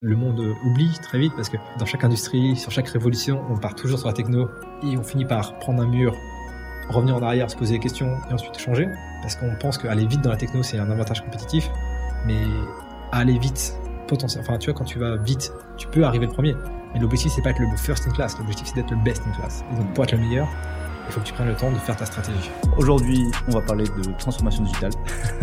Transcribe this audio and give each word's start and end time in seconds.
Le 0.00 0.14
monde 0.14 0.54
oublie 0.64 0.96
très 1.02 1.18
vite 1.18 1.32
parce 1.34 1.48
que 1.48 1.56
dans 1.76 1.84
chaque 1.84 2.04
industrie, 2.04 2.54
sur 2.54 2.70
chaque 2.70 2.86
révolution, 2.86 3.42
on 3.50 3.56
part 3.56 3.74
toujours 3.74 3.98
sur 3.98 4.06
la 4.06 4.14
techno 4.14 4.48
et 4.84 4.96
on 4.96 5.02
finit 5.02 5.24
par 5.24 5.58
prendre 5.58 5.82
un 5.82 5.88
mur, 5.88 6.14
revenir 6.88 7.16
en 7.16 7.22
arrière, 7.22 7.50
se 7.50 7.56
poser 7.56 7.74
des 7.74 7.80
questions 7.80 8.16
et 8.30 8.32
ensuite 8.32 8.56
changer. 8.56 8.86
Parce 9.22 9.34
qu'on 9.34 9.56
pense 9.56 9.76
qu'aller 9.76 10.06
vite 10.06 10.20
dans 10.20 10.30
la 10.30 10.36
techno, 10.36 10.62
c'est 10.62 10.78
un 10.78 10.88
avantage 10.88 11.24
compétitif. 11.24 11.68
Mais 12.26 12.40
aller 13.10 13.40
vite, 13.40 13.74
potentiel, 14.06 14.44
enfin, 14.44 14.56
tu 14.58 14.70
vois, 14.70 14.78
quand 14.78 14.84
tu 14.84 15.00
vas 15.00 15.16
vite, 15.16 15.52
tu 15.76 15.88
peux 15.88 16.04
arriver 16.04 16.26
le 16.26 16.32
premier. 16.32 16.54
Mais 16.94 17.00
l'objectif, 17.00 17.32
c'est 17.34 17.42
pas 17.42 17.50
être 17.50 17.58
le 17.58 17.76
first 17.76 18.06
in 18.06 18.12
class. 18.12 18.38
L'objectif, 18.38 18.68
c'est 18.68 18.76
d'être 18.76 18.92
le 18.92 19.02
best 19.02 19.24
in 19.26 19.32
class. 19.32 19.64
Et 19.72 19.76
donc, 19.78 19.92
pour 19.94 20.04
être 20.04 20.12
le 20.12 20.18
meilleur, 20.18 20.46
il 21.08 21.12
faut 21.12 21.20
que 21.20 21.26
tu 21.26 21.32
prennes 21.32 21.48
le 21.48 21.54
temps 21.54 21.72
de 21.72 21.78
faire 21.78 21.96
ta 21.96 22.04
stratégie. 22.04 22.50
Aujourd'hui, 22.76 23.24
on 23.48 23.52
va 23.52 23.62
parler 23.62 23.84
de 23.84 24.12
transformation 24.18 24.62
digitale, 24.62 24.92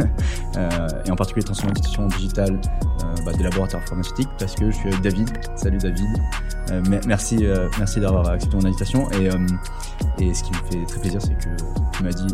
euh, 0.57 0.87
et 1.05 1.11
en 1.11 1.15
particulier 1.15 1.43
transformation 1.43 2.07
digitale 2.07 2.61
euh, 3.03 3.23
bah, 3.25 3.33
des 3.33 3.43
laboratoires 3.43 3.83
pharmaceutiques, 3.83 4.29
parce 4.37 4.53
que 4.55 4.69
je 4.69 4.75
suis 4.75 4.89
avec 4.89 5.01
David. 5.01 5.29
Salut 5.55 5.79
David. 5.79 6.07
Euh, 6.71 6.81
merci, 7.07 7.45
merci 7.79 7.99
d'avoir 7.99 8.29
accepté 8.29 8.55
mon 8.57 8.65
invitation. 8.65 9.09
Et, 9.11 9.29
et 10.23 10.33
ce 10.33 10.43
qui 10.43 10.51
me 10.51 10.57
fait 10.71 10.85
très 10.87 10.99
plaisir, 10.99 11.21
c'est 11.21 11.37
que 11.37 11.49
tu 11.93 12.03
m'as 12.03 12.11
dit, 12.11 12.27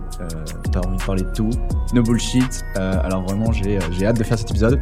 tu 0.72 0.78
as 0.78 0.82
envie 0.86 0.98
de 0.98 1.04
parler 1.04 1.24
de 1.24 1.32
tout, 1.32 1.50
no 1.94 2.04
bullshit. 2.04 2.66
alors 2.76 3.24
vraiment, 3.24 3.52
j'ai 3.52 3.80
hâte 4.06 4.18
de 4.18 4.24
faire 4.24 4.38
cet 4.38 4.52
épisode. 4.52 4.82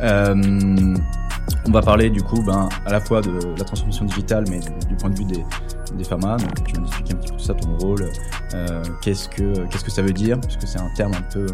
on 0.00 1.70
va 1.70 1.82
parler 1.82 2.08
du 2.08 2.22
coup, 2.22 2.42
ben, 2.42 2.68
à 2.86 2.92
la 2.92 3.00
fois 3.00 3.20
de 3.20 3.54
la 3.58 3.64
transformation 3.64 4.06
digitale, 4.06 4.44
mais 4.48 4.60
du 4.88 4.96
point 4.96 5.10
de 5.10 5.18
vue 5.18 5.24
des 5.24 5.44
des 5.96 6.04
pharma. 6.04 6.36
Donc 6.36 6.64
tu 6.66 6.74
vas 6.74 6.86
expliquer 6.86 7.14
un 7.14 7.16
petit 7.16 7.32
peu 7.32 7.38
tout 7.38 7.44
ça, 7.44 7.54
ton 7.54 7.76
rôle, 7.78 8.10
euh, 8.54 8.82
qu'est-ce 9.02 9.28
que 9.28 9.66
qu'est-ce 9.68 9.84
que 9.84 9.90
ça 9.90 10.02
veut 10.02 10.12
dire, 10.12 10.40
puisque 10.40 10.66
c'est 10.66 10.78
un 10.78 10.90
terme 10.94 11.12
un 11.14 11.22
peu 11.22 11.46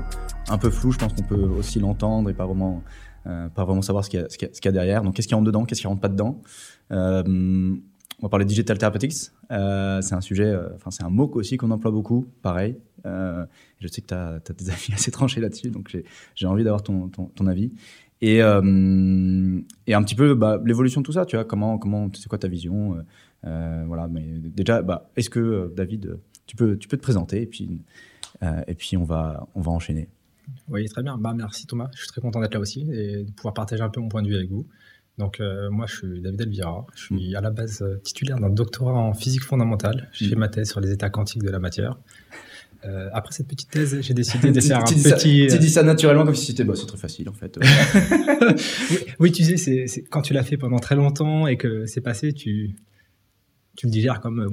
un 0.48 0.59
peu 0.59 0.70
flou. 0.70 0.92
Je 0.92 0.98
pense 0.98 1.12
qu'on 1.12 1.22
peut 1.22 1.48
aussi 1.59 1.80
l'entendre 1.80 2.30
et 2.30 2.34
pas 2.34 2.46
vraiment 2.46 2.82
euh, 3.26 3.48
pas 3.48 3.64
vraiment 3.64 3.82
savoir 3.82 4.04
ce 4.04 4.10
qu'il 4.10 4.20
y 4.20 4.22
a 4.22 4.28
ce 4.28 4.36
qu'il 4.36 4.48
y, 4.64 4.68
a 4.68 4.72
derrière. 4.72 5.02
Donc 5.02 5.14
qu'est-ce 5.14 5.28
qui 5.28 5.34
rentre 5.34 5.46
dedans, 5.46 5.64
qu'est-ce 5.64 5.80
qui 5.80 5.86
rentre 5.86 6.00
pas 6.00 6.09
dedans? 6.09 6.40
Euh, 6.92 7.22
on 8.18 8.22
va 8.22 8.28
parler 8.30 8.46
de 8.46 8.48
digital 8.48 8.78
therapeutics. 8.78 9.30
C'est 9.51 10.14
un 10.14 10.20
sujet, 10.23 10.54
enfin 10.74 10.90
c'est 10.90 11.02
un 11.02 11.10
mot 11.10 11.30
aussi 11.34 11.59
qu'on 11.59 11.70
emploie 11.70 11.90
beaucoup, 11.90 12.26
pareil. 12.42 12.79
Je 13.04 13.88
sais 13.88 14.01
que 14.01 14.07
tu 14.07 14.14
as, 14.14 14.40
des 14.57 14.70
avis 14.70 14.92
assez 14.95 15.10
tranchés 15.10 15.40
là-dessus, 15.40 15.70
donc 15.70 15.95
j'ai 16.34 16.46
envie 16.46 16.64
d'avoir 16.64 16.82
ton, 16.82 17.09
ton, 17.09 17.46
avis. 17.46 17.73
Et, 18.23 18.37
et 18.38 18.40
un 18.40 20.02
petit 20.02 20.14
peu 20.14 20.34
bah, 20.34 20.59
l'évolution 20.64 21.02
de 21.02 21.07
tout 21.07 21.12
ça, 21.12 21.26
tu 21.26 21.37
vois, 21.37 21.45
comment, 21.45 21.76
comment, 21.76 22.09
c'est 22.14 22.29
quoi 22.29 22.38
ta 22.38 22.48
vision? 22.48 22.96
Voilà, 23.42 24.09
mais 24.09 24.24
déjà, 24.38 24.82
bah, 24.82 25.10
est-ce 25.16 25.30
que 25.30 25.40
euh, 25.40 25.73
David, 25.76 26.18
tu 26.46 26.56
peux, 26.56 26.76
tu 26.76 26.88
peux 26.88 26.96
te 26.96 27.02
présenter 27.02 27.42
et 27.42 27.46
puis, 27.46 27.80
euh, 28.42 28.62
et 28.66 28.74
puis 28.74 28.96
on 28.96 29.04
va, 29.04 29.46
on 29.54 29.60
va 29.60 29.73
enchaîner. 29.73 30.09
Oui, 30.68 30.88
très 30.88 31.02
bien. 31.02 31.16
Bah, 31.18 31.34
merci 31.37 31.66
Thomas. 31.66 31.88
Je 31.95 32.01
suis 32.01 32.09
très 32.09 32.20
content 32.20 32.40
d'être 32.40 32.54
là 32.54 32.60
aussi 32.60 32.88
et 32.92 33.24
de 33.24 33.30
pouvoir 33.32 33.54
partager 33.54 33.82
un 33.82 33.88
peu 33.88 34.01
mon 34.01 34.09
point 34.09 34.23
de 34.23 34.29
vue 34.29 34.37
avec 34.37 34.51
vous. 34.51 34.66
Donc, 35.18 35.40
moi, 35.70 35.87
je 35.87 35.96
suis 35.96 36.20
David 36.20 36.42
Elvira. 36.42 36.87
Je 36.95 37.04
suis 37.04 37.34
à 37.34 37.40
la 37.40 37.51
base 37.51 37.82
titulaire 38.04 38.38
d'un 38.38 38.51
doctorat 38.51 38.92
en 38.92 39.14
physique 39.14 39.45
fondamentale. 39.45 40.10
J'ai 40.12 40.29
fait 40.29 40.37
ma 40.37 40.48
thèse 40.48 40.68
sur 40.68 40.79
les 40.80 40.92
états 40.92 41.09
quantiques 41.09 41.42
de 41.42 41.51
la 41.51 41.59
matière. 41.59 41.96
Euh, 42.84 43.09
après 43.12 43.32
cette 43.32 43.48
petite 43.48 43.70
thèse, 43.70 43.98
j'ai 44.01 44.14
décidé 44.14 44.51
de 44.52 44.60
faire 44.60 44.79
un 44.79 44.84
petit. 44.84 45.48
tu 45.51 45.59
dis 45.59 45.70
ça 45.70 45.82
naturellement 45.82 46.24
comme 46.24 46.34
si 46.34 46.46
c'était 46.46 46.64
bah, 46.64 46.74
c'est 46.76 46.87
très 46.87 46.98
facile 46.98 47.29
en 47.29 47.32
fait. 47.32 47.59
oui, 48.90 48.96
oui, 49.18 49.32
tu 49.32 49.45
sais, 49.45 49.87
c'est 49.87 50.02
quand 50.02 50.23
tu 50.23 50.32
l'as 50.32 50.45
fait 50.45 50.57
pendant 50.57 50.79
très 50.79 50.95
longtemps 50.95 51.46
et 51.46 51.57
que 51.57 51.87
c'est 51.87 52.01
passé, 52.01 52.32
tu 52.32 52.76
tu 53.77 53.87
le 53.87 53.93
digères 53.93 54.21
comme 54.21 54.41
euh, 54.41 54.49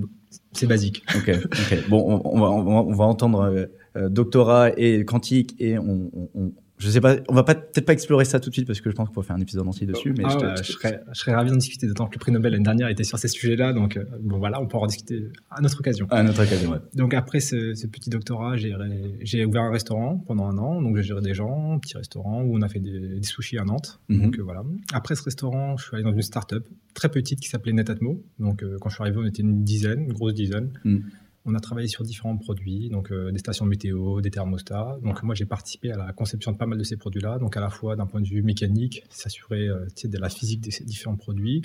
c'est 0.52 0.68
basique. 0.68 1.04
Ok, 1.16 1.32
ok. 1.46 1.90
Bon, 1.90 2.22
on, 2.24 2.40
va, 2.40 2.50
on, 2.50 2.94
va, 2.94 3.06
entendre 3.06 3.42
euh, 3.42 3.66
euh, 3.96 4.10
doctorat 4.10 4.72
et 4.78 5.06
quantique 5.06 5.56
et 5.60 5.78
on, 5.78 6.12
on, 6.36 6.52
je 6.84 6.89
sais 6.89 7.02
pas, 7.02 7.16
on 7.30 7.34
va 7.34 7.44
pas 7.44 7.56
peut-être 7.56 7.86
pas 7.86 7.94
explorer 7.94 8.26
ça 8.26 8.39
tout 8.39 8.50
de 8.50 8.53
suite 8.53 8.67
parce 8.67 8.81
que 8.81 8.89
je 8.89 8.95
pense 8.95 9.09
qu'on 9.09 9.22
va 9.22 9.26
faire 9.26 9.36
un 9.36 9.42
épisode 9.42 9.67
entier 9.67 9.88
dessus. 9.88 10.14
Mais 10.17 10.23
ah 10.26 10.56
je, 10.62 10.72
serais, 10.73 11.02
je, 11.14 11.20
serais, 11.20 11.34
ravi 11.34 11.50
d'en 11.50 11.56
discuter, 11.56 11.88
d'autant 11.88 12.08
que 12.08 12.16
le 12.16 12.20
prix 12.20 12.31
Nobel 12.31 12.52
l'année 12.52 12.64
dernière 12.64 12.89
était 12.89 13.03
sur 13.03 13.17
ces 13.17 13.30
sujets-là. 13.30 13.72
Donc 13.72 13.98
bon 14.20 14.38
voilà, 14.38 14.62
on 14.62 14.67
pourra 14.67 14.84
en 14.84 14.88
discuter 14.88 15.30
à 15.50 15.61
notre 15.61 15.80
occasion. 15.80 16.08
À 16.09 16.23
notre 16.23 16.44
occasion, 16.44 16.72
ouais. 16.72 16.80
Donc 16.94 17.14
après 17.14 17.39
ce, 17.39 17.73
ce 17.73 17.88
petit 17.88 18.09
doctorat, 18.09 18.58
j'ai 18.58 19.45
ouvert 19.45 19.64
un 19.64 19.71
restaurant 19.71 20.17
pendant 20.17 20.45
un 20.48 20.58
an. 20.58 20.82
Donc 20.82 20.98
j'ai 20.98 21.04
géré 21.04 21.21
des 21.21 21.33
gens, 21.33 21.73
un 21.73 21.80
petit 21.80 21.95
restaurant 21.95 22.42
où 22.44 22.58
on 22.58 22.61
a 22.61 22.67
fait 22.67 22.80
des, 22.80 23.00
des 23.20 23.23
sushis 23.23 23.58
à 23.58 23.64
Nantes. 23.64 24.00
Donc 24.10 24.38
voilà. 24.39 24.64
Après 24.94 25.15
ce 25.15 25.23
restaurant, 25.23 25.77
je 25.77 25.86
suis 25.86 25.95
allé 25.95 26.04
dans 26.04 26.14
une 26.14 26.21
start-up 26.21 26.67
très 26.94 27.10
petite 27.10 27.39
qui 27.39 27.48
s'appelait 27.48 27.73
Netatmo. 27.73 28.23
Donc 28.39 28.64
quand 28.82 28.89
je 28.89 28.95
suis 28.95 29.04
arrivé, 29.04 29.17
on 29.20 29.26
était 29.26 29.42
une 29.42 29.64
dizaine, 29.64 30.02
une 30.02 30.14
grosse 30.14 30.33
dizaine. 30.33 30.71
Mhm. 30.83 31.04
On 31.45 31.55
a 31.55 31.59
travaillé 31.59 31.87
sur 31.87 32.04
différents 32.04 32.37
produits, 32.37 32.89
donc 32.89 33.11
euh, 33.11 33.31
des 33.31 33.39
stations 33.39 33.65
météo, 33.65 34.21
des 34.21 34.31
thermostats. 34.31 34.98
Donc 35.04 35.23
moi 35.23 35.36
j'ai 35.36 35.45
participé 35.45 35.92
à 35.92 35.98
la 35.98 36.14
conception 36.14 36.54
de 36.54 36.58
pas 36.58 36.65
mal 36.65 36.80
de 36.80 36.83
ces 36.83 36.95
produits-là, 36.95 37.37
donc 37.37 37.58
à 37.58 37.59
la 37.59 37.70
fois 37.70 37.95
d'un 37.98 38.05
point 38.05 38.21
de 38.21 38.27
vue 38.27 38.42
mécanique, 38.42 39.04
s'assurer 39.09 39.67
euh, 39.67 39.86
de 40.03 40.17
la 40.17 40.30
physique 40.30 40.61
de 40.61 40.71
ces 40.71 40.86
différents 40.86 41.17
produits, 41.17 41.61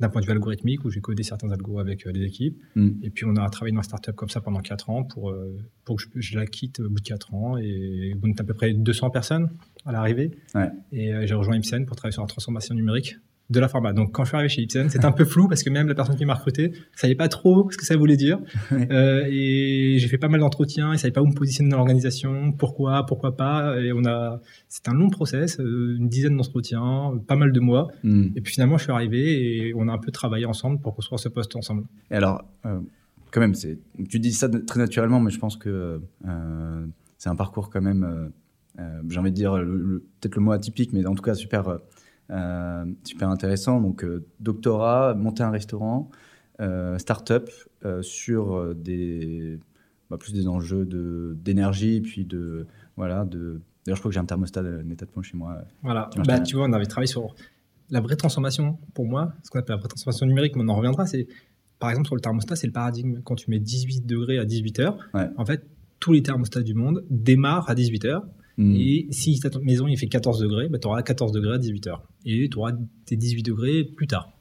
d'un 0.00 0.08
point 0.08 0.20
de 0.20 0.26
vue 0.26 0.32
algorithmique 0.32 0.84
où 0.84 0.90
j'ai 0.90 1.00
codé 1.00 1.22
certains 1.22 1.50
algos 1.50 1.78
avec 1.78 2.08
euh, 2.08 2.12
des 2.12 2.24
équipes. 2.24 2.60
Mm. 2.74 2.90
Et 3.04 3.10
puis 3.10 3.24
on 3.24 3.36
a 3.36 3.48
travaillé 3.50 3.72
dans 3.72 3.80
la 3.80 3.84
startup 3.84 4.16
comme 4.16 4.30
ça 4.30 4.40
pendant 4.40 4.60
4 4.60 4.90
ans 4.90 5.04
pour, 5.04 5.32
pour 5.84 5.96
que 5.96 6.02
je, 6.16 6.36
la 6.36 6.46
quitte 6.46 6.80
au 6.80 6.88
bout 6.88 6.98
de 6.98 7.08
4 7.08 7.34
ans. 7.34 7.56
Et 7.56 8.16
on 8.20 8.26
est 8.26 8.40
à 8.40 8.44
peu 8.44 8.54
près 8.54 8.72
200 8.72 9.10
personnes 9.10 9.48
à 9.86 9.92
l'arrivée. 9.92 10.32
Et 10.90 11.12
j'ai 11.26 11.34
rejoint 11.34 11.56
Ipsen 11.56 11.86
pour 11.86 11.96
travailler 11.96 12.14
sur 12.14 12.22
la 12.22 12.28
transformation 12.28 12.74
numérique 12.74 13.16
de 13.50 13.60
la 13.60 13.68
pharma. 13.68 13.92
Donc 13.92 14.12
quand 14.12 14.24
je 14.24 14.28
suis 14.28 14.36
arrivé 14.36 14.48
chez 14.48 14.62
Ipsen, 14.62 14.88
c'était 14.88 15.04
un 15.04 15.12
peu 15.12 15.24
flou 15.24 15.48
parce 15.48 15.62
que 15.62 15.70
même 15.70 15.88
la 15.88 15.94
personne 15.94 16.16
qui 16.16 16.24
m'a 16.24 16.34
recruté 16.34 16.72
savait 16.94 17.16
pas 17.16 17.28
trop 17.28 17.68
ce 17.70 17.76
que 17.76 17.84
ça 17.84 17.96
voulait 17.96 18.16
dire. 18.16 18.38
euh, 18.72 19.26
et 19.28 19.96
j'ai 19.98 20.08
fait 20.08 20.18
pas 20.18 20.28
mal 20.28 20.40
d'entretiens, 20.40 20.92
il 20.92 20.98
savait 20.98 21.12
pas 21.12 21.20
où 21.20 21.26
me 21.26 21.34
positionner 21.34 21.70
dans 21.70 21.78
l'organisation, 21.78 22.52
pourquoi, 22.52 23.04
pourquoi 23.06 23.36
pas. 23.36 23.76
Et 23.80 23.92
on 23.92 24.04
a, 24.04 24.40
c'est 24.68 24.88
un 24.88 24.94
long 24.94 25.10
process, 25.10 25.58
euh, 25.58 25.96
une 25.98 26.08
dizaine 26.08 26.36
d'entretiens, 26.36 27.20
pas 27.26 27.36
mal 27.36 27.50
de 27.52 27.60
mois. 27.60 27.88
Hmm. 28.04 28.28
Et 28.36 28.40
puis 28.40 28.54
finalement, 28.54 28.78
je 28.78 28.84
suis 28.84 28.92
arrivé 28.92 29.68
et 29.68 29.74
on 29.74 29.88
a 29.88 29.92
un 29.92 29.98
peu 29.98 30.12
travaillé 30.12 30.46
ensemble 30.46 30.80
pour 30.80 30.94
construire 30.94 31.18
ce 31.18 31.28
poste 31.28 31.56
ensemble. 31.56 31.84
Et 32.10 32.14
alors, 32.14 32.44
euh, 32.66 32.78
quand 33.32 33.40
même, 33.40 33.54
c'est, 33.54 33.78
tu 34.08 34.20
dis 34.20 34.32
ça 34.32 34.48
très 34.48 34.78
naturellement, 34.78 35.20
mais 35.20 35.30
je 35.30 35.38
pense 35.38 35.56
que 35.56 36.00
euh, 36.28 36.86
c'est 37.18 37.28
un 37.28 37.36
parcours 37.36 37.68
quand 37.68 37.82
même. 37.82 38.30
j'ai 39.08 39.18
envie 39.18 39.30
de 39.30 39.36
dire 39.36 39.52
peut-être 40.20 40.36
le 40.36 40.42
mot 40.42 40.52
atypique, 40.52 40.92
mais 40.92 41.04
en 41.04 41.14
tout 41.14 41.22
cas 41.22 41.34
super 41.34 41.80
super 43.04 43.28
intéressant. 43.28 43.80
Donc, 43.80 44.04
euh, 44.04 44.24
doctorat, 44.38 45.14
monter 45.14 45.42
un 45.42 45.50
restaurant, 45.50 46.10
euh, 46.60 46.98
start-up 46.98 47.50
sur 48.02 48.74
des, 48.74 49.58
bah, 50.10 50.18
plus 50.18 50.32
des 50.32 50.46
enjeux 50.48 50.84
de, 50.84 51.36
d'énergie, 51.42 52.00
puis 52.00 52.24
de. 52.24 52.66
Voilà, 52.96 53.24
de, 53.24 53.60
D'ailleurs, 53.84 53.96
je 53.96 54.00
crois 54.02 54.10
que 54.10 54.14
j'ai 54.14 54.20
un 54.20 54.26
thermostat 54.26 54.62
d'état 54.62 55.06
de 55.06 55.10
point 55.10 55.22
chez 55.22 55.38
moi. 55.38 55.56
Voilà, 55.82 56.10
bah, 56.26 56.40
tu 56.40 56.56
vois, 56.56 56.66
on 56.66 56.72
avait 56.72 56.86
travaillé 56.86 57.06
sur 57.06 57.34
la 57.88 58.00
vraie 58.00 58.16
transformation, 58.16 58.78
pour 58.94 59.06
moi, 59.06 59.32
ce 59.42 59.50
qu'on 59.50 59.58
appelle 59.58 59.74
la 59.76 59.80
vraie 59.80 59.88
transformation 59.88 60.26
numérique, 60.26 60.54
mais 60.54 60.62
on 60.64 60.68
en 60.68 60.76
reviendra, 60.76 61.06
c'est 61.06 61.26
par 61.78 61.88
exemple 61.88 62.06
sur 62.06 62.14
le 62.14 62.20
thermostat, 62.20 62.56
c'est 62.56 62.66
le 62.66 62.74
paradigme. 62.74 63.20
Quand 63.24 63.36
tu 63.36 63.50
mets 63.50 63.58
18 63.58 64.06
degrés 64.06 64.38
à 64.38 64.44
18 64.44 64.80
heures, 64.80 64.98
en 65.14 65.44
fait, 65.46 65.64
tous 65.98 66.12
les 66.12 66.22
thermostats 66.22 66.62
du 66.62 66.74
monde 66.74 67.04
démarrent 67.08 67.68
à 67.70 67.74
18 67.74 68.04
heures 68.04 68.26
Hmm. 68.60 68.76
Et 68.76 69.06
si 69.10 69.40
ta 69.40 69.48
maison 69.60 69.88
il 69.88 69.96
fait 69.96 70.06
14 70.06 70.38
degrés, 70.38 70.68
bah, 70.68 70.78
tu 70.78 70.86
auras 70.86 71.02
14 71.02 71.32
degrés 71.32 71.54
à 71.54 71.58
18h. 71.58 71.98
Et 72.26 72.46
tu 72.50 72.58
auras 72.58 72.72
tes 73.06 73.16
18 73.16 73.42
degrés 73.42 73.84
plus 73.84 74.06
tard. 74.06 74.34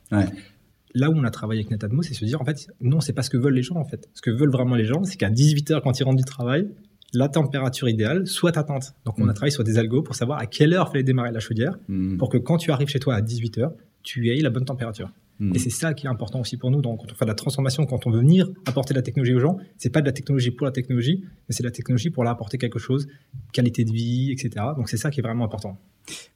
Là 0.93 1.09
où 1.09 1.13
on 1.13 1.23
a 1.23 1.29
travaillé 1.29 1.61
avec 1.61 1.71
Netatmo, 1.71 2.01
c'est 2.01 2.13
se 2.13 2.25
dire, 2.25 2.41
en 2.41 2.45
fait, 2.45 2.67
non, 2.81 2.99
c'est 2.99 3.13
pas 3.13 3.21
ce 3.21 3.29
que 3.29 3.37
veulent 3.37 3.53
les 3.53 3.63
gens, 3.63 3.77
en 3.77 3.85
fait. 3.85 4.09
Ce 4.13 4.21
que 4.21 4.31
veulent 4.31 4.51
vraiment 4.51 4.75
les 4.75 4.85
gens, 4.85 5.03
c'est 5.03 5.15
qu'à 5.15 5.29
18h, 5.29 5.81
quand 5.81 5.97
ils 5.97 6.03
rentrent 6.03 6.17
du 6.17 6.25
travail, 6.25 6.67
la 7.13 7.29
température 7.29 7.87
idéale 7.87 8.27
soit 8.27 8.57
atteinte. 8.57 8.93
Donc, 9.05 9.19
on 9.19 9.27
a 9.27 9.31
hmm. 9.31 9.33
travaillé 9.35 9.51
sur 9.51 9.63
des 9.63 9.77
algos 9.77 10.01
pour 10.01 10.15
savoir 10.15 10.39
à 10.39 10.47
quelle 10.47 10.73
heure 10.73 10.89
fallait 10.91 11.03
démarrer 11.03 11.31
la 11.31 11.39
chaudière, 11.39 11.77
hmm. 11.87 12.17
pour 12.17 12.29
que 12.29 12.37
quand 12.37 12.57
tu 12.57 12.71
arrives 12.71 12.89
chez 12.89 12.99
toi 12.99 13.15
à 13.15 13.21
18h, 13.21 13.71
tu 14.03 14.29
aies 14.29 14.41
la 14.41 14.49
bonne 14.49 14.65
température. 14.65 15.11
Hmm. 15.39 15.55
Et 15.55 15.59
c'est 15.59 15.69
ça 15.69 15.93
qui 15.93 16.05
est 16.05 16.09
important 16.09 16.41
aussi 16.41 16.57
pour 16.57 16.69
nous. 16.69 16.81
Donc, 16.81 16.99
quand 16.99 17.11
on 17.11 17.15
fait 17.15 17.25
de 17.25 17.29
la 17.29 17.35
transformation, 17.35 17.85
quand 17.85 18.05
on 18.05 18.11
veut 18.11 18.19
venir 18.19 18.49
apporter 18.65 18.93
de 18.93 18.99
la 18.99 19.03
technologie 19.03 19.33
aux 19.33 19.39
gens, 19.39 19.57
c'est 19.77 19.89
pas 19.89 20.01
de 20.01 20.05
la 20.05 20.11
technologie 20.11 20.51
pour 20.51 20.65
la 20.65 20.71
technologie, 20.71 21.23
mais 21.23 21.55
c'est 21.55 21.63
de 21.63 21.67
la 21.67 21.71
technologie 21.71 22.09
pour 22.09 22.23
leur 22.23 22.33
apporter 22.33 22.57
quelque 22.57 22.79
chose, 22.79 23.07
qualité 23.53 23.85
de 23.85 23.91
vie, 23.91 24.31
etc. 24.31 24.65
Donc, 24.75 24.89
c'est 24.89 24.97
ça 24.97 25.09
qui 25.11 25.21
est 25.21 25.23
vraiment 25.23 25.45
important. 25.45 25.77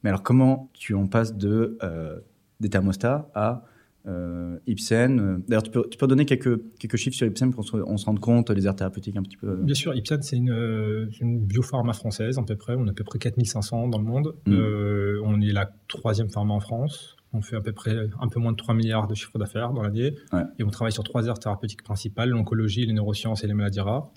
Mais 0.04 0.10
alors, 0.10 0.24
comment 0.24 0.70
tu 0.74 0.94
en 0.94 1.08
passes 1.08 1.36
de 1.36 1.78
euh, 1.84 2.20
des 2.62 2.70
thermostats 2.70 3.30
à 3.36 3.66
euh, 4.08 4.58
Ipsen 4.68 5.20
euh, 5.20 5.38
D'ailleurs, 5.50 5.64
tu 5.64 5.72
peux, 5.72 5.86
tu 5.90 5.98
peux 5.98 6.08
donner 6.08 6.26
quelques, 6.26 6.62
quelques 6.78 6.96
chiffres 6.96 7.18
sur 7.18 7.28
Ipsen 7.28 7.52
pour 7.52 7.70
qu'on 7.70 7.98
se 7.98 8.06
rende 8.06 8.20
compte 8.20 8.54
des 8.54 8.68
aires 8.68 8.76
thérapeutiques 8.76 9.18
un 9.18 9.24
petit 9.24 9.38
peu 9.38 9.58
Bien 9.58 9.76
sûr, 9.76 9.94
Ipsen, 9.94 10.22
c'est 10.22 10.38
une, 10.38 11.10
une 11.20 11.40
biopharma 11.40 11.92
française, 11.92 12.38
à 12.38 12.44
peu 12.44 12.56
près. 12.56 12.76
On 12.78 12.88
a 12.88 12.92
à 12.92 12.94
peu 12.94 13.04
près 13.04 13.20
4500 13.20 13.90
dans 13.90 13.98
le 13.98 14.06
monde. 14.06 14.34
Hmm. 14.46 15.26
on 15.26 15.42
est 15.42 15.52
la 15.52 15.70
troisième 15.90 16.30
pharma 16.30 16.54
en 16.54 16.62
France. 16.62 17.18
On 17.34 17.42
fait 17.42 17.56
à 17.56 17.62
peu 17.62 17.72
près 17.72 18.10
un 18.20 18.28
peu 18.28 18.40
moins 18.40 18.52
de 18.52 18.58
3 18.58 18.76
milliards 18.76 19.08
de 19.08 19.16
chiffre 19.16 19.38
d'affaires 19.40 19.72
dans 19.74 19.82
l'année. 19.82 20.16
Et 20.60 20.64
on 20.64 20.70
travaille 20.70 20.92
sur 20.92 21.04
trois 21.04 21.26
aires 21.26 21.40
thérapeutiques 21.40 21.84
principales, 21.84 22.30
l'oncologie, 22.30 22.86
les 22.86 22.94
neurosciences 22.94 23.44
et 23.44 23.48
les 23.48 23.54
maladies 23.54 23.82
rares. 23.82 24.12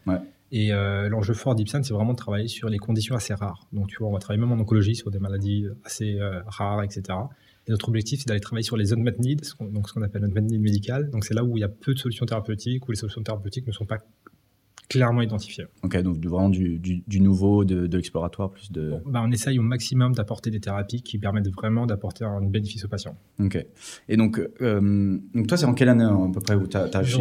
Et 0.53 0.73
euh, 0.73 1.09
l'enjeu 1.09 1.35
fort 1.35 1.55
d'Ipsen, 1.55 1.83
c'est 1.83 1.93
vraiment 1.93 2.13
de 2.13 2.19
travailler 2.19 2.49
sur 2.49 2.69
les 2.69 2.79
conditions 2.79 3.17
assez 3.17 3.35
rares. 3.35 3.67
Donc, 3.73 3.89
tu 3.89 3.97
vois, 3.99 4.09
on 4.09 4.13
va 4.13 4.21
travailler 4.21 4.41
même 4.41 4.53
en 4.53 4.63
oncologie 4.63 4.95
sur 4.95 5.11
des 5.11 5.19
maladies 5.19 5.67
assez 5.85 6.21
euh, 6.21 6.41
rares, 6.47 6.85
etc. 6.85 7.03
Et 7.67 7.73
notre 7.73 7.89
objectif, 7.89 8.21
c'est 8.21 8.29
d'aller 8.29 8.41
travailler 8.41 8.63
sur 8.63 8.77
les 8.77 8.93
unmet 8.93 9.15
needs, 9.19 9.55
donc 9.61 9.89
ce 9.89 9.95
qu'on 9.95 10.03
appelle 10.03 10.25
unmet 10.25 10.43
need 10.43 10.61
médical. 10.61 11.11
Donc, 11.11 11.25
c'est 11.25 11.35
là 11.35 11.43
où 11.43 11.57
il 11.57 11.63
y 11.63 11.65
a 11.65 11.69
peu 11.69 11.95
de 11.95 11.99
solutions 11.99 12.27
thérapeutiques, 12.27 12.87
où 12.87 12.93
les 12.93 12.97
solutions 12.97 13.23
thérapeutiques 13.23 13.67
ne 13.67 13.73
sont 13.73 13.87
pas 13.87 13.99
clairement 14.89 15.23
identifié. 15.23 15.67
Ok, 15.83 16.01
donc 16.03 16.25
vraiment 16.25 16.49
du, 16.49 16.79
du, 16.79 17.21
nouveau, 17.21 17.65
de, 17.65 17.87
de 17.87 17.97
l'exploratoire, 17.97 18.51
plus 18.51 18.71
de... 18.71 18.95
bah, 19.07 19.23
on 19.25 19.31
essaye 19.33 19.59
au 19.59 19.63
maximum 19.63 20.15
d'apporter 20.15 20.51
des 20.51 20.61
thérapies 20.61 21.03
qui 21.03 21.19
permettent 21.19 21.51
vraiment 21.51 21.87
d'apporter 21.87 22.25
un 22.25 22.41
bénéfice 22.41 22.85
aux 22.85 22.89
patients. 22.89 23.17
Ok. 23.41 23.65
Et 24.09 24.17
donc, 24.17 24.41
euh, 24.61 25.19
donc 25.35 25.47
toi, 25.47 25.57
c'est 25.57 25.67
en 25.67 25.75
quelle 25.75 25.89
année 25.89 26.05
à 26.05 26.31
peu 26.33 26.41
près 26.41 26.55
où 26.55 26.67
tu 26.67 26.77
as, 26.77 27.03
Je 27.03 27.19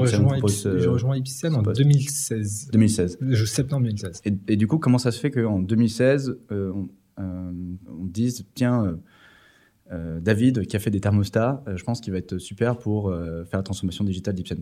rejoins 0.90 1.18
Ipsen 1.18 1.56
en 1.56 1.62
2016. 1.62 2.70
2016. 2.72 3.18
septembre 3.46 3.84
2016. 3.84 4.22
Et, 4.26 4.54
et, 4.54 4.56
du 4.56 4.68
coup, 4.68 4.78
comment 4.78 4.98
ça 4.98 5.12
se 5.12 5.20
fait 5.20 5.32
qu'en 5.32 5.60
2016, 5.60 6.38
euh, 6.52 6.72
on, 6.74 6.90
euh, 7.22 7.52
on 7.88 8.06
dise, 8.06 8.46
tiens... 8.54 8.86
Euh, 8.86 10.20
David, 10.20 10.66
qui 10.66 10.76
a 10.76 10.80
fait 10.80 10.90
des 10.90 11.00
thermostats, 11.00 11.64
je 11.76 11.84
pense 11.84 12.02
qu'il 12.02 12.12
va 12.12 12.18
être 12.18 12.40
super 12.40 12.80
pour 12.80 13.14
faire 13.14 13.60
la 13.60 13.62
transformation 13.62 14.04
digitale 14.04 14.34
d'Ipsen. 14.34 14.60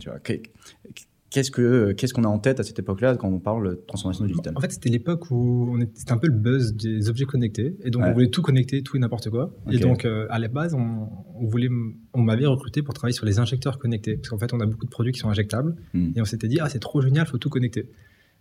Qu'est-ce 1.33 1.49
que 1.49 1.93
qu'est-ce 1.93 2.13
qu'on 2.13 2.25
a 2.25 2.27
en 2.27 2.37
tête 2.37 2.59
à 2.59 2.63
cette 2.63 2.77
époque-là 2.77 3.15
quand 3.15 3.27
on 3.27 3.39
parle 3.39 3.67
de 3.67 3.83
transformation 3.87 4.23
digitale? 4.23 4.53
En 4.55 4.61
fait, 4.61 4.71
c'était 4.71 4.89
l'époque 4.89 5.31
où 5.31 5.75
c'était 5.95 6.11
un 6.11 6.19
peu 6.19 6.27
le 6.27 6.33
buzz 6.33 6.75
des 6.75 7.09
objets 7.09 7.25
connectés 7.25 7.75
et 7.83 7.89
donc 7.89 8.03
on 8.05 8.13
voulait 8.13 8.29
tout 8.29 8.43
connecter, 8.43 8.83
tout 8.83 8.97
et 8.97 8.99
n'importe 8.99 9.31
quoi. 9.31 9.51
Et 9.71 9.79
donc 9.79 10.05
euh, 10.05 10.27
à 10.29 10.37
la 10.37 10.47
base, 10.47 10.75
on, 10.75 11.09
voulait, 11.41 11.69
on 12.13 12.21
m'avait 12.21 12.45
recruté 12.45 12.83
pour 12.83 12.93
travailler 12.93 13.15
sur 13.15 13.25
les 13.25 13.39
injecteurs 13.39 13.79
connectés 13.79 14.17
parce 14.17 14.29
qu'en 14.29 14.37
fait, 14.37 14.53
on 14.53 14.59
a 14.59 14.67
beaucoup 14.67 14.85
de 14.85 14.91
produits 14.91 15.11
qui 15.11 15.19
sont 15.21 15.29
injectables 15.29 15.75
hmm. 15.95 16.11
et 16.15 16.21
on 16.21 16.25
s'était 16.25 16.47
dit 16.47 16.59
ah 16.61 16.69
c'est 16.69 16.77
trop 16.77 17.01
génial, 17.01 17.25
faut 17.25 17.39
tout 17.39 17.49
connecter. 17.49 17.89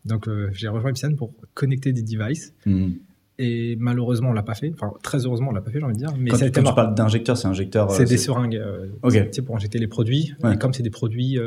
Donc 0.04 0.28
euh, 0.28 0.50
j'ai 0.52 0.68
rejoint 0.68 0.90
Epson 0.90 1.14
pour 1.16 1.32
connecter 1.54 1.94
des 1.94 2.02
devices. 2.02 2.54
Hmm. 2.66 2.90
Et 3.38 3.76
malheureusement, 3.80 4.28
on 4.28 4.34
l'a 4.34 4.42
pas 4.42 4.54
fait. 4.54 4.70
Enfin, 4.74 4.92
très 5.02 5.24
heureusement, 5.24 5.48
on 5.48 5.52
l'a 5.52 5.62
pas 5.62 5.70
fait, 5.70 5.78
j'ai 5.78 5.84
envie 5.84 5.94
de 5.94 5.98
dire. 5.98 6.14
Mais 6.18 6.30
quand, 6.30 6.38
quand 6.38 6.62
tu 6.62 6.74
parles 6.74 6.94
d'injecteur, 6.94 7.38
c'est 7.38 7.48
injecteur. 7.48 7.90
C'est 7.90 8.04
des 8.04 8.18
seringues. 8.18 8.56
Euh, 8.56 8.88
pour 9.46 9.56
injecter 9.56 9.78
les 9.78 9.88
produits. 9.88 10.34
Et 10.44 10.58
comme 10.58 10.74
c'est 10.74 10.82
des 10.82 10.90
produits 10.90 11.38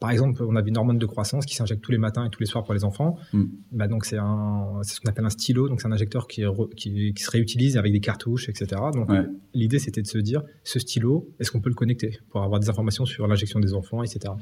par 0.00 0.10
exemple, 0.10 0.42
on 0.42 0.56
avait 0.56 0.68
une 0.68 0.76
hormone 0.76 0.98
de 0.98 1.06
croissance 1.06 1.46
qui 1.46 1.54
s'injecte 1.54 1.82
tous 1.82 1.92
les 1.92 1.98
matins 1.98 2.24
et 2.24 2.30
tous 2.30 2.40
les 2.40 2.46
soirs 2.46 2.64
pour 2.64 2.74
les 2.74 2.84
enfants. 2.84 3.16
Mm. 3.32 3.44
Bah 3.72 3.88
donc 3.88 4.04
c'est 4.04 4.16
ce 4.16 5.00
qu'on 5.00 5.08
appelle 5.08 5.24
un 5.24 5.30
stylo, 5.30 5.68
donc 5.68 5.80
c'est 5.80 5.88
un 5.88 5.92
injecteur 5.92 6.26
qui, 6.26 6.44
qui, 6.76 7.14
se 7.16 7.30
réutilise 7.30 7.76
avec 7.76 7.92
des 7.92 8.00
cartouches, 8.00 8.48
etc. 8.48 8.80
Donc 8.92 9.08
l'idée 9.54 9.78
c'était 9.78 10.02
de 10.02 10.06
se 10.06 10.18
dire, 10.18 10.42
ce 10.62 10.78
stylo, 10.78 11.28
est-ce 11.40 11.50
qu'on 11.50 11.60
peut 11.60 11.70
le 11.70 11.74
connecter 11.74 12.18
pour 12.30 12.42
avoir 12.42 12.60
des 12.60 12.68
informations 12.68 13.06
sur 13.06 13.26
l'injection 13.26 13.60
des 13.60 13.74
enfants, 13.74 14.02
etc. 14.02 14.34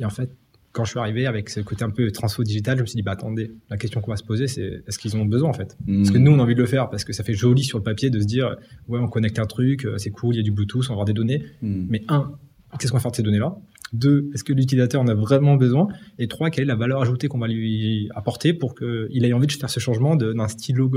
Et 0.00 0.04
en 0.04 0.10
fait, 0.10 0.30
quand 0.72 0.84
je 0.84 0.90
suis 0.90 0.98
arrivé 0.98 1.26
avec 1.26 1.48
ce 1.48 1.60
côté 1.60 1.84
un 1.84 1.90
peu 1.90 2.10
transfo 2.10 2.44
digital, 2.44 2.76
je 2.76 2.82
me 2.82 2.86
suis 2.86 2.96
dit, 2.96 3.02
bah 3.02 3.12
attendez, 3.12 3.50
la 3.70 3.76
question 3.76 4.00
qu'on 4.00 4.10
va 4.10 4.16
se 4.16 4.22
poser, 4.22 4.46
c'est 4.46 4.82
est-ce 4.86 4.98
qu'ils 4.98 5.16
en 5.16 5.20
ont 5.20 5.26
besoin 5.26 5.50
en 5.50 5.54
fait? 5.54 5.76
Mm. 5.86 6.02
Parce 6.02 6.10
que 6.10 6.18
nous, 6.18 6.30
on 6.30 6.38
a 6.38 6.42
envie 6.42 6.54
de 6.54 6.60
le 6.60 6.66
faire 6.66 6.90
parce 6.90 7.04
que 7.04 7.12
ça 7.12 7.24
fait 7.24 7.34
joli 7.34 7.64
sur 7.64 7.78
le 7.78 7.84
papier 7.84 8.10
de 8.10 8.20
se 8.20 8.26
dire, 8.26 8.56
ouais, 8.88 9.00
on 9.00 9.08
connecte 9.08 9.38
un 9.38 9.46
truc, 9.46 9.84
euh, 9.86 9.98
c'est 9.98 10.10
cool, 10.10 10.34
il 10.34 10.38
y 10.38 10.40
a 10.40 10.44
du 10.44 10.52
Bluetooth, 10.52 10.84
on 10.84 10.88
va 10.88 10.92
avoir 10.92 11.04
des 11.04 11.14
données. 11.14 11.42
Mm. 11.62 11.86
Mais 11.88 12.02
un, 12.08 12.32
qu'est-ce 12.78 12.92
qu'on 12.92 12.98
va 12.98 13.02
faire 13.02 13.10
de 13.10 13.16
ces 13.16 13.22
données-là 13.22 13.56
deux, 13.92 14.30
est-ce 14.34 14.44
que 14.44 14.52
l'utilisateur 14.52 15.00
en 15.00 15.08
a 15.08 15.14
vraiment 15.14 15.56
besoin? 15.56 15.88
Et 16.18 16.28
trois, 16.28 16.50
quelle 16.50 16.64
est 16.64 16.68
la 16.68 16.76
valeur 16.76 17.00
ajoutée 17.00 17.28
qu'on 17.28 17.38
va 17.38 17.48
lui 17.48 18.08
apporter 18.14 18.52
pour 18.52 18.74
qu'il 18.74 19.24
ait 19.24 19.32
envie 19.32 19.46
de 19.46 19.52
faire 19.52 19.70
ce 19.70 19.80
changement 19.80 20.16
d'un 20.16 20.48
stylo 20.48 20.90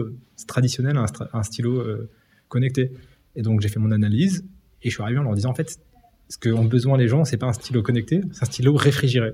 traditionnel 0.48 0.98
à 0.98 1.06
un, 1.34 1.44
stylo 1.44 1.80
euh, 1.80 2.10
connecté? 2.48 2.92
Et 3.36 3.42
donc 3.42 3.62
j'ai 3.62 3.70
fait 3.70 3.80
mon 3.80 3.92
analyse 3.92 4.46
et 4.82 4.90
je 4.90 4.94
suis 4.94 5.04
arrivé 5.04 5.20
en 5.20 5.24
leur 5.24 5.36
disant 5.36 5.52
en 5.52 5.56
fait, 5.56 5.80
ce 6.30 6.38
qu'ont 6.38 6.66
besoin 6.66 6.98
les 6.98 7.08
gens, 7.08 7.26
c'est 7.26 7.38
pas 7.38 7.48
un 7.48 7.54
stylo 7.54 7.82
connecté, 7.82 8.22
c'est 8.32 8.44
un 8.44 8.46
stylo 8.46 8.76
réfrigéré. 8.76 9.34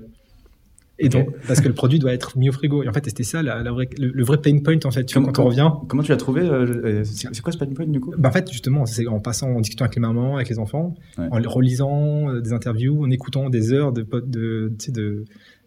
Et 0.98 1.08
donc, 1.08 1.28
parce 1.46 1.60
que 1.60 1.68
le 1.68 1.74
produit 1.74 1.98
doit 1.98 2.12
être 2.12 2.36
mis 2.36 2.48
au 2.48 2.52
frigo. 2.52 2.82
Et 2.82 2.88
en 2.88 2.92
fait, 2.92 3.04
c'était 3.04 3.22
ça 3.22 3.42
la, 3.42 3.62
le, 3.62 4.24
vrai 4.24 4.38
pain 4.40 4.58
point, 4.58 4.78
en 4.84 4.90
fait, 4.90 5.04
tu 5.04 5.20
quand 5.20 5.38
on 5.38 5.44
revient. 5.44 5.70
Comment 5.88 6.02
tu 6.02 6.10
l'as 6.10 6.16
trouvé 6.16 6.42
euh, 6.42 6.66
euh, 6.84 7.04
C'est 7.04 7.40
quoi 7.40 7.52
ce 7.52 7.58
pain 7.58 7.66
point, 7.66 7.86
du 7.86 8.00
coup? 8.00 8.12
Bah, 8.18 8.28
En 8.28 8.32
fait, 8.32 8.50
justement, 8.50 8.84
c'est 8.84 9.06
en 9.06 9.20
passant, 9.20 9.50
en 9.50 9.60
discutant 9.60 9.84
avec 9.84 9.94
les 9.94 10.00
mamans, 10.00 10.36
avec 10.36 10.48
les 10.48 10.58
enfants, 10.58 10.94
en 11.18 11.40
relisant 11.46 12.30
euh, 12.30 12.40
des 12.40 12.52
interviews, 12.52 13.04
en 13.04 13.10
écoutant 13.10 13.48
des 13.48 13.72
heures 13.72 13.92
de, 13.92 14.02
de, 14.02 14.72
de 14.88 15.24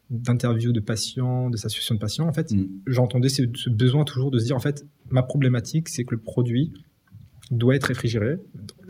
d'interviews 0.10 0.74
de 0.74 0.82
patients, 0.82 1.50
de 1.50 1.56
situations 1.56 1.96
de 1.96 2.00
patients, 2.00 2.28
en 2.28 2.34
fait, 2.34 2.52
mm. 2.52 2.68
j'entendais 2.86 3.30
ce, 3.30 3.44
besoin 3.70 4.04
toujours 4.04 4.30
de 4.30 4.40
se 4.40 4.46
dire, 4.46 4.58
en 4.58 4.60
fait, 4.60 4.86
ma 5.10 5.24
problématique, 5.24 5.88
c'est 5.88 6.04
que 6.04 6.14
le 6.14 6.20
produit 6.20 6.74
doit 7.50 7.76
être 7.76 7.86
réfrigéré. 7.86 8.36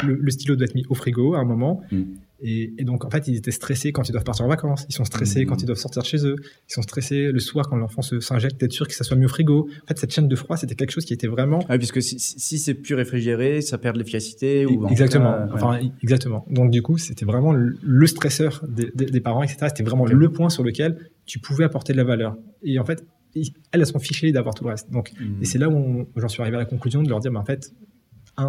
Le, 0.04 0.32
stylo 0.32 0.56
doit 0.56 0.66
être 0.66 0.74
mis 0.74 0.86
au 0.90 0.96
frigo 0.96 1.36
à 1.36 1.40
un 1.40 1.46
moment. 1.46 1.82
Mm. 1.92 2.02
Et, 2.44 2.84
donc, 2.84 3.06
en 3.06 3.10
fait, 3.10 3.28
ils 3.28 3.36
étaient 3.36 3.52
stressés 3.52 3.92
quand 3.92 4.08
ils 4.10 4.12
doivent 4.12 4.24
partir 4.24 4.46
en 4.46 4.48
vacances. 4.48 4.86
Ils 4.90 4.94
sont 4.94 5.06
stressés 5.06 5.46
quand 5.46 5.56
mmh. 5.56 5.60
ils 5.62 5.66
doivent 5.66 5.78
sortir 5.78 6.02
de 6.02 6.08
chez 6.08 6.26
eux. 6.26 6.36
Ils 6.70 6.74
sont 6.74 6.82
stressés 6.82 7.32
le 7.32 7.40
soir 7.40 7.70
quand 7.70 7.76
l'enfant 7.76 8.02
s'injecte, 8.02 8.60
d'être 8.60 8.72
sûr 8.72 8.88
que 8.88 8.94
ça 8.94 9.04
soit 9.04 9.16
mieux 9.16 9.26
au 9.26 9.30
frigo. 9.30 9.70
En 9.84 9.88
fait, 9.88 10.00
cette 10.00 10.12
chaîne 10.12 10.28
de 10.28 10.36
froid, 10.36 10.58
c'était 10.58 10.76
quelque 10.76 10.92
chose 10.92 11.06
qui 11.06 11.14
était 11.14 11.28
vraiment. 11.28 11.64
Ah, 11.70 11.78
puisque 11.78 12.02
si, 12.02 12.20
si 12.20 12.58
c'est 12.58 12.74
plus 12.74 12.96
réfrigéré, 12.96 13.62
ça 13.62 13.78
perd 13.78 13.96
de 13.96 14.00
l'efficacité. 14.00 14.66
Ou 14.66 14.88
exactement. 14.88 15.48
Enfin, 15.54 15.80
exactement. 16.02 16.46
Donc, 16.50 16.72
du 16.72 16.82
coup, 16.82 16.98
c'était 16.98 17.26
vraiment 17.26 17.54
le, 17.54 18.08
stresseur 18.08 18.66
des, 18.68 18.92
des, 18.94 19.22
parents, 19.22 19.44
etc. 19.44 19.68
C'était 19.68 19.84
vraiment 19.84 20.06
le 20.06 20.32
point 20.32 20.50
sur 20.50 20.64
lequel 20.64 20.98
tu 21.26 21.40
pouvais 21.40 21.64
apporter 21.64 21.94
de 21.94 21.98
la 21.98 22.04
valeur. 22.04 22.38
Et 22.64 22.80
en 22.80 22.86
fait, 22.86 23.06
elles, 23.36 23.44
elles 23.72 23.86
sont 23.86 24.00
fichées 24.00 24.32
d'avoir 24.32 24.56
tout 24.56 24.64
le 24.64 24.72
reste. 24.72 24.92
Donc, 24.92 25.14
mmh. 25.14 25.42
et 25.42 25.46
c'est 25.46 25.60
là 25.60 25.70
où 25.70 26.08
j'en 26.16 26.28
suis 26.28 26.42
arrivé 26.42 26.58
à 26.58 26.60
la 26.60 26.66
conclusion 26.66 27.04
de 27.04 27.10
leur 27.10 27.20
dire, 27.20 27.32
mais 27.32 27.40
en 27.40 27.46
fait, 27.46 27.72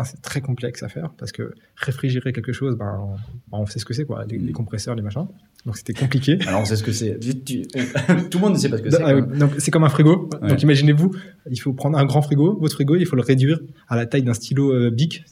c'est 0.05 0.21
très 0.21 0.41
complexe 0.41 0.83
à 0.83 0.89
faire 0.89 1.11
parce 1.19 1.33
que 1.33 1.53
réfrigérer 1.77 2.33
quelque 2.33 2.53
chose, 2.53 2.77
ben, 2.77 3.17
on 3.50 3.67
sait 3.67 3.79
ce 3.79 3.85
que 3.85 3.94
c'est, 3.94 4.05
quoi, 4.05 4.25
les, 4.25 4.39
mm. 4.39 4.53
compresseurs, 4.53 4.94
les 4.94 5.03
machins. 5.03 5.27
Donc 5.67 5.77
c'était 5.77 5.93
compliqué. 5.93 6.39
Alors 6.47 6.61
on 6.62 6.65
sait 6.65 6.77
ce 6.77 6.83
que 6.83 6.93
c'est. 6.93 7.19
Tout 8.31 8.39
le 8.39 8.41
monde 8.41 8.55
ne 8.55 8.59
sait 8.59 8.69
pas 8.69 8.79
ce 8.79 8.83
que 8.83 8.91
c'est. 8.91 9.39
donc 9.39 9.53
c'est 9.59 9.71
comme 9.71 9.85
un 9.85 9.89
frigo. 9.89 10.29
Donc 10.43 10.62
imaginez-vous, 10.62 11.15
il 11.50 11.61
faut 11.61 11.73
prendre 11.73 11.99
un 11.99 12.05
grand 12.05 12.23
frigo, 12.23 12.59
votre 12.59 12.75
frigo, 12.75 12.97
il 12.97 13.06
faut 13.06 13.17
le 13.17 13.23
réduire 13.23 13.61
à 13.89 13.97
la 13.97 14.06
taille 14.06 14.23
d'un 14.23 14.35
stylo 14.35 14.73
euh, 14.73 14.91
Bic. 14.91 15.25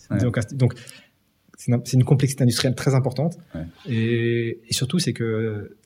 Donc, 0.55 0.75
c'est 1.59 1.93
une, 1.93 2.05
complexité 2.05 2.43
industrielle 2.43 2.75
très 2.75 2.95
importante. 2.95 3.37
Et, 3.87 4.61
et, 4.67 4.73
surtout, 4.73 4.99
c'est 4.99 5.13
que 5.13 5.77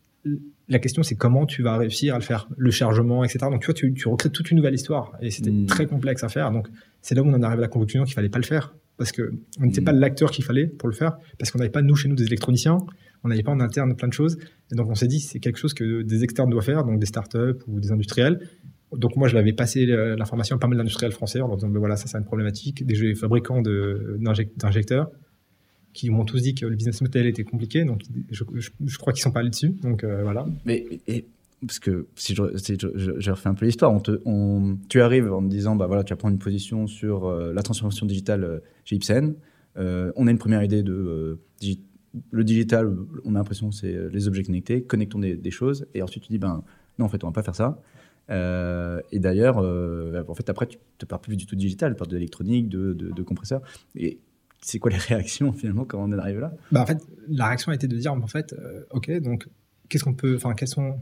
la 0.68 0.78
question, 0.78 1.02
c'est 1.02 1.14
comment 1.14 1.46
tu 1.46 1.62
vas 1.62 1.76
réussir 1.76 2.14
à 2.14 2.18
le 2.18 2.24
faire, 2.24 2.48
le 2.56 2.70
chargement, 2.70 3.24
etc. 3.24 3.46
Donc, 3.50 3.60
tu 3.60 3.66
vois, 3.66 3.74
tu, 3.74 3.92
tu 3.92 4.08
recrées 4.08 4.30
toute 4.30 4.50
une 4.50 4.56
nouvelle 4.56 4.74
histoire 4.74 5.12
et 5.20 5.30
c'était 5.30 5.50
hmm. 5.50 5.66
très 5.66 5.86
complexe 5.86 6.24
à 6.24 6.28
faire. 6.28 6.50
Donc, 6.50 6.68
c'est 7.04 7.14
là 7.14 7.22
où 7.22 7.26
on 7.26 7.34
en 7.34 7.42
arrive 7.42 7.58
à 7.58 7.62
la 7.62 7.68
conclusion 7.68 8.04
qu'il 8.04 8.14
fallait 8.14 8.30
pas 8.30 8.38
le 8.38 8.46
faire 8.46 8.74
parce 8.96 9.12
que 9.12 9.34
on 9.60 9.66
n'était 9.66 9.82
pas 9.82 9.92
l'acteur 9.92 10.30
qu'il 10.30 10.42
fallait 10.42 10.66
pour 10.66 10.88
le 10.88 10.94
faire 10.94 11.18
parce 11.38 11.50
qu'on 11.50 11.58
n'avait 11.58 11.70
pas 11.70 11.82
nous 11.82 11.94
chez 11.94 12.08
nous 12.08 12.14
des 12.14 12.24
électroniciens, 12.24 12.78
on 13.24 13.28
n'avait 13.28 13.42
pas 13.42 13.52
en 13.52 13.60
interne 13.60 13.94
plein 13.94 14.08
de 14.08 14.14
choses. 14.14 14.38
Et 14.72 14.74
donc, 14.74 14.88
on 14.88 14.94
s'est 14.94 15.06
dit 15.06 15.20
c'est 15.20 15.38
quelque 15.38 15.58
chose 15.58 15.74
que 15.74 16.00
des 16.00 16.24
externes 16.24 16.48
doivent 16.48 16.64
faire, 16.64 16.82
donc 16.82 16.98
des 16.98 17.06
startups 17.06 17.60
ou 17.66 17.78
des 17.78 17.92
industriels. 17.92 18.48
Donc 18.90 19.16
moi, 19.16 19.28
je 19.28 19.34
l'avais 19.34 19.52
passé 19.52 19.84
l'information 19.84 20.56
à 20.56 20.58
pas 20.58 20.66
mal 20.66 20.78
d'industriels 20.78 21.12
français 21.12 21.42
en 21.42 21.48
leur 21.48 21.56
disant 21.56 21.68
ben 21.68 21.78
voilà, 21.78 21.96
ça 21.96 22.06
c'est 22.06 22.16
une 22.16 22.24
problématique. 22.24 22.86
Des 22.86 23.14
fabricants 23.14 23.60
d'injecteurs 23.60 25.10
qui 25.92 26.08
m'ont 26.08 26.24
tous 26.24 26.40
dit 26.40 26.54
que 26.54 26.64
le 26.64 26.74
business 26.74 27.02
model 27.02 27.26
était 27.26 27.44
compliqué, 27.44 27.84
donc 27.84 28.00
je, 28.30 28.44
crois 28.96 29.12
qu'ils 29.12 29.22
sont 29.22 29.30
pas 29.30 29.40
allés 29.40 29.50
dessus. 29.50 29.74
Donc 29.82 30.04
euh, 30.04 30.22
voilà. 30.22 30.46
Mais 30.64 30.86
parce 31.60 31.78
que 31.78 32.06
si 32.16 32.34
je, 32.34 33.30
refais 33.30 33.48
un 33.48 33.54
peu 33.54 33.66
l'histoire, 33.66 34.02
te, 34.02 34.20
tu 34.88 35.00
arrives 35.00 35.32
en 35.32 35.40
me 35.40 35.48
disant 35.48 35.76
bah 35.76 35.86
voilà, 35.86 36.04
tu 36.04 36.12
vas 36.12 36.16
prendre 36.16 36.32
une 36.32 36.38
position 36.38 36.86
sur 36.86 37.26
euh, 37.26 37.52
la 37.52 37.62
transformation 37.62 38.06
digitale 38.06 38.44
euh, 38.44 38.58
chez 38.84 38.96
Ipsen. 38.96 39.34
on 39.76 40.26
a 40.26 40.30
une 40.30 40.38
première 40.38 40.62
idée 40.62 40.82
de 40.82 41.38
le 42.30 42.44
digital. 42.44 42.94
On 43.24 43.34
a 43.34 43.38
l'impression 43.38 43.70
c'est 43.72 43.96
les 44.12 44.28
objets 44.28 44.42
connectés, 44.42 44.82
connectons 44.82 45.18
des, 45.18 45.50
choses, 45.50 45.86
et 45.94 46.02
ensuite 46.02 46.24
tu 46.24 46.28
dis 46.30 46.38
ben 46.38 46.62
non 46.98 47.06
en 47.06 47.08
fait 47.08 47.24
on 47.24 47.28
va 47.28 47.32
pas 47.32 47.42
faire 47.42 47.56
ça. 47.56 47.80
et 49.10 49.18
d'ailleurs, 49.18 49.58
en 49.58 50.34
fait, 50.34 50.48
après, 50.48 50.66
tu 50.66 50.78
ne 51.00 51.06
parles 51.06 51.22
plus 51.22 51.36
du 51.36 51.46
tout 51.46 51.56
digital, 51.56 51.92
tu 51.92 51.98
parles 51.98 52.10
de 52.10 52.16
l'électronique, 52.16 52.68
de, 52.68 52.92
de, 52.92 53.22
compresseurs. 53.22 53.62
Et 53.96 54.18
c'est 54.64 54.78
quoi 54.78 54.90
les 54.90 54.96
réactions 55.08 55.52
finalement 55.52 55.84
quand 55.84 56.02
on 56.02 56.12
est 56.12 56.18
arrivé 56.18 56.40
là? 56.40 56.52
Bah, 56.72 56.82
En 56.82 56.86
fait, 56.86 56.98
la 57.28 57.46
réaction 57.46 57.70
a 57.70 57.74
été 57.74 57.86
de 57.86 57.96
dire 57.96 58.12
en 58.12 58.26
fait, 58.26 58.54
euh, 58.54 58.84
ok, 58.90 59.10
donc 59.20 59.46
qu'est-ce 59.88 60.04
qu'on 60.04 60.14
peut, 60.14 60.34
enfin, 60.36 60.54
quels 60.54 60.68
sont, 60.68 60.98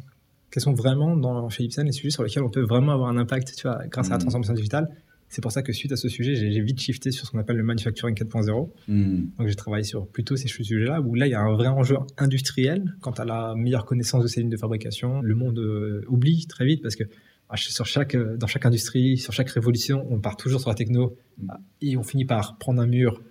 quels 0.52 0.62
sont 0.62 0.74
vraiment 0.74 1.16
dans 1.16 1.48
chez 1.48 1.64
Ipsen 1.64 1.86
les 1.86 1.92
sujets 1.92 2.10
sur 2.10 2.22
lesquels 2.22 2.42
on 2.42 2.50
peut 2.50 2.60
vraiment 2.60 2.92
avoir 2.92 3.08
un 3.08 3.16
impact, 3.16 3.54
tu 3.56 3.62
vois, 3.66 3.80
grâce 3.88 4.08
à 4.08 4.10
la 4.10 4.16
hmm. 4.16 4.20
transformation 4.20 4.54
digitale. 4.54 4.88
C'est 5.30 5.40
pour 5.40 5.50
ça 5.50 5.62
que 5.62 5.72
suite 5.72 5.90
à 5.92 5.96
ce 5.96 6.10
sujet, 6.10 6.34
j'ai 6.34 6.60
vite 6.60 6.78
shifté 6.78 7.10
sur 7.10 7.26
ce 7.26 7.30
qu'on 7.30 7.38
appelle 7.38 7.56
le 7.56 7.62
manufacturing 7.62 8.14
4.0. 8.14 8.68
Hmm. 8.86 9.24
Donc 9.38 9.48
j'ai 9.48 9.54
travaillé 9.54 9.82
sur 9.82 10.06
plutôt 10.06 10.36
ces 10.36 10.48
sujets-là 10.48 11.00
où 11.00 11.14
là 11.14 11.26
il 11.26 11.30
y 11.30 11.34
a 11.34 11.40
un 11.40 11.54
vrai 11.54 11.68
enjeu 11.68 11.96
industriel 12.18 12.94
quant 13.00 13.12
à 13.12 13.24
la 13.24 13.54
meilleure 13.56 13.86
connaissance 13.86 14.22
de 14.22 14.28
ces 14.28 14.40
lignes 14.40 14.50
de 14.50 14.58
fabrication. 14.58 15.22
Le 15.22 15.34
monde 15.34 15.58
euh, 15.58 16.04
oublie 16.06 16.46
très 16.46 16.66
vite 16.66 16.82
parce 16.82 16.96
que 16.96 17.04
ah, 17.48 17.56
sur 17.56 17.86
chaque, 17.86 18.14
euh, 18.14 18.36
dans 18.36 18.46
chaque 18.46 18.66
industrie, 18.66 19.16
sur 19.16 19.32
chaque 19.32 19.48
révolution, 19.48 20.06
on 20.10 20.20
part 20.20 20.36
toujours 20.36 20.60
sur 20.60 20.68
la 20.68 20.74
techno 20.74 21.16
hmm. 21.38 21.48
et 21.80 21.96
on 21.96 22.02
finit 22.02 22.26
par 22.26 22.58
prendre 22.58 22.82
un 22.82 22.86
mur, 22.86 23.22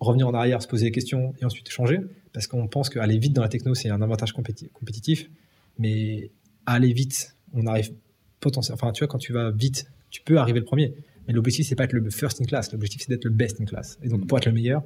revenir 0.00 0.26
en 0.26 0.32
arrière, 0.32 0.62
se 0.62 0.68
poser 0.68 0.86
des 0.86 0.92
questions 0.92 1.34
et 1.42 1.44
ensuite 1.44 1.68
changer, 1.68 1.98
parce 2.32 2.46
qu'on 2.46 2.68
pense 2.68 2.88
qu'aller 2.88 3.18
vite 3.18 3.34
dans 3.34 3.42
la 3.42 3.50
techno, 3.50 3.74
c'est 3.74 3.90
un 3.90 4.00
avantage 4.00 4.32
compétitif, 4.32 5.28
mais 5.78 6.30
aller 6.66 6.92
vite, 6.92 7.36
on 7.52 7.66
arrive 7.66 7.92
potentiellement. 8.40 8.78
Enfin, 8.82 8.92
tu 8.92 9.00
vois, 9.00 9.08
quand 9.08 9.18
tu 9.18 9.32
vas 9.32 9.50
vite, 9.50 9.86
tu 10.10 10.22
peux 10.22 10.38
arriver 10.38 10.60
le 10.60 10.64
premier, 10.64 10.94
mais 11.26 11.34
l'objectif, 11.34 11.66
c'est 11.66 11.74
pas 11.74 11.84
être 11.84 11.92
le 11.92 12.10
first 12.10 12.40
in 12.40 12.44
class, 12.44 12.72
l'objectif, 12.72 13.02
c'est 13.02 13.10
d'être 13.10 13.24
le 13.24 13.30
best 13.30 13.60
in 13.60 13.64
class. 13.64 13.98
Et 14.02 14.08
donc, 14.08 14.26
pour 14.26 14.38
être 14.38 14.46
le 14.46 14.52
meilleur, 14.52 14.82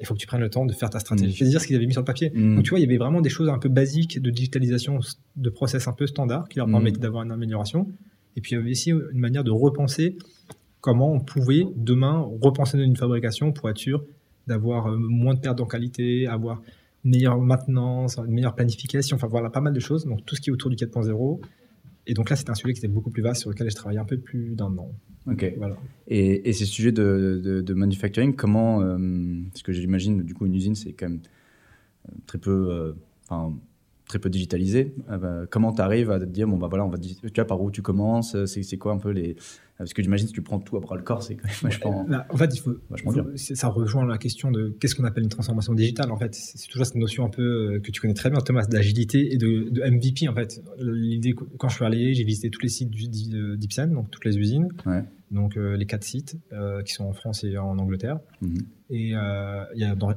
il 0.00 0.06
faut 0.06 0.14
que 0.14 0.18
tu 0.18 0.26
prennes 0.26 0.40
le 0.40 0.50
temps 0.50 0.66
de 0.66 0.72
faire 0.72 0.90
ta 0.90 0.98
stratégie. 0.98 1.32
Mm. 1.32 1.36
C'est 1.36 1.50
dire 1.50 1.60
ce 1.60 1.66
qu'ils 1.66 1.76
avaient 1.76 1.86
mis 1.86 1.92
sur 1.92 2.02
le 2.02 2.06
papier. 2.06 2.30
Mm. 2.30 2.56
Donc, 2.56 2.64
tu 2.64 2.70
vois, 2.70 2.78
il 2.78 2.82
y 2.82 2.86
avait 2.86 2.96
vraiment 2.96 3.20
des 3.20 3.30
choses 3.30 3.48
un 3.48 3.58
peu 3.58 3.68
basiques 3.68 4.20
de 4.20 4.30
digitalisation, 4.30 5.00
de 5.36 5.50
process 5.50 5.86
un 5.88 5.92
peu 5.92 6.06
standard 6.06 6.48
qui 6.48 6.58
leur 6.58 6.68
mm. 6.68 6.72
permettaient 6.72 7.00
d'avoir 7.00 7.22
une 7.22 7.32
amélioration. 7.32 7.88
Et 8.36 8.40
puis, 8.40 8.52
il 8.52 8.54
y 8.56 8.60
avait 8.60 8.70
aussi 8.70 8.90
une 8.90 9.20
manière 9.20 9.44
de 9.44 9.50
repenser 9.50 10.16
comment 10.80 11.12
on 11.12 11.20
pouvait 11.20 11.64
demain 11.76 12.28
repenser 12.42 12.78
une 12.78 12.96
fabrication 12.96 13.52
pour 13.52 13.70
être 13.70 13.78
sûr 13.78 14.04
d'avoir 14.46 14.88
euh, 14.88 14.98
moins 14.98 15.34
de 15.34 15.40
pertes 15.40 15.60
en 15.60 15.66
qualité, 15.66 16.26
avoir 16.26 16.60
meilleure 17.04 17.38
maintenance, 17.38 18.18
une 18.18 18.32
meilleure 18.32 18.54
planification, 18.54 19.16
enfin 19.16 19.26
voilà, 19.26 19.50
pas 19.50 19.60
mal 19.60 19.72
de 19.72 19.80
choses. 19.80 20.04
Donc 20.06 20.24
tout 20.24 20.34
ce 20.34 20.40
qui 20.40 20.50
est 20.50 20.52
autour 20.52 20.70
du 20.70 20.76
4.0, 20.76 21.40
Et 22.06 22.14
donc 22.14 22.30
là, 22.30 22.36
c'était 22.36 22.50
un 22.50 22.54
sujet 22.54 22.72
qui 22.72 22.80
était 22.80 22.88
beaucoup 22.88 23.10
plus 23.10 23.22
vaste 23.22 23.42
sur 23.42 23.50
lequel 23.50 23.70
je 23.70 23.76
travaillais 23.76 24.00
un 24.00 24.04
peu 24.04 24.18
plus 24.18 24.54
d'un 24.54 24.76
an. 24.78 24.90
Ok. 25.26 25.54
Voilà. 25.56 25.76
Et, 26.06 26.48
et 26.48 26.52
ces 26.52 26.66
sujets 26.66 26.92
de, 26.92 27.62
de, 27.64 27.74
manufacturing, 27.74 28.34
comment, 28.34 28.82
euh, 28.82 28.98
parce 29.50 29.62
que 29.62 29.72
j'imagine, 29.72 30.22
du 30.22 30.34
coup, 30.34 30.46
une 30.46 30.54
usine, 30.54 30.74
c'est 30.74 30.92
quand 30.92 31.08
même 31.08 31.20
euh, 32.08 32.12
très 32.26 32.38
peu, 32.38 32.68
euh, 32.70 32.92
enfin, 33.28 33.54
très 34.06 34.18
peu 34.18 34.30
digitalisé. 34.30 34.94
Bah, 35.08 35.44
comment 35.50 35.72
tu 35.72 35.80
arrives 35.82 36.10
à 36.10 36.18
te 36.18 36.24
dire, 36.24 36.46
bon, 36.46 36.56
bah 36.56 36.68
voilà, 36.68 36.84
on 36.84 36.88
va, 36.88 36.98
tu 36.98 37.14
vois, 37.34 37.46
par 37.46 37.60
où 37.60 37.70
tu 37.70 37.82
commences, 37.82 38.36
c'est 38.46 38.76
quoi 38.76 38.92
un 38.92 38.98
peu 38.98 39.10
les, 39.10 39.36
parce 39.78 39.92
que 39.92 40.02
j'imagine 40.02 40.28
que 40.28 40.32
tu 40.32 40.42
prends 40.42 40.60
tout 40.60 40.76
à 40.76 40.80
bras 40.80 40.94
le 40.94 41.02
corps, 41.02 41.22
c'est 41.22 41.34
quand 41.34 41.48
même 41.48 41.56
vachement. 41.62 42.06
Bah, 42.08 42.26
en 42.30 42.36
fait, 42.36 42.54
il 42.54 42.60
faut, 42.60 42.76
ça 43.36 43.68
rejoint 43.68 44.06
la 44.06 44.18
question 44.18 44.52
de 44.52 44.76
qu'est-ce 44.78 44.94
qu'on 44.94 45.04
appelle 45.04 45.24
une 45.24 45.30
transformation 45.30 45.74
digitale. 45.74 46.12
En 46.12 46.16
fait, 46.16 46.34
c'est 46.34 46.68
toujours 46.68 46.86
cette 46.86 46.94
notion 46.94 47.24
un 47.24 47.28
peu 47.28 47.42
euh, 47.42 47.80
que 47.80 47.90
tu 47.90 48.00
connais 48.00 48.14
très 48.14 48.30
bien, 48.30 48.38
Thomas, 48.38 48.66
d'agilité 48.66 49.34
et 49.34 49.36
de, 49.36 49.70
MVP. 49.90 50.28
En 50.28 50.34
fait, 50.34 50.62
l'idée 50.78 51.34
quand 51.58 51.68
je 51.68 51.74
suis 51.74 51.84
allé, 51.84 52.14
j'ai 52.14 52.22
visité 52.22 52.50
tous 52.50 52.62
les 52.62 52.68
sites 52.68 52.90
d'Ipsen, 52.90 53.92
donc 53.92 54.10
toutes 54.10 54.24
les 54.24 54.38
usines, 54.38 54.68
donc 55.32 55.56
euh, 55.56 55.76
les 55.76 55.86
quatre 55.86 56.04
sites 56.04 56.36
euh, 56.52 56.82
qui 56.82 56.92
sont 56.92 57.04
en 57.04 57.12
France 57.12 57.42
et 57.42 57.58
en 57.58 57.76
Angleterre, 57.78 58.20
mhm. 58.42 58.58
et, 58.90 59.08
y 59.08 59.14
a, 59.14 59.68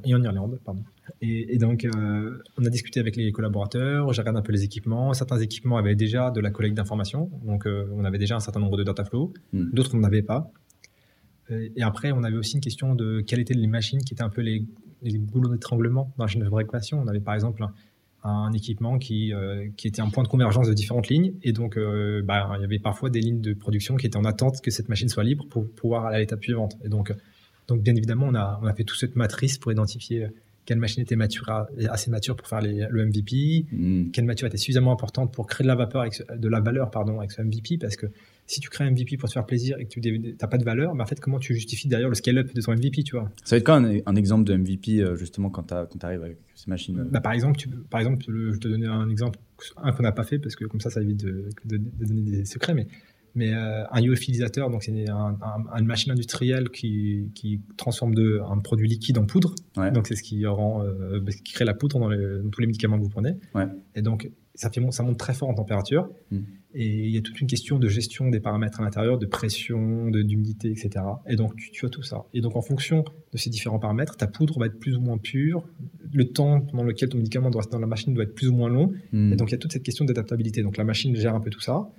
et 0.04 0.14
en 0.14 0.24
Irlande, 0.24 0.60
pardon. 0.64 0.84
Et, 1.22 1.58
donc, 1.58 1.86
euh, 1.86 2.42
on 2.58 2.66
a 2.66 2.70
discuté 2.70 3.00
avec 3.00 3.16
les 3.16 3.32
collaborateurs, 3.32 4.12
j'ai 4.14 4.22
regardé 4.22 4.40
un 4.40 4.44
peu 4.44 4.52
les 4.52 4.64
équipements. 4.64 5.14
Certains 5.14 5.40
équipements 5.40 5.78
avaient 5.78 5.96
déjà 5.96 6.32
de 6.32 6.40
la 6.40 6.52
collecte 6.52 6.76
d'informations, 6.76 7.32
donc 7.44 7.66
euh, 7.66 7.88
on 7.94 8.04
avait 8.06 8.18
déjà 8.18 8.36
un 8.36 8.40
certain 8.40 8.60
nombre 8.60 8.78
de 8.78 8.84
data 8.84 9.04
flow. 9.04 9.34
Hmm. 9.54 9.70
D'autres, 9.74 9.96
on 9.96 10.00
n'avait 10.00 10.22
pas. 10.22 10.52
Et 11.50 11.82
après, 11.82 12.12
on 12.12 12.24
avait 12.24 12.36
aussi 12.36 12.56
une 12.56 12.62
question 12.62 12.94
de 12.94 13.24
étaient 13.26 13.54
les 13.54 13.68
machines 13.68 14.04
qui 14.04 14.14
étaient 14.14 14.24
un 14.24 14.30
peu 14.30 14.42
les, 14.42 14.66
les 15.02 15.18
boulots 15.18 15.50
d'étranglement 15.50 16.14
dans 16.18 16.26
la 16.26 16.28
chaîne 16.28 16.42
de 16.42 16.46
fabrication. 16.46 17.00
On 17.00 17.08
avait 17.08 17.22
par 17.22 17.36
exemple 17.36 17.66
un, 18.24 18.52
équipement 18.52 18.98
qui, 18.98 19.34
euh, 19.34 19.70
qui 19.78 19.88
était 19.88 20.02
un 20.02 20.10
point 20.10 20.24
de 20.24 20.28
convergence 20.28 20.68
de 20.68 20.74
différentes 20.74 21.08
lignes. 21.08 21.36
Et 21.44 21.54
donc, 21.54 21.80
bah, 22.26 22.52
il 22.58 22.62
y 22.62 22.66
avait 22.66 22.80
parfois 22.80 23.10
des 23.10 23.22
lignes 23.22 23.40
de 23.40 23.54
production 23.54 23.96
qui 23.96 24.08
étaient 24.08 24.18
en 24.18 24.26
attente 24.26 24.60
que 24.60 24.72
cette 24.72 24.90
machine 24.90 25.08
soit 25.08 25.24
libre 25.24 25.46
pour 25.50 25.72
pouvoir 25.72 26.08
aller 26.08 26.18
à 26.18 26.20
l'étape 26.20 26.44
suivante. 26.44 26.76
Et 26.84 26.90
donc, 26.90 27.14
donc, 27.70 27.82
bien 27.82 27.96
évidemment, 27.96 28.26
on 28.28 28.36
a, 28.36 28.60
on 28.62 28.66
a 28.66 28.74
fait 28.74 28.84
toute 28.84 29.00
cette 29.00 29.16
matrice 29.16 29.58
pour 29.58 29.72
identifier 29.72 30.28
quelle 30.68 30.80
machine 30.80 31.02
était 31.02 31.16
mature, 31.16 31.50
assez 31.90 32.12
mature 32.12 32.36
pour 32.36 32.46
faire 32.46 32.60
le 32.62 33.06
MVP, 33.06 33.66
hmm. 33.72 34.12
quelle 34.12 34.26
mature 34.26 34.48
était 34.48 34.58
suffisamment 34.58 34.92
importante 34.92 35.34
pour 35.34 35.48
créer 35.48 35.64
de 35.64 35.70
la 35.70 35.76
vapeur 35.76 36.02
avec 36.02 36.22
de 36.38 36.48
la 36.50 36.60
valeur 36.60 36.92
pardon 36.92 37.20
avec 37.20 37.32
ce 37.32 37.42
MVP 37.42 37.78
parce 37.78 37.96
que 37.96 38.08
si 38.48 38.60
tu 38.60 38.70
crées 38.70 38.84
un 38.84 38.92
MVP 38.92 39.16
pour 39.16 39.30
te 39.30 39.34
faire 39.34 39.46
plaisir 39.46 39.78
et 39.80 39.86
que 39.86 40.00
tu 40.00 40.36
n'as 40.42 40.48
pas 40.48 40.58
de 40.58 40.66
valeur, 40.66 40.94
mais 40.94 41.04
en 41.04 41.06
fait 41.06 41.22
comment 41.22 41.40
tu 41.40 41.54
justifies 41.54 41.88
derrière 41.88 42.10
le 42.10 42.16
scale-up 42.16 42.54
de 42.54 42.62
ton 42.62 42.74
MVP, 42.74 43.04
tu 43.04 43.16
vois? 43.16 43.32
Ça 43.46 43.56
va 43.56 43.60
être 43.60 43.66
quoi 43.66 43.76
un, 43.76 44.16
exemple 44.16 44.44
de 44.44 44.58
MVP 44.58 45.00
euh, 45.00 45.16
justement 45.16 45.50
quand 45.50 45.64
tu 45.68 46.06
arrives 46.06 46.22
avec 46.22 46.38
ces 46.54 46.70
machines 46.70 47.02
bah, 47.12 47.22
Par 47.22 47.32
exemple, 47.32 47.58
tu, 47.58 47.70
par 47.70 48.02
exemple, 48.02 48.26
je 48.28 48.58
te 48.58 48.68
donner 48.68 48.88
un 48.88 49.10
exemple, 49.10 49.40
un 49.78 49.94
qu'on 49.94 50.04
n'a 50.04 50.12
pas 50.12 50.24
fait 50.24 50.38
parce 50.38 50.58
que 50.58 50.66
comme 50.66 50.82
ça 50.82 50.90
ça 50.90 51.02
évite 51.02 51.24
de, 51.24 51.50
de 51.64 51.78
donner 51.78 52.22
des 52.24 52.46
secrets, 52.46 52.74
mais 52.74 52.88
mais 53.38 53.54
euh, 53.54 53.84
un 53.92 54.02
lyophiliseur, 54.02 54.70
donc 54.72 54.84
c'est 54.84 55.10
un, 55.10 55.38
une 55.78 55.86
machine 55.86 56.12
industrielle 56.12 56.70
qui, 56.70 57.32
qui 57.36 57.62
transforme 57.78 58.16
de, 58.16 58.42
un 58.50 58.58
produit 58.58 58.88
liquide 58.88 59.20
en 59.20 59.26
poudre. 59.26 59.54
Donc 59.94 60.08
c'est 60.08 60.16
ce 60.16 60.24
qui 60.24 60.44
rend, 60.48 60.84
euh, 60.84 61.24
qui 61.46 61.54
crée 61.54 61.64
la 61.64 61.76
poudre 61.76 62.00
dans, 62.00 62.10
tous 62.50 62.62
les 62.62 62.68
médicaments 62.68 62.98
que 62.98 63.04
vous 63.04 63.10
prenez. 63.10 63.36
Et 63.96 64.02
donc 64.02 64.30
ça, 64.58 64.72
fait, 64.72 64.82
ça 64.92 65.04
monte 65.04 65.18
très 65.18 65.34
fort 65.34 65.50
en 65.50 65.54
température. 65.54 66.10
Hmm. 66.32 66.42
Et 66.74 66.86
il 66.86 67.10
y 67.12 67.18
a 67.18 67.22
toute 67.22 67.40
une 67.40 67.48
question 67.48 67.80
de 67.80 67.88
gestion 67.88 68.30
des 68.30 68.40
paramètres 68.40 68.82
à 68.82 68.84
l'intérieur, 68.84 69.18
de 69.18 69.26
pression, 69.26 70.10
d'humidité, 70.10 70.70
etc. 70.70 71.06
Et 71.28 71.36
donc, 71.36 71.56
tu, 71.56 71.86
as 71.86 71.90
tout 71.90 72.04
ça. 72.04 72.26
Et 72.34 72.42
donc, 72.42 72.56
en 72.56 72.62
fonction 72.62 73.06
de 73.32 73.38
ces 73.38 73.50
différents 73.50 73.80
paramètres, 73.80 74.18
ta 74.18 74.28
poudre 74.28 74.60
va 74.60 74.66
être 74.66 74.80
plus 74.80 74.96
ou 74.96 75.00
moins 75.00 75.18
pure. 75.18 75.64
Le 76.12 76.26
temps 76.26 76.62
pendant 76.62 76.84
lequel 76.84 77.10
ton 77.10 77.18
médicament 77.18 77.50
doit 77.50 77.62
rester 77.62 77.74
dans 77.74 77.80
la 77.80 77.88
machine 77.88 78.14
doit 78.14 78.26
être 78.26 78.36
plus 78.36 78.50
ou 78.50 78.54
moins 78.54 78.70
long. 78.70 78.92
Hmm. 79.12 79.32
Et 79.32 79.36
donc, 79.36 79.50
il 79.50 79.54
y 79.54 79.56
a 79.56 79.60
toute 79.60 79.72
cette 79.72 79.84
question 79.84 80.06
d'adaptabilité. 80.06 80.62
Donc, 80.62 80.78
la 80.78 80.84
machine 80.84 81.16
gère 81.16 81.36
un 81.36 81.40
peu 81.40 81.50
tout 81.50 81.62
ça. 81.62 81.90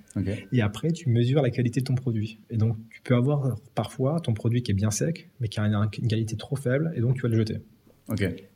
Et 0.51 0.61
après, 0.61 0.91
tu 0.91 1.09
mesures 1.09 1.41
la 1.41 1.49
qualité 1.49 1.79
de 1.79 1.85
ton 1.85 1.95
produit. 1.95 2.39
Et 2.49 2.57
donc, 2.57 2.75
tu 2.89 3.01
peux 3.01 3.15
avoir 3.15 3.55
parfois 3.73 4.19
ton 4.19 4.33
produit 4.33 4.61
qui 4.61 4.71
est 4.71 4.75
bien 4.75 4.91
sec, 4.91 5.29
mais 5.39 5.47
qui 5.47 5.59
a 5.59 5.63
une, 5.63 6.07
qualité 6.07 6.35
trop 6.35 6.55
faible. 6.55 6.91
Et 6.95 7.01
donc, 7.01 7.15
tu 7.15 7.21
vas 7.21 7.29
le 7.29 7.37
jeter. 7.37 7.59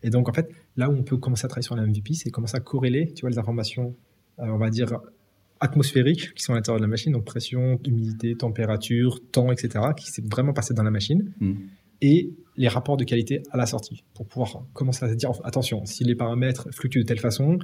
Et 0.01 0.09
donc, 0.09 0.29
en 0.29 0.33
fait, 0.33 0.49
là 0.77 0.89
où 0.89 0.93
on 0.93 1.03
peut 1.03 1.17
commencer 1.17 1.45
à 1.45 1.47
travailler 1.47 1.65
sur 1.65 1.75
la 1.75 1.85
MVP, 1.85 2.13
c'est 2.13 2.29
commencer 2.29 2.57
à 2.57 2.59
corréler, 2.59 3.11
tu 3.13 3.21
vois, 3.21 3.29
les 3.29 3.37
informations, 3.37 3.95
euh, 4.39 4.45
on 4.47 4.57
va 4.57 4.69
dire, 4.69 4.99
atmosphériques 5.59 6.33
qui 6.33 6.43
sont 6.43 6.53
à 6.53 6.55
l'intérieur 6.55 6.79
de 6.79 6.83
la 6.83 6.89
machine, 6.89 7.13
donc 7.13 7.25
pression, 7.25 7.79
humidité, 7.85 8.35
température, 8.35 9.19
temps, 9.31 9.51
etc., 9.51 9.85
qui 9.95 10.11
s'est 10.11 10.23
vraiment 10.29 10.53
passé 10.53 10.73
dans 10.73 10.83
la 10.83 10.91
machine, 10.91 11.31
hmm. 11.39 11.53
et 12.01 12.33
les 12.57 12.67
rapports 12.67 12.97
de 12.97 13.05
qualité 13.05 13.43
à 13.51 13.57
la 13.57 13.65
sortie, 13.65 14.03
pour 14.13 14.27
pouvoir 14.27 14.65
commencer 14.73 15.05
à 15.05 15.09
se 15.09 15.15
dire, 15.15 15.31
attention, 15.43 15.85
si 15.85 16.03
les 16.03 16.15
paramètres 16.15 16.67
fluctuent 16.71 16.99
de 16.99 17.05
telle 17.05 17.19
façon, 17.19 17.59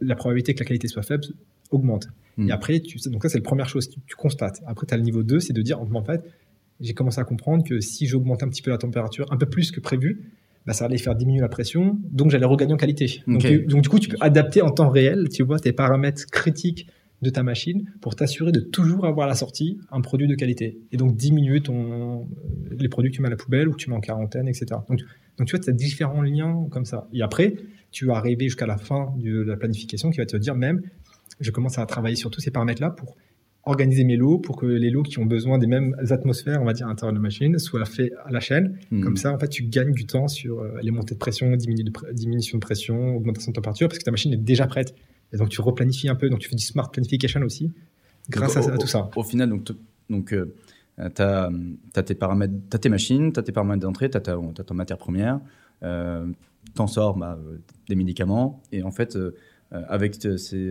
la 0.00 0.14
probabilité 0.14 0.54
que 0.54 0.60
la 0.60 0.64
qualité 0.66 0.88
soit 0.88 1.02
faible 1.02 1.24
augmente. 1.70 2.06
Hmm. 2.36 2.48
Et 2.48 2.52
après, 2.52 2.80
tu, 2.80 2.98
donc 3.10 3.22
ça 3.22 3.28
c'est 3.28 3.38
la 3.38 3.44
première 3.44 3.68
chose 3.68 3.88
que 3.88 3.94
tu, 4.06 4.14
constates. 4.14 4.60
Après, 4.66 4.86
tu 4.86 4.94
as 4.94 4.96
le 4.96 5.02
niveau 5.02 5.22
2, 5.22 5.40
c'est 5.40 5.52
de 5.52 5.62
dire, 5.62 5.80
en 5.80 6.04
fait, 6.04 6.22
j'ai 6.80 6.94
commencé 6.94 7.20
à 7.20 7.24
comprendre 7.24 7.64
que 7.64 7.80
si 7.80 8.06
j'augmente 8.06 8.42
un 8.42 8.48
petit 8.48 8.62
peu 8.62 8.70
la 8.70 8.78
température, 8.78 9.30
un 9.32 9.36
peu 9.36 9.46
plus 9.46 9.70
que 9.70 9.80
prévu, 9.80 10.30
bah, 10.66 10.72
ça 10.72 10.84
allait 10.84 10.98
faire 10.98 11.14
diminuer 11.14 11.40
la 11.40 11.48
pression, 11.48 11.98
donc 12.10 12.30
j'allais 12.30 12.46
regagner 12.46 12.74
en 12.74 12.76
qualité. 12.76 13.22
Donc, 13.26 13.46
donc, 13.66 13.82
du 13.82 13.88
coup, 13.88 13.98
tu 13.98 14.08
peux 14.08 14.16
adapter 14.20 14.62
en 14.62 14.70
temps 14.70 14.90
réel, 14.90 15.28
tu 15.28 15.42
vois, 15.42 15.58
tes 15.58 15.72
paramètres 15.72 16.26
critiques 16.30 16.86
de 17.22 17.30
ta 17.30 17.42
machine 17.42 17.84
pour 18.00 18.16
t'assurer 18.16 18.52
de 18.52 18.60
toujours 18.60 19.04
avoir 19.06 19.26
à 19.26 19.28
la 19.28 19.34
sortie 19.34 19.78
un 19.90 20.00
produit 20.00 20.26
de 20.26 20.34
qualité 20.34 20.78
et 20.90 20.96
donc 20.96 21.16
diminuer 21.16 21.60
ton, 21.60 22.26
les 22.70 22.88
produits 22.88 23.10
que 23.10 23.16
tu 23.16 23.22
mets 23.22 23.28
à 23.28 23.30
la 23.30 23.36
poubelle 23.36 23.68
ou 23.68 23.72
que 23.72 23.76
tu 23.76 23.90
mets 23.90 23.96
en 23.96 24.00
quarantaine, 24.00 24.48
etc. 24.48 24.66
Donc, 24.88 25.00
donc 25.36 25.46
tu 25.46 25.56
vois, 25.56 25.60
tu 25.62 25.70
as 25.70 25.72
différents 25.72 26.22
liens 26.22 26.66
comme 26.70 26.84
ça. 26.84 27.08
Et 27.12 27.22
après, 27.22 27.54
tu 27.90 28.06
vas 28.06 28.16
arriver 28.16 28.44
jusqu'à 28.44 28.66
la 28.66 28.78
fin 28.78 29.12
de 29.18 29.42
la 29.42 29.56
planification 29.56 30.10
qui 30.10 30.18
va 30.18 30.26
te 30.26 30.36
dire 30.36 30.54
même, 30.54 30.80
je 31.40 31.50
commence 31.50 31.78
à 31.78 31.86
travailler 31.86 32.16
sur 32.16 32.30
tous 32.30 32.40
ces 32.40 32.50
paramètres-là 32.50 32.90
pour 32.90 33.16
organiser 33.70 34.04
mes 34.04 34.16
lots 34.16 34.38
pour 34.38 34.56
que 34.56 34.66
les 34.66 34.90
lots 34.90 35.02
qui 35.02 35.18
ont 35.18 35.24
besoin 35.24 35.58
des 35.58 35.66
mêmes 35.66 35.96
atmosphères, 36.10 36.60
on 36.60 36.64
va 36.64 36.72
dire, 36.72 36.86
à 36.86 36.90
l'intérieur 36.90 37.12
de 37.12 37.18
la 37.18 37.22
machine, 37.22 37.58
soient 37.58 37.84
faits 37.84 38.12
à 38.24 38.30
la 38.30 38.40
chaîne. 38.40 38.78
Hmm. 38.90 39.02
Comme 39.02 39.16
ça, 39.16 39.32
en 39.32 39.38
fait, 39.38 39.48
tu 39.48 39.62
gagnes 39.64 39.92
du 39.92 40.06
temps 40.06 40.28
sur 40.28 40.60
euh, 40.60 40.78
les 40.82 40.90
montées 40.90 41.14
de 41.14 41.18
pression, 41.18 41.56
diminution 41.56 42.58
de 42.58 42.60
pression, 42.60 43.16
augmentation 43.16 43.52
de 43.52 43.54
température, 43.54 43.88
parce 43.88 43.98
que 43.98 44.04
ta 44.04 44.10
machine 44.10 44.32
est 44.32 44.36
déjà 44.36 44.66
prête. 44.66 44.94
Et 45.32 45.36
donc, 45.36 45.48
tu 45.48 45.60
replanifies 45.60 46.08
un 46.08 46.16
peu, 46.16 46.28
donc 46.28 46.40
tu 46.40 46.48
fais 46.48 46.56
du 46.56 46.64
smart 46.64 46.90
planification 46.90 47.40
aussi, 47.42 47.70
grâce 48.28 48.56
à, 48.56 48.76
tout 48.76 48.86
ça. 48.86 49.08
Au, 49.14 49.22
final, 49.22 49.48
donc, 49.48 49.68
donc 50.08 50.32
euh, 50.32 50.52
tu 51.14 51.22
as, 51.22 52.02
tes 52.02 52.14
paramètres, 52.14 52.54
as 52.72 52.78
tes 52.78 52.88
machines, 52.88 53.32
tu 53.32 53.38
as 53.38 53.42
tes 53.42 53.52
paramètres 53.52 53.80
d'entrée, 53.80 54.10
tu 54.10 54.16
as, 54.16 54.20
as, 54.20 54.64
ta 54.64 54.74
matière 54.74 54.98
première, 54.98 55.40
euh, 55.82 56.26
t'en 56.74 56.88
sors 56.88 57.16
bah, 57.16 57.38
euh, 57.40 57.58
des 57.88 57.94
médicaments, 57.94 58.60
et 58.72 58.82
en 58.82 58.90
fait, 58.90 59.16
avec 59.70 60.16
ces 60.36 60.70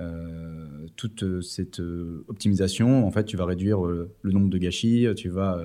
euh, 0.00 0.86
toute 0.96 1.22
euh, 1.22 1.40
cette 1.40 1.80
euh, 1.80 2.24
optimisation, 2.28 3.06
en 3.06 3.10
fait, 3.10 3.24
tu 3.24 3.36
vas 3.36 3.44
réduire 3.44 3.82
le 3.82 4.08
nombre 4.24 4.48
de 4.48 4.58
gâchis, 4.58 5.06
tu 5.16 5.28
vas, 5.28 5.62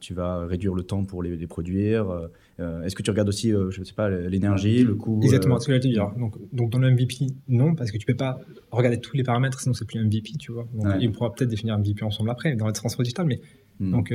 tu 0.00 0.14
vas 0.14 0.46
réduire 0.46 0.74
le 0.74 0.82
temps 0.82 1.04
pour 1.04 1.22
les, 1.22 1.46
produire. 1.46 2.28
Est-ce 2.58 2.94
que 2.94 3.02
tu 3.02 3.10
regardes 3.10 3.28
aussi, 3.28 3.50
je 3.50 3.80
ne 3.80 3.84
sais 3.84 3.94
pas, 3.94 4.08
l'énergie, 4.10 4.84
le 4.84 4.94
coût 4.94 5.20
Exactement, 5.22 5.58
ce 5.58 5.66
que 5.66 5.74
je 5.74 5.78
dire. 5.78 6.10
Donc, 6.18 6.36
donc, 6.52 6.70
dans 6.70 6.78
le 6.78 6.90
MVP, 6.90 7.26
non, 7.48 7.74
parce 7.74 7.90
que 7.90 7.98
tu 7.98 8.04
ne 8.08 8.12
peux 8.12 8.16
pas 8.16 8.38
regarder 8.70 8.98
tous 8.98 9.16
les 9.16 9.22
paramètres, 9.22 9.60
sinon 9.60 9.74
c'est 9.74 9.86
plus 9.86 9.98
un 9.98 10.04
MVP, 10.04 10.32
tu 10.38 10.52
vois. 10.52 10.68
Donc, 10.74 10.86
on 11.00 11.12
pourra 11.12 11.32
peut-être 11.32 11.50
définir 11.50 11.74
un 11.74 11.78
MVP 11.78 12.04
ensemble 12.04 12.30
après, 12.30 12.54
dans 12.54 12.66
la 12.66 12.72
transfert 12.72 13.02
digital, 13.02 13.26
mais 13.26 13.40
hmm. 13.80 13.90
donc 13.90 14.14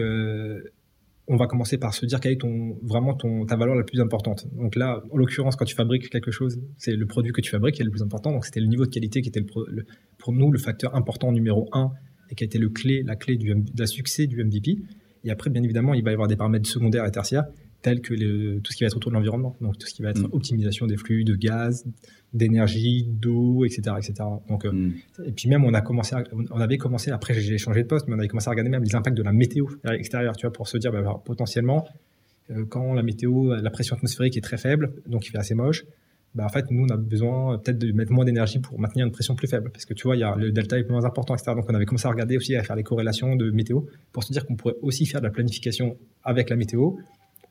on 1.28 1.38
va 1.38 1.48
commencer 1.48 1.78
par 1.78 1.94
se 1.94 2.06
dire 2.06 2.20
quelle 2.20 2.34
est 2.34 2.42
ton, 2.42 2.78
vraiment 2.84 3.16
ton, 3.16 3.46
ta 3.46 3.56
valeur 3.56 3.76
la 3.76 3.84
plus 3.84 4.00
importante. 4.00 4.48
Donc 4.56 4.76
là, 4.76 5.02
en 5.12 5.18
l'occurrence, 5.18 5.56
quand 5.56 5.66
tu 5.66 5.76
fabriques 5.76 6.10
quelque 6.10 6.32
chose, 6.32 6.60
c'est 6.78 6.96
le 6.96 7.06
produit 7.08 7.32
que 7.32 7.42
tu 7.42 7.50
fabriques 7.50 7.76
qui 7.76 7.82
est 7.82 7.86
le 7.86 7.92
plus 7.92 8.04
important. 8.04 8.32
Donc 8.32 8.46
c'était 8.46 8.60
le 8.60 8.68
niveau 8.68 8.86
de 8.86 8.92
qualité 8.92 9.22
qui 9.22 9.30
était 9.30 9.44
le, 9.68 9.86
pour 10.20 10.34
nous 10.34 10.52
le 10.52 10.60
facteur 10.60 10.96
important 10.96 11.32
numéro 11.32 11.68
un 11.74 11.92
et 12.30 12.36
qui 12.36 12.44
a 12.44 12.46
été 12.46 12.60
le 12.60 12.70
clé, 12.70 13.04
la 13.04 13.16
clé 13.16 13.38
du, 13.38 13.54
de 13.56 13.80
la 13.80 13.88
succès 13.88 14.28
du 14.28 14.44
MVP. 14.44 14.78
Et 15.24 15.32
après, 15.32 15.50
bien 15.50 15.64
évidemment, 15.64 15.96
il 15.96 16.04
va 16.04 16.12
y 16.12 16.14
avoir 16.14 16.28
des 16.28 16.36
paramètres 16.36 16.70
secondaires 16.70 17.06
et 17.06 17.12
tertiaires 17.12 17.46
tels 17.86 18.02
que 18.02 18.58
tout 18.58 18.72
ce 18.72 18.78
qui 18.78 18.84
va 18.84 18.88
être 18.88 18.98
autour 18.98 19.12
de 19.12 19.16
l'environnement. 19.16 19.56
Donc 19.62 19.78
tout 19.78 19.86
ce 19.86 19.94
qui 19.94 20.02
va 20.02 20.10
être 20.10 20.24
mm. 20.24 20.34
optimisation 20.34 20.88
des 20.88 20.98
flux 20.98 21.24
de 21.24 21.36
gaz, 21.36 21.86
d'énergie, 22.34 23.04
d'eau, 23.08 23.64
etc., 23.64 23.96
etc. 23.98 24.14
Donc, 24.50 24.66
euh, 24.66 24.72
mm. 24.72 24.94
et 25.28 25.32
puis 25.32 25.48
même 25.50 25.64
on 25.64 25.74
a 25.76 25.82
commencé, 25.82 26.16
on 26.50 26.60
avait 26.60 26.80
commencé 26.80 27.12
après 27.12 27.36
j'ai 27.36 27.60
changé 27.60 27.84
de 27.84 27.88
poste, 27.88 28.08
mais 28.08 28.16
on 28.16 28.20
avait 28.20 28.28
commencé 28.28 28.48
à 28.48 28.52
regarder 28.52 28.72
même 28.72 28.84
les 28.84 28.96
impacts 28.96 29.16
de 29.16 29.22
la 29.22 29.32
météo 29.32 29.68
extérieure, 29.88 30.36
tu 30.36 30.48
vois, 30.48 30.52
pour 30.52 30.68
se 30.68 30.80
dire 30.80 30.92
bah, 30.92 31.22
potentiellement 31.24 31.88
euh, 32.50 32.66
quand 32.68 32.96
la 32.96 33.04
météo, 33.04 33.54
la 33.54 33.70
pression 33.70 33.96
atmosphérique 33.96 34.36
est 34.36 34.42
très 34.42 34.58
faible, 34.58 34.92
donc 35.06 35.28
il 35.28 35.30
fait 35.30 35.38
assez 35.38 35.54
moche. 35.54 35.86
Bah, 36.34 36.44
en 36.44 36.50
fait, 36.50 36.70
nous, 36.70 36.86
on 36.86 36.90
a 36.90 36.98
besoin 36.98 37.60
peut-être 37.60 37.78
de 37.78 37.92
mettre 37.94 38.12
moins 38.12 38.26
d'énergie 38.26 38.60
pour 38.60 38.78
maintenir 38.78 39.06
une 39.06 39.12
pression 39.12 39.36
plus 39.36 39.48
faible. 39.48 39.70
Parce 39.72 39.86
que 39.86 39.94
tu 39.94 40.04
vois, 40.04 40.18
il 40.18 40.20
y 40.20 40.24
a, 40.24 40.36
le 40.36 40.52
delta 40.52 40.78
est 40.78 40.90
moins 40.90 41.06
important, 41.06 41.34
etc. 41.34 41.54
Donc, 41.56 41.66
on 41.70 41.74
avait 41.74 41.86
commencé 41.86 42.08
à 42.08 42.12
regarder 42.12 42.36
aussi, 42.36 42.58
à 42.58 42.64
faire 42.64 42.76
les 42.76 42.84
corrélations 42.84 43.38
de 43.38 43.52
météo 43.52 43.84
pour 44.12 44.26
se 44.26 44.34
dire 44.34 44.46
qu'on 44.46 44.58
pourrait 44.58 44.76
aussi 44.82 45.06
faire 45.06 45.22
de 45.22 45.28
la 45.28 45.32
planification 45.32 45.96
avec 46.26 46.50
la 46.50 46.58
météo 46.58 46.96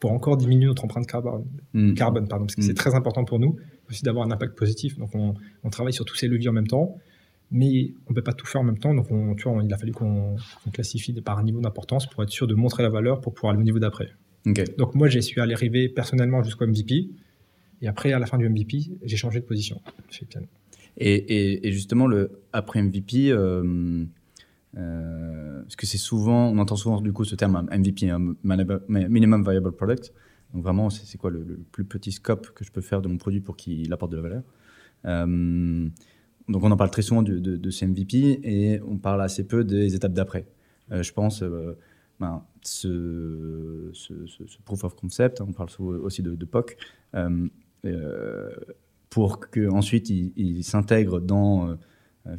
pour 0.04 0.12
encore 0.12 0.36
diminuer 0.36 0.66
notre 0.66 0.84
empreinte 0.84 1.06
carbone, 1.06 1.46
hmm. 1.72 1.94
carbone 1.94 2.28
pardon, 2.28 2.44
parce 2.44 2.56
que 2.56 2.60
c'est 2.60 2.72
hmm. 2.72 2.74
très 2.74 2.94
important 2.94 3.24
pour 3.24 3.38
nous 3.38 3.56
aussi 3.88 4.02
d'avoir 4.02 4.26
un 4.26 4.30
impact 4.30 4.54
positif. 4.54 4.98
Donc 4.98 5.14
on, 5.14 5.70
travaille 5.70 5.94
sur 5.94 6.04
tous 6.04 6.14
ces 6.14 6.28
leviers 6.28 6.50
en 6.50 6.52
même 6.52 6.66
temps, 6.66 6.98
mais 7.50 7.94
on 8.06 8.10
ne 8.10 8.14
peut 8.14 8.22
pas 8.22 8.34
tout 8.34 8.44
faire 8.44 8.60
en 8.60 8.64
même 8.64 8.76
temps. 8.76 8.92
Donc 8.92 9.10
on, 9.10 9.34
tu 9.34 9.48
vois, 9.48 9.62
il 9.64 9.72
a 9.72 9.78
fallu 9.78 9.92
qu'on 9.92 10.36
classifie 10.74 11.18
par 11.22 11.38
un 11.38 11.42
niveau 11.42 11.62
d'importance 11.62 12.06
pour 12.06 12.22
être 12.22 12.28
sûr 12.28 12.46
de 12.46 12.54
montrer 12.54 12.82
la 12.82 12.90
valeur 12.90 13.22
pour 13.22 13.32
pouvoir 13.32 13.54
aller 13.54 13.62
au 13.62 13.64
niveau 13.64 13.78
d'après. 13.78 14.10
Donc 14.76 14.94
moi, 14.94 15.08
j'ai 15.08 15.22
su 15.22 15.40
aller 15.40 15.54
arriver 15.54 15.88
personnellement 15.88 16.42
jusqu'au 16.42 16.66
MVP. 16.66 17.08
Et 17.80 17.88
après, 17.88 18.12
à 18.12 18.18
la 18.18 18.26
fin 18.26 18.36
du 18.36 18.46
MVP, 18.46 18.90
j'ai 19.04 19.16
changé 19.16 19.40
de 19.40 19.46
position 19.46 19.80
Et, 20.98 21.60
justement, 21.72 22.06
le, 22.06 22.42
après 22.52 22.82
MVP, 22.82 23.30
euh, 23.30 24.04
euh, 24.76 25.62
parce 25.62 25.76
que 25.76 25.86
c'est 25.86 25.98
souvent, 25.98 26.48
on 26.48 26.58
entend 26.58 26.76
souvent 26.76 27.00
du 27.00 27.12
coup 27.12 27.24
ce 27.24 27.34
terme 27.34 27.66
MVP, 27.70 28.12
Minimum 28.88 29.48
Viable 29.48 29.72
Product. 29.72 30.12
Donc 30.52 30.62
vraiment, 30.62 30.90
c'est 30.90 31.18
quoi 31.18 31.30
le, 31.30 31.44
plus 31.72 31.84
petit 31.84 32.12
scope 32.12 32.50
que 32.50 32.64
je 32.64 32.70
peux 32.70 32.80
faire 32.80 33.02
de 33.02 33.08
mon 33.08 33.16
produit 33.16 33.40
pour 33.40 33.56
qu'il 33.56 33.92
apporte 33.92 34.12
de 34.12 34.16
la 34.16 34.22
valeur? 34.22 34.42
Euh, 35.06 35.88
donc 36.48 36.62
on 36.62 36.70
en 36.70 36.76
parle 36.76 36.90
très 36.90 37.02
souvent 37.02 37.22
de, 37.22 37.70
ces 37.70 37.86
MVP 37.86 38.40
et 38.42 38.80
on 38.86 38.98
parle 38.98 39.22
assez 39.22 39.46
peu 39.46 39.64
des 39.64 39.94
étapes 39.94 40.12
d'après. 40.12 40.46
je 40.90 41.12
pense 41.12 41.42
ben, 42.20 42.44
ce, 42.62 43.90
proof 44.64 44.84
of 44.84 44.94
concept, 44.94 45.40
on 45.40 45.52
parle 45.52 45.68
aussi 45.78 46.22
de, 46.22 46.44
POC, 46.44 46.76
euh, 47.14 47.48
euh, 47.84 48.50
pour 49.10 49.40
qu'ensuite 49.50 50.10
il, 50.10 50.32
il 50.36 50.64
s'intègre 50.64 51.20
dans, 51.20 51.68
euh, 51.68 51.74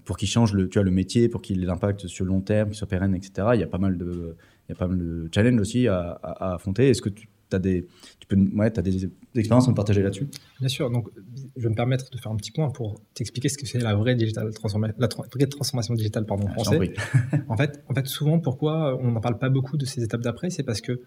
pour 0.04 0.18
qu'il 0.18 0.28
change 0.28 0.54
le, 0.54 0.68
tu 0.68 0.80
vois, 0.80 0.84
le 0.84 0.92
métier, 0.92 1.30
pour 1.30 1.42
qu'il 1.42 1.62
ait 1.62 1.66
l'impact 1.66 2.08
sur 2.08 2.26
le 2.26 2.30
long 2.30 2.42
terme, 2.42 2.70
qu'il 2.70 2.78
soit 2.78 2.88
pérenne, 2.88 3.16
etc. 3.16 3.50
Il 3.54 3.60
y 3.60 3.64
a 3.64 3.68
pas 3.68 3.78
mal 3.78 3.98
de, 3.98 4.36
il 4.68 4.72
y 4.72 4.72
a 4.72 4.76
pas 4.76 4.88
mal 4.88 4.98
de 4.98 5.30
challenges 5.34 5.62
aussi 5.62 5.88
à, 5.88 6.20
à, 6.24 6.50
à 6.50 6.56
affronter. 6.56 6.90
Est-ce 6.90 7.02
que 7.02 7.10
tu 7.10 7.28
as 7.56 7.60
des, 7.60 7.86
tu 8.20 8.28
peux, 8.28 8.36
ouais, 8.36 8.78
as 8.78 8.82
des, 8.82 9.10
expériences 9.36 9.68
à 9.68 9.72
me 9.72 9.76
partager 9.76 10.02
là-dessus? 10.02 10.28
Bien 10.60 10.70
sûr. 10.70 10.90
Donc, 10.90 11.10
je 11.56 11.64
vais 11.64 11.70
me 11.70 11.76
permettre 11.76 12.10
de 12.10 12.18
faire 12.18 12.32
un 12.32 12.36
petit 12.36 12.52
point 12.52 12.70
pour 12.72 13.00
t'expliquer 13.14 13.50
ce 13.50 13.58
que 13.58 13.68
c'est 13.68 13.80
la 13.80 13.96
vraie 13.96 14.16
digital 14.16 14.52
transformation, 14.54 14.96
la 14.98 15.08
vraie 15.08 15.48
transformation 15.48 15.94
digitale, 15.94 16.26
pardon, 16.26 16.46
en 16.46 16.50
ah, 16.50 16.54
français. 16.54 16.94
en 17.48 17.58
fait, 17.58 17.84
en 17.88 17.94
fait, 17.94 18.08
souvent, 18.08 18.40
pourquoi 18.40 18.98
on 19.02 19.12
n'en 19.12 19.22
parle 19.22 19.38
pas 19.38 19.50
beaucoup 19.50 19.78
de 19.78 19.86
ces 19.86 20.04
étapes 20.04 20.22
d'après, 20.22 20.50
c'est 20.50 20.64
parce 20.64 20.82
que 20.82 21.02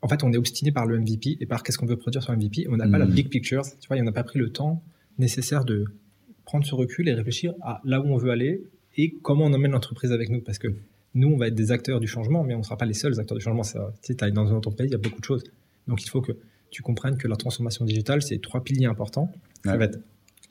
en 0.00 0.08
fait, 0.08 0.22
on 0.22 0.32
est 0.32 0.36
obstiné 0.36 0.70
par 0.70 0.86
le 0.86 0.98
MVP 1.00 1.38
et 1.40 1.46
par 1.46 1.62
qu'est-ce 1.62 1.76
qu'on 1.76 1.86
veut 1.86 1.96
produire 1.96 2.22
sur 2.22 2.32
MVP. 2.32 2.66
On 2.70 2.76
n'a 2.76 2.88
pas 2.88 2.98
la 2.98 3.04
hmm. 3.04 3.10
big 3.10 3.28
picture. 3.28 3.64
Tu 3.80 3.88
vois, 3.88 3.96
on 3.98 4.04
n'a 4.04 4.12
pas 4.12 4.22
pris 4.22 4.38
le 4.38 4.50
temps 4.50 4.82
nécessaire 5.18 5.64
de 5.64 5.86
prendre 6.48 6.64
ce 6.64 6.74
recul 6.74 7.06
et 7.10 7.12
réfléchir 7.12 7.52
à 7.60 7.82
là 7.84 8.00
où 8.00 8.06
on 8.06 8.16
veut 8.16 8.30
aller 8.30 8.62
et 8.96 9.14
comment 9.22 9.44
on 9.44 9.52
emmène 9.52 9.72
l'entreprise 9.72 10.12
avec 10.12 10.30
nous. 10.30 10.40
Parce 10.40 10.58
que 10.58 10.68
nous, 11.14 11.28
on 11.28 11.36
va 11.36 11.48
être 11.48 11.54
des 11.54 11.72
acteurs 11.72 12.00
du 12.00 12.06
changement, 12.06 12.42
mais 12.42 12.54
on 12.54 12.60
ne 12.60 12.62
sera 12.62 12.78
pas 12.78 12.86
les 12.86 12.94
seuls 12.94 13.20
acteurs 13.20 13.36
du 13.36 13.44
changement. 13.44 13.62
Tu 14.02 14.14
sais, 14.18 14.30
dans 14.30 14.46
une 14.46 14.54
entreprise, 14.54 14.88
il 14.88 14.92
y 14.92 14.94
a 14.94 14.98
beaucoup 14.98 15.20
de 15.20 15.26
choses. 15.26 15.44
Donc, 15.88 16.02
il 16.02 16.08
faut 16.08 16.22
que 16.22 16.32
tu 16.70 16.80
comprennes 16.80 17.18
que 17.18 17.28
la 17.28 17.36
transformation 17.36 17.84
digitale, 17.84 18.22
c'est 18.22 18.40
trois 18.40 18.64
piliers 18.64 18.86
importants. 18.86 19.30
Ça 19.62 19.76
va 19.76 19.84
être 19.84 19.98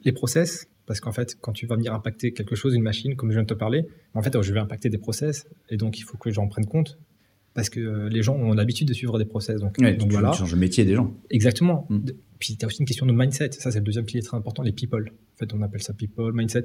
les 0.04 0.12
process, 0.12 0.68
parce 0.86 1.00
qu'en 1.00 1.10
fait, 1.10 1.36
quand 1.40 1.52
tu 1.52 1.66
vas 1.66 1.74
venir 1.74 1.92
impacter 1.92 2.30
quelque 2.32 2.54
chose, 2.54 2.74
une 2.74 2.82
machine, 2.82 3.16
comme 3.16 3.30
je 3.30 3.34
viens 3.34 3.42
de 3.42 3.48
te 3.48 3.54
parler, 3.54 3.84
en 4.14 4.22
fait, 4.22 4.40
je 4.40 4.52
vais 4.52 4.60
impacter 4.60 4.90
des 4.90 4.98
process, 4.98 5.48
et 5.68 5.76
donc 5.76 5.98
il 5.98 6.02
faut 6.02 6.16
que 6.16 6.30
j'en 6.30 6.46
prenne 6.46 6.66
compte, 6.66 6.96
parce 7.58 7.70
que 7.70 7.80
euh, 7.80 8.08
les 8.08 8.22
gens 8.22 8.36
ont 8.36 8.52
l'habitude 8.52 8.86
de 8.86 8.92
suivre 8.92 9.18
des 9.18 9.24
process. 9.24 9.60
Donc, 9.60 9.80
donc 9.80 10.12
voilà. 10.12 10.30
Tu 10.30 10.38
changes 10.38 10.52
le 10.52 10.60
métier 10.60 10.84
des 10.84 10.94
gens. 10.94 11.12
Exactement. 11.28 11.88
Mm. 11.90 11.98
Puis 12.38 12.56
tu 12.56 12.64
as 12.64 12.68
aussi 12.68 12.78
une 12.78 12.86
question 12.86 13.04
de 13.04 13.10
mindset. 13.10 13.50
Ça, 13.50 13.72
c'est 13.72 13.80
le 13.80 13.84
deuxième 13.84 14.04
pilier 14.04 14.22
très 14.22 14.36
important, 14.36 14.62
les 14.62 14.70
people. 14.70 15.10
En 15.10 15.38
fait, 15.38 15.52
on 15.52 15.60
appelle 15.62 15.82
ça 15.82 15.92
people, 15.92 16.32
mindset, 16.32 16.62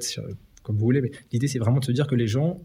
comme 0.62 0.76
vous 0.76 0.84
voulez. 0.84 1.00
Mais 1.00 1.10
l'idée, 1.32 1.48
c'est 1.48 1.58
vraiment 1.58 1.80
de 1.80 1.84
se 1.84 1.90
dire 1.90 2.06
que 2.06 2.14
les 2.14 2.28
gens, 2.28 2.62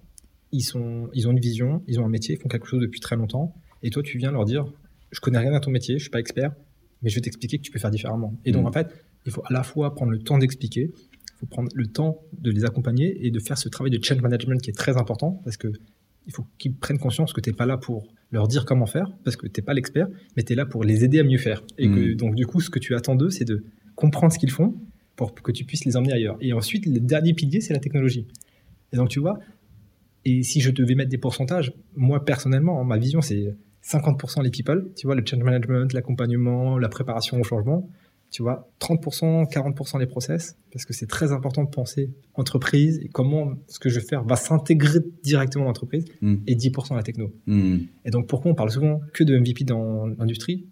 ils, 0.51 0.62
sont, 0.62 1.09
ils 1.15 1.27
ont 1.27 1.31
une 1.31 1.39
vision, 1.39 1.81
ils 1.88 2.00
ont 2.00 2.05
un 2.05 2.09
métier, 2.09 2.36
ils 2.36 2.39
font 2.39 2.50
quelque 2.50 2.67
chose 2.67 2.81
depuis 2.81 3.00
très 3.00 3.15
longtemps. 3.15 3.55
Et 3.81 3.89
toi, 3.89 4.03
tu 4.03 4.19
viens 4.19 4.31
leur 4.31 4.45
dire, 4.45 4.71
je 5.09 5.19
connais 5.21 5.39
rien 5.39 5.53
à 5.53 5.59
ton 5.59 5.71
métier, 5.71 5.98
je 5.98 6.03
suis 6.03 6.12
pas 6.12 6.19
expert, 6.19 6.53
mais 7.01 7.09
je 7.09 7.15
vais 7.15 7.21
t'expliquer 7.21 7.57
que 7.57 7.63
tu 7.63 7.71
peux 7.71 7.79
faire 7.79 7.89
différemment. 7.89 8.39
Et 8.45 8.51
donc, 8.51 8.65
mm. 8.65 8.67
en 8.67 8.71
fait, 8.71 8.93
il 9.25 9.31
faut 9.31 9.41
à 9.43 9.51
la 9.51 9.63
fois 9.63 9.95
prendre 9.95 10.12
le 10.12 10.19
temps 10.19 10.38
d'expliquer, 10.38 10.91
il 10.93 11.39
faut 11.39 11.48
prendre 11.48 11.71
le 11.74 11.88
temps 11.88 12.21
de 12.38 12.51
les 12.51 12.63
accompagner 12.63 13.25
et 13.25 13.31
de 13.31 13.39
faire 13.39 13.57
ce 13.57 13.69
travail 13.69 13.89
de 13.89 14.03
change 14.05 14.21
management 14.21 14.62
qui 14.62 14.69
est 14.69 14.77
très 14.77 14.98
important 14.98 15.41
parce 15.43 15.57
que 15.57 15.71
il 16.29 16.31
faut 16.31 16.45
qu'ils 16.59 16.75
prennent 16.75 17.00
conscience 17.00 17.33
que 17.33 17.41
tu 17.41 17.50
n'es 17.50 17.55
pas 17.55 17.65
là 17.65 17.77
pour 17.77 18.07
leur 18.31 18.48
dire 18.48 18.65
comment 18.65 18.86
faire, 18.86 19.12
parce 19.24 19.36
que 19.36 19.48
tu 19.48 19.59
n'es 19.59 19.65
pas 19.65 19.74
l'expert, 19.74 20.07
mais 20.38 20.43
tu 20.43 20.53
es 20.53 20.55
là 20.55 20.67
pour 20.67 20.83
les 20.83 21.03
aider 21.03 21.19
à 21.19 21.24
mieux 21.24 21.39
faire. 21.39 21.63
Et 21.79 21.88
que, 21.88 22.13
mm. 22.13 22.15
donc, 22.15 22.36
du 22.36 22.45
coup, 22.45 22.62
ce 22.62 22.69
que 22.69 22.77
tu 22.77 22.93
attends 22.93 23.15
d'eux, 23.15 23.31
c'est 23.31 23.45
de 23.45 23.65
comprendre 23.95 24.31
ce 24.31 24.38
qu'ils 24.38 24.51
font 24.51 24.75
pour 25.15 25.33
que 25.33 25.51
tu 25.51 25.65
puisses 25.65 25.86
les 25.86 25.98
emmener 25.98 26.13
ailleurs. 26.13 26.38
Et 26.39 26.53
ensuite, 26.53 26.86
le 26.86 27.00
dernier 27.00 27.33
pilier, 27.33 27.62
c'est 27.62 27.74
la 27.74 27.79
technologie. 27.79 28.27
Et 28.93 28.98
donc, 28.98 29.09
tu 29.09 29.19
vois, 29.19 29.39
et 30.24 30.43
si 30.43 30.62
je 30.62 30.69
devais 30.69 30.93
mettre 30.93 31.09
des 31.09 31.17
pourcentages, 31.17 31.74
moi, 31.95 32.24
personnellement, 32.24 32.83
ma 32.83 33.00
vision, 33.00 33.21
c'est 33.21 33.55
50% 33.83 34.43
les 34.43 34.51
people, 34.51 34.91
tu 34.95 35.07
vois, 35.07 35.15
le 35.15 35.24
change 35.25 35.43
management, 35.43 35.91
l'accompagnement, 35.93 36.77
la 36.77 36.89
préparation 36.89 37.39
au 37.39 37.43
changement, 37.43 37.89
tu 38.31 38.43
vois, 38.43 38.69
30%, 38.79 39.51
40% 39.51 40.00
les 40.00 40.05
process, 40.05 40.55
parce 40.71 40.86
que 40.86 40.93
c'est 40.93 41.07
très 41.07 41.31
important 41.31 41.63
de 41.63 41.69
penser 41.69 42.12
entreprise 42.36 43.00
et 43.03 43.07
comment 43.07 43.53
ce 43.68 43.79
que 43.79 43.89
je 43.89 44.00
vais 44.00 44.05
faire 44.05 44.24
va 44.24 44.35
s'intégrer 44.35 45.00
directement 45.24 45.63
dans 45.63 45.70
l'entreprise, 45.70 46.05
hmm. 46.22 46.35
et 46.46 46.55
10% 46.55 46.96
la 46.96 47.03
techno. 47.03 47.31
Hmm. 47.48 47.79
Et 48.05 48.11
donc, 48.11 48.27
pourquoi 48.27 48.51
on 48.51 48.55
parle 48.55 48.72
souvent 48.72 49.01
que 49.13 49.24
de 49.24 49.37
MVP 49.37 49.63
dans 49.63 50.07
l'industrie? 50.07 50.65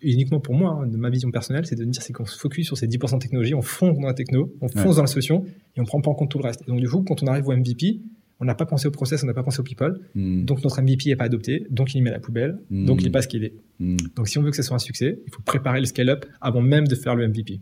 Uniquement 0.00 0.40
pour 0.40 0.54
moi, 0.54 0.80
hein, 0.80 0.86
de 0.86 0.96
ma 0.96 1.10
vision 1.10 1.30
personnelle, 1.30 1.66
c'est 1.66 1.74
de 1.74 1.84
dire 1.84 2.02
c'est 2.02 2.14
qu'on 2.14 2.24
se 2.24 2.38
focus 2.38 2.66
sur 2.66 2.78
ces 2.78 2.86
10% 2.86 3.14
de 3.14 3.18
technologie, 3.18 3.54
on 3.54 3.60
fonce 3.60 3.98
dans 3.98 4.06
la 4.06 4.14
techno, 4.14 4.50
on 4.62 4.68
fonce 4.68 4.96
dans 4.96 5.02
la 5.02 5.06
solution 5.06 5.44
et 5.76 5.80
on 5.80 5.84
prend 5.84 6.00
pas 6.00 6.10
en 6.10 6.14
compte 6.14 6.30
tout 6.30 6.38
le 6.38 6.44
reste. 6.44 6.62
Et 6.62 6.70
donc 6.70 6.80
du 6.80 6.88
coup, 6.88 7.02
quand 7.02 7.22
on 7.22 7.26
arrive 7.26 7.46
au 7.48 7.54
MVP, 7.54 8.00
on 8.40 8.44
n'a 8.44 8.54
pas 8.54 8.66
pensé 8.66 8.88
au 8.88 8.90
process, 8.90 9.22
on 9.22 9.26
n'a 9.26 9.34
pas 9.34 9.42
pensé 9.42 9.60
au 9.60 9.62
people. 9.62 10.00
Hmm. 10.14 10.44
Donc 10.44 10.62
notre 10.62 10.80
MVP 10.80 11.08
n'est 11.08 11.16
pas 11.16 11.24
adopté, 11.24 11.66
donc 11.70 11.94
il 11.94 12.02
met 12.02 12.10
à 12.10 12.14
la 12.14 12.20
poubelle, 12.20 12.58
hmm. 12.70 12.84
donc 12.84 13.00
il 13.00 13.04
n'est 13.04 13.10
pas 13.10 13.22
ce 13.22 13.28
qu'il 13.28 13.44
est. 13.44 13.54
Hmm. 13.78 13.96
Donc 14.16 14.28
si 14.28 14.38
on 14.38 14.42
veut 14.42 14.50
que 14.50 14.56
ce 14.56 14.62
soit 14.62 14.76
un 14.76 14.80
succès, 14.80 15.20
il 15.26 15.32
faut 15.32 15.42
préparer 15.42 15.80
le 15.80 15.86
scale-up 15.86 16.26
avant 16.40 16.60
même 16.60 16.86
de 16.86 16.94
faire 16.94 17.14
le 17.14 17.28
MVP. 17.28 17.60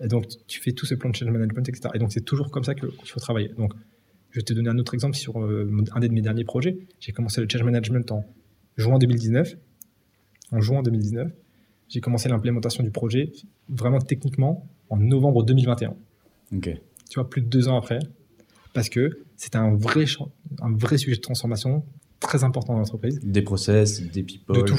Et 0.00 0.08
donc 0.08 0.26
tu 0.46 0.60
fais 0.60 0.72
tout 0.72 0.86
ce 0.86 0.94
plan 0.94 1.10
de 1.10 1.16
change 1.16 1.30
management, 1.30 1.68
etc. 1.68 1.90
Et 1.94 1.98
donc 1.98 2.12
c'est 2.12 2.24
toujours 2.24 2.50
comme 2.50 2.64
ça 2.64 2.74
qu'il 2.74 2.88
faut 3.04 3.20
travailler. 3.20 3.48
Donc 3.56 3.72
je 4.30 4.40
vais 4.40 4.44
te 4.44 4.52
donner 4.52 4.68
un 4.68 4.78
autre 4.78 4.94
exemple 4.94 5.16
sur 5.16 5.42
euh, 5.42 5.70
un 5.92 6.00
de 6.00 6.08
mes 6.08 6.20
derniers 6.20 6.44
projets. 6.44 6.78
J'ai 7.00 7.12
commencé 7.12 7.40
le 7.40 7.48
change 7.50 7.62
management 7.62 8.10
en 8.12 8.24
juin 8.76 8.98
2019. 8.98 9.56
En 10.52 10.60
juin 10.60 10.82
2019, 10.82 11.32
j'ai 11.88 12.00
commencé 12.00 12.28
l'implémentation 12.28 12.84
du 12.84 12.90
projet 12.90 13.32
vraiment 13.68 13.98
techniquement 13.98 14.68
en 14.90 14.96
novembre 14.96 15.44
2021. 15.44 15.94
Ok. 16.54 16.70
Tu 17.10 17.14
vois, 17.14 17.28
plus 17.28 17.42
de 17.42 17.48
deux 17.48 17.68
ans 17.68 17.76
après, 17.76 17.98
parce 18.72 18.88
que 18.88 19.25
c'était 19.36 19.58
un 19.58 19.74
vrai, 19.74 20.04
un 20.60 20.72
vrai 20.76 20.98
sujet 20.98 21.16
de 21.16 21.20
transformation 21.20 21.84
très 22.20 22.44
important 22.44 22.74
dans 22.74 22.80
l'entreprise. 22.80 23.20
Des 23.22 23.42
process, 23.42 24.02
des 24.02 24.22
people, 24.22 24.56
de 24.56 24.62
tout. 24.62 24.76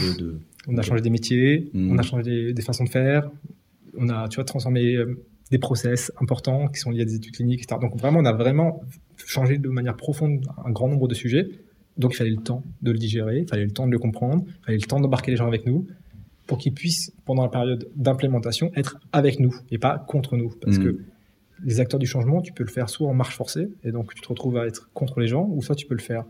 On 0.68 0.78
a 0.78 0.82
changé 0.82 1.02
des 1.02 1.10
métiers, 1.10 1.70
hmm. 1.74 1.92
on 1.92 1.98
a 1.98 2.02
changé 2.02 2.54
des, 2.54 2.62
façons 2.62 2.84
de 2.84 2.90
faire, 2.90 3.30
on 3.98 4.10
a, 4.10 4.28
tu 4.28 4.36
vois, 4.36 4.44
transformé 4.44 4.96
euh, 4.96 5.24
des 5.50 5.60
process 5.60 6.12
importants 6.20 6.68
qui 6.68 6.80
sont 6.80 6.92
liés 6.92 7.04
à 7.04 7.06
des 7.06 7.16
études 7.16 7.34
cliniques, 7.34 7.64
etc. 7.64 7.80
Donc 7.80 7.98
vraiment, 7.98 8.20
on 8.20 8.26
a 8.26 8.34
vraiment 8.34 8.82
changé 9.16 9.58
de 9.58 9.70
manière 9.70 9.96
profonde 9.96 10.46
un 10.66 10.72
grand 10.72 10.90
nombre 10.90 11.08
de 11.08 11.14
sujets. 11.14 11.48
Donc 11.98 12.14
il 12.14 12.18
fallait 12.18 12.32
le 12.32 12.38
temps 12.38 12.64
de 12.82 12.92
le 12.92 12.98
digérer, 12.98 13.40
il 13.40 13.48
fallait 13.48 13.66
le 13.66 13.72
temps 13.72 13.88
de 13.88 13.92
le 13.92 14.00
comprendre, 14.00 14.44
il 14.46 14.66
fallait 14.66 14.78
le 14.78 14.88
temps 14.88 15.00
d'embarquer 15.00 15.32
les 15.32 15.38
gens 15.38 15.48
avec 15.48 15.66
nous 15.66 15.88
pour 16.46 16.58
qu'ils 16.58 16.74
puissent, 16.74 17.12
pendant 17.26 17.44
la 17.44 17.50
période 17.50 17.90
d'implémentation, 17.96 18.72
être 18.76 19.00
avec 19.12 19.40
nous 19.40 19.56
et 19.72 19.78
pas 19.78 20.00
contre 20.00 20.38
nous. 20.38 20.54
Parce 20.62 20.78
hmm. 20.78 20.84
que 20.84 21.00
les 21.64 21.80
acteurs 21.80 22.00
du 22.00 22.06
changement, 22.06 22.42
tu 22.42 22.54
peux 22.54 22.64
le 22.64 22.70
faire 22.70 22.90
soit 22.90 23.08
en 23.08 23.14
marche 23.14 23.36
forcée, 23.36 23.70
et 23.84 23.92
donc 23.92 24.14
tu 24.14 24.22
te 24.22 24.28
retrouves 24.28 24.58
à 24.58 24.68
être 24.68 24.90
contre 24.94 25.20
les 25.20 25.28
gens, 25.28 25.48
ou 25.50 25.62
soit 25.62 25.76
tu 25.76 25.86
peux 25.86 25.96
le 25.96 26.02
faire 26.02 26.26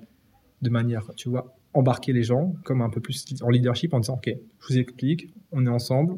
de 0.62 0.70
manière, 0.70 1.12
tu 1.16 1.30
vois, 1.30 1.56
embarquer 1.74 2.14
les 2.14 2.24
gens 2.24 2.54
comme 2.64 2.82
un 2.82 2.90
peu 2.90 3.02
plus 3.02 3.26
en 3.42 3.50
leadership 3.50 3.94
en 3.94 4.00
disant, 4.00 4.16
OK, 4.16 4.30
je 4.30 4.68
vous 4.68 4.78
explique, 4.80 5.34
on 5.52 5.66
est 5.66 5.70
ensemble, 5.70 6.18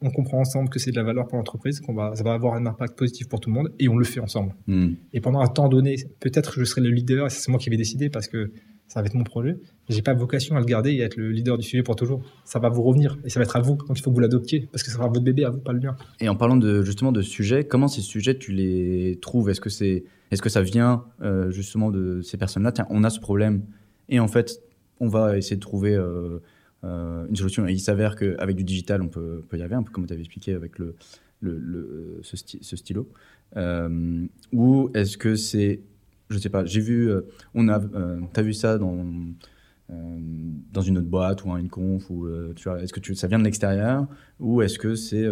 on 0.00 0.10
comprend 0.10 0.38
ensemble 0.40 0.68
que 0.68 0.78
c'est 0.78 0.90
de 0.90 0.96
la 0.96 1.04
valeur 1.04 1.26
pour 1.28 1.38
l'entreprise, 1.38 1.80
qu'on 1.80 1.94
va, 1.94 2.14
ça 2.14 2.24
va 2.24 2.34
avoir 2.34 2.54
un 2.54 2.66
impact 2.66 2.98
positif 2.98 3.28
pour 3.28 3.40
tout 3.40 3.50
le 3.50 3.54
monde, 3.54 3.72
et 3.78 3.88
on 3.88 3.96
le 3.96 4.04
fait 4.04 4.20
ensemble. 4.20 4.54
Hmm. 4.66 4.94
Et 5.12 5.20
pendant 5.20 5.40
un 5.40 5.48
temps 5.48 5.68
donné, 5.68 5.96
peut-être 6.20 6.58
je 6.58 6.64
serai 6.64 6.80
le 6.80 6.90
leader, 6.90 7.26
et 7.26 7.30
c'est 7.30 7.48
moi 7.50 7.58
qui 7.58 7.70
vais 7.70 7.76
décider 7.76 8.10
parce 8.10 8.28
que 8.28 8.52
ça 8.88 9.00
va 9.00 9.06
être 9.06 9.14
mon 9.14 9.24
projet. 9.24 9.56
J'ai 9.92 10.02
pas 10.02 10.14
vocation 10.14 10.56
à 10.56 10.60
le 10.60 10.64
garder 10.64 10.92
et 10.92 11.02
à 11.02 11.06
être 11.06 11.16
le 11.16 11.30
leader 11.30 11.58
du 11.58 11.64
sujet 11.64 11.82
pour 11.82 11.96
toujours. 11.96 12.22
Ça 12.44 12.58
va 12.58 12.68
vous 12.68 12.82
revenir 12.82 13.18
et 13.24 13.30
ça 13.30 13.38
va 13.38 13.44
être 13.44 13.56
à 13.56 13.60
vous. 13.60 13.76
Donc 13.76 13.98
il 13.98 14.02
faut 14.02 14.10
que 14.10 14.14
vous 14.14 14.20
l'adoptiez 14.20 14.68
parce 14.72 14.82
que 14.82 14.90
ça 14.90 14.96
sera 14.96 15.06
votre 15.06 15.22
bébé 15.22 15.44
à 15.44 15.50
vous, 15.50 15.58
pas 15.58 15.72
le 15.72 15.80
mien. 15.80 15.96
Et 16.20 16.28
en 16.28 16.36
parlant 16.36 16.56
de 16.56 16.82
justement 16.82 17.12
de 17.12 17.22
sujets, 17.22 17.64
comment 17.64 17.88
ces 17.88 18.00
sujets 18.00 18.36
tu 18.38 18.52
les 18.52 19.18
trouves? 19.20 19.50
Est-ce 19.50 19.60
que 19.60 19.70
c'est, 19.70 20.04
est-ce 20.30 20.42
que 20.42 20.48
ça 20.48 20.62
vient 20.62 21.04
euh, 21.20 21.50
justement 21.50 21.90
de 21.90 22.22
ces 22.22 22.36
personnes-là? 22.36 22.72
Tiens, 22.72 22.86
on 22.90 23.04
a 23.04 23.10
ce 23.10 23.20
problème 23.20 23.64
et 24.08 24.20
en 24.20 24.28
fait, 24.28 24.60
on 25.00 25.08
va 25.08 25.36
essayer 25.36 25.56
de 25.56 25.60
trouver 25.60 25.94
euh, 25.94 26.38
euh, 26.84 27.26
une 27.28 27.36
solution. 27.36 27.66
Et 27.66 27.72
il 27.72 27.80
s'avère 27.80 28.16
qu'avec 28.16 28.56
du 28.56 28.64
digital, 28.64 29.02
on 29.02 29.08
peut, 29.08 29.44
y 29.52 29.60
arriver, 29.60 29.74
un 29.74 29.82
peu 29.82 29.92
comme 29.92 30.06
tu 30.06 30.12
avais 30.12 30.22
expliqué 30.22 30.54
avec 30.54 30.78
le, 30.78 30.94
ce, 32.22 32.76
stylo. 32.76 33.08
ou 34.52 34.90
est-ce 34.94 35.18
que 35.18 35.36
c'est 35.36 35.80
je 36.30 36.38
sais 36.38 36.48
pas, 36.48 36.64
j'ai 36.64 36.80
vu, 36.80 37.12
on 37.54 37.68
a, 37.68 37.78
t'as 38.32 38.40
vu 38.40 38.54
ça 38.54 38.78
dans 38.78 39.04
dans 40.72 40.80
une 40.80 40.98
autre 40.98 41.08
boîte 41.08 41.44
ou 41.44 41.52
à 41.52 41.60
une 41.60 41.68
conf 41.68 42.08
ou 42.10 42.28
tu 42.54 42.68
vois, 42.68 42.82
est-ce 42.82 42.92
que 42.92 43.00
tu, 43.00 43.14
ça 43.14 43.26
vient 43.26 43.38
de 43.38 43.44
l'extérieur 43.44 44.06
ou 44.40 44.62
est-ce 44.62 44.78
que 44.78 44.94
c'est 44.94 45.26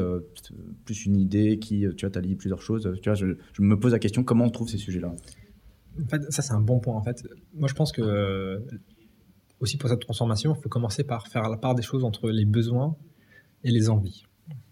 plus 0.84 1.06
une 1.06 1.16
idée 1.16 1.58
qui, 1.58 1.86
tu 1.96 2.06
vois, 2.06 2.10
t'allie 2.10 2.34
plusieurs 2.34 2.62
choses? 2.62 2.90
Tu 3.02 3.08
vois, 3.08 3.14
je, 3.14 3.26
me 3.62 3.78
pose 3.78 3.92
la 3.92 3.98
question 3.98 4.22
comment 4.24 4.44
on 4.44 4.50
trouve 4.50 4.68
ces 4.68 4.78
sujets-là? 4.78 5.12
En 6.02 6.08
fait, 6.08 6.30
ça 6.30 6.42
c'est 6.42 6.52
un 6.52 6.60
bon 6.60 6.78
point. 6.78 6.94
En 6.94 7.02
fait, 7.02 7.26
moi 7.54 7.68
je 7.68 7.74
pense 7.74 7.92
que 7.92 8.62
aussi 9.60 9.76
pour 9.76 9.88
cette 9.88 10.00
transformation, 10.00 10.54
il 10.58 10.62
faut 10.62 10.68
commencer 10.68 11.04
par 11.04 11.28
faire 11.28 11.48
la 11.48 11.56
part 11.56 11.74
des 11.74 11.82
choses 11.82 12.04
entre 12.04 12.30
les 12.30 12.44
besoins 12.44 12.96
et 13.62 13.70
les 13.70 13.88
envies. 13.90 14.24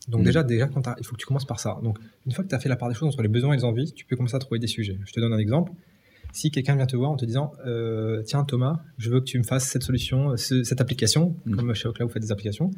Donc 0.08 0.22
mmh. 0.22 0.24
déjà, 0.24 0.42
déjà 0.42 0.66
quand 0.66 0.82
il 0.98 1.04
faut 1.04 1.12
que 1.14 1.20
tu 1.20 1.26
commences 1.26 1.44
par 1.44 1.60
ça. 1.60 1.78
Donc 1.82 1.98
une 2.26 2.32
fois 2.32 2.42
que 2.42 2.48
tu 2.48 2.54
as 2.54 2.58
fait 2.58 2.70
la 2.70 2.76
part 2.76 2.88
des 2.88 2.94
choses 2.94 3.08
entre 3.08 3.22
les 3.22 3.28
besoins 3.28 3.52
et 3.52 3.58
les 3.58 3.64
envies, 3.64 3.92
tu 3.92 4.06
peux 4.06 4.16
commencer 4.16 4.36
à 4.36 4.38
trouver 4.38 4.58
des 4.58 4.66
sujets. 4.66 4.98
Je 5.04 5.12
te 5.12 5.20
donne 5.20 5.32
un 5.32 5.38
exemple 5.38 5.72
si 6.32 6.50
quelqu'un 6.50 6.76
vient 6.76 6.86
te 6.86 6.96
voir 6.96 7.10
en 7.10 7.16
te 7.16 7.24
disant 7.24 7.52
euh, 7.66 8.22
Tiens, 8.22 8.44
Thomas, 8.44 8.80
je 8.98 9.10
veux 9.10 9.20
que 9.20 9.24
tu 9.24 9.38
me 9.38 9.44
fasses 9.44 9.68
cette 9.68 9.82
solution, 9.82 10.36
cette 10.36 10.80
application, 10.80 11.36
mm. 11.44 11.56
comme 11.56 11.74
chez 11.74 11.88
Ocla, 11.88 12.04
vous 12.04 12.12
faites 12.12 12.22
des 12.22 12.32
applications, 12.32 12.70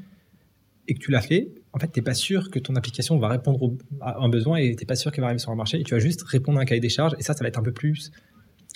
et 0.88 0.94
que 0.94 0.98
tu 0.98 1.10
l'as 1.10 1.20
fait, 1.20 1.52
en 1.72 1.78
fait, 1.78 1.90
tu 1.92 2.00
n'es 2.00 2.04
pas 2.04 2.14
sûr 2.14 2.50
que 2.50 2.58
ton 2.58 2.74
application 2.74 3.18
va 3.18 3.28
répondre 3.28 3.76
à 4.00 4.20
un 4.20 4.28
besoin 4.28 4.58
et 4.58 4.74
tu 4.74 4.82
n'es 4.82 4.86
pas 4.86 4.96
sûr 4.96 5.12
qu'elle 5.12 5.22
va 5.22 5.28
arriver 5.28 5.38
sur 5.38 5.52
un 5.52 5.56
marché. 5.56 5.78
Et 5.78 5.84
tu 5.84 5.94
vas 5.94 6.00
juste 6.00 6.22
répondre 6.22 6.58
à 6.58 6.62
un 6.62 6.64
cahier 6.64 6.80
des 6.80 6.88
charges. 6.88 7.14
Et 7.18 7.22
ça, 7.22 7.32
ça 7.32 7.44
va 7.44 7.48
être 7.48 7.58
un 7.58 7.62
peu 7.62 7.72
plus, 7.72 8.10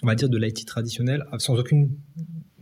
on 0.02 0.06
va 0.06 0.14
dire, 0.14 0.28
de 0.28 0.38
l'IT 0.38 0.64
traditionnel, 0.64 1.24
sans 1.38 1.58
aucune 1.58 1.90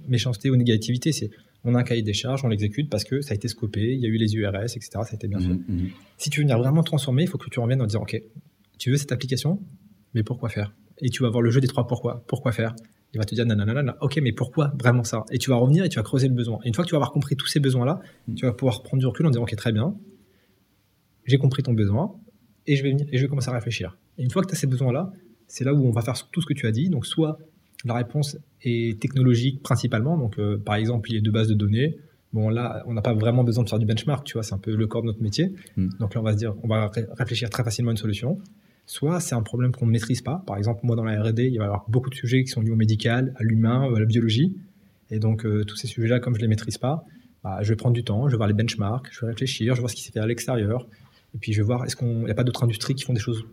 méchanceté 0.09 0.48
ou 0.48 0.57
négativité. 0.57 1.12
C'est 1.12 1.31
on 1.64 1.75
a 1.75 1.81
un 1.81 1.83
cahier 1.83 2.03
des 2.03 2.12
charges, 2.12 2.44
on 2.44 2.48
l'exécute 2.48 2.90
parce 2.90 3.05
que 3.05 3.20
ça 3.20 3.33
a 3.33 3.35
été 3.35 3.46
scopé, 3.46 3.92
il 3.94 4.01
y 4.01 4.07
a 4.07 4.09
eu 4.09 4.16
les 4.16 4.35
URS, 4.35 4.75
etc. 4.75 4.88
Ça 4.92 5.01
a 5.12 5.14
été 5.14 5.29
bien 5.29 5.38
fait. 5.38 5.48
Mhm, 5.48 5.64
mhm. 5.68 5.90
Si 6.18 6.31
tu 6.31 6.40
veux 6.40 6.44
venir 6.44 6.59
vraiment 6.59 6.83
transformer, 6.83 7.22
il 7.22 7.29
faut 7.29 7.38
que 7.38 7.48
tu 7.51 7.61
reviennes 7.61 7.83
en 7.83 7.87
disant 7.87 8.03
Ok, 8.03 8.20
tu 8.79 8.90
veux 8.90 8.96
cette 8.96 9.12
application, 9.12 9.61
mais 10.14 10.22
pourquoi 10.22 10.48
faire? 10.48 10.75
Et 11.03 11.11
tu 11.11 11.23
vas 11.23 11.29
voir 11.29 11.43
le 11.43 11.51
jeu 11.51 11.61
des 11.61 11.69
trois 11.69 11.87
pourquoi. 11.87 12.25
Pourquoi 12.27 12.53
faire 12.53 12.75
il 13.15 13.19
va 13.19 13.25
te 13.25 13.35
dire 13.35 13.45
nanana, 13.45 13.97
ok, 14.01 14.21
mais 14.23 14.33
pourquoi 14.33 14.73
vraiment 14.81 15.05
ça? 15.05 15.25
Et 15.31 15.38
tu 15.38 15.51
vas 15.51 15.57
revenir 15.57 15.85
et 15.85 15.88
tu 15.88 15.97
vas 15.97 16.03
creuser 16.03 16.29
le 16.29 16.35
besoin. 16.35 16.59
Et 16.65 16.69
une 16.69 16.75
fois 16.75 16.85
que 16.85 16.88
tu 16.88 16.93
vas 16.93 16.99
avoir 16.99 17.12
compris 17.12 17.37
tous 17.37 17.47
ces 17.47 17.61
besoins-là, 17.61 18.01
mm. 18.27 18.35
tu 18.35 18.47
vas 18.47 18.53
pouvoir 18.53 18.83
prendre 18.83 19.01
du 19.01 19.07
recul 19.07 19.27
en 19.27 19.31
disant, 19.31 19.43
ok, 19.43 19.55
très 19.55 19.73
bien, 19.73 19.95
j'ai 21.27 21.38
compris 21.38 21.62
ton 21.62 21.75
besoin 21.75 22.15
et 22.67 22.77
je 22.77 22.83
vais 22.83 22.91
venir 22.91 23.07
et 23.12 23.19
je 23.19 23.23
vais 23.23 23.29
commencer 23.29 23.51
à 23.51 23.53
réfléchir. 23.53 23.99
Et 24.17 24.23
une 24.23 24.31
fois 24.31 24.43
que 24.43 24.49
tu 24.49 24.55
as 24.55 24.59
ces 24.59 24.67
besoins-là, 24.67 25.12
c'est 25.47 25.65
là 25.65 25.75
où 25.75 25.87
on 25.87 25.91
va 25.91 26.01
faire 26.01 26.15
tout 26.31 26.41
ce 26.41 26.47
que 26.47 26.55
tu 26.55 26.67
as 26.67 26.73
dit. 26.73 26.88
Donc, 26.88 27.05
soit 27.05 27.38
la 27.85 27.95
réponse 27.95 28.38
est 28.62 28.99
technologique 29.01 29.62
principalement, 29.62 30.17
donc 30.17 30.38
euh, 30.38 30.57
par 30.57 30.77
exemple, 30.77 31.11
il 31.11 31.17
y 31.17 31.19
a 31.19 31.21
deux 31.21 31.33
bases 31.33 31.49
de 31.49 31.55
données. 31.55 31.99
Bon, 32.33 32.49
là, 32.49 32.83
on 32.87 32.95
n'a 32.95 33.03
pas 33.03 33.12
vraiment 33.12 33.45
besoin 33.45 33.62
de 33.62 33.69
faire 33.69 33.79
du 33.79 33.85
benchmark, 33.85 34.25
tu 34.25 34.35
vois, 34.35 34.43
c'est 34.43 34.55
un 34.55 34.59
peu 34.59 34.75
le 34.75 34.87
corps 34.87 35.03
de 35.03 35.09
notre 35.09 35.23
métier. 35.23 35.53
Mm. 35.77 35.88
Donc 36.01 36.15
là, 36.15 36.21
on 36.21 36.25
va 36.25 36.33
se 36.33 36.38
dire, 36.38 36.55
on 36.62 36.69
va 36.69 36.91
réfléchir 37.19 37.51
très 37.51 37.62
facilement 37.62 37.91
à 37.91 37.93
une 37.93 37.99
solution 37.99 38.38
soit 38.87 39.21
c'est 39.21 39.35
un 39.35 39.42
problème 39.42 39.73
qu'on 39.73 39.87
ne 39.87 39.90
maîtrise 39.90 40.21
pas. 40.21 40.42
Par 40.47 40.57
exemple, 40.57 40.81
moi 40.83 40.97
dans 40.97 41.05
la 41.05 41.21
R&D, 41.23 41.49
il 41.49 41.59
va 41.59 41.64
y 41.64 41.66
avoir 41.66 41.85
beaucoup 41.88 42.11
de 42.11 42.14
sujets 42.14 42.42
qui 42.42 42.49
sont 42.49 42.61
liés 42.61 42.71
au 42.71 42.77
médical, 42.77 43.35
à 43.37 43.42
l'humain, 43.42 43.92
à 43.95 43.99
la 43.99 44.05
biologie. 44.05 44.57
Et 45.11 45.18
donc 45.18 45.45
euh, 45.45 45.64
tous 45.64 45.77
ces 45.77 45.87
sujets-là, 45.87 46.21
comme 46.21 46.35
je 46.35 46.38
ne 46.38 46.42
les 46.42 46.49
maîtrise 46.49 46.79
pas, 46.79 47.05
bah, 47.45 47.59
je 47.62 47.68
vais 47.68 47.77
prendre 47.77 47.95
du 47.95 48.05
temps, 48.05 48.29
je 48.29 48.33
vais 48.33 48.37
voir 48.37 48.49
les 48.49 48.55
benchmarks, 48.55 49.09
je 49.11 49.21
vais 49.21 49.29
réfléchir, 49.29 49.75
je 49.75 49.79
vais 49.79 49.83
voir 49.83 49.90
ce 49.90 49.97
qui 49.97 50.03
s'est 50.03 50.12
fait 50.12 50.21
à 50.21 50.27
l'extérieur. 50.27 50.87
Et 51.35 51.38
puis 51.38 51.53
je 51.53 51.61
vais 51.61 51.66
voir, 51.66 51.85
est-ce 51.85 51.97
qu'il 51.97 52.09
n'y 52.09 52.31
a 52.31 52.35
pas 52.35 52.45
d'autres 52.45 52.62
industries 52.64 52.95
qui 52.95 53.05
font 53.05 53.12
des 53.12 53.21
choses 53.21 53.45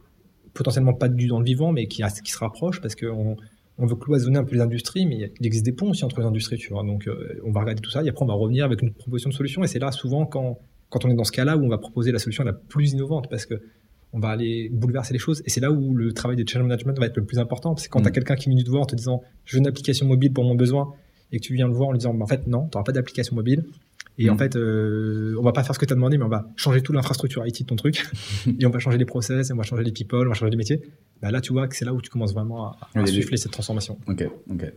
potentiellement 0.53 0.93
pas 0.93 1.09
du 1.09 1.27
dans 1.27 1.39
le 1.39 1.45
vivant, 1.45 1.71
mais 1.71 1.87
qui, 1.87 2.03
qui 2.23 2.31
se 2.31 2.37
rapprochent 2.37 2.81
parce 2.81 2.95
qu'on 2.95 3.37
on 3.77 3.85
veut 3.85 3.95
cloisonner 3.95 4.37
un 4.37 4.43
peu 4.43 4.55
les 4.55 4.61
industries, 4.61 5.05
mais 5.05 5.31
il 5.39 5.45
existe 5.45 5.65
des 5.65 5.71
ponts 5.71 5.91
aussi 5.91 6.03
entre 6.03 6.19
les 6.19 6.25
industries, 6.25 6.57
tu 6.57 6.73
vois. 6.73 6.83
Donc 6.83 7.07
euh, 7.07 7.39
on 7.45 7.51
va 7.51 7.61
regarder 7.61 7.81
tout 7.81 7.89
ça 7.89 8.03
et 8.03 8.09
après 8.09 8.23
on 8.23 8.27
va 8.27 8.33
revenir 8.33 8.65
avec 8.65 8.81
une 8.81 8.93
proposition 8.93 9.29
de 9.29 9.35
solution. 9.35 9.63
Et 9.63 9.67
c'est 9.67 9.79
là 9.79 9.91
souvent 9.91 10.25
quand, 10.25 10.59
quand 10.89 11.05
on 11.05 11.09
est 11.09 11.15
dans 11.15 11.23
ce 11.23 11.31
cas-là 11.31 11.57
où 11.57 11.63
on 11.63 11.69
va 11.69 11.77
proposer 11.77 12.11
la 12.11 12.19
solution 12.19 12.43
la 12.43 12.53
plus 12.53 12.91
innovante 12.91 13.29
parce 13.29 13.45
que 13.45 13.61
on 14.13 14.19
va 14.19 14.29
aller 14.29 14.69
bouleverser 14.69 15.13
les 15.13 15.19
choses. 15.19 15.41
Et 15.45 15.49
c'est 15.49 15.59
là 15.59 15.71
où 15.71 15.93
le 15.93 16.13
travail 16.13 16.37
de 16.37 16.47
challenge 16.47 16.67
management 16.67 16.97
va 16.99 17.05
être 17.05 17.17
le 17.17 17.25
plus 17.25 17.39
important. 17.39 17.75
C'est 17.77 17.89
quand 17.89 18.01
tu 18.01 18.07
as 18.07 18.09
mm. 18.09 18.13
quelqu'un 18.13 18.35
qui 18.35 18.49
vient 18.49 18.63
te 18.63 18.69
voir 18.69 18.83
en 18.83 18.85
te 18.85 18.95
disant 18.95 19.21
je 19.45 19.55
veux 19.55 19.59
une 19.59 19.67
application 19.67 20.07
mobile 20.07 20.33
pour 20.33 20.43
mon 20.43 20.55
besoin 20.55 20.93
et 21.31 21.39
que 21.39 21.45
tu 21.45 21.53
viens 21.53 21.67
le 21.67 21.73
voir 21.73 21.89
en 21.89 21.91
lui 21.91 21.99
disant 21.99 22.13
bah, 22.13 22.23
en 22.23 22.27
fait 22.27 22.47
non, 22.47 22.67
tu 22.67 22.77
n'auras 22.77 22.83
pas 22.83 22.91
d'application 22.91 23.35
mobile. 23.35 23.65
Et 24.21 24.29
en 24.29 24.35
mm. 24.35 24.37
fait, 24.37 24.55
euh, 24.57 25.35
on 25.39 25.43
va 25.43 25.53
pas 25.53 25.63
faire 25.63 25.73
ce 25.73 25.79
que 25.79 25.85
tu 25.85 25.93
as 25.93 25.95
demandé, 25.95 26.17
mais 26.17 26.25
on 26.25 26.29
va 26.29 26.49
changer 26.57 26.81
toute 26.81 26.93
l'infrastructure 26.93 27.45
IT 27.47 27.61
de 27.61 27.65
ton 27.65 27.77
truc. 27.77 28.05
et 28.59 28.65
on 28.65 28.69
va 28.69 28.79
changer 28.79 28.97
les 28.97 29.05
process, 29.05 29.49
on 29.51 29.55
va 29.55 29.63
changer 29.63 29.83
les 29.83 29.93
people, 29.93 30.25
on 30.25 30.29
va 30.29 30.33
changer 30.33 30.51
les 30.51 30.57
métiers. 30.57 30.81
Bah, 31.21 31.31
là, 31.31 31.39
tu 31.39 31.53
vois 31.53 31.67
que 31.67 31.75
c'est 31.75 31.85
là 31.85 31.93
où 31.93 32.01
tu 32.01 32.09
commences 32.09 32.33
vraiment 32.33 32.67
à, 32.67 32.77
à 32.95 33.05
souffler 33.05 33.37
cette 33.37 33.51
transformation. 33.51 33.97
Ok, 34.07 34.27
ok. 34.49 34.73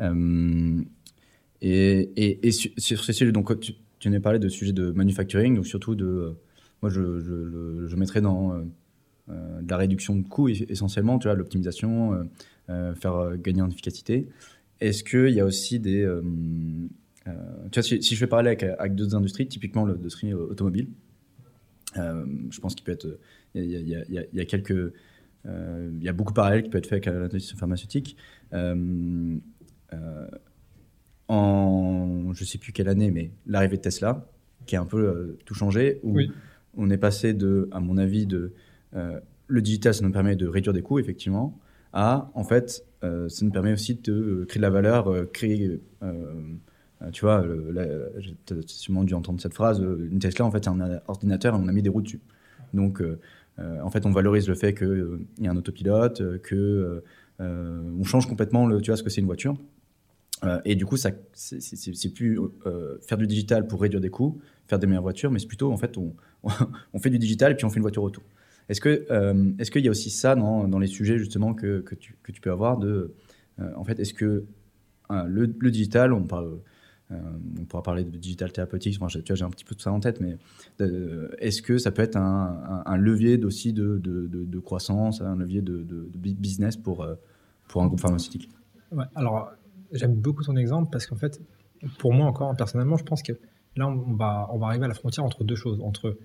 Euh, 0.00 0.82
et, 1.60 2.46
et, 2.46 2.52
sur, 2.52 3.02
ces 3.02 3.12
sujets, 3.12 3.32
donc 3.32 3.58
tu, 3.58 3.74
tu 3.98 4.16
en 4.16 4.20
parlé 4.20 4.38
de 4.38 4.48
sujets 4.48 4.72
de 4.72 4.92
manufacturing, 4.92 5.56
donc 5.56 5.66
surtout 5.66 5.96
de 5.96 6.36
moi, 6.82 6.90
je, 6.90 7.86
je, 7.88 7.96
mettrais 7.96 8.20
dans 8.20 8.52
euh, 8.52 8.62
euh, 9.30 9.60
de 9.62 9.70
la 9.70 9.76
réduction 9.76 10.14
de 10.16 10.26
coûts 10.26 10.48
essentiellement, 10.48 11.18
tu 11.18 11.28
vois, 11.28 11.34
l'optimisation, 11.34 12.28
euh, 12.70 12.94
faire 12.94 13.36
gagner 13.36 13.62
en 13.62 13.68
efficacité. 13.68 14.28
Est-ce 14.80 15.02
qu'il 15.02 15.34
y 15.34 15.40
a 15.40 15.44
aussi 15.44 15.80
des. 15.80 16.08
tu 17.24 17.32
vois, 17.74 17.82
si, 17.82 18.00
je 18.00 18.16
fais 18.16 18.26
parler 18.26 18.48
avec, 18.48 18.62
avec 18.62 18.94
d'autres 18.94 19.16
industries, 19.16 19.48
typiquement 19.48 19.84
l'industrie 19.86 20.32
automobile, 20.34 20.88
je 21.94 22.60
pense 22.60 22.74
qu'il 22.74 22.84
peut 22.84 22.92
être. 22.92 23.18
Il 23.54 23.64
y, 23.64 23.74
y, 23.74 23.94
y, 23.94 24.28
y 24.32 24.40
a, 24.40 24.44
quelques. 24.44 24.92
Il 25.44 26.02
y 26.02 26.08
a 26.08 26.12
beaucoup 26.12 26.32
de 26.32 26.36
parallèles 26.36 26.62
qui 26.62 26.70
peuvent 26.70 26.78
être 26.78 26.88
faits 26.88 27.06
avec 27.08 27.20
l'industrie 27.32 27.56
pharmaceutique. 27.56 28.16
en 31.28 32.32
je 32.34 32.44
sais 32.44 32.58
plus 32.58 32.72
quelle 32.72 32.88
année, 32.88 33.10
mais 33.10 33.32
l'arrivée 33.46 33.78
de 33.78 33.82
Tesla, 33.82 34.30
qui 34.66 34.76
a 34.76 34.80
un 34.80 34.86
peu 34.86 35.36
tout 35.44 35.54
changé, 35.54 35.98
oui 36.04 36.30
on 36.78 36.88
est 36.90 36.98
passé 36.98 37.34
de, 37.34 37.68
à 37.72 37.80
mon 37.80 37.98
avis, 37.98 38.26
de 38.26 38.52
euh, 38.94 39.20
le 39.48 39.60
digital, 39.60 39.92
ça 39.92 40.04
nous 40.04 40.12
permet 40.12 40.36
de 40.36 40.46
réduire 40.46 40.72
des 40.72 40.82
coûts, 40.82 40.98
effectivement, 40.98 41.58
à, 41.92 42.30
en 42.34 42.44
fait, 42.44 42.84
euh, 43.02 43.28
ça 43.28 43.44
nous 43.44 43.50
permet 43.50 43.72
aussi 43.72 43.96
de 43.96 44.12
euh, 44.12 44.44
créer 44.46 44.60
de 44.60 44.62
la 44.62 44.70
valeur, 44.70 45.30
créer, 45.32 45.80
tu 47.12 47.20
vois, 47.24 47.44
j'ai 48.18 48.36
sûrement 48.66 49.04
dû 49.04 49.14
entendre 49.14 49.40
cette 49.40 49.54
phrase, 49.54 49.80
une 49.80 50.18
Tesla, 50.18 50.44
en 50.44 50.50
fait, 50.50 50.64
c'est 50.64 50.70
un 50.70 51.00
ordinateur 51.06 51.54
et 51.54 51.58
on 51.58 51.68
a 51.68 51.72
mis 51.72 51.82
des 51.82 51.90
roues 51.90 52.02
dessus. 52.02 52.20
Donc, 52.74 53.02
en 53.58 53.90
fait, 53.90 54.06
on 54.06 54.10
valorise 54.10 54.48
le 54.48 54.54
fait 54.54 54.74
qu'il 54.74 55.20
y 55.40 55.46
a 55.46 55.50
un 55.50 55.56
autopilote, 55.56 56.40
que 56.42 57.02
on 57.38 58.04
change 58.04 58.26
complètement 58.26 58.66
le, 58.66 58.80
tu 58.80 58.90
vois, 58.90 58.96
ce 58.96 59.02
que 59.02 59.10
c'est 59.10 59.20
une 59.20 59.26
voiture. 59.26 59.56
et 60.64 60.74
du 60.74 60.86
coup, 60.86 60.96
ça, 60.96 61.10
c'est 61.34 62.12
plus 62.12 62.40
faire 63.02 63.18
du 63.18 63.28
digital 63.28 63.68
pour 63.68 63.80
réduire 63.80 64.00
des 64.00 64.10
coûts, 64.10 64.40
faire 64.68 64.78
des 64.78 64.86
meilleures 64.86 65.02
voitures, 65.02 65.30
mais 65.30 65.38
c'est 65.38 65.46
plutôt, 65.46 65.72
en 65.72 65.76
fait, 65.76 65.96
on, 65.96 66.14
on 66.92 66.98
fait 66.98 67.10
du 67.10 67.18
digital 67.18 67.52
et 67.52 67.54
puis 67.54 67.64
on 67.64 67.70
fait 67.70 67.76
une 67.76 67.82
voiture 67.82 68.02
auto. 68.02 68.22
Est-ce 68.68 68.80
que 68.80 69.06
euh, 69.10 69.52
est-ce 69.58 69.70
qu'il 69.70 69.84
y 69.84 69.88
a 69.88 69.90
aussi 69.90 70.10
ça 70.10 70.34
dans, 70.34 70.68
dans 70.68 70.78
les 70.78 70.86
sujets 70.86 71.18
justement 71.18 71.54
que, 71.54 71.80
que, 71.80 71.94
tu, 71.94 72.16
que, 72.22 72.32
tu, 72.32 72.40
peux 72.40 72.50
avoir 72.50 72.76
de 72.76 73.14
euh, 73.60 73.72
en 73.76 73.84
fait 73.84 73.98
est-ce 73.98 74.12
que 74.12 74.44
le, 75.10 75.46
le, 75.58 75.70
digital 75.70 76.12
on 76.12 76.24
parle 76.24 76.58
euh, 77.10 77.16
on 77.58 77.64
pourra 77.64 77.82
parler 77.82 78.04
de 78.04 78.18
digital 78.18 78.52
thérapeutique, 78.52 78.98
vois, 78.98 79.08
j'ai 79.08 79.42
un 79.42 79.48
petit 79.48 79.64
peu 79.64 79.74
tout 79.74 79.80
ça 79.80 79.90
en 79.90 80.00
tête, 80.00 80.20
mais 80.20 80.36
est-ce 81.38 81.62
que 81.62 81.78
ça 81.78 81.90
peut 81.90 82.02
être 82.02 82.16
un, 82.16 82.82
un, 82.84 82.96
levier 82.98 83.42
aussi 83.42 83.72
de, 83.72 83.96
de, 83.96 84.26
de, 84.26 84.58
croissance, 84.58 85.22
un 85.22 85.34
levier 85.36 85.62
de, 85.62 85.86
business 86.14 86.76
pour, 86.76 87.08
pour 87.66 87.82
un 87.82 87.86
groupe 87.86 88.00
pharmaceutique? 88.00 88.50
Alors, 89.14 89.52
j'aime 89.90 90.16
beaucoup 90.16 90.44
ton 90.44 90.56
exemple 90.56 90.90
parce 90.92 91.06
qu'en 91.06 91.16
fait, 91.16 91.40
pour 91.98 92.12
moi 92.12 92.26
encore, 92.26 92.54
personnellement, 92.54 92.98
je 92.98 93.04
pense 93.04 93.22
que 93.22 93.32
là, 93.76 93.88
on 93.88 94.14
va, 94.14 94.48
on 94.52 94.58
va 94.58 94.66
arriver 94.66 94.84
à 94.84 94.88
la 94.88 94.94
frontière 94.94 95.24
entre 95.24 95.44
deux 95.44 95.54
choses, 95.54 95.80
entre 95.82 96.16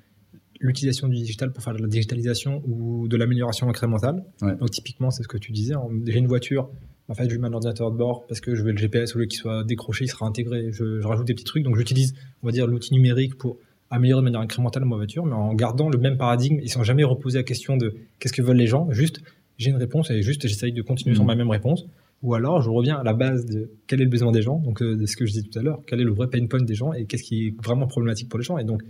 l'utilisation 0.59 1.07
du 1.07 1.15
digital 1.15 1.51
pour 1.51 1.63
faire 1.63 1.73
de 1.73 1.81
la 1.81 1.87
digitalisation 1.87 2.63
ou 2.65 3.07
de 3.07 3.17
l'amélioration 3.17 3.69
incrémentale. 3.69 4.23
Donc 4.41 4.71
typiquement, 4.71 5.11
c'est 5.11 5.23
ce 5.23 5.27
que 5.27 5.37
tu 5.37 5.51
disais. 5.51 5.75
J'ai 6.05 6.19
une 6.19 6.27
voiture, 6.27 6.69
en 7.09 7.13
fait, 7.13 7.29
je 7.29 7.37
mets 7.37 7.47
un 7.47 7.53
ordinateur 7.53 7.91
de 7.91 7.97
bord 7.97 8.25
parce 8.27 8.39
que 8.39 8.55
je 8.55 8.63
veux 8.63 8.71
le 8.71 8.77
GPS, 8.77 9.15
au 9.15 9.19
lieu 9.19 9.25
qu'il 9.25 9.39
soit 9.39 9.63
décroché, 9.63 10.05
il 10.05 10.07
sera 10.07 10.25
intégré. 10.25 10.71
Je, 10.71 11.03
rajoute 11.05 11.27
des 11.27 11.33
petits 11.33 11.43
trucs. 11.43 11.63
Donc 11.63 11.75
j'utilise, 11.77 12.13
on 12.41 12.47
va 12.47 12.51
dire, 12.51 12.65
l'outil 12.65 12.93
numérique 12.93 13.35
pour 13.35 13.57
améliorer 13.89 14.21
de 14.21 14.23
manière 14.23 14.41
incrémentale 14.41 14.85
ma 14.85 14.95
voiture, 14.95 15.25
mais 15.25 15.35
en 15.35 15.53
gardant 15.53 15.89
le 15.89 15.97
même 15.97 16.17
paradigme. 16.17 16.59
Ne 16.61 16.67
sont 16.67 16.83
jamais 16.83 17.03
reposés 17.03 17.39
la 17.39 17.43
question 17.43 17.77
de 17.77 17.93
qu'est-ce 18.19 18.33
que 18.33 18.41
veulent 18.41 18.57
les 18.57 18.67
gens. 18.67 18.89
Juste, 18.91 19.21
j'ai 19.57 19.69
une 19.69 19.77
réponse 19.77 20.09
et 20.09 20.21
juste, 20.21 20.47
j'essaye 20.47 20.71
de 20.71 20.81
continuer 20.81 21.13
sur 21.13 21.23
mmh. 21.23 21.27
ma 21.27 21.35
même 21.35 21.49
réponse. 21.49 21.85
Ou 22.23 22.35
alors, 22.35 22.61
je 22.61 22.69
reviens 22.69 22.95
à 22.95 23.03
la 23.03 23.13
base 23.13 23.45
de 23.45 23.69
quel 23.85 23.99
est 23.99 24.05
le 24.05 24.09
besoin 24.09 24.31
des 24.31 24.41
gens, 24.41 24.57
donc 24.57 24.81
euh, 24.81 24.95
de 24.95 25.05
ce 25.05 25.17
que 25.17 25.25
je 25.25 25.33
disais 25.33 25.43
tout 25.43 25.59
à 25.59 25.61
l'heure, 25.61 25.81
quel 25.85 25.99
est 25.99 26.05
le 26.05 26.13
vrai 26.13 26.29
pain 26.29 26.45
point 26.47 26.61
des 26.61 26.73
gens 26.73 26.93
et 26.93 27.05
qu'est-ce 27.05 27.23
qui 27.23 27.47
est 27.47 27.61
vraiment 27.61 27.85
problématique 27.85 28.29
pour 28.29 28.39
les 28.39 28.45
gens. 28.45 28.57
Et 28.57 28.63
donc, 28.63 28.81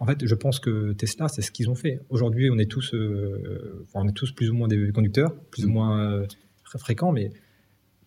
en 0.00 0.06
fait, 0.06 0.24
je 0.24 0.34
pense 0.34 0.58
que 0.58 0.94
Tesla, 0.94 1.28
c'est 1.28 1.42
ce 1.42 1.50
qu'ils 1.50 1.68
ont 1.68 1.74
fait. 1.74 2.00
Aujourd'hui, 2.08 2.48
on 2.50 2.56
est 2.56 2.70
tous, 2.70 2.94
euh, 2.94 3.86
on 3.92 4.08
est 4.08 4.12
tous 4.12 4.32
plus 4.32 4.50
ou 4.50 4.54
moins 4.54 4.68
des 4.68 4.90
conducteurs, 4.90 5.34
plus 5.50 5.66
ou 5.66 5.68
mm. 5.68 5.72
moins 5.72 6.00
euh, 6.00 6.26
fréquents, 6.78 7.12
mais 7.12 7.30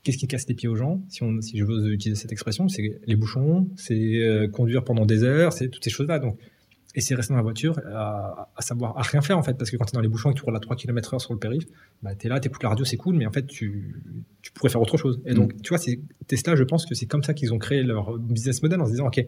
qu'est-ce 0.01 0.17
qui 0.17 0.27
casse 0.27 0.47
les 0.47 0.55
pieds 0.55 0.67
aux 0.67 0.75
gens, 0.75 0.99
si, 1.09 1.21
on, 1.21 1.39
si 1.41 1.59
je 1.59 1.63
veux 1.63 1.93
utiliser 1.93 2.19
cette 2.19 2.31
expression, 2.31 2.67
c'est 2.67 2.99
les 3.05 3.15
bouchons, 3.15 3.69
c'est 3.75 4.49
conduire 4.51 4.83
pendant 4.83 5.05
des 5.05 5.23
heures, 5.23 5.53
c'est 5.53 5.69
toutes 5.69 5.83
ces 5.83 5.91
choses-là. 5.91 6.17
Donc, 6.17 6.39
et 6.93 7.01
c'est 7.01 7.15
rester 7.15 7.33
dans 7.33 7.37
la 7.37 7.43
voiture 7.43 7.79
à, 7.85 8.49
savoir, 8.59 8.97
à 8.97 9.01
rien 9.01 9.21
faire 9.21 9.37
en 9.37 9.43
fait, 9.43 9.53
parce 9.53 9.71
que 9.71 9.77
quand 9.77 9.85
tu 9.85 9.91
es 9.91 9.95
dans 9.95 10.01
les 10.01 10.07
bouchons 10.07 10.31
et 10.31 10.33
que 10.33 10.39
tu 10.39 10.45
roules 10.45 10.55
à 10.55 10.59
3 10.59 10.75
km/h 10.75 11.19
sur 11.19 11.33
le 11.33 11.39
périph', 11.39 11.67
bah, 12.03 12.15
tu 12.15 12.27
es 12.27 12.29
là, 12.29 12.39
tu 12.39 12.47
écoutes 12.47 12.63
la 12.63 12.69
radio, 12.69 12.83
c'est 12.83 12.97
cool, 12.97 13.15
mais 13.15 13.25
en 13.25 13.31
fait, 13.31 13.47
tu, 13.47 13.95
tu 14.41 14.51
pourrais 14.51 14.69
faire 14.69 14.81
autre 14.81 14.97
chose. 14.97 15.21
Et 15.25 15.33
donc, 15.33 15.53
mm. 15.53 15.61
tu 15.61 15.69
vois, 15.69 15.79
Tesla, 16.27 16.55
je 16.55 16.63
pense 16.63 16.85
que 16.85 16.95
c'est 16.95 17.05
comme 17.05 17.23
ça 17.23 17.33
qu'ils 17.33 17.53
ont 17.53 17.59
créé 17.59 17.83
leur 17.83 18.17
business 18.17 18.61
model 18.61 18.81
en 18.81 18.85
se 18.85 18.91
disant, 18.91 19.07
OK, 19.07 19.25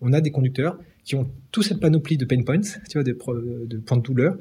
on 0.00 0.12
a 0.12 0.20
des 0.20 0.30
conducteurs 0.30 0.78
qui 1.04 1.14
ont 1.14 1.30
toute 1.50 1.64
cette 1.64 1.80
panoplie 1.80 2.16
de 2.16 2.24
pain 2.24 2.42
points, 2.42 2.60
tu 2.60 2.94
vois, 2.94 3.04
de, 3.04 3.16
de 3.66 3.78
points 3.78 3.98
de 3.98 4.02
douleur. 4.02 4.36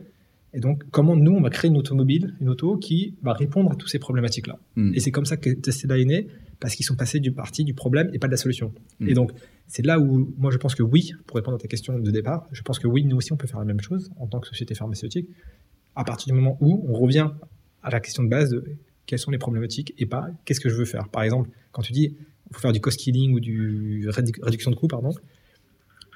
Et 0.53 0.59
donc, 0.59 0.83
comment 0.91 1.15
nous, 1.15 1.31
on 1.31 1.41
va 1.41 1.49
créer 1.49 1.69
une 1.69 1.77
automobile, 1.77 2.35
une 2.41 2.49
auto 2.49 2.77
qui 2.77 3.15
va 3.21 3.33
répondre 3.33 3.71
à 3.71 3.75
toutes 3.75 3.89
ces 3.89 3.99
problématiques-là? 3.99 4.59
Mm. 4.75 4.93
Et 4.95 4.99
c'est 4.99 5.11
comme 5.11 5.25
ça 5.25 5.37
que 5.37 5.49
Tesla 5.49 5.97
est 5.97 6.05
né, 6.05 6.27
parce 6.61 6.75
qu'ils 6.75 6.85
sont 6.85 6.95
passés 6.95 7.19
du 7.19 7.33
parti 7.33 7.65
du 7.65 7.73
problème 7.73 8.09
et 8.13 8.19
pas 8.19 8.27
de 8.27 8.31
la 8.31 8.37
solution. 8.37 8.71
Mm. 8.99 9.09
Et 9.09 9.13
donc, 9.13 9.31
c'est 9.67 9.85
là 9.85 9.99
où 9.99 10.33
moi 10.37 10.51
je 10.51 10.57
pense 10.57 10.75
que 10.75 10.83
oui, 10.83 11.11
pour 11.25 11.35
répondre 11.35 11.55
à 11.55 11.59
ta 11.59 11.67
question 11.67 11.99
de 11.99 12.11
départ, 12.11 12.47
je 12.53 12.61
pense 12.61 12.79
que 12.79 12.87
oui, 12.87 13.03
nous 13.03 13.17
aussi 13.17 13.33
on 13.33 13.37
peut 13.37 13.47
faire 13.47 13.59
la 13.59 13.65
même 13.65 13.81
chose 13.81 14.11
en 14.17 14.27
tant 14.27 14.39
que 14.39 14.47
société 14.47 14.75
pharmaceutique, 14.75 15.27
à 15.95 16.05
partir 16.05 16.33
du 16.33 16.39
moment 16.39 16.57
où 16.61 16.85
on 16.87 16.93
revient 16.93 17.29
à 17.83 17.89
la 17.89 17.99
question 17.99 18.23
de 18.23 18.29
base 18.29 18.51
de 18.51 18.63
quelles 19.07 19.19
sont 19.19 19.31
les 19.31 19.39
problématiques 19.39 19.93
et 19.97 20.05
pas 20.05 20.29
qu'est-ce 20.45 20.61
que 20.61 20.69
je 20.69 20.75
veux 20.75 20.85
faire. 20.85 21.09
Par 21.09 21.23
exemple, 21.23 21.49
quand 21.71 21.81
tu 21.81 21.91
dis 21.91 22.15
faut 22.51 22.59
faire 22.59 22.73
du 22.73 22.81
cost 22.81 22.99
killing 22.99 23.33
ou 23.33 23.39
du 23.39 24.07
réduction 24.09 24.71
de 24.71 24.75
coûts, 24.75 24.87
pardon, 24.87 25.11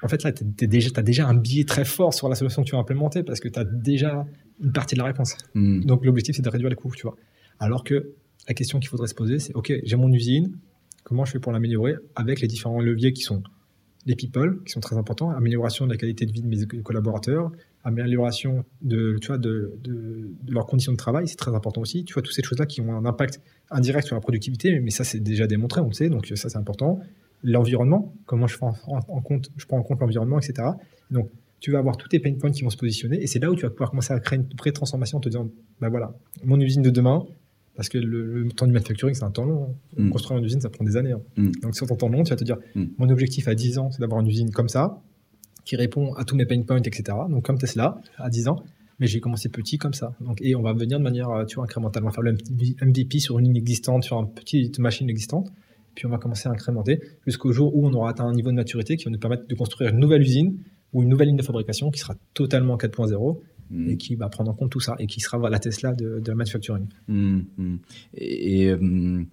en 0.02 0.08
fait 0.08 0.22
là, 0.22 0.32
tu 0.32 0.44
as 0.64 1.02
déjà 1.02 1.26
un 1.26 1.34
biais 1.34 1.64
très 1.64 1.84
fort 1.84 2.14
sur 2.14 2.28
la 2.28 2.36
solution 2.36 2.62
que 2.62 2.68
tu 2.68 2.72
vas 2.76 2.80
implémenter 2.80 3.24
parce 3.24 3.40
que 3.40 3.48
tu 3.48 3.58
as 3.58 3.64
déjà 3.64 4.26
une 4.62 4.72
partie 4.72 4.94
de 4.94 5.00
la 5.00 5.06
réponse. 5.06 5.36
Mm. 5.54 5.84
Donc 5.86 6.04
l'objectif 6.04 6.36
c'est 6.36 6.42
de 6.42 6.48
réduire 6.48 6.70
les 6.70 6.76
coûts, 6.76 6.92
tu 6.94 7.02
vois. 7.02 7.16
Alors 7.58 7.82
que 7.82 8.12
la 8.48 8.54
question 8.54 8.78
qu'il 8.78 8.88
faudrait 8.88 9.08
se 9.08 9.14
poser, 9.14 9.38
c'est 9.38 9.54
OK, 9.54 9.72
j'ai 9.82 9.96
mon 9.96 10.12
usine, 10.12 10.56
comment 11.04 11.24
je 11.24 11.32
fais 11.32 11.40
pour 11.40 11.52
l'améliorer 11.52 11.94
avec 12.14 12.40
les 12.40 12.48
différents 12.48 12.80
leviers 12.80 13.12
qui 13.12 13.22
sont 13.22 13.42
les 14.06 14.14
people, 14.14 14.62
qui 14.64 14.72
sont 14.72 14.80
très 14.80 14.96
importants, 14.96 15.30
amélioration 15.30 15.84
de 15.86 15.90
la 15.90 15.96
qualité 15.96 16.26
de 16.26 16.32
vie 16.32 16.42
de 16.42 16.46
mes 16.46 16.82
collaborateurs, 16.82 17.50
amélioration 17.82 18.64
de, 18.82 19.18
tu 19.20 19.28
vois, 19.28 19.38
de, 19.38 19.72
de, 19.82 20.30
leurs 20.48 20.66
conditions 20.66 20.92
de 20.92 20.96
travail, 20.96 21.26
c'est 21.26 21.36
très 21.36 21.54
important 21.54 21.80
aussi. 21.80 22.04
Tu 22.04 22.14
vois, 22.14 22.22
toutes 22.22 22.34
ces 22.34 22.42
choses-là 22.42 22.66
qui 22.66 22.80
ont 22.80 22.96
un 22.96 23.04
impact 23.04 23.40
indirect 23.70 24.06
sur 24.06 24.14
la 24.14 24.20
productivité, 24.20 24.78
mais 24.80 24.90
ça, 24.90 25.02
c'est 25.02 25.20
déjà 25.20 25.46
démontré, 25.46 25.80
on 25.80 25.88
le 25.88 25.92
sait, 25.92 26.08
donc 26.08 26.26
ça, 26.34 26.48
c'est 26.48 26.58
important. 26.58 27.00
L'environnement, 27.42 28.14
comment 28.26 28.46
je 28.46 28.56
prends 28.56 28.74
en, 28.86 29.20
compte, 29.20 29.50
je 29.56 29.66
prends 29.66 29.78
en 29.78 29.82
compte 29.82 30.00
l'environnement, 30.00 30.38
etc. 30.38 30.68
Donc, 31.10 31.30
tu 31.58 31.72
vas 31.72 31.78
avoir 31.78 31.96
tous 31.96 32.08
tes 32.08 32.20
pain 32.20 32.34
points 32.34 32.50
qui 32.52 32.62
vont 32.62 32.70
se 32.70 32.76
positionner, 32.76 33.20
et 33.20 33.26
c'est 33.26 33.40
là 33.40 33.50
où 33.50 33.56
tu 33.56 33.62
vas 33.62 33.70
pouvoir 33.70 33.90
commencer 33.90 34.12
à 34.12 34.20
créer 34.20 34.38
une 34.38 34.48
pré-transformation 34.48 35.18
en 35.18 35.20
te 35.20 35.28
disant, 35.28 35.48
bah 35.80 35.88
voilà, 35.88 36.14
mon 36.44 36.60
usine 36.60 36.82
de 36.82 36.90
demain, 36.90 37.24
parce 37.76 37.88
que 37.88 37.98
le, 37.98 38.48
temps 38.48 38.66
du 38.66 38.72
manufacturing, 38.72 39.14
c'est 39.14 39.24
un 39.24 39.30
temps 39.30 39.44
long. 39.44 39.76
Hein. 39.98 40.02
Mm. 40.02 40.10
Construire 40.10 40.38
une 40.38 40.44
usine, 40.44 40.60
ça 40.60 40.70
prend 40.70 40.84
des 40.84 40.96
années. 40.96 41.12
Hein. 41.12 41.20
Mm. 41.36 41.50
Donc, 41.62 41.76
sur 41.76 41.86
ton 41.86 41.96
temps 41.96 42.08
long, 42.08 42.22
tu 42.22 42.30
vas 42.30 42.36
te 42.36 42.44
dire 42.44 42.56
mm. 42.74 42.84
mon 42.98 43.08
objectif 43.10 43.48
à 43.48 43.54
10 43.54 43.78
ans, 43.78 43.90
c'est 43.90 44.00
d'avoir 44.00 44.20
une 44.20 44.26
usine 44.26 44.50
comme 44.50 44.68
ça, 44.68 45.00
qui 45.64 45.76
répond 45.76 46.14
à 46.14 46.24
tous 46.24 46.36
mes 46.36 46.46
pain 46.46 46.60
points, 46.62 46.78
etc. 46.78 47.16
Donc, 47.28 47.44
comme 47.44 47.58
Tesla, 47.58 48.00
à 48.16 48.30
10 48.30 48.48
ans. 48.48 48.64
Mais 48.98 49.06
j'ai 49.06 49.20
commencé 49.20 49.50
petit 49.50 49.76
comme 49.76 49.92
ça. 49.92 50.14
Donc, 50.20 50.40
et 50.40 50.54
on 50.54 50.62
va 50.62 50.72
venir 50.72 50.98
de 50.98 51.04
manière 51.04 51.28
euh, 51.28 51.44
tu 51.44 51.56
vois, 51.56 51.64
incrémentale. 51.64 52.02
On 52.02 52.06
va 52.06 52.12
faire 52.12 52.22
le 52.22 52.32
MVP 52.32 53.18
sur 53.18 53.38
une 53.38 53.44
ligne 53.44 53.56
existante, 53.56 54.04
sur 54.04 54.18
une 54.18 54.32
petite 54.32 54.78
machine 54.78 55.10
existante. 55.10 55.52
Puis 55.94 56.06
on 56.06 56.10
va 56.10 56.18
commencer 56.18 56.48
à 56.48 56.52
incrémenter 56.52 57.00
jusqu'au 57.26 57.52
jour 57.52 57.76
où 57.76 57.86
on 57.86 57.92
aura 57.92 58.10
atteint 58.10 58.26
un 58.26 58.34
niveau 58.34 58.50
de 58.50 58.56
maturité 58.56 58.96
qui 58.96 59.04
va 59.04 59.10
nous 59.10 59.18
permettre 59.18 59.46
de 59.46 59.54
construire 59.54 59.90
une 59.90 59.98
nouvelle 59.98 60.22
usine 60.22 60.58
ou 60.92 61.02
une 61.02 61.08
nouvelle 61.08 61.28
ligne 61.28 61.36
de 61.36 61.42
fabrication 61.42 61.90
qui 61.90 62.00
sera 62.00 62.14
totalement 62.32 62.76
4.0 62.76 63.38
Mm. 63.70 63.90
et 63.90 63.96
qui 63.96 64.14
va 64.14 64.28
prendre 64.28 64.50
en 64.50 64.54
compte 64.54 64.70
tout 64.70 64.80
ça 64.80 64.94
et 64.98 65.06
qui 65.06 65.20
sera 65.20 65.50
la 65.50 65.58
Tesla 65.58 65.92
de, 65.92 66.22
la 66.24 66.34
manufacturing. 66.34 66.86
Mm, 67.08 67.40
mm. 67.56 67.76
Et, 68.14 68.70
euh, 68.70 69.24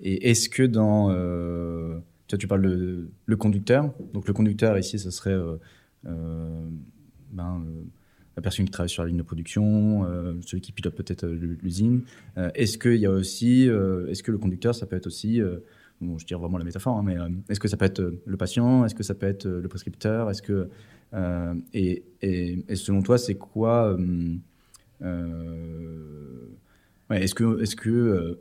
et, 0.00 0.30
est-ce 0.30 0.48
que 0.48 0.62
dans. 0.62 1.10
Euh, 1.10 1.98
tu, 2.26 2.38
tu 2.38 2.46
parles 2.46 2.62
de 2.62 3.10
le 3.24 3.36
conducteur. 3.36 3.92
Donc 4.14 4.26
le 4.26 4.32
conducteur 4.32 4.78
ici, 4.78 4.98
ce 4.98 5.10
serait 5.10 5.36
euh, 5.36 6.68
ben, 7.32 7.64
la 8.36 8.42
personne 8.42 8.64
qui 8.64 8.70
travaille 8.70 8.90
sur 8.90 9.02
la 9.02 9.08
ligne 9.08 9.18
de 9.18 9.22
production, 9.22 10.04
celui 10.42 10.60
qui 10.60 10.72
pilote 10.72 10.94
peut-être 10.94 11.26
l'usine. 11.26 12.02
est-ce 12.54 12.78
qu'il 12.78 12.96
y 12.96 13.06
a 13.06 13.10
aussi. 13.10 13.62
est-ce 14.08 14.22
que 14.22 14.32
le 14.32 14.38
conducteur, 14.38 14.74
ça 14.74 14.86
peut 14.86 14.96
être 14.96 15.06
aussi. 15.06 15.40
Bon, 16.00 16.18
je 16.18 16.26
tire 16.26 16.38
vraiment 16.38 16.58
la 16.58 16.64
métaphore, 16.64 16.98
hein, 16.98 17.02
mais 17.04 17.16
est-ce 17.48 17.58
que 17.58 17.68
ça 17.68 17.76
peut 17.76 17.86
être 17.86 18.02
le 18.24 18.36
patient? 18.36 18.84
Est-ce 18.84 18.94
que 18.94 19.02
ça 19.02 19.14
peut 19.14 19.26
être 19.26 19.46
le 19.46 19.66
prescripteur? 19.68 20.30
Est-ce 20.30 20.42
que 20.42 20.68
euh, 21.14 21.54
et, 21.72 22.02
selon 22.74 23.02
toi, 23.02 23.18
c'est 23.18 23.34
quoi 23.34 23.96
euh, 23.96 24.36
euh, 25.02 26.48
Est-ce 27.10 27.34
que, 27.34 27.62
est 27.62 27.64
-ce 27.64 27.76
que 27.76 28.38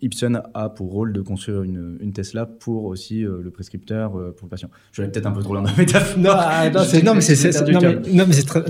Ipsen 0.00 0.42
a 0.54 0.68
pour 0.68 0.92
rôle 0.92 1.12
de 1.12 1.20
construire 1.20 1.62
une, 1.62 2.12
Tesla 2.12 2.46
pour 2.46 2.84
aussi 2.84 3.22
le 3.22 3.50
prescripteur, 3.50 4.12
pour 4.12 4.46
le 4.46 4.48
patient? 4.48 4.70
Je 4.92 5.02
vais 5.02 5.10
peut-être 5.10 5.26
un 5.26 5.32
peu 5.32 5.42
trop 5.42 5.54
loin 5.54 5.62
dans 5.62 5.70
la 5.70 5.76
métaphore. 5.76 6.18
Non, 6.18 6.30
ah, 6.32 6.70
non, 6.70 6.80
non, 7.04 7.14
mais 7.14 7.20
c'est 7.20 8.12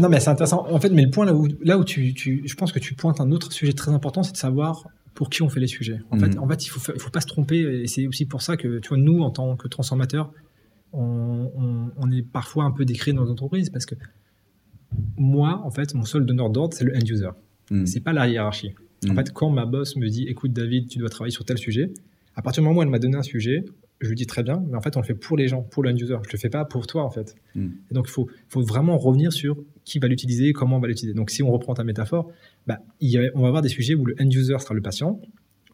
non, 0.01 0.09
mais 0.09 0.21
c'est 0.21 0.31
intéressant. 0.31 0.67
En 0.71 0.81
fait, 0.81 0.91
mais 0.91 1.05
le 1.05 1.11
point 1.11 1.27
là 1.27 1.35
où, 1.35 1.49
là 1.63 1.79
où 1.79 1.85
tu, 1.85 2.15
tu, 2.15 2.43
je 2.47 2.55
pense 2.55 2.73
que 2.73 2.79
tu 2.79 2.95
pointes 2.95 3.21
un 3.21 3.31
autre 3.31 3.53
sujet 3.53 3.75
très 3.75 3.93
important, 3.93 4.23
c'est 4.23 4.33
de 4.33 4.39
savoir 4.39 4.85
pour 5.19 5.31
qui 5.31 5.43
on 5.43 5.49
fait 5.49 5.59
les 5.59 5.67
sujets. 5.67 5.99
En 6.13 6.17
fait, 6.17 6.37
mm. 6.37 6.39
en 6.39 6.47
fait, 6.47 6.65
il 6.65 6.69
faut, 6.69 6.93
il 6.95 7.01
faut 7.01 7.11
pas 7.11 7.21
se 7.21 7.27
tromper. 7.27 7.59
Et 7.59 7.89
c'est 7.89 8.07
aussi 8.07 8.25
pour 8.25 8.41
ça 8.41 8.57
que, 8.57 8.79
tu 8.79 8.91
vois, 8.91 8.99
nous, 8.99 9.21
en 9.23 9.33
tant 9.33 9.57
que 9.57 9.67
transformateurs, 9.67 10.33
on, 10.93 12.09
est 12.13 12.23
parfois 12.23 12.63
un 12.63 12.71
peu 12.71 12.85
décrit 12.85 13.13
dans 13.13 13.25
l'entreprise 13.25 13.69
parce 13.69 13.85
que 13.85 13.97
moi, 15.17 15.61
en 15.65 15.73
fait, 15.73 15.93
mon 15.95 16.05
seul 16.05 16.25
donneur 16.25 16.51
d'ordre, 16.51 16.77
c'est 16.77 16.85
le 16.85 16.95
end 16.95 17.05
user. 17.05 17.31
Hmm. 17.69 17.85
C'est 17.85 17.99
pas 17.99 18.13
la 18.13 18.29
hiérarchie. 18.29 18.77
En 19.09 19.13
hmm. 19.13 19.17
fait, 19.17 19.33
quand 19.33 19.51
ma 19.51 19.67
boss 19.67 19.97
me 19.97 20.09
dit, 20.09 20.29
écoute 20.29 20.53
David, 20.53 20.87
tu 20.87 20.99
dois 20.99 21.09
travailler 21.09 21.35
sur 21.35 21.45
tel 21.45 21.59
sujet, 21.59 21.93
à 22.37 22.43
partir 22.43 22.63
du 22.63 22.69
moment 22.69 22.79
où 22.79 22.83
elle 22.85 22.89
m'a 22.89 23.01
donné 23.01 23.17
un 23.17 23.23
sujet, 23.23 23.65
je 24.01 24.09
lui 24.09 24.15
dis 24.15 24.27
très 24.27 24.45
bien, 24.45 24.63
mais 24.71 24.77
en 24.77 24.81
fait, 24.81 24.97
on 24.97 25.01
le 25.01 25.05
fait 25.05 25.17
pour 25.17 25.37
les 25.37 25.49
gens, 25.49 25.63
pour 25.63 25.83
le 25.83 25.91
end 25.91 25.97
user. 25.97 26.17
Je 26.25 26.33
le 26.33 26.39
fais 26.39 26.49
pas 26.49 26.65
pour 26.65 26.87
toi, 26.87 27.03
en 27.03 27.11
fait. 27.11 27.35
Hmm. 27.57 27.71
Et 27.91 27.95
donc, 27.95 28.07
il 28.07 28.13
faut, 28.13 28.29
faut 28.49 28.63
vraiment 28.63 28.97
revenir 28.97 29.33
sur 29.33 29.57
qui 29.85 29.99
va 29.99 30.07
l'utiliser, 30.07 30.53
comment 30.53 30.77
on 30.77 30.81
va 30.81 30.87
l'utiliser. 30.87 31.15
Donc, 31.15 31.31
si 31.31 31.43
on 31.43 31.51
reprend 31.51 31.75
ta 31.75 31.83
métaphore, 31.83 32.31
bah, 32.69 32.81
on 33.35 33.41
va 33.41 33.49
avoir 33.49 33.63
des 33.63 33.71
sujets 33.71 33.95
où 33.95 34.05
le 34.05 34.15
end 34.21 34.29
user 34.29 34.59
sera 34.59 34.75
le 34.75 34.83
patient, 34.83 35.21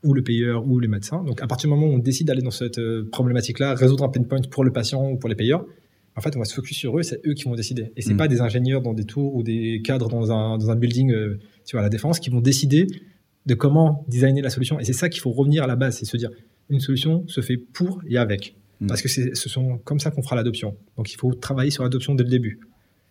ou 0.04 0.14
le 0.14 0.22
payeur 0.22 0.64
ou 0.66 0.78
les 0.78 0.87
médecins. 0.87 1.24
Donc 1.24 1.42
à 1.42 1.46
partir 1.48 1.68
du 1.68 1.74
moment 1.74 1.88
où 1.88 1.96
on 1.96 1.98
décide 1.98 2.28
d'aller 2.28 2.42
dans 2.42 2.52
cette 2.52 2.78
euh, 2.78 3.09
problématique-là, 3.11 3.74
résoudre 3.74 4.04
un 4.04 4.09
pain 4.09 4.22
point 4.22 4.40
pour 4.48 4.62
le 4.62 4.72
patient 4.72 5.11
ou 5.11 5.16
pour 5.16 5.28
les 5.28 5.35
payeurs, 5.35 5.66
en 6.16 6.20
fait, 6.20 6.37
on 6.37 6.38
va 6.38 6.44
se 6.44 6.54
focus 6.54 6.76
sur 6.76 6.96
eux, 6.96 7.02
c'est 7.02 7.20
eux 7.26 7.35
qui 7.35 7.44
vont 7.44 7.57
décider. 7.57 7.90
Et 7.96 8.02
c'est 8.02 8.14
mm. 8.14 8.18
pas 8.18 8.28
des 8.28 8.40
ingénieurs 8.40 8.80
dans 8.80 8.94
des 8.94 9.04
tours 9.04 9.35
ou 9.35 9.42
des 9.42 9.83
cadres 9.83 10.09
dans 10.09 10.30
un, 10.30 10.57
dans 10.59 10.70
un 10.70 10.76
building, 10.76 11.11
euh, 11.11 11.40
tu 11.66 11.74
vois, 11.74 11.80
à 11.80 11.83
la 11.83 11.88
défense, 11.88 12.20
qui 12.20 12.30
vont 12.30 12.40
décider 12.40 12.87
de 13.46 13.54
comment 13.54 14.04
designer 14.07 14.40
la 14.40 14.50
solution. 14.50 14.78
Et 14.78 14.85
c'est 14.85 14.92
ça 14.92 15.09
qu'il 15.09 15.20
faut 15.20 15.33
revenir 15.33 15.64
à 15.64 15.66
la 15.66 15.74
base, 15.74 15.98
c'est 15.98 16.04
se 16.04 16.16
dire, 16.16 16.30
une 16.70 16.78
solution 16.78 17.26
se 17.26 17.40
fait 17.40 17.57
pour 17.57 18.00
et 18.07 18.16
avec. 18.16 18.54
Mm. 18.80 18.87
Parce 18.87 19.02
que 19.02 19.09
ce 19.09 19.48
sont 19.48 19.78
comme 19.78 19.98
ça 19.98 20.12
qu'on 20.12 20.22
fera 20.22 20.37
l'adoption. 20.37 20.76
Donc 20.96 21.12
il 21.12 21.16
faut 21.16 21.35
travailler 21.35 21.72
sur 21.72 21.83
l'adoption 21.83 22.14
dès 22.14 22.22
le 22.22 22.30
début. 22.30 22.61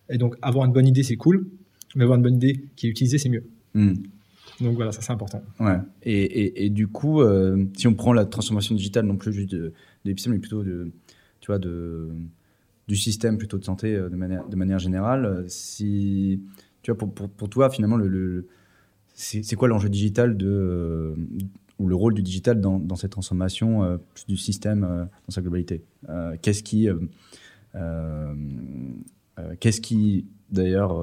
Et 0.10 0.17
donc 0.17 0.36
avoir 0.41 0.65
une 0.65 0.72
bonne 0.72 0.88
idée, 0.88 1.04
c'est 1.04 1.17
cool, 1.17 1.48
mais 1.96 2.04
avoir 2.04 2.17
une 2.17 2.24
bonne 2.24 2.36
idée 2.36 2.63
qui 2.78 2.88
est 2.88 2.89
utilisée, 2.89 3.17
c'est 3.17 3.30
mieux. 3.30 3.43
Mm. 3.73 3.93
Donc 4.62 4.75
voilà, 4.75 4.91
ça 4.91 5.01
c'est 5.01 5.12
important. 5.12 5.41
Ouais. 5.59 5.77
Et, 6.03 6.23
et, 6.23 6.65
et 6.65 6.69
du 6.69 6.88
coup, 6.88 7.21
euh, 7.21 7.65
si 7.75 7.88
on 7.88 7.93
prend 7.95 8.13
la 8.13 8.25
transformation 8.25 8.75
digitale, 8.75 9.05
non 9.05 9.17
plus 9.17 9.33
juste 9.33 9.51
de, 9.51 9.73
de 10.05 10.29
mais 10.29 10.39
plutôt 10.39 10.63
de, 10.63 10.91
tu 11.39 11.47
vois, 11.47 11.59
de, 11.59 12.09
du 12.88 12.95
système 12.95 13.38
plutôt 13.38 13.57
de 13.57 13.63
santé 13.63 13.95
euh, 13.95 14.09
de 14.09 14.15
manière, 14.15 14.47
de 14.47 14.55
manière 14.55 14.79
générale, 14.79 15.25
euh, 15.25 15.43
si, 15.47 16.41
tu 16.81 16.91
vois, 16.91 16.97
pour, 16.97 17.12
pour, 17.13 17.29
pour 17.29 17.49
toi, 17.49 17.69
finalement, 17.69 17.97
le, 17.97 18.47
c'est 19.15 19.55
quoi 19.55 19.67
l'enjeu 19.67 19.89
digital 19.89 20.38
de, 20.38 21.15
ou 21.79 21.88
le 21.88 21.95
rôle 21.95 22.13
du 22.13 22.21
digital 22.21 22.62
dans, 22.62 22.79
dans 22.79 22.95
cette 22.95 23.12
transformation 23.12 23.99
du 24.27 24.38
système 24.38 24.81
dans 24.81 25.31
sa 25.31 25.41
globalité? 25.41 25.83
Qu'est-ce 26.41 26.63
qui, 26.63 26.89
qu'est-ce 29.59 29.81
qui, 29.81 30.25
d'ailleurs, 30.49 30.95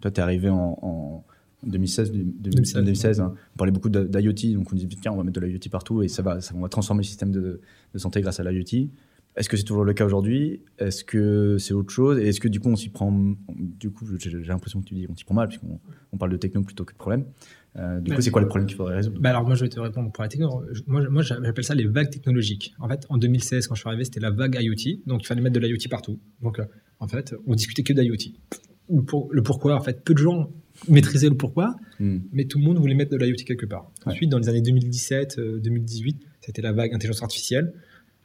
toi, 0.00 0.10
tu 0.10 0.20
es 0.20 0.22
arrivé 0.22 0.50
en 0.50 1.24
2016, 1.66 2.12
2016, 2.12 3.20
hein. 3.20 3.34
on 3.54 3.58
parlait 3.58 3.72
beaucoup 3.72 3.90
d'IoT, 3.90 4.54
donc 4.54 4.72
on 4.72 4.76
dit 4.76 4.86
tiens, 5.00 5.12
on 5.12 5.16
va 5.16 5.24
mettre 5.24 5.40
de 5.40 5.46
l'IoT 5.46 5.70
partout 5.70 6.02
et 6.02 6.08
ça 6.08 6.22
va, 6.22 6.40
ça, 6.40 6.54
on 6.56 6.60
va 6.60 6.68
transformer 6.68 7.00
le 7.02 7.06
système 7.06 7.30
de, 7.30 7.60
santé 7.96 8.20
grâce 8.20 8.40
à 8.40 8.44
l'IoT. 8.44 8.88
Est-ce 9.36 9.50
que 9.50 9.58
c'est 9.58 9.64
toujours 9.64 9.84
le 9.84 9.92
cas 9.92 10.06
aujourd'hui? 10.06 10.62
Est-ce 10.78 11.04
que 11.04 11.58
c'est 11.58 11.74
autre 11.74 11.90
chose? 11.90 12.18
Et 12.18 12.28
est-ce 12.28 12.40
que 12.40 12.48
du 12.48 12.58
coup 12.58 12.70
on 12.70 12.76
s'y 12.76 12.88
prend 12.88 13.12
Du 13.48 13.90
coup, 13.90 14.06
j'ai 14.18 14.30
l'impression 14.30 14.80
que 14.80 14.86
tu 14.86 14.94
dis 14.94 15.06
on 15.10 15.14
s'y 15.14 15.24
prend 15.24 15.34
mal 15.34 15.48
puisqu'on 15.48 15.78
on 16.12 16.16
parle 16.16 16.32
de 16.32 16.38
techno 16.38 16.62
plutôt 16.62 16.86
que 16.86 16.92
de 16.92 16.98
problème. 16.98 17.26
Euh, 17.78 18.00
du 18.00 18.14
coup, 18.14 18.20
c'est 18.22 18.30
quoi 18.30 18.40
le 18.40 18.48
problème 18.48 18.66
qu'il 18.66 18.76
faudrait 18.76 18.96
résoudre? 18.96 19.20
bah 19.20 19.30
Alors 19.30 19.44
moi, 19.44 19.54
je 19.54 19.64
vais 19.64 19.68
te 19.68 19.78
répondre 19.78 20.10
pour 20.10 20.22
la 20.22 20.28
techno. 20.28 20.62
Moi, 20.86 21.06
moi 21.10 21.22
j'appelle 21.22 21.64
ça 21.64 21.74
les 21.74 21.86
vagues 21.86 22.10
technologiques. 22.10 22.74
En 22.78 22.88
fait, 22.88 23.04
en 23.10 23.18
2016, 23.18 23.66
quand 23.66 23.74
je 23.74 23.80
suis 23.80 23.88
arrivé, 23.88 24.04
c'était 24.04 24.20
la 24.20 24.30
vague 24.30 24.56
IoT, 24.58 25.02
donc 25.06 25.22
il 25.22 25.26
fallait 25.26 25.42
mettre 25.42 25.54
de 25.54 25.60
l'IoT 25.60 25.88
partout. 25.90 26.18
Donc, 26.40 26.58
euh, 26.58 26.64
en 27.00 27.08
fait, 27.08 27.34
on 27.46 27.54
discutait 27.54 27.82
que 27.82 27.92
d'IoT. 27.92 28.32
Le 28.88 29.42
pourquoi, 29.42 29.76
en 29.76 29.80
fait, 29.80 30.02
peu 30.04 30.14
de 30.14 30.18
gens 30.18 30.50
maîtriser 30.88 31.28
le 31.28 31.36
pourquoi, 31.36 31.76
hmm. 32.00 32.18
mais 32.32 32.44
tout 32.44 32.58
le 32.58 32.64
monde 32.64 32.78
voulait 32.78 32.94
mettre 32.94 33.10
de 33.10 33.16
l'IoT 33.16 33.44
quelque 33.46 33.66
part. 33.66 33.90
Ensuite, 34.04 34.30
dans 34.30 34.38
les 34.38 34.48
années 34.48 34.60
2017, 34.60 35.40
2018, 35.40 36.20
c'était 36.40 36.62
la 36.62 36.72
vague 36.72 36.94
intelligence 36.94 37.22
artificielle. 37.22 37.72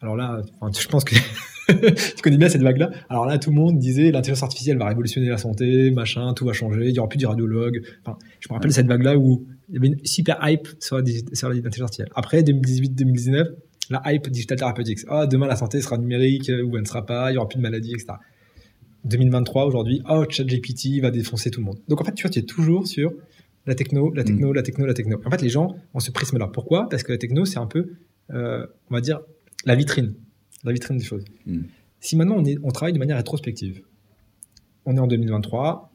Alors 0.01 0.15
là, 0.15 0.41
je 0.77 0.87
pense 0.87 1.03
que 1.03 1.15
tu 1.67 2.21
connais 2.23 2.37
bien 2.37 2.49
cette 2.49 2.63
vague-là. 2.63 2.91
Alors 3.09 3.25
là, 3.25 3.37
tout 3.37 3.51
le 3.51 3.55
monde 3.55 3.77
disait 3.77 4.11
l'intelligence 4.11 4.43
artificielle 4.43 4.77
va 4.77 4.87
révolutionner 4.87 5.29
la 5.29 5.37
santé, 5.37 5.91
machin, 5.91 6.33
tout 6.33 6.45
va 6.45 6.53
changer, 6.53 6.87
il 6.87 6.93
n'y 6.93 6.99
aura 6.99 7.07
plus 7.07 7.19
de 7.19 7.25
radiologues. 7.25 7.81
Enfin, 8.03 8.17
je 8.39 8.47
me 8.49 8.55
rappelle 8.55 8.73
cette 8.73 8.87
vague-là 8.87 9.17
où 9.17 9.45
il 9.69 9.75
y 9.75 9.77
avait 9.77 9.87
une 9.87 10.03
super 10.03 10.39
hype 10.41 10.67
sur 10.79 10.97
l'intelligence 10.97 11.81
artificielle. 11.81 12.09
Après, 12.15 12.41
2018-2019, 12.41 13.45
la 13.91 14.01
hype 14.05 14.29
digital 14.29 14.57
therapeutics. 14.57 14.99
Ah, 15.07 15.27
demain, 15.27 15.47
la 15.47 15.55
santé 15.55 15.81
sera 15.81 15.97
numérique 15.97 16.49
ou 16.49 16.75
elle 16.75 16.81
ne 16.81 16.87
sera 16.87 17.05
pas, 17.05 17.29
il 17.29 17.33
n'y 17.33 17.37
aura 17.37 17.47
plus 17.47 17.57
de 17.57 17.61
maladies, 17.61 17.93
etc. 17.93 18.13
2023 19.05 19.65
aujourd'hui, 19.65 20.01
oh, 20.09 20.23
ChatGPT 20.29 21.01
va 21.01 21.11
défoncer 21.11 21.51
tout 21.51 21.59
le 21.59 21.65
monde. 21.65 21.79
Donc 21.87 22.01
en 22.01 22.03
fait, 22.03 22.13
tu 22.13 22.23
vois, 22.23 22.29
tu 22.29 22.39
es 22.39 22.43
toujours 22.43 22.87
sur 22.87 23.13
la 23.65 23.75
techno, 23.75 24.13
la 24.13 24.23
techno, 24.23 24.51
mm. 24.51 24.55
la 24.55 24.63
techno, 24.63 24.85
la 24.85 24.93
techno. 24.93 25.21
En 25.25 25.31
fait, 25.31 25.41
les 25.41 25.49
gens 25.49 25.75
ont 25.93 25.99
ce 25.99 26.11
prisme-là. 26.11 26.47
Pourquoi? 26.47 26.87
Parce 26.89 27.03
que 27.03 27.11
la 27.11 27.17
techno, 27.17 27.45
c'est 27.45 27.59
un 27.59 27.67
peu, 27.67 27.93
euh, 28.31 28.65
on 28.89 28.93
va 28.93 29.01
dire, 29.01 29.21
la 29.65 29.75
vitrine, 29.75 30.13
la 30.63 30.71
vitrine 30.71 30.97
des 30.97 31.03
choses. 31.03 31.25
Mm. 31.45 31.61
Si 31.99 32.15
maintenant 32.15 32.35
on, 32.37 32.45
est, 32.45 32.57
on 32.63 32.71
travaille 32.71 32.93
de 32.93 32.99
manière 32.99 33.17
rétrospective, 33.17 33.81
on 34.85 34.95
est 34.97 34.99
en 34.99 35.07
2023, 35.07 35.93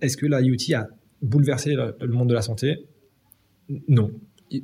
est-ce 0.00 0.16
que 0.16 0.26
la 0.26 0.40
IoT 0.40 0.74
a 0.74 0.88
bouleversé 1.22 1.74
le 1.74 2.12
monde 2.12 2.28
de 2.28 2.34
la 2.34 2.42
santé? 2.42 2.86
Non 3.88 4.10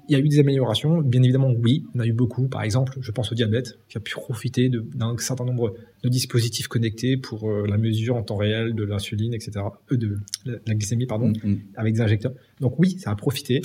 il 0.08 0.12
y 0.12 0.14
a 0.14 0.18
eu 0.18 0.28
des 0.28 0.38
améliorations, 0.38 1.00
bien 1.00 1.22
évidemment, 1.22 1.50
oui, 1.50 1.84
on 1.94 2.00
a 2.00 2.06
eu 2.06 2.12
beaucoup. 2.12 2.48
Par 2.48 2.62
exemple, 2.62 2.98
je 3.00 3.10
pense 3.10 3.32
au 3.32 3.34
diabète, 3.34 3.78
qui 3.88 3.98
a 3.98 4.00
pu 4.00 4.12
profiter 4.12 4.68
d'un 4.68 5.16
certain 5.18 5.44
nombre 5.44 5.74
de 6.02 6.08
dispositifs 6.08 6.68
connectés 6.68 7.16
pour 7.16 7.50
euh, 7.50 7.66
la 7.66 7.78
mesure 7.78 8.16
en 8.16 8.22
temps 8.22 8.36
réel 8.36 8.74
de 8.74 8.84
l'insuline, 8.84 9.34
etc., 9.34 9.64
euh, 9.92 9.96
de 9.96 10.18
la, 10.44 10.74
glycémie, 10.74 11.06
pardon, 11.06 11.28
mm, 11.28 11.48
mm. 11.48 11.60
avec 11.76 11.94
des 11.94 12.00
injecteurs. 12.00 12.32
Donc 12.60 12.78
oui, 12.78 12.96
ça 12.98 13.10
a 13.10 13.16
profité. 13.16 13.62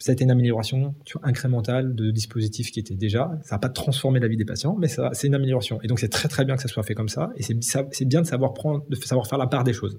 Ça 0.00 0.12
a 0.12 0.14
été 0.14 0.22
une 0.22 0.30
amélioration 0.30 0.94
incrémentale 1.24 1.96
de 1.96 2.12
dispositifs 2.12 2.70
qui 2.70 2.78
étaient 2.78 2.94
déjà. 2.94 3.36
Ça 3.42 3.56
n'a 3.56 3.58
pas 3.58 3.68
transformé 3.68 4.20
la 4.20 4.28
vie 4.28 4.36
des 4.36 4.44
patients, 4.44 4.76
mais 4.78 4.86
c'est 4.86 5.26
une 5.26 5.34
amélioration. 5.34 5.80
Et 5.82 5.88
donc 5.88 5.98
c'est 5.98 6.08
très 6.08 6.28
très 6.28 6.44
bien 6.44 6.54
que 6.54 6.62
ça 6.62 6.68
soit 6.68 6.84
fait 6.84 6.94
comme 6.94 7.08
ça. 7.08 7.32
Et 7.36 7.42
c'est 7.42 8.04
bien 8.04 8.22
de 8.22 8.26
savoir 8.26 8.54
prendre, 8.54 8.84
de 8.88 8.94
savoir 8.94 9.26
faire 9.26 9.38
la 9.38 9.48
part 9.48 9.64
des 9.64 9.72
choses. 9.72 9.98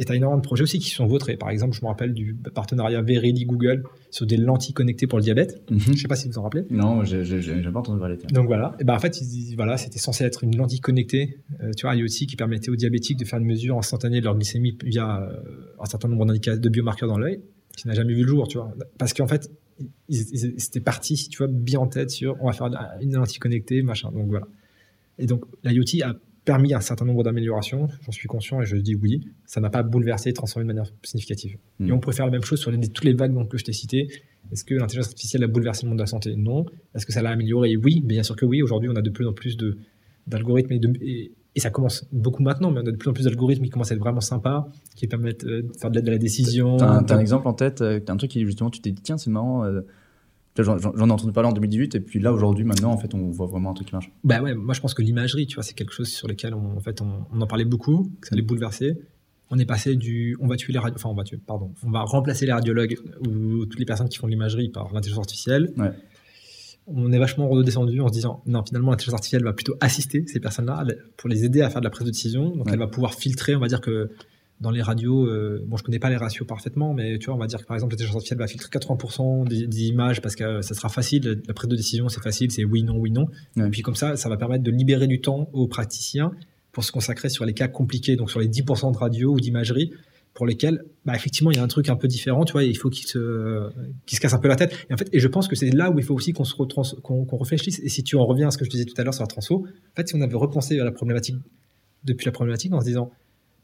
Et 0.00 0.06
tu 0.06 0.12
as 0.12 0.14
énormément 0.14 0.40
de 0.40 0.46
projets 0.46 0.62
aussi 0.62 0.78
qui 0.78 0.88
sont 0.88 1.06
vautrés. 1.06 1.36
Par 1.36 1.50
exemple, 1.50 1.76
je 1.76 1.82
me 1.82 1.86
rappelle 1.86 2.14
du 2.14 2.34
partenariat 2.34 3.02
Verily 3.02 3.44
Google 3.44 3.84
sur 4.10 4.24
des 4.24 4.38
lentilles 4.38 4.72
connectées 4.72 5.06
pour 5.06 5.18
le 5.18 5.22
diabète. 5.22 5.62
Mhm. 5.70 5.78
Je 5.78 5.90
ne 5.90 5.96
sais 5.96 6.08
pas 6.08 6.16
si 6.16 6.26
vous 6.26 6.38
en 6.38 6.42
rappelez. 6.42 6.64
Non, 6.70 7.04
j'ai 7.04 7.22
pas 7.70 7.80
entendu 7.80 8.00
parler. 8.00 8.16
Donc 8.32 8.46
voilà. 8.46 8.74
Et 8.80 8.84
ben 8.84 8.94
en 8.94 8.98
fait, 8.98 9.14
voilà, 9.56 9.76
c'était 9.76 9.98
censé 9.98 10.24
être 10.24 10.42
une 10.42 10.56
lentille 10.56 10.80
connectée, 10.80 11.36
euh, 11.62 11.72
tu 11.76 11.84
vois, 11.84 11.94
IoT, 11.94 12.06
qui 12.26 12.34
permettait 12.34 12.70
aux 12.70 12.76
diabétiques 12.76 13.18
de 13.18 13.26
faire 13.26 13.38
une 13.38 13.44
mesure 13.44 13.76
instantanée 13.76 14.20
de 14.20 14.24
leur 14.24 14.36
glycémie 14.36 14.78
via 14.82 15.20
euh, 15.20 15.36
un 15.78 15.84
certain 15.84 16.08
nombre 16.08 16.24
de 16.24 16.68
biomarqueurs 16.70 17.08
dans 17.08 17.18
l'œil, 17.18 17.42
qui 17.76 17.86
n'a 17.86 17.92
jamais 17.92 18.14
vu 18.14 18.22
le 18.22 18.28
jour, 18.28 18.48
tu 18.48 18.56
vois. 18.56 18.72
Parce 18.96 19.12
qu'en 19.12 19.26
fait, 19.26 19.50
c'était 20.08 20.80
parti, 20.80 21.28
tu 21.28 21.36
vois, 21.36 21.48
bien 21.48 21.78
en 21.78 21.86
tête 21.86 22.08
sur 22.08 22.38
on 22.40 22.46
va 22.46 22.52
faire 22.54 22.70
une 23.02 23.12
lentille 23.12 23.38
connectée, 23.38 23.82
machin. 23.82 24.10
Donc 24.12 24.28
voilà. 24.28 24.46
Et 25.18 25.26
donc 25.26 25.44
l'IoT 25.62 26.02
a 26.04 26.14
permis 26.50 26.74
un 26.74 26.80
certain 26.80 27.04
nombre 27.04 27.22
d'améliorations, 27.22 27.86
j'en 28.04 28.10
suis 28.10 28.26
conscient 28.26 28.60
et 28.60 28.66
je 28.66 28.76
dis 28.76 28.96
oui, 28.96 29.20
ça 29.46 29.60
n'a 29.60 29.70
pas 29.70 29.84
bouleversé 29.84 30.30
et 30.30 30.32
transformé 30.32 30.64
de 30.64 30.66
manière 30.66 30.90
significative. 31.04 31.58
Hmm. 31.78 31.86
Et 31.86 31.92
on 31.92 32.00
pourrait 32.00 32.16
faire 32.16 32.26
la 32.26 32.32
même 32.32 32.42
chose 32.42 32.58
sur 32.58 32.72
les, 32.72 32.88
toutes 32.88 33.04
les 33.04 33.12
vagues 33.12 33.48
que 33.48 33.56
je 33.56 33.64
t'ai 33.64 33.72
citées. 33.72 34.08
Est-ce 34.50 34.64
que 34.64 34.74
l'intelligence 34.74 35.10
artificielle 35.10 35.44
a 35.44 35.46
bouleversé 35.46 35.84
le 35.84 35.90
monde 35.90 35.98
de 35.98 36.02
la 36.02 36.08
santé? 36.08 36.34
Non. 36.34 36.66
Est-ce 36.96 37.06
que 37.06 37.12
ça 37.12 37.22
l'a 37.22 37.30
amélioré? 37.30 37.76
Oui, 37.76 38.02
bien 38.04 38.24
sûr 38.24 38.34
que 38.34 38.44
oui. 38.44 38.62
Aujourd'hui, 38.62 38.88
on 38.92 38.96
a 38.96 39.00
de 39.00 39.10
plus 39.10 39.28
en 39.28 39.32
plus 39.32 39.56
d'algorithmes 40.26 40.72
et, 40.72 41.30
et, 41.54 41.60
ça 41.60 41.70
commence 41.70 42.04
beaucoup 42.10 42.42
maintenant, 42.42 42.72
mais 42.72 42.80
on 42.80 42.86
a 42.88 42.90
de 42.90 42.96
plus 42.96 43.10
en 43.10 43.12
plus 43.12 43.26
d'algorithmes 43.26 43.62
qui 43.62 43.70
commencent 43.70 43.92
à 43.92 43.94
être 43.94 44.00
vraiment 44.00 44.20
sympas, 44.20 44.66
qui 44.96 45.06
permettent 45.06 45.44
euh, 45.44 45.62
de 45.62 45.72
faire 45.78 45.92
de 45.92 46.00
l'aide 46.00 46.08
à 46.08 46.12
la 46.12 46.18
décision. 46.18 46.78
T'as 46.78 46.88
un, 46.88 47.04
as 47.04 47.14
un 47.14 47.20
exemple 47.20 47.46
en 47.46 47.54
tête, 47.54 47.80
euh, 47.80 48.00
un 48.08 48.16
truc 48.16 48.32
qui 48.32 48.44
justement 48.44 48.70
tu 48.70 48.80
t'es 48.80 48.90
dit 48.90 49.02
tiens 49.02 49.18
c'est 49.18 49.30
marrant. 49.30 49.64
Euh, 49.64 49.82
J'en 50.58 50.78
ai 50.78 51.12
entendu 51.12 51.32
parler 51.32 51.48
en 51.48 51.52
2018 51.52 51.94
et 51.94 52.00
puis 52.00 52.18
là 52.18 52.32
aujourd'hui 52.32 52.64
maintenant 52.64 52.90
en 52.90 52.98
fait 52.98 53.14
on 53.14 53.30
voit 53.30 53.46
vraiment 53.46 53.70
un 53.70 53.74
truc 53.74 53.88
qui 53.88 53.94
marche. 53.94 54.10
Bah 54.24 54.42
ouais, 54.42 54.54
moi 54.54 54.74
je 54.74 54.80
pense 54.80 54.94
que 54.94 55.02
l'imagerie, 55.02 55.46
tu 55.46 55.54
vois, 55.54 55.62
c'est 55.62 55.74
quelque 55.74 55.92
chose 55.92 56.08
sur 56.08 56.26
lequel 56.26 56.54
on, 56.54 56.76
en 56.76 56.80
fait 56.80 57.00
on, 57.00 57.26
en 57.40 57.46
parlait 57.46 57.64
beaucoup, 57.64 58.10
que 58.20 58.28
ça 58.28 58.34
allait 58.34 58.42
bouleverser. 58.42 58.98
On 59.50 59.58
est 59.58 59.66
passé 59.66 59.94
du 59.96 60.36
on 60.40 60.48
va 60.48 60.56
tuer 60.56 60.72
les 60.72 60.78
radios, 60.78 60.96
enfin 60.96 61.08
on 61.08 61.14
va 61.14 61.24
tuer, 61.24 61.38
pardon, 61.38 61.72
on 61.84 61.90
va 61.90 62.02
remplacer 62.02 62.46
les 62.46 62.52
radiologues 62.52 62.96
ou 63.26 63.64
toutes 63.66 63.78
les 63.78 63.84
personnes 63.84 64.08
qui 64.08 64.18
font 64.18 64.26
de 64.26 64.32
l'imagerie 64.32 64.68
par 64.70 64.92
l'intelligence 64.92 65.20
artificielle. 65.20 65.72
Ouais. 65.76 65.92
On 66.88 67.12
est 67.12 67.18
vachement 67.18 67.48
redescendu 67.48 68.00
en 68.00 68.08
se 68.08 68.12
disant 68.12 68.42
non 68.46 68.64
finalement 68.64 68.90
l'intelligence 68.90 69.14
artificielle 69.14 69.44
va 69.44 69.52
plutôt 69.52 69.76
assister 69.80 70.26
ces 70.26 70.40
personnes-là 70.40 70.84
pour 71.16 71.28
les 71.28 71.44
aider 71.44 71.62
à 71.62 71.70
faire 71.70 71.80
de 71.80 71.86
la 71.86 71.90
prise 71.90 72.06
de 72.06 72.10
décision. 72.10 72.56
Donc 72.56 72.68
elle 72.72 72.78
va 72.78 72.88
pouvoir 72.88 73.14
filtrer, 73.14 73.54
on 73.54 73.60
va 73.60 73.68
dire 73.68 73.80
que 73.80 74.10
dans 74.60 74.70
les 74.70 74.82
radios, 74.82 75.26
euh, 75.26 75.64
bon, 75.66 75.76
je 75.76 75.82
connais 75.82 75.98
pas 75.98 76.10
les 76.10 76.16
ratios 76.16 76.46
parfaitement, 76.46 76.92
mais 76.92 77.18
tu 77.18 77.26
vois, 77.26 77.34
on 77.34 77.38
va 77.38 77.46
dire 77.46 77.60
que 77.60 77.66
par 77.66 77.76
exemple, 77.76 77.94
l'intelligence 77.94 78.16
artificielle 78.16 78.38
va 78.38 78.46
filtrer 78.46 78.68
80% 78.68 79.48
des, 79.48 79.84
images 79.84 80.20
parce 80.20 80.36
que 80.36 80.60
ça 80.60 80.74
sera 80.74 80.88
facile. 80.88 81.40
La 81.48 81.54
prise 81.54 81.68
de 81.68 81.76
décision, 81.76 82.08
c'est 82.08 82.22
facile, 82.22 82.50
c'est 82.50 82.64
oui, 82.64 82.82
non, 82.82 82.96
oui, 82.96 83.10
non. 83.10 83.28
Et 83.56 83.70
puis 83.70 83.82
comme 83.82 83.94
ça, 83.94 84.16
ça 84.16 84.28
va 84.28 84.36
permettre 84.36 84.62
de 84.62 84.70
libérer 84.70 85.06
du 85.06 85.20
temps 85.20 85.48
aux 85.52 85.66
praticiens 85.66 86.32
pour 86.72 86.84
se 86.84 86.92
consacrer 86.92 87.30
sur 87.30 87.44
les 87.44 87.54
cas 87.54 87.68
compliqués, 87.68 88.16
donc 88.16 88.30
sur 88.30 88.38
les 88.38 88.48
10% 88.48 88.92
de 88.92 88.98
radio 88.98 89.32
ou 89.32 89.40
d'imagerie 89.40 89.92
pour 90.34 90.46
lesquels, 90.46 90.84
bah, 91.04 91.14
effectivement, 91.14 91.50
il 91.50 91.56
y 91.56 91.60
a 91.60 91.62
un 91.62 91.68
truc 91.68 91.88
un 91.88 91.96
peu 91.96 92.06
différent, 92.06 92.44
tu 92.44 92.52
vois, 92.52 92.62
il 92.62 92.76
faut 92.76 92.88
qu'il 92.88 93.06
se, 93.06 93.70
qu'il 94.06 94.16
se 94.16 94.20
casse 94.20 94.32
un 94.32 94.38
peu 94.38 94.48
la 94.48 94.56
tête. 94.56 94.72
Et 94.88 94.94
en 94.94 94.96
fait, 94.96 95.08
et 95.12 95.18
je 95.18 95.28
pense 95.28 95.48
que 95.48 95.56
c'est 95.56 95.70
là 95.70 95.90
où 95.90 95.98
il 95.98 96.04
faut 96.04 96.14
aussi 96.14 96.32
qu'on 96.32 96.44
se 96.44 96.54
qu'on, 96.54 97.36
réfléchisse. 97.36 97.80
Et 97.82 97.88
si 97.88 98.04
tu 98.04 98.16
en 98.16 98.24
reviens 98.24 98.48
à 98.48 98.50
ce 98.50 98.58
que 98.58 98.64
je 98.64 98.70
disais 98.70 98.84
tout 98.84 98.94
à 98.98 99.04
l'heure 99.04 99.14
sur 99.14 99.22
la 99.22 99.28
transfo, 99.28 99.66
en 99.66 99.96
fait, 99.96 100.08
si 100.08 100.14
on 100.14 100.20
avait 100.20 100.36
repensé 100.36 100.78
à 100.78 100.84
la 100.84 100.92
problématique 100.92 101.36
depuis 102.04 102.26
la 102.26 102.32
problématique 102.32 102.72
en 102.72 102.80
se 102.80 102.86
disant, 102.86 103.10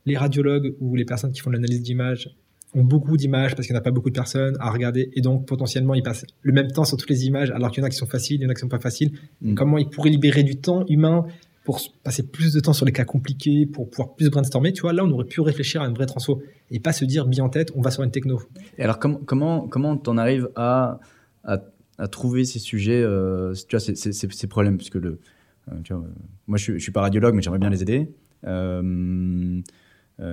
les 0.06 0.16
radiologues 0.16 0.74
ou 0.80 0.96
les 0.96 1.04
personnes 1.04 1.32
qui 1.32 1.40
font 1.40 1.50
l'analyse 1.50 1.82
d'images 1.82 2.30
ont 2.74 2.84
beaucoup 2.84 3.16
d'images 3.16 3.54
parce 3.54 3.66
qu'il 3.66 3.74
n'y 3.74 3.78
a 3.78 3.82
pas 3.82 3.90
beaucoup 3.90 4.10
de 4.10 4.14
personnes 4.14 4.56
à 4.60 4.70
regarder 4.70 5.10
et 5.14 5.20
donc 5.20 5.46
potentiellement 5.46 5.94
ils 5.94 6.02
passent 6.02 6.26
le 6.42 6.52
même 6.52 6.70
temps 6.70 6.84
sur 6.84 6.96
toutes 6.96 7.10
les 7.10 7.26
images 7.26 7.50
alors 7.50 7.70
qu'il 7.70 7.82
y 7.82 7.84
en 7.84 7.86
a 7.86 7.90
qui 7.90 7.96
sont 7.96 8.06
faciles, 8.06 8.40
il 8.40 8.44
y 8.44 8.46
en 8.46 8.50
a 8.50 8.54
qui 8.54 8.60
sont 8.60 8.68
pas 8.68 8.78
faciles. 8.78 9.12
Mm. 9.40 9.54
Comment 9.54 9.78
ils 9.78 9.88
pourraient 9.88 10.10
libérer 10.10 10.42
du 10.42 10.56
temps 10.56 10.84
humain 10.88 11.26
pour 11.64 11.80
passer 12.04 12.22
plus 12.22 12.52
de 12.52 12.60
temps 12.60 12.72
sur 12.72 12.86
les 12.86 12.92
cas 12.92 13.04
compliqués, 13.04 13.66
pour 13.66 13.90
pouvoir 13.90 14.14
plus 14.14 14.30
brainstormer, 14.30 14.72
tu 14.72 14.82
vois, 14.82 14.92
là 14.92 15.04
on 15.04 15.10
aurait 15.10 15.24
pu 15.24 15.40
réfléchir 15.40 15.82
à 15.82 15.86
une 15.86 15.94
vraie 15.94 16.06
transfo 16.06 16.40
et 16.70 16.78
pas 16.78 16.92
se 16.92 17.04
dire 17.04 17.26
bien 17.26 17.44
en 17.44 17.48
tête, 17.48 17.72
on 17.74 17.80
va 17.80 17.90
sur 17.90 18.04
une 18.04 18.12
techno. 18.12 18.40
Et 18.78 18.82
alors 18.82 19.00
comment 19.00 19.18
comment 19.18 19.66
comment 19.66 19.96
t'en 19.96 20.16
arrives 20.16 20.48
à, 20.54 21.00
à, 21.44 22.08
trouver 22.08 22.44
ces 22.44 22.60
sujets, 22.60 23.02
euh, 23.02 23.52
tu 23.68 23.76
vois, 23.76 23.80
ces, 23.80 23.94
ces, 23.96 24.46
problèmes, 24.46 24.76
puisque 24.76 24.96
le, 24.96 25.18
euh, 25.72 25.74
tu 25.82 25.92
vois, 25.92 26.04
moi 26.46 26.58
je 26.58 26.62
suis, 26.62 26.72
je 26.74 26.78
suis 26.78 26.92
pas 26.92 27.00
radiologue 27.00 27.34
mais 27.34 27.42
j'aimerais 27.42 27.58
bien 27.58 27.70
les 27.70 27.82
aider. 27.82 28.10
Euh, 28.46 28.82
euh, 28.82 29.60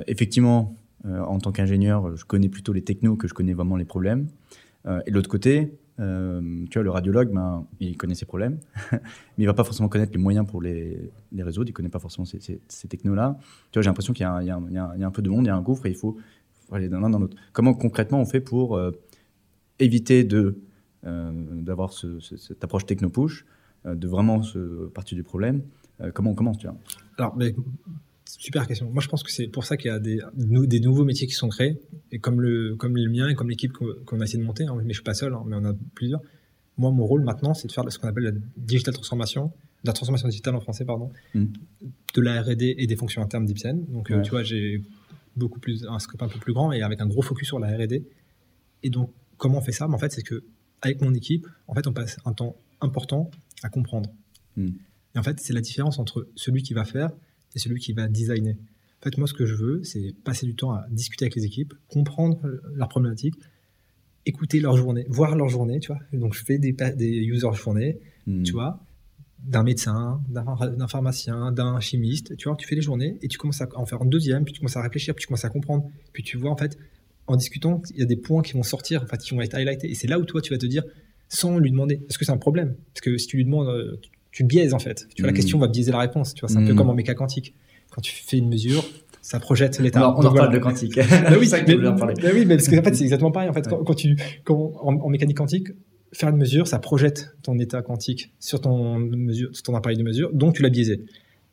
effectivement, 0.08 0.76
euh, 1.06 1.20
en 1.20 1.40
tant 1.40 1.52
qu'ingénieur, 1.52 2.16
je 2.16 2.24
connais 2.26 2.50
plutôt 2.50 2.72
les 2.72 2.82
technos 2.82 3.18
que 3.18 3.28
je 3.28 3.34
connais 3.34 3.54
vraiment 3.54 3.76
les 3.76 3.86
problèmes. 3.86 4.28
Euh, 4.86 5.02
et 5.06 5.12
de 5.12 5.16
l'autre 5.16 5.30
côté, 5.30 5.74
tu 5.98 6.04
vois, 6.04 6.84
le 6.84 6.90
radiologue, 6.90 7.32
ben, 7.32 7.66
il 7.80 7.98
connaît 7.98 8.16
ses 8.16 8.26
problèmes, 8.26 8.58
mais 8.92 9.00
il 9.44 9.46
va 9.46 9.54
pas 9.54 9.64
forcément 9.64 9.90
connaître 9.90 10.12
les 10.14 10.18
moyens 10.18 10.48
pour 10.48 10.62
les, 10.62 11.12
les 11.32 11.44
réseaux, 11.44 11.64
il 11.64 11.72
connaît 11.72 11.90
pas 11.90 12.00
forcément 12.00 12.26
ces, 12.26 12.40
ces, 12.40 12.88
technos-là. 12.88 13.38
Tu 13.72 13.78
vois, 13.78 13.84
j'ai 13.84 13.90
l'impression 13.90 14.14
qu'il 14.14 14.24
y, 14.24 14.26
a 14.26 15.08
un 15.08 15.12
peu 15.12 15.22
de 15.22 15.30
monde, 15.30 15.46
il 15.46 15.48
y 15.48 15.52
a 15.52 15.56
un 15.56 15.62
gouffre 15.62 15.86
et 15.86 15.90
il 15.90 15.96
faut, 15.96 16.18
aller 16.72 16.90
d'un 16.90 17.08
dans 17.08 17.20
l'autre. 17.20 17.38
Comment 17.52 17.76
concrètement 17.76 18.20
on 18.20 18.26
fait 18.26 18.42
pour 18.42 18.82
éviter 19.78 20.24
de 20.24 20.58
d'avoir 21.04 21.94
cette 21.94 22.64
approche 22.64 22.86
techno-push, 22.86 23.46
de 23.86 24.08
vraiment 24.08 24.42
se 24.42 24.88
partir 24.88 25.16
du 25.16 25.24
problème 25.24 25.62
Comment 26.16 26.32
on 26.32 26.36
commence, 26.36 26.58
tu 26.58 26.66
vois? 26.66 26.78
Alors, 27.20 27.36
mais 27.38 27.54
Super 28.40 28.68
question. 28.68 28.90
Moi, 28.90 29.02
je 29.02 29.08
pense 29.08 29.24
que 29.24 29.32
c'est 29.32 29.48
pour 29.48 29.66
ça 29.66 29.78
qu'il 29.78 29.90
y 29.90 29.94
a 29.94 30.00
des, 30.00 30.20
des, 30.36 30.80
nouveaux 30.80 31.06
métiers 31.06 31.28
qui 31.28 31.34
sont 31.34 31.50
créés, 31.50 31.80
et 32.12 32.20
comme 32.20 32.42
le, 32.42 32.76
comme 32.76 32.96
le 32.96 33.10
mien 33.10 33.28
et 33.30 33.36
comme 33.36 33.50
l'équipe 33.50 33.74
qu'on 33.74 34.20
a 34.20 34.24
essayé 34.24 34.40
de 34.40 34.46
monter, 34.46 34.66
hein, 34.66 34.76
mais 34.84 34.90
je 34.90 34.96
suis 34.96 35.04
pas 35.04 35.14
seul, 35.14 35.34
hein, 35.34 35.44
mais 35.46 35.56
on 35.56 35.66
a 35.66 35.74
plusieurs. 35.94 36.22
Moi, 36.78 36.92
mon 36.92 37.06
rôle 37.06 37.24
maintenant, 37.24 37.54
c'est 37.54 37.68
de 37.68 37.72
faire 37.72 37.90
ce 37.92 38.00
qu'on 38.00 38.08
appelle 38.08 38.24
la 38.24 38.32
digital 38.58 38.94
transformation, 38.94 39.52
la 39.84 39.94
transformation 39.94 40.28
digitale 40.28 40.56
en 40.56 40.62
français, 40.62 40.86
pardon, 40.86 41.12
mm. 41.36 41.46
de 42.16 42.22
la 42.22 42.42
R&D 42.42 42.76
et 42.78 42.88
des 42.88 42.96
fonctions 42.96 43.22
internes 43.22 43.46
d'Ipsen. 43.46 43.86
Donc, 43.90 44.10
euh, 44.10 44.22
tu 44.22 44.32
vois, 44.32 44.44
j'ai 44.44 44.82
beaucoup 45.36 45.60
plus, 45.60 45.86
un 45.88 46.00
scope 46.00 46.22
un 46.22 46.28
peu 46.28 46.40
plus 46.40 46.54
grand 46.54 46.72
et 46.72 46.82
avec 46.82 47.02
un 47.02 47.08
gros 47.08 47.22
focus 47.22 47.48
sur 47.48 47.60
la 47.60 47.76
R&D. 47.76 48.04
Et 48.82 48.90
donc, 48.90 49.12
comment 49.38 49.60
on 49.60 49.62
fait 49.62 49.72
ça? 49.72 49.88
En 49.88 49.98
fait, 49.98 50.12
c'est 50.12 50.24
que 50.24 50.44
avec 50.82 51.02
mon 51.02 51.14
équipe, 51.14 51.48
en 51.68 51.76
fait, 51.76 51.86
on 51.88 51.94
passe 51.94 52.18
un 52.26 52.34
temps 52.34 52.56
important 52.82 53.30
à 53.62 53.70
comprendre. 53.70 54.10
Mm. 54.58 54.70
Et 55.16 55.20
en 55.20 55.24
fait, 55.24 55.40
c'est 55.40 55.54
la 55.54 55.62
différence 55.62 56.00
entre 56.00 56.28
celui 56.36 56.64
qui 56.64 56.74
va 56.74 56.86
faire 56.86 57.12
c'est 57.54 57.60
celui 57.60 57.80
qui 57.80 57.94
va 57.94 58.08
designer. 58.08 58.56
En 59.00 59.04
fait, 59.04 59.18
moi, 59.18 59.28
ce 59.28 59.34
que 59.34 59.46
je 59.46 59.56
veux, 59.56 59.84
c'est 59.84 60.16
passer 60.24 60.46
du 60.46 60.56
temps 60.56 60.72
à 60.72 60.86
discuter 60.90 61.26
avec 61.26 61.36
les 61.36 61.46
équipes, 61.46 61.74
comprendre 61.90 62.42
leurs 62.74 62.90
problématiques, 62.90 63.36
écouter 64.26 64.60
leur 64.60 64.78
journée, 64.78 65.06
voir 65.10 65.36
leur 65.36 65.50
journée, 65.50 65.80
tu 65.80 65.88
vois. 65.88 66.00
Donc, 66.14 66.34
je 66.34 66.44
fais 66.44 66.58
des, 66.58 66.72
des 66.72 67.08
user 67.08 67.50
journées, 67.54 68.00
hmm. 68.28 68.44
tu 68.44 68.54
vois, 68.54 68.80
d'un 69.40 69.64
médecin, 69.64 70.22
d'un 70.30 70.88
pharmacien, 70.88 71.52
d'un 71.52 71.80
chimiste, 71.82 72.38
tu 72.38 72.48
vois, 72.48 72.56
tu 72.56 72.66
fais 72.66 72.76
les 72.76 72.82
journées 72.82 73.18
et 73.22 73.28
tu 73.28 73.38
commences 73.38 73.62
à 73.62 73.68
en 73.76 73.86
faire 73.86 74.02
un 74.02 74.06
deuxième, 74.06 74.46
puis 74.46 74.54
tu 74.54 74.62
commences 74.62 74.78
à 74.78 74.82
réfléchir, 74.82 75.14
puis 75.14 75.24
tu 75.24 75.28
commences 75.28 75.46
à 75.46 75.50
comprendre, 75.50 75.90
puis 76.14 76.24
tu 76.24 76.38
vois, 76.38 76.52
en 76.52 76.58
fait, 76.58 76.78
en 77.28 77.36
discutant, 77.36 77.82
il 77.92 78.00
y 78.00 78.04
a 78.04 78.06
des 78.06 78.16
points 78.16 78.42
qui 78.42 78.54
vont 78.54 78.64
sortir, 78.64 79.04
en 79.04 79.08
fait, 79.08 79.18
qui 79.18 79.36
vont 79.36 79.42
être 79.42 79.56
highlightés. 79.56 79.90
Et 79.90 79.96
c'est 79.96 80.08
là 80.08 80.20
où 80.20 80.26
toi, 80.26 80.42
tu 80.42 80.54
vas 80.54 80.58
te 80.58 80.66
dire, 80.66 80.84
sans 81.30 81.58
lui 81.58 81.72
demander, 81.72 82.02
est-ce 82.10 82.18
que 82.18 82.26
c'est 82.26 82.32
un 82.32 82.38
problème? 82.38 82.76
Parce 82.94 83.02
que 83.02 83.18
si 83.18 83.28
tu 83.28 83.38
lui 83.38 83.46
demandes, 83.46 83.68
euh, 83.68 84.00
tu 84.34 84.44
biaises 84.44 84.74
en 84.74 84.80
fait. 84.80 85.08
Tu 85.16 85.22
vois, 85.22 85.28
la 85.28 85.32
mm. 85.32 85.36
question 85.36 85.60
va 85.60 85.68
biaiser 85.68 85.92
la 85.92 86.00
réponse. 86.00 86.34
Tu 86.34 86.42
vois, 86.42 86.50
c'est 86.50 86.58
un 86.58 86.66
peu 86.66 86.74
mm. 86.74 86.76
comme 86.76 86.90
en 86.90 86.94
méca 86.94 87.14
quantique. 87.14 87.56
Quand 87.92 88.02
tu 88.02 88.12
fais 88.12 88.38
une 88.38 88.50
mesure, 88.50 88.84
ça 89.22 89.40
projette 89.40 89.80
l'état. 89.80 90.10
On, 90.10 90.26
en 90.26 90.34
parle 90.34 90.52
de 90.52 90.58
quantique. 90.58 90.96
bah 91.10 91.36
oui, 91.40 91.50
mais, 91.52 91.76
bah 91.78 92.08
oui, 92.34 92.46
mais 92.46 92.58
parce 92.58 92.68
que 92.68 92.78
en 92.78 92.84
fait, 92.84 92.96
c'est 92.96 93.04
exactement 93.04 93.32
pareil. 93.32 93.50
En 93.50 93.54
fait, 93.54 93.70
quand, 93.70 93.94
tu, 93.94 94.18
quand, 94.44 94.74
en, 94.82 95.10
mécanique 95.10 95.38
quantique, 95.38 95.68
faire 96.12 96.30
une 96.30 96.38
mesure, 96.38 96.68
ça 96.68 96.80
projette 96.80 97.36
ton 97.44 97.60
état 97.60 97.84
quantique 97.84 98.34
sur 98.40 98.60
ton 98.60 98.98
mesure, 98.98 99.50
sur 99.54 99.64
ton 99.64 99.76
appareil 99.76 99.98
de 99.98 100.04
mesure, 100.04 100.34
donc 100.34 100.56
tu 100.56 100.64
l'as 100.64 100.70
biaisé. 100.70 101.06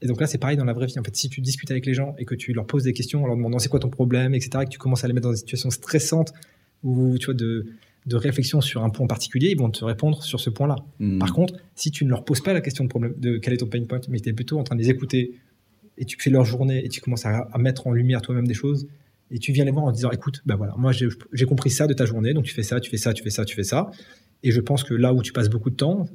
Et 0.03 0.07
donc 0.07 0.19
là, 0.19 0.27
c'est 0.27 0.39
pareil 0.39 0.57
dans 0.57 0.65
la 0.65 0.73
vraie 0.73 0.87
vie. 0.87 0.99
En 0.99 1.03
fait, 1.03 1.15
si 1.15 1.29
tu 1.29 1.43
discutes 1.43 1.71
avec 1.71 1.85
les 1.85 1.93
gens 1.93 2.15
et 2.17 2.25
que 2.25 2.35
tu 2.35 2.55
leur 2.55 2.67
poses 2.67 2.85
des 2.85 2.95
questions 2.95 3.23
en 3.23 3.27
leur 3.27 3.37
demandant 3.37 3.59
c'est 3.59 3.69
quoi 3.69 3.81
ton 3.81 3.91
problème, 3.91 4.35
etc., 4.35 4.51
et 4.63 4.65
que 4.65 4.71
tu 4.71 4.79
commences 4.79 5.05
à 5.05 5.09
les 5.09 5.13
mettre 5.13 5.27
dans 5.27 5.33
des 5.33 5.39
situations 5.39 5.69
stressantes 5.69 6.33
ou 6.83 7.19
tu 7.19 7.27
vois 7.27 7.35
de 7.35 7.67
de 8.07 8.17
réflexion 8.17 8.61
sur 8.61 8.83
un 8.83 8.91
point 8.91 9.07
particulier, 9.07 9.51
ils 9.51 9.59
vont 9.59 9.71
te 9.71 9.85
répondre 9.85 10.23
sur 10.23 10.41
ce 10.41 10.51
point-là. 10.51 10.77
Hmm. 10.99 11.19
Par 11.19 11.33
contre, 11.33 11.55
si 11.75 11.91
tu 11.91 12.05
ne 12.05 12.11
leur 12.11 12.25
poses 12.25 12.41
pas 12.41 12.53
la 12.53 12.61
question 12.61 12.85
de 12.85 12.89
problème 12.89 13.15
de 13.19 13.39
quel 13.39 13.55
est 13.55 13.59
ton 13.59 13.67
pain 13.67 13.85
point, 13.85 14.01
mais 14.09 14.21
tu 14.21 14.29
es 14.29 14.33
plutôt 14.33 14.59
en 14.59 14.65
train 14.65 14.77
de 14.77 14.81
les 14.81 14.91
écouter 14.91 15.35
et 15.99 16.05
tu 16.05 16.17
fais 16.19 16.31
leur 16.31 16.45
journée 16.45 16.85
et 16.85 16.89
tu 16.89 17.01
commences 17.01 17.27
à, 17.27 17.47
mettre 17.59 17.87
en 17.87 17.93
lumière 17.93 18.23
toi-même 18.23 18.47
des 18.47 18.55
choses 18.55 18.89
et 19.31 19.39
tu 19.39 19.53
viens 19.53 19.65
les 19.65 19.71
voir 19.71 19.85
en 19.85 19.93
disant 19.93 20.11
écoute, 20.11 20.43
ben 20.47 20.57
voilà, 20.57 20.75
moi 20.77 20.93
j'ai 20.93 21.45
compris 21.45 21.71
ça 21.71 21.87
de 21.87 21.93
ta 21.93 22.07
journée, 22.07 22.33
donc 22.33 22.45
tu 22.45 22.55
fais 22.55 22.63
ça, 22.63 22.81
tu 22.81 22.91
fais 22.91 22.97
ça, 22.97 23.13
tu 23.13 23.23
fais 23.23 23.31
ça, 23.31 23.45
tu 23.45 23.55
fais 23.55 23.65
ça. 23.65 23.91
Et 24.43 24.51
je 24.51 24.61
pense 24.61 24.83
que 24.83 24.95
là 24.95 25.13
où 25.13 25.23
tu 25.23 25.33
passes 25.33 25.51
beaucoup 25.51 25.69
de 25.69 25.77
temps, 25.77 26.07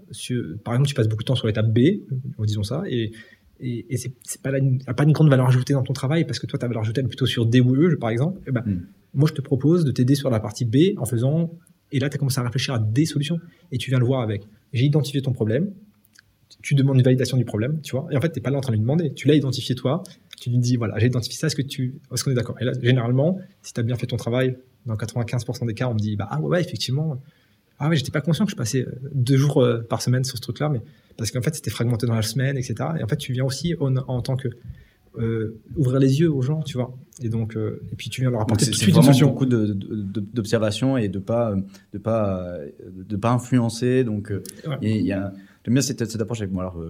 par 0.63 0.73
exemple, 0.73 0.87
tu 0.87 0.95
passes 0.95 1.07
beaucoup 1.07 1.21
de 1.21 1.27
temps 1.27 1.35
sur 1.35 1.45
l'étape 1.45 1.71
B, 1.71 2.01
disons 2.39 2.63
ça, 2.63 2.83
et, 2.87 3.11
et, 3.59 3.85
et 3.89 3.97
c'est 3.97 4.41
pas, 4.41 4.51
pas 4.51 5.03
une 5.03 5.11
grande 5.11 5.29
valeur 5.29 5.47
ajoutée 5.47 5.73
dans 5.73 5.83
ton 5.83 5.93
travail 5.93 6.25
parce 6.25 6.39
que 6.39 6.47
toi, 6.47 6.57
ta 6.57 6.67
valeur 6.67 6.81
ajoutée 6.81 7.01
est 7.01 7.07
plutôt 7.07 7.27
sur 7.27 7.45
D 7.45 7.61
ou 7.61 7.75
E, 7.75 7.95
par 7.97 8.09
exemple. 8.09 8.39
Et 8.39 8.45
eh 8.47 8.51
ben, 8.51 8.63
hmm. 8.65 8.81
Moi, 9.15 9.29
je 9.29 9.33
te 9.33 9.41
propose 9.41 9.85
de 9.85 9.91
t'aider 9.91 10.15
sur 10.15 10.29
la 10.29 10.41
partie 10.41 10.65
B 10.65 10.97
en 10.97 11.05
faisant 11.05 11.51
et 11.95 11.99
là, 11.99 12.09
tu 12.09 12.15
as 12.15 12.17
commencé 12.17 12.39
à 12.39 12.43
réfléchir 12.43 12.73
à 12.73 12.79
des 12.79 13.05
solutions 13.05 13.39
et 13.71 13.77
tu 13.77 13.89
viens 13.89 13.99
le 13.99 14.05
voir 14.05 14.21
avec 14.21 14.43
j'ai 14.73 14.83
identifié 14.83 15.21
ton 15.21 15.31
problème, 15.31 15.71
tu 16.61 16.75
demandes 16.75 16.97
une 16.97 17.03
validation 17.03 17.37
du 17.37 17.45
problème, 17.45 17.79
tu 17.81 17.95
vois. 17.95 18.07
Et 18.11 18.17
en 18.17 18.21
fait, 18.21 18.31
tu 18.31 18.39
n'es 18.39 18.43
pas 18.43 18.49
là 18.49 18.57
en 18.57 18.61
train 18.61 18.71
de 18.71 18.77
lui 18.77 18.81
demander. 18.81 19.13
Tu 19.13 19.27
l'as 19.27 19.35
identifié 19.35 19.75
toi, 19.75 20.03
tu 20.37 20.49
lui 20.49 20.57
dis 20.57 20.75
voilà, 20.75 20.99
j'ai 20.99 21.07
identifié 21.07 21.37
ça, 21.37 21.47
est-ce 21.47 21.55
que 21.55 21.61
tu 21.61 21.95
est-ce 22.13 22.23
qu'on 22.23 22.31
est 22.31 22.35
d'accord? 22.35 22.57
Et 22.59 22.65
là, 22.65 22.73
généralement, 22.81 23.39
si 23.61 23.73
tu 23.73 23.79
as 23.79 23.83
bien 23.83 23.95
fait 23.95 24.07
ton 24.07 24.17
travail, 24.17 24.57
dans 24.85 24.95
95% 24.95 25.65
des 25.65 25.73
cas, 25.73 25.87
on 25.87 25.93
me 25.93 25.99
dit 25.99 26.15
bah 26.15 26.27
ah 26.29 26.41
ouais, 26.41 26.59
effectivement. 26.61 27.21
Ah 27.79 27.89
ouais, 27.89 27.95
j'étais 27.95 28.11
pas 28.11 28.21
conscient 28.21 28.45
que 28.45 28.51
je 28.51 28.55
passais 28.55 28.81
euh, 28.81 28.91
deux 29.13 29.37
jours 29.37 29.61
euh, 29.61 29.81
par 29.81 30.01
semaine 30.01 30.23
sur 30.23 30.37
ce 30.37 30.41
truc-là, 30.41 30.69
mais 30.69 30.81
parce 31.17 31.31
qu'en 31.31 31.41
fait, 31.41 31.55
c'était 31.55 31.71
fragmenté 31.71 32.07
dans 32.07 32.15
la 32.15 32.21
semaine, 32.21 32.57
etc. 32.57 32.75
Et 32.99 33.03
en 33.03 33.07
fait, 33.07 33.17
tu 33.17 33.33
viens 33.33 33.43
aussi 33.43 33.75
en, 33.79 34.21
tant 34.21 34.37
que 34.37 34.47
euh, 35.19 35.59
ouvrir 35.75 35.99
les 35.99 36.19
yeux 36.19 36.31
aux 36.31 36.41
gens, 36.41 36.61
tu 36.61 36.77
vois. 36.77 36.95
Et 37.21 37.29
donc, 37.29 37.55
euh, 37.55 37.81
et 37.91 37.95
puis 37.95 38.09
tu 38.09 38.21
viens 38.21 38.29
leur 38.29 38.41
apporter 38.41 38.65
tout 38.65 38.71
de 38.71 38.75
suite 38.75 38.95
beaucoup 39.23 39.45
d'observation 39.45 40.97
et 40.97 41.07
de 41.07 41.19
pas 41.19 41.55
de 41.93 41.97
pas 41.97 42.57
de 42.81 43.15
pas 43.15 43.31
influencer. 43.31 44.03
Donc, 44.03 44.33
il 44.81 45.01
y 45.01 45.11
a 45.11 45.31
j'aime 45.63 45.73
bien 45.73 45.81
cette, 45.81 46.05
cette 46.09 46.21
approche 46.21 46.41
avec 46.41 46.53
moi. 46.53 46.63
Alors, 46.63 46.83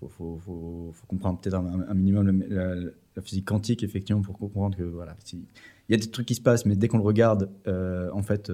faut, 0.00 0.08
faut, 0.08 0.40
faut, 0.44 0.90
faut, 0.92 1.06
comprendre 1.06 1.40
peut-être 1.40 1.54
un, 1.54 1.94
minimum 1.94 2.44
la, 2.48 3.22
physique 3.22 3.46
quantique 3.46 3.82
effectivement 3.82 4.22
pour 4.22 4.36
comprendre 4.36 4.76
que 4.76 4.82
voilà. 4.82 5.16
il 5.32 5.40
y 5.88 5.94
a 5.94 5.96
des 5.96 6.10
trucs 6.10 6.26
qui 6.26 6.34
se 6.34 6.42
passent, 6.42 6.66
mais 6.66 6.76
dès 6.76 6.88
qu'on 6.88 6.98
le 6.98 7.04
regarde, 7.04 7.48
en 7.66 8.22
fait, 8.22 8.52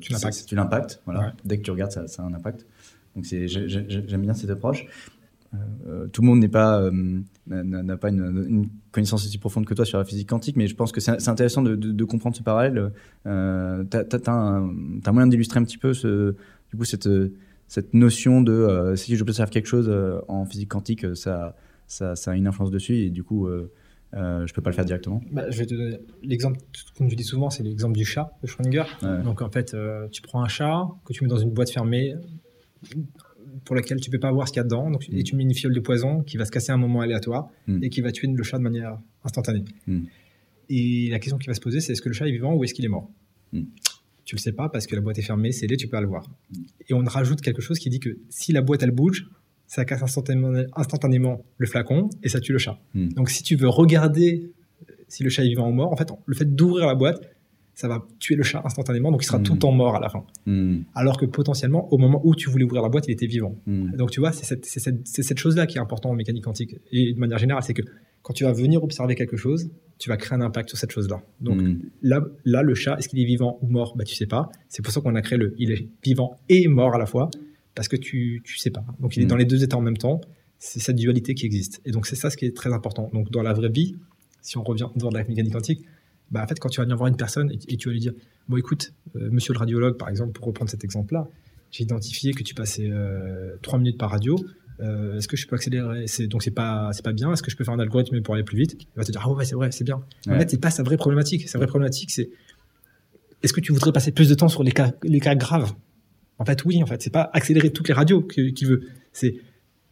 tu 0.00 0.54
l'impactes. 0.54 1.02
Voilà. 1.04 1.34
Dès 1.44 1.58
que 1.58 1.62
tu 1.62 1.70
regardes, 1.70 1.92
ça, 1.92 2.06
ça 2.06 2.22
a 2.22 2.26
un 2.26 2.34
impact. 2.34 2.66
Donc 3.16 3.24
j'aime 3.24 4.22
bien 4.22 4.34
cette 4.34 4.50
approche. 4.50 4.86
Euh, 5.86 6.06
tout 6.08 6.22
le 6.22 6.26
monde 6.26 6.40
n'est 6.40 6.48
pas 6.48 6.80
euh, 6.80 7.20
n'a 7.46 7.96
pas 7.96 8.08
une, 8.08 8.68
connaissance 8.90 9.24
aussi 9.24 9.38
profonde 9.38 9.66
que 9.66 9.74
toi 9.74 9.84
sur 9.84 9.98
la 9.98 10.04
physique 10.04 10.28
quantique, 10.28 10.56
mais 10.56 10.66
je 10.66 10.74
pense 10.74 10.92
que 10.92 11.00
c'est 11.00 11.28
intéressant 11.28 11.62
de, 11.62 12.04
comprendre 12.04 12.36
ce 12.36 12.42
parallèle. 12.42 12.92
Euh, 13.26 13.84
tu 13.90 13.96
as, 13.96 14.30
un 14.30 15.12
moyen 15.12 15.26
d'illustrer 15.26 15.60
un 15.60 15.64
petit 15.64 15.78
peu 15.78 15.94
ce, 15.94 16.34
du 16.70 16.76
coup 16.76 16.84
cette 16.84 17.08
cette 17.68 17.94
notion 17.94 18.42
de 18.42 18.52
euh, 18.52 18.94
si 18.96 19.16
faire 19.16 19.50
quelque 19.50 19.66
chose 19.66 19.92
en 20.28 20.44
physique 20.44 20.68
quantique, 20.68 21.16
ça, 21.16 21.56
ça, 21.88 22.14
ça, 22.14 22.30
a 22.30 22.34
une 22.34 22.46
influence 22.46 22.70
dessus 22.70 22.96
et 22.98 23.10
du 23.10 23.24
coup 23.24 23.48
je 24.12 24.52
peux 24.52 24.62
pas 24.62 24.70
le 24.70 24.76
faire 24.76 24.84
directement. 24.84 25.20
Bah, 25.30 25.50
je 25.50 25.58
vais 25.58 25.66
te 25.66 25.74
donner 25.74 25.98
l'exemple, 26.22 26.58
comme 26.96 27.10
je 27.10 27.16
dis 27.16 27.24
souvent, 27.24 27.50
c'est 27.50 27.62
l'exemple 27.62 27.96
du 27.96 28.04
chat 28.04 28.32
de 28.42 28.46
Schrödinger. 28.46 28.84
Donc 29.24 29.42
en 29.42 29.50
fait, 29.50 29.76
tu 30.10 30.22
prends 30.22 30.42
un 30.42 30.48
chat 30.48 30.88
que 31.04 31.12
tu 31.12 31.22
mets 31.22 31.30
dans 31.30 31.38
une 31.38 31.50
boîte 31.50 31.70
fermée 31.70 32.14
pour 33.66 33.76
laquelle 33.76 34.00
tu 34.00 34.10
peux 34.10 34.18
pas 34.18 34.32
voir 34.32 34.48
ce 34.48 34.52
qu'il 34.52 34.60
y 34.60 34.62
a 34.62 34.64
dedans. 34.64 34.90
Donc, 34.90 35.06
Et 35.10 35.20
mm. 35.20 35.22
tu 35.24 35.36
mets 35.36 35.42
une 35.42 35.52
fiole 35.52 35.74
de 35.74 35.80
poison 35.80 36.22
qui 36.22 36.38
va 36.38 36.46
se 36.46 36.50
casser 36.50 36.72
à 36.72 36.76
un 36.76 36.78
moment 36.78 37.00
aléatoire 37.00 37.50
mm. 37.66 37.82
et 37.82 37.90
qui 37.90 38.00
va 38.00 38.12
tuer 38.12 38.28
le 38.28 38.42
chat 38.42 38.56
de 38.56 38.62
manière 38.62 38.98
instantanée. 39.24 39.64
Mm. 39.86 40.04
Et 40.70 41.08
la 41.10 41.18
question 41.18 41.36
qui 41.36 41.48
va 41.48 41.54
se 41.54 41.60
poser, 41.60 41.80
c'est 41.80 41.92
est-ce 41.92 42.00
que 42.00 42.08
le 42.08 42.14
chat 42.14 42.26
est 42.26 42.32
vivant 42.32 42.54
ou 42.54 42.64
est-ce 42.64 42.72
qu'il 42.72 42.84
est 42.84 42.88
mort 42.88 43.10
Tu 44.24 44.34
le 44.34 44.40
sais 44.40 44.52
pas 44.52 44.68
parce 44.68 44.86
que 44.86 44.94
la 44.94 45.02
boîte 45.02 45.18
est 45.18 45.22
fermée, 45.22 45.52
c'est 45.52 45.60
scellée, 45.60 45.76
tu 45.76 45.86
peux 45.86 45.92
pas 45.92 46.00
le 46.00 46.06
voir. 46.06 46.24
Et 46.88 46.94
on 46.94 47.04
rajoute 47.04 47.40
quelque 47.40 47.60
chose 47.60 47.78
qui 47.78 47.90
dit 47.90 48.00
que 48.00 48.16
si 48.30 48.52
la 48.52 48.62
boîte 48.62 48.82
elle 48.82 48.92
bouge, 48.92 49.28
ça 49.66 49.84
casse 49.84 50.02
instantanément, 50.02 50.52
instantanément 50.74 51.44
le 51.58 51.66
flacon 51.66 52.08
et 52.22 52.28
ça 52.28 52.40
tue 52.40 52.52
le 52.52 52.58
chat. 52.58 52.78
Donc 52.94 53.30
si 53.30 53.42
tu 53.42 53.56
veux 53.56 53.68
regarder 53.68 54.50
si 55.08 55.22
le 55.22 55.30
chat 55.30 55.44
est 55.44 55.48
vivant 55.48 55.68
ou 55.68 55.72
mort, 55.72 55.92
en 55.92 55.96
fait, 55.96 56.08
le 56.24 56.34
fait 56.34 56.54
d'ouvrir 56.54 56.86
la 56.86 56.94
boîte, 56.94 57.20
ça 57.76 57.88
va 57.88 58.06
tuer 58.18 58.36
le 58.36 58.42
chat 58.42 58.62
instantanément, 58.64 59.12
donc 59.12 59.22
il 59.22 59.26
sera 59.26 59.38
tout 59.38 59.52
le 59.52 59.56
hmm. 59.56 59.60
temps 59.60 59.72
mort 59.72 59.96
à 59.96 60.00
la 60.00 60.08
fin. 60.08 60.24
Hmm. 60.46 60.80
Alors 60.94 61.18
que 61.18 61.26
potentiellement, 61.26 61.92
au 61.92 61.98
moment 61.98 62.22
où 62.24 62.34
tu 62.34 62.48
voulais 62.48 62.64
ouvrir 62.64 62.80
la 62.80 62.88
boîte, 62.88 63.06
il 63.06 63.10
était 63.10 63.26
vivant. 63.26 63.54
Hmm. 63.66 63.90
Donc 63.96 64.10
tu 64.10 64.18
vois, 64.18 64.32
c'est 64.32 64.46
cette, 64.64 65.06
cette 65.06 65.38
chose-là 65.38 65.66
qui 65.66 65.76
est 65.76 65.80
importante 65.80 66.12
en 66.12 66.14
mécanique 66.14 66.44
quantique. 66.44 66.74
Et 66.90 67.12
de 67.12 67.18
manière 67.20 67.36
générale, 67.36 67.62
c'est 67.62 67.74
que 67.74 67.82
quand 68.22 68.32
tu 68.32 68.44
vas 68.44 68.52
venir 68.52 68.82
observer 68.82 69.14
quelque 69.14 69.36
chose, 69.36 69.70
tu 69.98 70.08
vas 70.08 70.16
créer 70.16 70.38
un 70.38 70.40
impact 70.40 70.70
sur 70.70 70.78
cette 70.78 70.90
chose-là. 70.90 71.20
Donc 71.40 71.60
là, 72.00 72.22
là, 72.46 72.62
le 72.62 72.74
chat, 72.74 72.96
est-ce 72.96 73.08
qu'il 73.10 73.20
est 73.20 73.26
vivant 73.26 73.58
ou 73.60 73.68
mort? 73.68 73.94
Bah, 73.94 74.04
Tu 74.04 74.14
sais 74.14 74.26
pas. 74.26 74.48
C'est 74.70 74.82
pour 74.82 74.92
ça 74.92 75.02
qu'on 75.02 75.14
a 75.14 75.20
créé 75.20 75.38
le 75.38 75.54
il 75.58 75.70
est 75.70 75.86
vivant 76.02 76.38
et 76.48 76.68
mort 76.68 76.94
à 76.94 76.98
la 76.98 77.06
fois, 77.06 77.30
parce 77.74 77.88
que 77.88 77.96
tu 77.96 78.42
ne 78.42 78.58
sais 78.58 78.70
pas. 78.70 78.84
Donc 79.00 79.18
il 79.18 79.22
est 79.22 79.26
dans 79.26 79.36
les 79.36 79.44
deux 79.44 79.62
états 79.62 79.76
en 79.76 79.82
même 79.82 79.98
temps. 79.98 80.22
C'est 80.58 80.80
cette 80.80 80.96
dualité 80.96 81.34
qui 81.34 81.44
existe. 81.44 81.82
Et 81.84 81.90
donc 81.90 82.06
c'est 82.06 82.16
ça 82.16 82.30
ce 82.30 82.38
qui 82.38 82.46
est 82.46 82.56
très 82.56 82.72
important. 82.72 83.10
Donc 83.12 83.30
dans 83.30 83.42
la 83.42 83.52
vraie 83.52 83.68
vie, 83.68 83.96
si 84.40 84.56
on 84.56 84.62
revient 84.62 84.88
dans 84.96 85.10
la 85.10 85.22
mécanique 85.24 85.52
quantique, 85.52 85.82
bah, 86.30 86.42
en 86.42 86.46
fait, 86.46 86.58
quand 86.58 86.68
tu 86.68 86.78
vas 86.78 86.84
venir 86.84 86.96
voir 86.96 87.08
une 87.08 87.16
personne 87.16 87.50
et, 87.50 87.76
tu 87.76 87.88
vas 87.88 87.92
lui 87.92 88.00
dire 88.00 88.12
Bon, 88.48 88.56
écoute, 88.56 88.92
euh, 89.16 89.28
monsieur 89.30 89.52
le 89.52 89.58
radiologue, 89.58 89.96
par 89.96 90.08
exemple, 90.08 90.32
pour 90.32 90.46
reprendre 90.46 90.70
cet 90.70 90.84
exemple-là, 90.84 91.28
j'ai 91.70 91.84
identifié 91.84 92.32
que 92.32 92.42
tu 92.42 92.54
passais 92.54 92.88
euh, 92.90 93.56
trois 93.62 93.78
minutes 93.78 93.98
par 93.98 94.10
radio. 94.10 94.36
Euh, 94.80 95.16
est-ce 95.16 95.28
que 95.28 95.36
je 95.36 95.46
peux 95.46 95.56
accélérer? 95.56 96.06
C'est, 96.06 96.26
Donc, 96.26 96.42
c'est 96.42 96.50
pas, 96.50 96.90
c'est 96.92 97.04
pas 97.04 97.12
bien. 97.12 97.32
Est-ce 97.32 97.42
que 97.42 97.50
je 97.50 97.56
peux 97.56 97.64
faire 97.64 97.74
un 97.74 97.78
algorithme 97.78 98.20
pour 98.22 98.34
aller 98.34 98.44
plus 98.44 98.58
vite? 98.58 98.76
Il 98.80 98.86
va 98.96 99.04
te 99.04 99.10
dire 99.10 99.22
Ah 99.24 99.30
ouais, 99.30 99.44
c'est 99.44 99.54
vrai, 99.54 99.70
c'est 99.72 99.84
bien. 99.84 100.00
En 100.28 100.38
fait, 100.38 100.50
c'est 100.50 100.60
pas 100.60 100.70
sa 100.70 100.82
vraie 100.82 100.96
problématique. 100.96 101.48
Sa 101.48 101.58
vraie 101.58 101.66
problématique, 101.66 102.10
c'est 102.10 102.30
est-ce 103.42 103.52
que 103.52 103.60
tu 103.60 103.72
voudrais 103.72 103.92
passer 103.92 104.12
plus 104.12 104.28
de 104.28 104.34
temps 104.34 104.48
sur 104.48 104.62
les 104.62 104.72
cas, 104.72 104.92
les 105.02 105.20
cas 105.20 105.34
graves? 105.34 105.72
En 106.38 106.44
fait, 106.44 106.64
oui, 106.64 106.82
en 106.82 106.86
fait, 106.86 107.00
c'est 107.02 107.10
pas 107.10 107.30
accélérer 107.32 107.70
toutes 107.70 107.88
les 107.88 107.94
radios 107.94 108.22
qu'il 108.22 108.66
veut. 108.66 108.82
C'est 109.12 109.36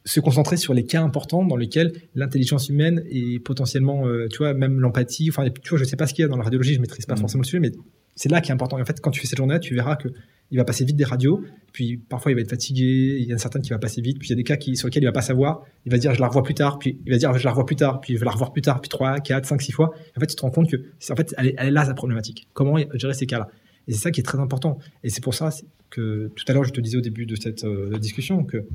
se 0.05 0.21
concentrer 0.21 0.57
sur 0.57 0.75
les 0.75 0.85
cas 0.85 1.03
importants 1.03 1.45
dans 1.45 1.57
lesquels 1.57 1.93
l'intelligence 2.15 2.69
humaine 2.69 3.03
et 3.09 3.39
potentiellement, 3.39 4.07
euh, 4.07 4.29
tu 4.29 4.39
vois, 4.39 4.53
même 4.53 4.79
l'empathie, 4.79 5.31
enfin, 5.31 5.49
tu 5.49 5.71
vois, 5.71 5.79
je 5.79 5.85
sais 5.85 5.97
pas 5.97 6.07
ce 6.07 6.13
qu'il 6.13 6.23
y 6.23 6.27
a 6.27 6.29
dans 6.29 6.37
la 6.37 6.45
radiologie, 6.45 6.75
je 6.75 6.81
maîtrise 6.81 7.07
pas 7.07 7.15
mm. 7.15 7.19
forcément 7.19 7.43
le 7.43 7.47
sujet, 7.47 7.61
mais 7.61 7.73
c'est 8.15 8.31
là 8.31 8.41
qui 8.41 8.51
est 8.51 8.55
important. 8.55 8.79
Et 8.79 8.83
en 8.83 8.85
fait, 8.85 9.01
quand 9.01 9.11
tu 9.11 9.21
fais 9.21 9.27
cette 9.27 9.39
journée, 9.39 9.59
tu 9.61 9.75
verras 9.75 9.97
que 9.97 10.09
il 10.51 10.59
va 10.59 10.65
passer 10.65 10.85
vite 10.85 10.97
des 10.97 11.05
radios, 11.05 11.43
puis 11.73 11.97
parfois 11.97 12.31
il 12.31 12.35
va 12.35 12.43
être 12.43 12.51
fatigué, 12.51 13.17
il 13.19 13.27
y 13.27 13.33
en 13.33 13.37
a 13.37 13.39
certaines 13.39 13.63
qui 13.63 13.71
va 13.71 13.79
passer 13.79 14.03
vite, 14.03 14.19
puis 14.19 14.29
il 14.29 14.31
y 14.31 14.35
a 14.35 14.37
des 14.37 14.45
cas 14.45 14.57
qui, 14.57 14.77
sur 14.77 14.87
lesquels 14.87 15.03
il 15.03 15.07
va 15.07 15.13
pas 15.13 15.23
savoir, 15.23 15.63
il 15.87 15.91
va 15.91 15.99
dire 15.99 16.15
je 16.15 16.21
la 16.21 16.29
revois 16.29 16.43
plus 16.43 16.55
tard, 16.55 16.79
puis 16.79 17.01
il 17.07 17.11
va 17.11 17.19
dire 17.19 17.37
je 17.37 17.45
la 17.45 17.51
revois 17.51 17.65
plus 17.65 17.77
tard, 17.77 18.01
puis 18.01 18.15
je 18.15 18.19
vais 18.21 18.27
la 18.27 18.31
revoir 18.31 18.53
plus 18.53 18.63
tard, 18.63 18.81
puis 18.81 18.91
3, 18.91 19.21
4, 19.21 19.47
5, 19.47 19.63
6 19.63 19.73
fois. 19.73 19.93
En 20.17 20.21
fait, 20.21 20.27
tu 20.27 20.37
te 20.37 20.43
rends 20.43 20.51
compte 20.51 20.71
que, 20.71 20.77
en 21.11 21.17
fait, 21.17 21.35
elle 21.39 21.55
est, 21.57 21.71
là 21.71 21.87
sa 21.87 21.95
problématique. 21.95 22.47
Comment 22.53 22.77
gérer 22.95 23.15
ces 23.15 23.27
cas-là? 23.27 23.49
Et 23.89 23.93
c'est 23.93 23.99
ça 23.99 24.11
qui 24.11 24.21
est 24.21 24.25
très 24.25 24.39
important. 24.39 24.79
Et 25.03 25.11
c'est 25.11 25.23
pour 25.23 25.35
ça 25.35 25.51
que 25.91 26.31
tout 26.37 26.45
à 26.49 26.53
l'heure, 26.53 26.65
je 26.65 26.73
te 26.73 26.81
disais 26.81 26.99
au 26.99 27.03
début 27.03 27.27
de 27.27 27.37
cette 27.37 27.65
euh, 27.65 27.99
discussion 27.99 28.45
que 28.45 28.67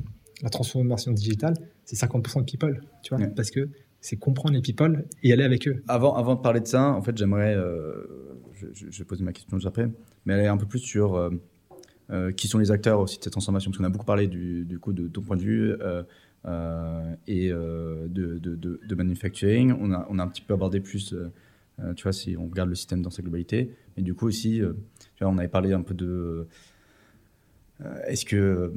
la 0.42 0.50
transformation 0.50 1.12
digitale, 1.12 1.54
c'est 1.86 1.96
50% 1.96 2.40
de 2.40 2.46
people, 2.46 2.82
tu 3.04 3.16
vois, 3.16 3.26
parce 3.36 3.52
que 3.52 3.70
c'est 4.02 4.16
comprendre 4.16 4.56
les 4.56 4.62
people 4.62 5.06
et 5.24 5.34
aller 5.34 5.44
avec 5.44 5.68
eux. 5.68 5.84
Avant, 5.88 6.16
avant 6.16 6.36
de 6.36 6.42
parler 6.42 6.62
de 6.62 6.68
ça, 6.68 6.92
en 6.92 7.02
fait, 7.02 7.18
j'aimerais, 7.18 7.56
euh, 7.56 8.06
je, 8.74 8.98
vais 8.98 9.06
poser 9.06 9.24
ma 9.24 9.34
question 9.34 9.58
juste 9.58 9.68
après, 9.68 9.90
mais 10.26 10.34
aller 10.34 10.48
un 10.48 10.58
peu 10.58 10.66
plus 10.66 10.80
sur 10.80 11.16
euh, 11.16 11.30
euh, 12.10 12.32
qui 12.32 12.48
sont 12.48 12.58
les 12.58 12.72
acteurs 12.72 13.00
aussi 13.00 13.18
de 13.18 13.24
cette 13.24 13.34
transformation, 13.34 13.72
parce 13.72 13.78
qu'on 13.78 13.84
a 13.84 13.90
beaucoup 13.90 14.06
parlé 14.06 14.28
du, 14.28 14.64
du, 14.66 14.80
coup 14.80 14.94
de 14.94 15.08
ton 15.08 15.22
point 15.22 15.36
de 15.36 15.42
vue 15.42 15.74
et 17.28 17.50
de, 17.50 18.08
de, 18.08 18.56
de, 18.56 18.96
manufacturing. 18.96 19.74
On 19.80 19.92
a, 19.92 20.08
on 20.10 20.20
a 20.20 20.24
un 20.24 20.28
petit 20.28 20.42
peu 20.42 20.54
abordé 20.54 20.80
plus, 20.80 21.14
tu 21.96 22.04
vois, 22.04 22.14
si 22.14 22.38
on 22.38 22.48
regarde 22.48 22.70
le 22.70 22.76
système 22.76 23.02
dans 23.02 23.10
sa 23.10 23.22
globalité, 23.22 23.76
mais 23.98 24.04
du 24.04 24.14
coup 24.14 24.28
aussi, 24.28 24.62
tu 25.16 25.24
vois, 25.24 25.34
on 25.34 25.38
avait 25.38 25.50
parlé 25.50 25.74
un 25.74 25.82
peu 25.82 25.94
de 25.94 26.48
est-ce 28.08 28.26
que 28.26 28.36
euh, 28.36 28.74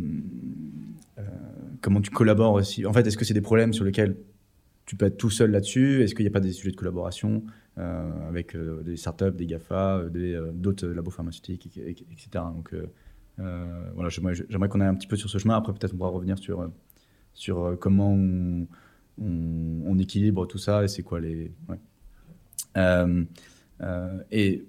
euh, 1.19 1.23
comment 1.81 2.01
tu 2.01 2.11
collabores 2.11 2.55
aussi? 2.55 2.87
En 2.87 2.93
fait, 2.93 3.07
est-ce 3.07 3.17
que 3.17 3.25
c'est 3.25 3.35
des 3.35 3.41
problèmes 3.41 3.73
sur 3.73 3.85
lesquels 3.85 4.17
tu 4.87 4.97
peux 4.97 5.07
être 5.07 5.17
tout 5.17 5.31
seul 5.31 5.51
là-dessus? 5.51 6.03
Est-ce 6.03 6.15
qu'il 6.15 6.25
n'y 6.25 6.31
a 6.31 6.33
pas 6.33 6.41
des 6.41 6.53
sujets 6.53 6.71
de 6.71 6.77
collaboration 6.77 7.43
avec 7.77 8.55
des 8.85 8.99
startups, 8.99 9.31
des 9.33 9.47
GAFA, 9.47 10.03
d'autres 10.53 10.87
labos 10.89 11.11
pharmaceutiques, 11.11 11.67
etc. 11.79 12.45
Donc 12.55 12.75
voilà, 13.39 14.11
j'aimerais 14.11 14.69
qu'on 14.69 14.81
aille 14.83 14.89
un 14.89 14.95
petit 14.95 15.07
peu 15.07 15.17
sur 15.17 15.31
ce 15.31 15.39
chemin. 15.39 15.57
Après, 15.57 15.73
peut-être 15.73 15.95
on 15.95 15.97
pourra 15.97 16.11
revenir 16.11 16.39
sur, 16.39 16.71
sur 17.33 17.79
comment 17.81 18.13
on, 18.13 19.99
équilibre 19.99 20.47
tout 20.47 20.59
ça 20.59 20.85
et 20.85 20.89
c'est 20.89 21.03
quoi 21.03 21.19
les. 21.21 21.51
et 24.31 24.65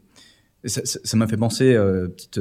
ça 0.65 1.17
m'a 1.17 1.27
fait 1.27 1.35
penser, 1.35 1.73
petite 2.15 2.39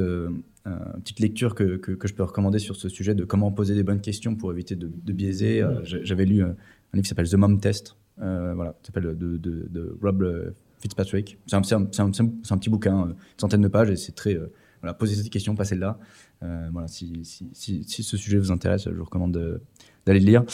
euh, 0.66 0.76
petite 1.00 1.18
lecture 1.18 1.56
que, 1.56 1.76
que, 1.76 2.06
je 2.06 2.14
peux 2.14 2.22
recommander 2.22 2.60
sur 2.60 2.76
ce 2.76 2.88
sujet 2.88 3.16
de 3.16 3.24
comment 3.24 3.50
poser 3.50 3.74
des 3.74 3.82
bonnes 3.82 4.00
questions 4.00 4.36
pour 4.36 4.52
éviter 4.52 4.76
de, 4.76 5.12
biaiser. 5.12 5.60
Euh, 5.60 5.80
j'avais 5.82 6.24
lu 6.24 6.42
euh, 6.42 6.46
un 6.46 6.94
livre 6.94 7.02
qui 7.02 7.08
s'appelle 7.08 7.28
The 7.28 7.34
Mom 7.34 7.60
Test, 7.60 7.96
voilà, 8.16 8.76
s'appelle 8.84 9.16
de, 9.18 9.36
de, 9.38 9.98
Rob 10.00 10.54
Fitzpatrick. 10.78 11.38
C'est 11.46 11.56
un, 11.56 11.62
un, 11.72 11.86
un, 11.98 12.58
petit 12.58 12.70
bouquin, 12.70 13.06
une 13.06 13.14
centaine 13.38 13.62
de 13.62 13.68
pages, 13.68 13.90
et 13.90 13.96
c'est 13.96 14.12
très. 14.12 14.38
voilà, 14.80 14.94
posez 14.94 15.16
cette 15.16 15.30
question, 15.30 15.56
passez-la. 15.56 15.98
voilà, 16.40 16.86
si, 16.86 17.24
si, 17.24 17.48
si, 17.52 17.82
si, 17.82 18.04
ce 18.04 18.16
sujet 18.16 18.38
vous 18.38 18.52
intéresse, 18.52 18.84
je 18.84 18.94
vous 18.94 19.04
recommande 19.04 19.60
d'aller 20.06 20.20
le 20.20 20.26
lire. 20.26 20.44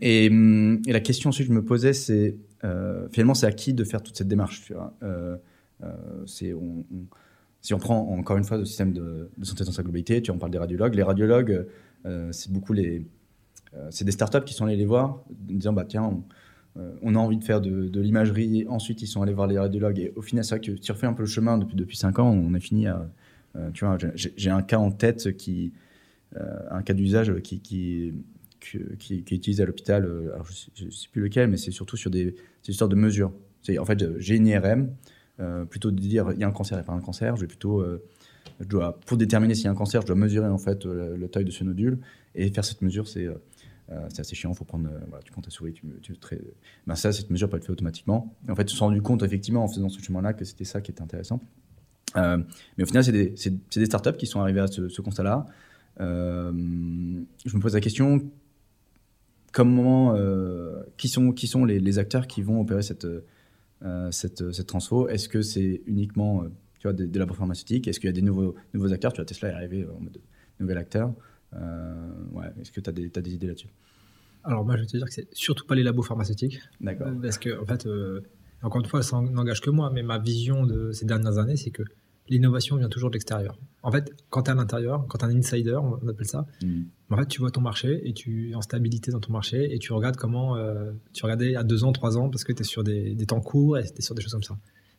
Et, 0.00 0.26
et, 0.26 0.92
la 0.92 1.00
question 1.00 1.28
ensuite 1.28 1.48
que 1.48 1.52
je 1.52 1.58
me 1.58 1.64
posais, 1.64 1.92
c'est 1.92 2.34
finalement, 3.12 3.34
c'est 3.34 3.46
à 3.46 3.52
qui 3.52 3.74
de 3.74 3.84
faire 3.84 4.02
toute 4.02 4.16
cette 4.16 4.28
démarche 4.28 4.62
tu 4.62 4.72
vois? 4.72 4.96
C'est 6.24 6.54
on 6.54 6.86
si 7.60 7.74
on 7.74 7.78
prend 7.78 7.98
encore 7.98 8.36
une 8.36 8.44
fois 8.44 8.56
le 8.56 8.64
système 8.64 8.92
de, 8.92 9.30
santé 9.42 9.64
dans 9.64 9.72
sa 9.72 9.82
globalité, 9.82 10.22
tu 10.22 10.30
en 10.30 10.38
parles 10.38 10.52
des 10.52 10.58
radiologues. 10.58 10.94
Les 10.94 11.02
radiologues, 11.02 11.66
euh, 12.06 12.28
c'est 12.32 12.52
beaucoup 12.52 12.72
les, 12.72 13.04
euh, 13.74 13.88
c'est 13.90 14.04
des 14.04 14.12
startups 14.12 14.44
qui 14.44 14.54
sont 14.54 14.66
allés 14.66 14.76
les 14.76 14.86
voir, 14.86 15.24
disant 15.30 15.72
bah 15.72 15.84
tiens, 15.86 16.04
on, 16.04 16.24
euh, 16.80 16.92
on 17.02 17.14
a 17.16 17.18
envie 17.18 17.38
de 17.38 17.44
faire 17.44 17.60
de, 17.60 18.00
l'imagerie. 18.00 18.66
Ensuite, 18.68 19.02
ils 19.02 19.06
sont 19.06 19.22
allés 19.22 19.32
voir 19.32 19.48
les 19.48 19.58
radiologues. 19.58 19.98
Et 19.98 20.12
au 20.14 20.22
final, 20.22 20.44
c'est 20.44 20.56
vrai 20.56 20.64
que 20.64 20.72
tu 20.72 20.92
refais 20.92 21.06
un 21.06 21.14
peu 21.14 21.22
le 21.22 21.28
chemin 21.28 21.58
depuis 21.58 21.76
depuis 21.76 21.96
cinq 21.96 22.18
ans. 22.18 22.30
On 22.30 22.54
a 22.54 22.60
fini 22.60 22.86
à, 22.86 23.10
tu 23.74 23.84
vois, 23.84 23.98
j'ai 24.14 24.50
un 24.50 24.62
cas 24.62 24.78
en 24.78 24.92
tête 24.92 25.36
qui, 25.36 25.72
un 26.70 26.82
cas 26.82 26.94
d'usage 26.94 27.34
qui, 27.42 27.60
qui 27.60 28.14
qui, 28.60 29.22
qui, 29.22 29.34
utilisé 29.34 29.62
à 29.62 29.66
l'hôpital. 29.66 30.04
Alors 30.32 30.46
je 30.76 30.84
ne 30.84 30.90
sais, 30.90 31.08
plus 31.10 31.22
lequel, 31.22 31.48
mais 31.48 31.56
c'est 31.56 31.70
surtout 31.70 31.96
sur 31.96 32.10
des, 32.10 32.34
histoires 32.68 32.88
de 32.88 32.96
mesures. 32.96 33.32
En 33.78 33.84
fait 33.84 34.18
j'ai 34.18 34.36
une 34.36 34.46
IRM. 34.46 34.90
Euh, 35.40 35.64
plutôt 35.64 35.92
de 35.92 36.00
dire 36.00 36.32
il 36.32 36.40
y 36.40 36.44
a 36.44 36.48
un 36.48 36.52
cancer, 36.52 36.76
il 36.76 36.80
n'y 36.80 36.84
a 36.84 36.86
pas 36.86 36.92
un 36.92 37.00
cancer, 37.00 37.36
je 37.36 37.42
vais 37.42 37.46
plutôt, 37.46 37.80
euh, 37.80 38.02
je 38.58 38.66
dois, 38.66 38.98
pour 39.06 39.16
déterminer 39.16 39.54
s'il 39.54 39.66
y 39.66 39.68
a 39.68 39.70
un 39.70 39.76
cancer, 39.76 40.00
je 40.00 40.06
dois 40.06 40.16
mesurer 40.16 40.48
en 40.48 40.58
fait 40.58 40.84
euh, 40.84 41.16
le, 41.16 41.28
taille 41.28 41.44
de 41.44 41.52
ce 41.52 41.62
nodule 41.62 42.00
et 42.34 42.50
faire 42.50 42.64
cette 42.64 42.82
mesure, 42.82 43.06
c'est 43.06 43.28
assez 44.18 44.34
chiant. 44.34 44.52
Faut 44.52 44.64
prendre, 44.64 44.88
voilà, 45.08 45.22
tu 45.22 45.30
prends 45.30 45.40
ta 45.40 45.50
souris, 45.50 45.74
tu, 45.74 45.86
tu 46.02 46.16
très, 46.16 46.40
ben 46.88 46.96
ça, 46.96 47.12
cette 47.12 47.30
mesure 47.30 47.48
peut 47.48 47.56
être 47.56 47.64
faite 47.64 47.70
automatiquement. 47.70 48.34
Et 48.48 48.50
en 48.50 48.56
fait, 48.56 48.64
me 48.64 48.68
suis 48.68 48.78
rendu 48.80 49.00
compte 49.00 49.22
effectivement 49.22 49.62
en 49.62 49.68
faisant 49.68 49.88
ce 49.88 50.02
chemin-là 50.02 50.32
que 50.32 50.44
c'était 50.44 50.64
ça 50.64 50.80
qui 50.80 50.90
était 50.90 51.02
intéressant. 51.02 51.40
mais 52.16 52.82
au 52.82 52.86
final, 52.86 53.04
c'est 53.04 53.12
des, 53.12 53.34
des, 53.76 53.86
startups 53.86 54.16
qui 54.18 54.26
sont 54.26 54.40
arrivées 54.40 54.60
à 54.60 54.66
ce, 54.66 55.00
constat-là. 55.00 55.46
je 56.00 56.04
me 56.04 57.60
pose 57.60 57.74
la 57.74 57.80
question 57.80 58.28
comment, 59.52 60.16
qui 60.96 61.08
sont, 61.08 61.30
qui 61.30 61.46
sont 61.46 61.64
les, 61.64 61.98
acteurs 62.00 62.26
qui 62.26 62.42
vont 62.42 62.60
opérer 62.60 62.82
cette, 62.82 63.06
cette, 64.10 64.52
cette 64.52 64.66
transfo 64.66 65.08
Est-ce 65.08 65.28
que 65.28 65.42
c'est 65.42 65.82
uniquement 65.86 66.44
tu 66.78 66.84
vois, 66.84 66.92
des, 66.92 67.18
labos 67.18 67.34
pharmaceutiques 67.34 67.88
Est-ce 67.88 68.00
qu'il 68.00 68.08
y 68.08 68.10
a 68.10 68.14
des 68.14 68.22
nouveaux, 68.22 68.54
nouveaux 68.74 68.92
acteurs? 68.92 69.12
Tu 69.12 69.18
vois, 69.18 69.24
Tesla 69.24 69.50
est 69.50 69.54
arrivé 69.54 69.86
en 69.86 70.00
mode 70.00 70.18
nouvel 70.60 70.78
acteur. 70.78 71.12
ouais, 71.52 72.46
Est-ce 72.60 72.72
que 72.72 72.80
tu 72.80 72.90
as, 72.90 72.92
as, 72.92 73.22
des 73.22 73.34
idées 73.34 73.46
là-dessus? 73.46 73.68
Alors, 74.44 74.64
moi, 74.64 74.76
je 74.76 74.82
vais 74.82 74.86
te 74.86 74.96
dire 74.96 75.06
que 75.06 75.12
c'est 75.12 75.28
surtout 75.32 75.66
pas 75.66 75.74
les 75.74 75.82
labos 75.82 76.02
pharmaceutiques. 76.02 76.60
D'accord. 76.80 77.08
Parce 77.22 77.38
que, 77.38 77.60
en 77.60 77.66
fait, 77.66 77.86
encore 78.62 78.80
une 78.80 78.88
fois, 78.88 79.02
ça 79.02 79.20
n'engage 79.20 79.60
que 79.60 79.70
moi, 79.70 79.90
mais 79.92 80.02
ma 80.02 80.18
vision 80.18 80.66
de 80.66 80.90
ces 80.92 81.06
dernières 81.06 81.38
années, 81.38 81.56
c'est 81.56 81.70
que 81.70 81.82
l'innovation 82.28 82.76
vient 82.76 82.88
toujours 82.88 83.10
de 83.10 83.14
l'extérieur. 83.14 83.58
En 83.82 83.90
fait, 83.90 84.12
quand 84.30 84.42
tu 84.42 84.50
es 84.50 84.52
à 84.52 84.54
l'intérieur, 84.56 85.06
quand 85.08 85.18
tu 85.18 85.24
es 85.24 85.28
un 85.28 85.36
insider, 85.36 85.76
on 85.76 86.08
appelle 86.08 86.26
ça, 86.26 86.46
mm. 86.62 86.82
en 87.10 87.16
fait, 87.16 87.26
tu 87.26 87.40
vois 87.40 87.50
ton 87.50 87.60
marché 87.60 88.00
et 88.08 88.12
tu 88.12 88.50
es 88.50 88.54
en 88.54 88.62
stabilité 88.62 89.10
dans 89.10 89.20
ton 89.20 89.32
marché 89.32 89.74
et 89.74 89.78
tu 89.78 89.92
regardes 89.92 90.16
comment 90.16 90.56
euh, 90.56 90.92
tu 91.12 91.24
regardais 91.24 91.56
à 91.56 91.62
deux 91.62 91.84
ans, 91.84 91.92
trois 91.92 92.18
ans 92.18 92.28
parce 92.28 92.44
que 92.44 92.52
tu 92.52 92.62
es 92.62 92.64
sur 92.64 92.84
des, 92.84 93.16
temps 93.26 93.40
courts 93.40 93.78
et 93.78 93.84
tu 93.84 93.98
es 93.98 94.02
sur 94.02 94.14
des 94.14 94.22
choses 94.22 94.32
comme 94.32 94.42
ça. 94.42 94.56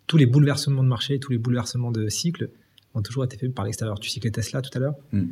Tous 0.07 0.17
les 0.17 0.25
bouleversements 0.25 0.83
de 0.83 0.87
marché, 0.87 1.19
tous 1.19 1.31
les 1.31 1.37
bouleversements 1.37 1.91
de 1.91 2.07
cycle 2.09 2.49
ont 2.95 3.01
toujours 3.01 3.23
été 3.23 3.37
faits 3.37 3.53
par 3.53 3.65
l'extérieur. 3.65 3.99
Tu 3.99 4.09
citais 4.09 4.31
Tesla 4.31 4.61
tout 4.61 4.71
à 4.73 4.79
l'heure. 4.79 4.95
Mm. 5.11 5.25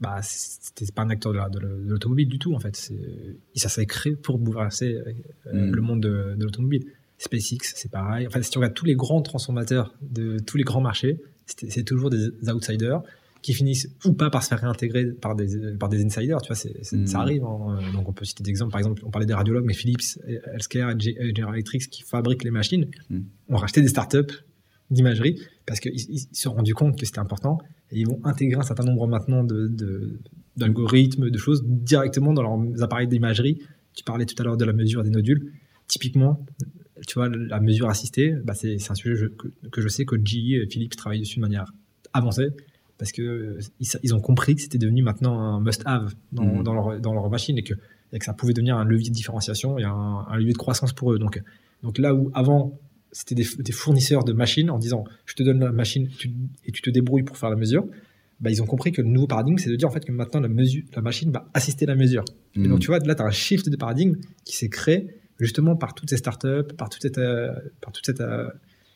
Bah, 0.00 0.20
c'était 0.22 0.90
pas 0.92 1.02
un 1.02 1.10
acteur 1.10 1.32
de 1.50 1.58
l'automobile 1.58 2.28
du 2.28 2.38
tout 2.38 2.54
en 2.54 2.58
fait. 2.58 2.92
Ça 3.54 3.68
s'est 3.68 3.86
créé 3.86 4.14
pour 4.14 4.38
bouleverser 4.38 4.98
euh, 5.46 5.52
mm. 5.52 5.74
le 5.74 5.82
monde 5.82 6.00
de, 6.00 6.34
de 6.36 6.44
l'automobile. 6.44 6.84
SpaceX, 7.20 7.74
c'est 7.74 7.90
pareil. 7.90 8.26
Enfin, 8.26 8.40
si 8.40 8.50
tu 8.50 8.58
regardes 8.58 8.74
tous 8.74 8.86
les 8.86 8.94
grands 8.94 9.20
transformateurs 9.20 9.94
de 10.00 10.38
tous 10.38 10.56
les 10.56 10.64
grands 10.64 10.80
marchés, 10.80 11.20
c'est 11.68 11.84
toujours 11.84 12.10
des 12.10 12.30
outsiders 12.48 13.02
qui 13.42 13.54
finissent 13.54 13.88
ou 14.04 14.12
pas 14.12 14.30
par 14.30 14.42
se 14.42 14.48
faire 14.48 14.60
réintégrer 14.60 15.06
par 15.06 15.34
des, 15.34 15.74
par 15.78 15.88
des 15.88 16.04
insiders. 16.04 16.40
Tu 16.42 16.48
vois, 16.48 16.56
ça 16.56 16.68
mm. 16.92 17.14
arrive. 17.14 17.44
Hein. 17.44 17.78
Donc, 17.94 18.08
on 18.08 18.12
peut 18.12 18.24
citer 18.24 18.42
des 18.42 18.50
exemples. 18.50 18.72
Par 18.72 18.80
exemple, 18.80 19.02
on 19.04 19.10
parlait 19.10 19.26
des 19.26 19.34
radiologues, 19.34 19.64
mais 19.64 19.74
Philips, 19.74 20.18
Healthcare 20.26 20.90
et 20.90 21.34
General 21.34 21.54
Electric 21.54 21.88
qui 21.88 22.02
fabriquent 22.02 22.44
les 22.44 22.50
machines 22.50 22.86
mm. 23.08 23.20
ont 23.48 23.56
racheté 23.56 23.80
des 23.80 23.88
startups 23.88 24.44
d'imagerie 24.90 25.40
parce 25.66 25.80
qu'ils 25.80 26.18
se 26.18 26.26
sont 26.32 26.52
rendus 26.52 26.74
compte 26.74 26.98
que 26.98 27.06
c'était 27.06 27.20
important 27.20 27.58
et 27.92 28.00
ils 28.00 28.06
vont 28.06 28.20
intégrer 28.24 28.60
un 28.60 28.64
certain 28.64 28.84
nombre 28.84 29.06
maintenant 29.06 29.46
d'algorithmes, 30.56 31.24
de, 31.24 31.28
de 31.30 31.38
choses 31.38 31.62
directement 31.64 32.32
dans 32.32 32.42
leurs 32.42 32.82
appareils 32.82 33.06
d'imagerie. 33.06 33.60
Tu 33.94 34.04
parlais 34.04 34.26
tout 34.26 34.34
à 34.38 34.44
l'heure 34.44 34.56
de 34.56 34.64
la 34.64 34.72
mesure 34.72 35.02
des 35.02 35.10
nodules. 35.10 35.52
Typiquement, 35.86 36.44
tu 37.06 37.14
vois, 37.14 37.28
la 37.28 37.60
mesure 37.60 37.88
assistée, 37.88 38.34
bah 38.44 38.54
c'est 38.54 38.76
un 38.90 38.94
sujet 38.94 39.26
que, 39.70 39.80
je 39.80 39.88
sais 39.88 40.04
que 40.04 40.16
GE 40.16 40.52
et 40.52 40.66
Philips 40.70 40.96
travaillent 40.96 41.20
dessus 41.20 41.36
de 41.36 41.42
manière 41.42 41.72
avancée 42.12 42.48
parce 42.98 43.12
que 43.12 43.22
euh, 43.22 43.58
ils, 44.02 44.14
ont 44.14 44.20
compris 44.20 44.54
que 44.54 44.60
c'était 44.60 44.78
devenu 44.78 45.02
maintenant 45.02 45.40
un 45.40 45.60
must-have 45.60 46.14
dans, 46.32 46.44
mmh. 46.44 46.62
dans, 46.62 46.74
leur, 46.74 47.00
dans, 47.00 47.14
leur, 47.14 47.30
machine 47.30 47.56
et 47.56 47.62
que, 47.62 47.74
et 48.12 48.18
que, 48.18 48.24
ça 48.24 48.34
pouvait 48.34 48.52
devenir 48.52 48.76
un 48.76 48.84
levier 48.84 49.08
de 49.08 49.14
différenciation 49.14 49.78
et 49.78 49.84
un, 49.84 50.26
un, 50.28 50.36
levier 50.36 50.52
de 50.52 50.58
croissance 50.58 50.92
pour 50.92 51.12
eux. 51.14 51.18
Donc, 51.18 51.40
donc 51.82 51.96
là 51.96 52.14
où 52.14 52.30
avant, 52.34 52.78
c'était 53.10 53.34
des, 53.34 53.46
des, 53.58 53.72
fournisseurs 53.72 54.22
de 54.22 54.34
machines 54.34 54.68
en 54.70 54.78
disant 54.78 55.04
je 55.24 55.34
te 55.34 55.42
donne 55.42 55.60
la 55.60 55.72
machine 55.72 56.10
et 56.66 56.72
tu 56.72 56.82
te 56.82 56.90
débrouilles 56.90 57.22
pour 57.22 57.38
faire 57.38 57.48
la 57.48 57.56
mesure, 57.56 57.86
bah, 58.40 58.50
ils 58.50 58.62
ont 58.62 58.66
compris 58.66 58.92
que 58.92 59.00
le 59.00 59.08
nouveau 59.08 59.26
paradigme, 59.26 59.56
c'est 59.56 59.70
de 59.70 59.76
dire 59.76 59.88
en 59.88 59.92
fait 59.92 60.04
que 60.04 60.12
maintenant 60.12 60.40
la, 60.40 60.48
mesure, 60.48 60.82
la 60.94 61.02
machine 61.02 61.30
va 61.30 61.48
assister 61.54 61.86
la 61.86 61.94
mesure. 61.94 62.24
Et 62.54 62.68
donc 62.68 62.78
mmh. 62.78 62.80
tu 62.80 62.86
vois, 62.88 62.98
là, 62.98 63.14
tu 63.14 63.22
as 63.22 63.26
un 63.26 63.30
shift 63.30 63.68
de 63.68 63.76
paradigme 63.76 64.16
qui 64.44 64.56
s'est 64.56 64.68
créé 64.68 65.19
justement 65.40 65.74
par 65.74 65.94
toutes 65.94 66.10
ces 66.10 66.18
startups, 66.18 66.74
par 66.76 66.88
toute 66.88 67.02
cette, 67.02 67.18
euh, 67.18 67.52
par 67.80 67.92
euh, 68.20 68.48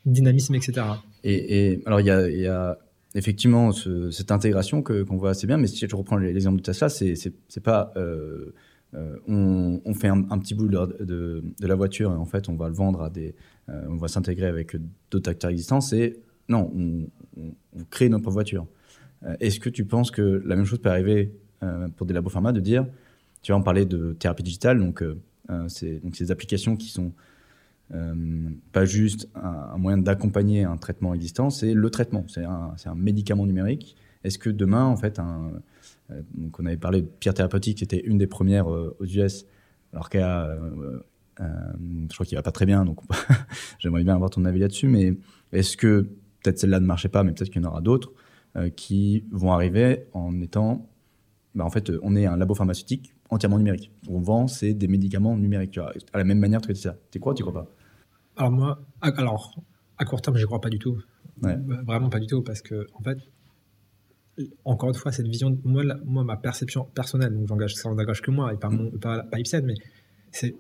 dynamisme, 0.04 0.54
etc. 0.54 0.82
Et, 1.24 1.80
alors, 1.86 2.00
il 2.00 2.06
y 2.06 2.46
a, 2.46 2.78
effectivement 3.16 3.70
cette 3.72 4.30
intégration 4.30 4.82
qu'on 4.82 5.16
voit 5.16 5.30
assez 5.30 5.46
bien, 5.46 5.56
mais 5.56 5.68
si 5.68 5.86
je 5.88 5.96
reprends 5.96 6.16
l'exemple 6.16 6.58
de 6.58 6.62
Tesla, 6.62 6.88
c'est 6.88 7.60
pas. 7.62 7.92
Euh, 7.96 8.52
on, 9.26 9.80
on, 9.84 9.94
fait 9.94 10.06
un, 10.06 10.38
petit 10.38 10.54
bout 10.54 10.68
de, 10.68 11.02
de, 11.02 11.66
la 11.66 11.74
voiture 11.74 12.12
et 12.12 12.14
en 12.14 12.26
fait 12.26 12.48
on 12.48 12.54
va 12.54 12.68
le 12.68 12.74
vendre 12.74 13.02
à 13.02 13.10
des, 13.10 13.34
on 13.66 13.96
va 13.96 14.06
s'intégrer 14.06 14.46
avec 14.46 14.76
d'autres 15.10 15.30
acteurs 15.30 15.50
existants. 15.50 15.80
C'est 15.80 16.20
non, 16.48 16.70
on, 16.76 17.08
on, 17.36 17.84
crée 17.90 18.08
notre 18.08 18.30
voiture. 18.30 18.68
Est-ce 19.40 19.58
que 19.58 19.68
tu 19.68 19.84
penses 19.84 20.12
que 20.12 20.40
la 20.46 20.54
même 20.54 20.64
chose 20.64 20.78
peut 20.78 20.90
arriver 20.90 21.32
pour 21.96 22.06
des 22.06 22.14
labos 22.14 22.30
pharma 22.30 22.52
de 22.52 22.60
dire, 22.60 22.86
tu 23.42 23.50
vas 23.50 23.58
en 23.58 23.62
parler 23.62 23.84
de 23.84 24.12
thérapie 24.12 24.44
digitale, 24.44 24.78
donc 24.78 25.02
c'est 25.68 26.00
donc 26.00 26.16
ces 26.16 26.30
applications 26.30 26.76
qui 26.76 26.88
sont 26.88 27.12
euh, 27.92 28.14
pas 28.72 28.86
juste 28.86 29.28
un, 29.34 29.76
moyen 29.76 29.98
d'accompagner 29.98 30.64
un 30.64 30.76
traitement 30.78 31.12
existant, 31.12 31.50
c'est 31.50 31.74
le 31.74 31.90
traitement, 31.90 32.24
c'est 32.28 32.44
un, 32.44 32.94
médicament 32.94 33.46
numérique. 33.46 33.96
Est-ce 34.24 34.38
que 34.38 34.48
demain, 34.48 34.84
en 34.84 34.96
fait, 34.96 35.18
euh, 35.18 36.22
donc 36.34 36.58
on 36.58 36.64
avait 36.64 36.78
parlé 36.78 37.02
de 37.02 37.06
Pierre 37.06 37.34
Thérapeutique, 37.34 37.78
qui 37.78 37.84
était 37.84 38.00
une 38.00 38.16
des 38.16 38.26
premières 38.26 38.66
aux 38.66 39.04
US, 39.04 39.44
alors 39.92 40.08
qu'elle 40.08 40.22
je 41.38 42.14
crois 42.14 42.24
qu'il 42.24 42.36
va 42.36 42.42
pas 42.42 42.52
très 42.52 42.66
bien, 42.66 42.84
donc 42.84 43.00
j'aimerais 43.78 44.02
bien 44.02 44.14
avoir 44.14 44.30
ton 44.30 44.44
avis 44.44 44.60
là-dessus. 44.60 44.88
Mais 44.88 45.14
est-ce 45.52 45.76
que 45.76 46.08
peut-être 46.42 46.58
celle-là 46.58 46.80
ne 46.80 46.86
marchait 46.86 47.08
pas, 47.08 47.22
mais 47.22 47.32
peut-être 47.32 47.50
qu'il 47.50 47.62
y 47.62 47.66
en 47.66 47.68
aura 47.68 47.80
d'autres 47.80 48.12
qui 48.76 49.24
vont 49.32 49.52
arriver 49.52 50.06
en 50.12 50.40
étant, 50.40 50.88
bah, 51.54 51.64
en 51.64 51.70
fait, 51.70 51.92
on 52.02 52.16
est 52.16 52.26
un 52.26 52.36
labo 52.36 52.54
pharmaceutique 52.54 53.14
entièrement 53.30 53.58
numérique. 53.58 53.92
On 54.08 54.20
vend, 54.20 54.46
c'est 54.48 54.74
des 54.74 54.88
médicaments 54.88 55.36
numériques, 55.36 55.72
tu 55.72 55.80
vois, 55.80 55.92
à 56.12 56.18
la 56.18 56.24
même 56.24 56.38
manière 56.38 56.60
que 56.60 56.74
ça. 56.74 56.96
Tu 57.10 57.20
crois 57.20 57.32
ou 57.32 57.36
tu 57.36 57.42
crois 57.42 57.54
pas? 57.54 57.70
Alors 58.36 58.50
moi, 58.50 58.80
à, 59.00 59.08
alors, 59.10 59.54
à 59.98 60.04
court 60.04 60.20
terme, 60.20 60.36
je 60.36 60.46
crois 60.46 60.60
pas 60.60 60.70
du 60.70 60.78
tout. 60.78 61.00
Vraiment 61.40 62.08
pas 62.08 62.20
du 62.20 62.26
tout, 62.26 62.42
parce 62.42 62.62
que, 62.62 62.86
en 62.94 63.02
fait, 63.02 63.18
encore 64.64 64.88
une 64.88 64.94
fois, 64.94 65.12
cette 65.12 65.26
vision, 65.26 65.58
moi, 65.64 65.84
moi 66.04 66.24
ma 66.24 66.36
perception 66.36 66.84
personnelle, 66.84 67.34
donc 67.34 67.46
j'engage, 67.46 67.74
ça 67.74 67.88
n'engage 67.88 68.22
que 68.22 68.30
moi 68.30 68.52
et 68.52 68.56
pas, 68.56 68.68
mon, 68.68 68.90
pas, 68.90 69.22
pas 69.22 69.38
mais 69.62 69.74
c'est, 70.32 70.56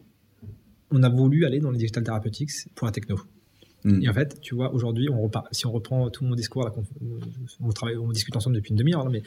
on 0.90 1.02
a 1.02 1.08
voulu 1.08 1.44
aller 1.44 1.58
dans 1.58 1.70
les 1.70 1.78
digital 1.78 2.04
therapeutics 2.04 2.50
pour 2.74 2.86
la 2.86 2.92
techno. 2.92 3.16
Hmm. 3.84 4.00
Et 4.02 4.08
en 4.08 4.12
fait, 4.14 4.40
tu 4.40 4.54
vois, 4.54 4.72
aujourd'hui, 4.72 5.08
on 5.10 5.20
repart, 5.22 5.46
si 5.52 5.66
on 5.66 5.72
reprend 5.72 6.08
tout 6.10 6.24
mon 6.24 6.34
discours, 6.34 6.70
on, 7.60 7.68
travaille, 7.70 7.96
on 7.96 8.10
discute 8.10 8.36
ensemble 8.36 8.56
depuis 8.56 8.70
une 8.70 8.76
demi-heure, 8.76 9.10
mais 9.10 9.22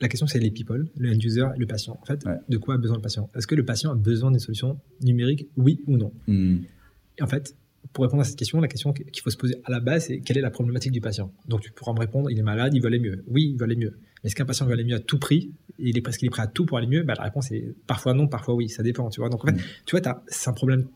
la 0.00 0.08
question, 0.08 0.26
c'est 0.26 0.38
les 0.38 0.50
people, 0.50 0.86
le 0.96 1.10
end 1.10 1.18
user 1.18 1.46
le 1.56 1.66
patient. 1.66 1.98
En 2.02 2.04
fait, 2.04 2.24
de 2.48 2.56
quoi 2.58 2.74
a 2.74 2.78
besoin 2.78 2.96
le 2.96 3.02
patient? 3.02 3.30
Est-ce 3.34 3.46
que 3.46 3.54
le 3.54 3.64
patient 3.64 3.92
a 3.92 3.94
besoin 3.94 4.30
d'une 4.30 4.40
solution 4.40 4.78
numérique, 5.02 5.48
oui 5.56 5.82
ou 5.86 5.96
non? 5.96 6.12
Hmm. 6.26 6.58
Et 7.18 7.22
en 7.22 7.26
fait, 7.26 7.56
pour 7.92 8.04
répondre 8.04 8.20
à 8.20 8.24
cette 8.24 8.36
question, 8.36 8.60
la 8.60 8.68
question 8.68 8.92
qu'il 8.92 9.22
faut 9.22 9.30
se 9.30 9.36
poser 9.36 9.56
à 9.64 9.70
la 9.70 9.80
base, 9.80 10.06
c'est 10.06 10.20
quelle 10.20 10.36
est 10.36 10.42
la 10.42 10.50
problématique 10.50 10.92
du 10.92 11.00
patient? 11.00 11.32
Donc, 11.48 11.62
tu 11.62 11.72
pourras 11.72 11.94
me 11.94 11.98
répondre, 11.98 12.30
il 12.30 12.38
est 12.38 12.42
malade, 12.42 12.74
il 12.74 12.80
veut 12.80 12.88
aller 12.88 12.98
mieux. 12.98 13.24
Oui, 13.28 13.50
il 13.52 13.56
veut 13.56 13.64
aller 13.64 13.76
mieux. 13.76 13.98
Est-ce 14.22 14.34
qu'un 14.34 14.44
patient 14.44 14.66
veut 14.66 14.72
aller 14.72 14.84
mieux 14.84 14.96
à 14.96 15.00
tout 15.00 15.18
prix? 15.18 15.52
Il 15.78 15.96
est 15.96 16.02
presque 16.02 16.28
prêt 16.30 16.42
à 16.42 16.46
tout 16.46 16.66
pour 16.66 16.78
aller 16.78 16.86
mieux? 16.86 17.02
Bah, 17.02 17.14
La 17.16 17.24
réponse 17.24 17.50
est 17.52 17.74
parfois 17.86 18.12
non, 18.12 18.28
parfois 18.28 18.54
oui, 18.54 18.68
ça 18.68 18.82
dépend. 18.82 19.08
Tu 19.08 19.20
vois 19.20 19.30
Donc, 19.30 19.44
en 19.44 19.46
fait, 19.46 19.54
hmm. 19.54 19.62
tu 19.86 19.96
vois, 19.96 20.22
c'est 20.26 20.50
un 20.50 20.52
problème 20.52 20.86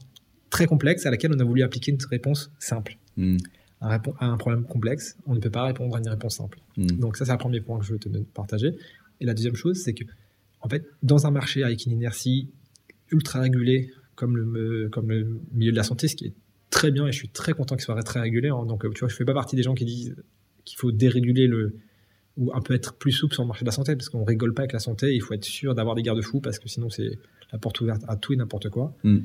très 0.50 0.66
complexe 0.66 1.06
à 1.06 1.10
laquelle 1.10 1.32
on 1.34 1.38
a 1.38 1.44
voulu 1.44 1.62
appliquer 1.62 1.92
une 1.92 1.98
réponse 2.10 2.52
simple. 2.58 2.98
Hmm. 3.16 3.38
À 3.80 3.98
un 4.20 4.36
problème 4.36 4.64
complexe, 4.64 5.16
on 5.26 5.34
ne 5.34 5.40
peut 5.40 5.50
pas 5.50 5.64
répondre 5.64 5.96
à 5.96 6.00
une 6.00 6.08
réponse 6.08 6.36
simple. 6.36 6.58
Donc 6.76 7.16
ça, 7.16 7.24
c'est 7.24 7.32
le 7.32 7.38
premier 7.38 7.60
point 7.60 7.78
que 7.78 7.84
je 7.84 7.92
veux 7.92 7.98
te 7.98 8.08
partager. 8.34 8.74
Et 9.20 9.24
la 9.24 9.34
deuxième 9.34 9.56
chose, 9.56 9.80
c'est 9.82 9.94
que, 9.94 10.04
en 10.60 10.68
fait, 10.68 10.86
dans 11.02 11.26
un 11.26 11.30
marché 11.30 11.62
avec 11.62 11.86
une 11.86 11.92
inertie 11.92 12.50
ultra 13.10 13.40
régulée, 13.40 13.90
comme 14.14 14.36
le, 14.36 14.88
comme 14.90 15.10
le 15.10 15.40
milieu 15.52 15.72
de 15.72 15.76
la 15.76 15.82
santé, 15.82 16.08
ce 16.08 16.16
qui 16.16 16.26
est 16.26 16.34
très 16.68 16.90
bien, 16.90 17.06
et 17.06 17.12
je 17.12 17.16
suis 17.16 17.30
très 17.30 17.52
content 17.54 17.74
qu'il 17.74 17.84
soit 17.84 18.00
très 18.02 18.20
régulé. 18.20 18.48
Hein. 18.50 18.66
donc, 18.66 18.82
tu 18.92 19.00
vois, 19.00 19.08
je 19.08 19.16
fais 19.16 19.24
pas 19.24 19.34
partie 19.34 19.56
des 19.56 19.62
gens 19.62 19.74
qui 19.74 19.86
disent 19.86 20.14
qu'il 20.64 20.78
faut 20.78 20.92
déréguler 20.92 21.46
le, 21.46 21.74
ou 22.36 22.52
un 22.54 22.60
peu 22.60 22.74
être 22.74 22.94
plus 22.94 23.12
souple 23.12 23.34
sur 23.34 23.42
le 23.42 23.48
marché 23.48 23.64
de 23.64 23.68
la 23.68 23.72
santé, 23.72 23.96
parce 23.96 24.08
qu'on 24.08 24.24
rigole 24.24 24.54
pas 24.54 24.62
avec 24.62 24.72
la 24.72 24.78
santé, 24.78 25.14
il 25.14 25.22
faut 25.22 25.34
être 25.34 25.44
sûr 25.44 25.74
d'avoir 25.74 25.94
des 25.94 26.02
garde-fous, 26.02 26.40
parce 26.40 26.58
que 26.58 26.68
sinon 26.68 26.90
c'est 26.90 27.18
la 27.52 27.58
porte 27.58 27.80
ouverte 27.80 28.02
à 28.08 28.16
tout 28.16 28.32
et 28.32 28.36
n'importe 28.36 28.68
quoi. 28.68 28.94
Hmm. 29.04 29.20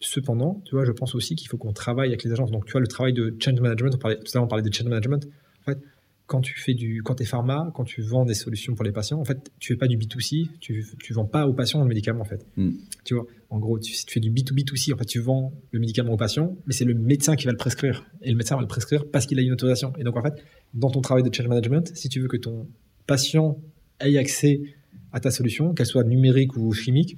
Cependant, 0.00 0.62
tu 0.64 0.74
vois, 0.74 0.84
je 0.84 0.92
pense 0.92 1.14
aussi 1.14 1.34
qu'il 1.34 1.48
faut 1.48 1.56
qu'on 1.56 1.72
travaille 1.72 2.08
avec 2.08 2.22
les 2.22 2.32
agences. 2.32 2.50
Donc, 2.50 2.66
tu 2.66 2.72
vois, 2.72 2.80
le 2.80 2.86
travail 2.86 3.12
de 3.12 3.34
change 3.40 3.60
management, 3.60 3.94
on 3.94 3.98
parlait, 3.98 4.16
tout 4.16 4.26
à 4.26 4.30
l'heure 4.34 4.44
on 4.44 4.48
parlait 4.48 4.68
de 4.68 4.72
change 4.72 4.86
management. 4.88 5.26
En 5.62 5.72
fait, 5.72 5.78
quand 6.26 6.40
tu 6.40 6.58
fais 6.60 6.74
du, 6.74 7.02
quand 7.02 7.20
es 7.20 7.24
pharma, 7.24 7.72
quand 7.74 7.84
tu 7.84 8.02
vends 8.02 8.24
des 8.24 8.34
solutions 8.34 8.74
pour 8.74 8.84
les 8.84 8.92
patients, 8.92 9.18
en 9.18 9.24
fait, 9.24 9.50
tu 9.58 9.72
fais 9.72 9.78
pas 9.78 9.88
du 9.88 9.96
B2C, 9.96 10.48
tu, 10.60 10.86
tu 11.02 11.12
vends 11.14 11.24
pas 11.24 11.48
aux 11.48 11.54
patients 11.54 11.82
le 11.82 11.88
médicament, 11.88 12.20
en 12.20 12.24
fait. 12.24 12.46
Hmm. 12.56 12.72
Tu 13.04 13.14
vois, 13.14 13.26
en 13.50 13.58
gros, 13.58 13.78
tu, 13.78 13.92
tu, 13.92 14.12
fais 14.12 14.20
du 14.20 14.30
B2B2C, 14.30 14.94
en 14.94 14.98
fait, 14.98 15.06
tu 15.06 15.20
vends 15.20 15.52
le 15.72 15.80
médicament 15.80 16.12
au 16.12 16.16
patient, 16.16 16.56
mais 16.66 16.74
c'est 16.74 16.84
le 16.84 16.94
médecin 16.94 17.34
qui 17.34 17.46
va 17.46 17.52
le 17.52 17.56
prescrire. 17.56 18.06
Et 18.22 18.30
le 18.30 18.36
médecin 18.36 18.56
va 18.56 18.60
le 18.60 18.68
prescrire 18.68 19.10
parce 19.10 19.26
qu'il 19.26 19.38
a 19.38 19.42
une 19.42 19.52
autorisation. 19.52 19.94
Et 19.98 20.04
donc, 20.04 20.16
en 20.16 20.22
fait, 20.22 20.34
dans 20.74 20.90
ton 20.90 21.00
travail 21.00 21.22
de 21.22 21.34
change 21.34 21.48
management, 21.48 21.90
si 21.96 22.10
tu 22.10 22.20
veux 22.20 22.28
que 22.28 22.36
ton 22.36 22.68
patient 23.06 23.58
ait 24.00 24.18
accès 24.18 24.60
à 25.12 25.20
ta 25.20 25.30
solution, 25.30 25.72
qu'elle 25.72 25.86
soit 25.86 26.04
numérique 26.04 26.56
ou 26.56 26.72
chimique, 26.72 27.16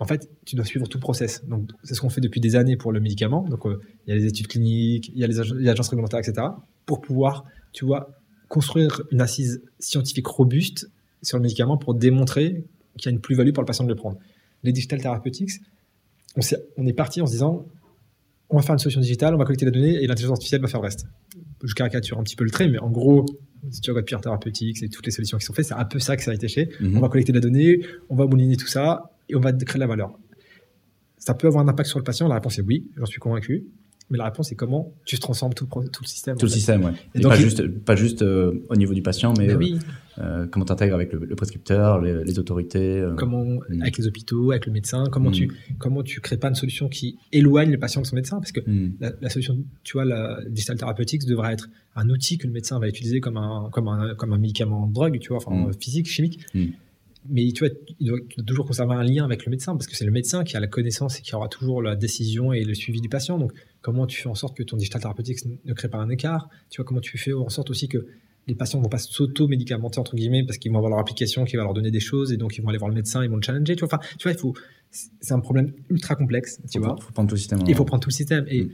en 0.00 0.04
fait, 0.04 0.28
tu 0.44 0.54
dois 0.54 0.64
suivre 0.64 0.86
tout 0.86 0.98
le 0.98 1.02
process. 1.02 1.44
Donc, 1.46 1.70
c'est 1.82 1.94
ce 1.94 2.00
qu'on 2.00 2.08
fait 2.08 2.20
depuis 2.20 2.40
des 2.40 2.56
années 2.56 2.76
pour 2.76 2.92
le 2.92 3.00
médicament. 3.00 3.42
Donc, 3.48 3.66
euh, 3.66 3.80
il 4.06 4.10
y 4.10 4.12
a 4.12 4.16
les 4.16 4.26
études 4.26 4.46
cliniques, 4.46 5.08
il 5.08 5.18
y 5.18 5.24
a 5.24 5.26
les 5.26 5.68
agences 5.68 5.88
réglementaires, 5.88 6.20
etc. 6.20 6.46
Pour 6.86 7.00
pouvoir, 7.00 7.44
tu 7.72 7.84
vois, 7.84 8.10
construire 8.48 9.02
une 9.10 9.20
assise 9.20 9.62
scientifique 9.78 10.26
robuste 10.26 10.88
sur 11.22 11.36
le 11.36 11.42
médicament 11.42 11.76
pour 11.76 11.94
démontrer 11.94 12.64
qu'il 12.96 13.10
y 13.10 13.12
a 13.12 13.14
une 13.14 13.20
plus-value 13.20 13.52
pour 13.52 13.62
le 13.62 13.66
patient 13.66 13.84
de 13.84 13.88
le 13.88 13.96
prendre. 13.96 14.18
Les 14.62 14.72
digital 14.72 15.00
therapeutics, 15.00 15.50
on, 16.36 16.40
est, 16.40 16.56
on 16.76 16.86
est 16.86 16.92
parti 16.92 17.20
en 17.20 17.26
se 17.26 17.32
disant 17.32 17.66
on 18.50 18.56
va 18.56 18.62
faire 18.62 18.72
une 18.72 18.78
solution 18.78 19.00
digitale, 19.00 19.34
on 19.34 19.38
va 19.38 19.44
collecter 19.44 19.66
la 19.66 19.70
donnée 19.70 20.02
et 20.02 20.06
l'intelligence 20.06 20.36
artificielle 20.36 20.62
va 20.62 20.68
faire 20.68 20.80
le 20.80 20.86
reste. 20.86 21.06
Je 21.62 21.74
caricature 21.74 22.18
un 22.18 22.22
petit 22.22 22.36
peu 22.36 22.44
le 22.44 22.50
trait, 22.50 22.68
mais 22.68 22.78
en 22.78 22.90
gros, 22.90 23.26
si 23.70 23.80
tu 23.80 23.90
regardes 23.90 24.06
Pierre 24.06 24.20
Therapeutics 24.20 24.82
et 24.82 24.88
toutes 24.88 25.04
les 25.04 25.12
solutions 25.12 25.36
qui 25.36 25.44
sont 25.44 25.52
faites, 25.52 25.66
c'est 25.66 25.74
un 25.74 25.84
peu 25.84 25.98
ça 25.98 26.16
que 26.16 26.22
ça 26.22 26.30
a 26.30 26.34
été 26.34 26.48
fait. 26.48 26.70
Mhm. 26.80 26.96
On 26.96 27.00
va 27.00 27.08
collecter 27.08 27.32
la 27.32 27.40
donnée, 27.40 27.80
on 28.08 28.16
va 28.16 28.26
mouliner 28.26 28.56
tout 28.56 28.66
ça 28.66 29.10
et 29.28 29.36
on 29.36 29.40
va 29.40 29.52
créer 29.52 29.74
de 29.74 29.80
la 29.80 29.86
valeur. 29.86 30.18
ça 31.18 31.34
peut 31.34 31.46
avoir 31.46 31.64
un 31.64 31.68
impact 31.68 31.88
sur 31.88 31.98
le 31.98 32.04
patient? 32.04 32.28
La 32.28 32.36
réponse 32.36 32.58
est 32.58 32.62
oui, 32.62 32.90
j'en 32.96 33.06
suis 33.06 33.20
convaincu. 33.20 33.66
Mais 34.10 34.16
la 34.16 34.24
réponse, 34.24 34.48
c'est 34.48 34.54
comment 34.54 34.94
tu 35.04 35.18
transformes 35.18 35.52
tout, 35.52 35.66
tout 35.66 36.02
le 36.02 36.06
système. 36.06 36.36
Tout 36.38 36.46
le 36.46 36.50
système, 36.50 36.82
oui. 36.82 36.92
Et, 37.14 37.20
donc, 37.20 37.32
pas, 37.32 37.38
juste, 37.38 37.68
pas 37.68 37.94
juste 37.96 38.22
euh, 38.22 38.64
au 38.70 38.76
niveau 38.76 38.94
du 38.94 39.02
patient, 39.02 39.34
mais 39.36 39.50
euh, 39.50 39.78
euh, 40.18 40.46
comment 40.46 40.64
tu 40.64 40.72
intègres 40.72 40.94
avec 40.94 41.12
le, 41.12 41.36
prescripteur, 41.36 42.00
les, 42.00 42.38
autorités. 42.38 43.06
comment, 43.18 43.44
hmm. 43.44 43.82
avec 43.82 43.98
les 43.98 44.06
hôpitaux, 44.06 44.52
avec 44.52 44.64
le 44.64 44.72
médecin, 44.72 45.04
comment, 45.12 45.30
tu, 45.30 45.48
hmm. 45.48 45.74
comment 45.78 46.02
tu 46.02 46.22
crées 46.22 46.38
pas 46.38 46.48
une 46.48 46.54
solution 46.54 46.88
qui 46.88 47.18
éloigne 47.32 47.70
le 47.70 47.78
patient 47.78 48.00
de 48.00 48.06
son 48.06 48.16
médecin? 48.16 48.38
Parce 48.38 48.52
que 48.52 48.60
hmm. 48.60 48.94
la, 49.20 49.28
solution, 49.28 49.58
tu 49.84 49.92
vois, 49.94 50.06
la 50.06 50.38
digital 50.48 50.78
therapeutics 50.78 51.26
devrait 51.26 51.52
être 51.52 51.68
un 51.94 52.08
outil 52.08 52.38
que 52.38 52.46
le 52.46 52.52
médecin 52.54 52.78
va 52.78 52.88
utiliser 52.88 53.20
comme 53.20 53.36
un, 53.36 53.68
comme 53.72 53.88
un, 53.88 54.14
comme 54.14 54.32
un 54.32 54.38
médicament 54.38 54.86
de 54.86 54.94
drogue, 54.94 55.18
tu 55.20 55.28
vois, 55.28 55.38
enfin, 55.38 55.70
physique, 55.78 56.06
chimique 56.06 56.40
mais 57.28 57.50
tu 57.52 57.66
vois, 57.66 57.74
il 58.00 58.06
doit, 58.08 58.18
toujours 58.46 58.66
conserver 58.66 58.94
un 58.94 59.02
lien 59.02 59.24
avec 59.24 59.44
le 59.44 59.50
médecin 59.50 59.74
parce 59.74 59.86
que 59.86 59.96
c'est 59.96 60.04
le 60.04 60.10
médecin 60.10 60.44
qui 60.44 60.56
a 60.56 60.60
la 60.60 60.66
connaissance 60.66 61.18
et 61.18 61.22
qui 61.22 61.34
aura 61.34 61.48
toujours 61.48 61.82
la 61.82 61.96
décision 61.96 62.52
et 62.52 62.64
le 62.64 62.74
suivi 62.74 63.00
du 63.00 63.08
patient. 63.08 63.38
Donc, 63.38 63.52
comment 63.80 64.06
tu 64.06 64.20
fais 64.20 64.28
en 64.28 64.34
sorte 64.34 64.56
que 64.56 64.62
ton 64.62 64.76
digital 64.76 65.00
thérapeutique 65.00 65.38
ne 65.64 65.72
crée 65.74 65.88
pas 65.88 65.98
un 65.98 66.08
écart? 66.08 66.48
Tu 66.70 66.80
vois, 66.80 66.86
comment 66.86 67.00
tu 67.00 67.18
fais 67.18 67.32
en 67.32 67.48
sorte 67.48 67.70
aussi 67.70 67.88
que 67.88 68.06
les 68.46 68.54
patients 68.54 68.78
ne 68.78 68.84
vont 68.84 68.88
pas 68.88 68.98
s'auto-médicamenter 68.98 69.98
entre 69.98 70.16
guillemets 70.16 70.42
parce 70.44 70.56
qu'ils 70.56 70.72
vont 70.72 70.78
avoir 70.78 70.90
leur 70.90 70.98
application 70.98 71.44
qui 71.44 71.56
va 71.56 71.64
leur 71.64 71.74
donner 71.74 71.90
des 71.90 72.00
choses 72.00 72.32
et 72.32 72.38
donc 72.38 72.56
ils 72.56 72.62
vont 72.62 72.70
aller 72.70 72.78
voir 72.78 72.88
le 72.88 72.94
médecin, 72.94 73.22
ils 73.22 73.28
vont 73.28 73.36
le 73.36 73.42
challenger. 73.42 73.76
Tu 73.76 73.84
vois, 73.84 73.94
enfin, 73.94 74.02
tu 74.18 74.22
vois, 74.22 74.32
il 74.32 74.38
faut, 74.38 74.54
c'est 74.90 75.34
un 75.34 75.40
problème 75.40 75.72
ultra 75.90 76.14
complexe. 76.14 76.60
Tu 76.70 76.78
vois, 76.78 76.96
il 76.98 77.02
faut 77.02 77.12
prendre 77.12 77.28
tout 77.28 77.34
le 77.34 77.40
système. 77.40 77.60
Il 77.68 77.74
faut 77.74 77.84
prendre 77.84 78.02
tout 78.02 78.08
le 78.08 78.14
système 78.14 78.46
et 78.48 78.64
mm. 78.64 78.70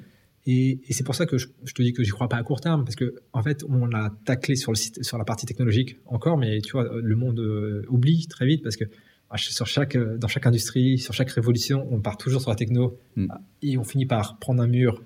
Et, 0.47 0.81
et 0.87 0.93
c'est 0.93 1.05
pour 1.05 1.15
ça 1.15 1.25
que 1.25 1.39
je, 1.39 1.49
je, 1.65 1.73
te 1.73 1.83
dis 1.83 1.93
que 1.93 2.03
j'y 2.03 2.11
crois 2.11 2.29
pas 2.29 2.37
à 2.37 2.43
court 2.43 2.61
terme, 2.61 2.85
parce 2.85 2.97
que 2.97 3.15
en 3.33 3.43
fait, 3.43 3.65
on 3.69 3.93
a 3.93 4.11
taclé 4.25 4.57
sur, 4.57 4.73
le, 4.73 4.77
sur 4.77 5.17
la 5.17 5.25
partie 5.25 5.47
technologique 5.47 5.97
encore, 6.07 6.37
mais 6.37 6.61
tu 6.61 6.73
vois, 6.73 6.89
le 7.01 7.17
monde 7.17 7.41
euh, 7.41 7.85
oublie 7.89 8.27
très 8.27 8.47
vite 8.47 8.63
parce 8.63 8.77
que 8.77 8.85
ah, 9.31 9.39
sur 9.39 9.67
chaque, 9.67 9.97
euh, 9.97 10.19
dans 10.19 10.29
chaque 10.29 10.47
industrie, 10.47 10.99
sur 10.99 11.15
chaque 11.15 11.31
révolution, 11.31 11.89
on 11.91 12.01
part 12.01 12.19
toujours 12.19 12.43
sur 12.43 12.51
la 12.51 12.57
techno 12.57 12.99
hmm. 13.17 13.29
et 13.63 13.79
on 13.79 13.85
finit 13.85 14.07
par 14.07 14.39
prendre 14.39 14.63
un 14.63 14.67
mur, 14.67 15.03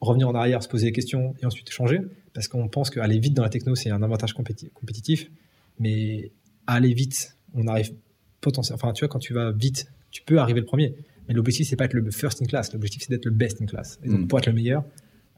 revenir 0.00 0.28
en 0.28 0.34
arrière, 0.34 0.62
se 0.62 0.68
poser 0.68 0.86
des 0.86 0.92
questions 0.92 1.34
et 1.40 1.46
ensuite 1.46 1.70
changer, 1.70 2.00
parce 2.34 2.48
qu'on 2.48 2.68
pense 2.68 2.90
qu'aller 2.90 3.18
vite 3.18 3.34
dans 3.34 3.42
la 3.42 3.48
techno, 3.48 3.74
c'est 3.74 3.90
un 3.90 4.02
avantage 4.02 4.34
compétitif, 4.34 5.30
mais 5.78 6.30
aller 6.66 6.92
vite, 6.92 7.36
on 7.54 7.66
arrive 7.66 7.94
potentiellement. 8.42 8.78
Enfin, 8.82 8.92
tu 8.92 9.04
vois, 9.04 9.08
quand 9.08 9.18
tu 9.18 9.32
vas 9.32 9.52
vite, 9.52 9.90
tu 10.10 10.22
peux 10.22 10.38
arriver 10.38 10.60
le 10.60 10.66
premier. 10.66 10.94
Mais 11.28 11.34
l'objectif, 11.34 11.68
c'est 11.68 11.76
pas 11.76 11.84
être 11.84 11.94
le 11.94 12.10
first 12.10 12.42
in 12.42 12.46
class. 12.46 12.72
L'objectif, 12.72 13.02
c'est 13.02 13.10
d'être 13.10 13.24
le 13.24 13.30
best 13.30 13.60
in 13.60 13.66
class. 13.66 13.98
Et 14.04 14.08
donc, 14.08 14.20
mm. 14.20 14.26
pour 14.28 14.38
être 14.38 14.46
le 14.46 14.52
meilleur, 14.52 14.84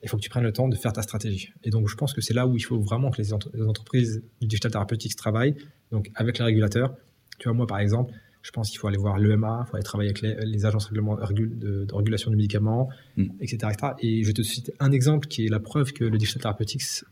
il 0.03 0.09
faut 0.09 0.17
que 0.17 0.23
tu 0.23 0.31
prennes 0.31 0.45
le 0.45 0.53
temps 0.53 0.69
de 0.69 0.77
faire 0.77 0.93
ta 0.93 1.03
stratégie. 1.03 1.53
Et 1.65 1.71
donc, 1.71 1.89
je 1.89 1.97
pense 1.97 2.13
que 2.13 2.21
c'est 2.21 2.35
là 2.35 2.47
où 2.47 2.57
il 2.57 2.61
faut 2.61 2.81
vraiment 2.81 3.11
que 3.11 3.21
les, 3.21 3.33
entreprises 3.33 4.23
du 4.41 4.47
digital 4.47 4.71
therapeutics 4.71 5.17
travaillent, 5.17 5.57
donc 5.91 6.11
avec 6.15 6.39
les 6.39 6.45
régulateurs. 6.45 6.95
Tu 7.39 7.49
vois, 7.49 7.57
moi, 7.57 7.67
par 7.67 7.79
exemple, 7.79 8.13
je 8.43 8.51
pense 8.51 8.71
qu'il 8.71 8.79
faut 8.79 8.87
aller 8.87 8.99
voir 8.99 9.19
l'EMA, 9.19 9.65
il 9.67 9.69
faut 9.69 9.77
aller 9.77 9.85
travailler 9.85 10.11
avec 10.11 10.23
les, 10.23 10.67
agences 10.67 10.93
de, 10.93 11.93
régulation 11.93 12.31
du 12.31 12.37
médicament, 12.37 12.89
mm. 13.17 13.27
etc., 13.41 13.73
Et 14.01 14.25
je 14.25 14.33
te 14.33 14.43
cite 14.43 14.73
un 14.79 14.93
exemple 14.93 15.27
qui 15.27 15.47
est 15.47 15.49
la 15.49 15.61
preuve 15.61 15.93
que 15.93 16.05
le 16.05 16.19
digital 16.19 16.43
therapeutics 16.43 17.05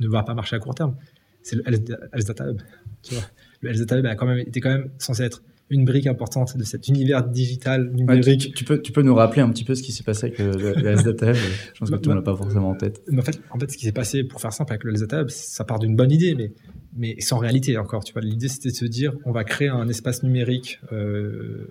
ne 0.00 0.08
va 0.08 0.22
pas 0.22 0.34
marcher 0.34 0.56
à 0.56 0.58
court 0.58 0.74
terme. 0.74 0.96
C'est 1.42 1.56
le 1.56 1.68
Health 1.68 2.26
Data 2.26 2.48
Hub. 2.48 2.60
Tu 3.02 3.14
vois, 3.14 3.24
le 3.60 3.70
Health 3.70 3.80
Data 3.80 3.98
Hub 3.98 4.06
a 4.06 4.14
quand 4.14 4.26
même, 4.26 4.38
était 4.38 4.60
quand 4.60 4.70
même 4.70 4.90
censé 4.98 5.24
être 5.24 5.42
une 5.70 5.84
brique 5.84 6.06
importante 6.06 6.56
de 6.56 6.64
cet 6.64 6.88
univers 6.88 7.26
digital 7.26 7.90
numérique. 7.90 8.54
tu, 8.54 8.64
peux, 8.64 8.80
tu 8.80 8.92
peux 8.92 9.02
nous 9.02 9.14
rappeler 9.14 9.40
un 9.42 9.50
petit 9.50 9.64
peu 9.64 9.74
ce 9.74 9.82
qui 9.82 9.92
s'est 9.92 10.02
passé 10.02 10.26
avec 10.26 10.38
le, 10.38 10.52
le 10.52 10.96
Je 11.34 11.78
pense 11.78 11.90
que 11.90 11.96
tout 11.96 12.10
le 12.10 12.14
monde 12.14 12.24
n'a 12.24 12.32
pas 12.32 12.36
forcément 12.36 12.70
en 12.70 12.74
tête. 12.74 13.02
en, 13.10 13.22
fait, 13.22 13.40
en 13.50 13.58
fait, 13.58 13.70
ce 13.70 13.78
qui 13.78 13.86
s'est 13.86 13.92
passé, 13.92 14.24
pour 14.24 14.40
faire 14.40 14.52
simple, 14.52 14.72
avec 14.72 14.84
le 14.84 14.92
LSData, 14.92 15.24
ça 15.28 15.64
part 15.64 15.78
d'une 15.78 15.96
bonne 15.96 16.12
idée, 16.12 16.34
mais, 16.34 16.52
mais 16.96 17.18
sans 17.20 17.38
réalité 17.38 17.78
encore. 17.78 18.04
Tu 18.04 18.12
vois, 18.12 18.22
l'idée, 18.22 18.48
c'était 18.48 18.70
de 18.70 18.74
se 18.74 18.84
dire, 18.84 19.14
on 19.24 19.32
va 19.32 19.44
créer 19.44 19.68
un 19.68 19.88
espace 19.88 20.22
numérique 20.22 20.80
euh, 20.92 21.66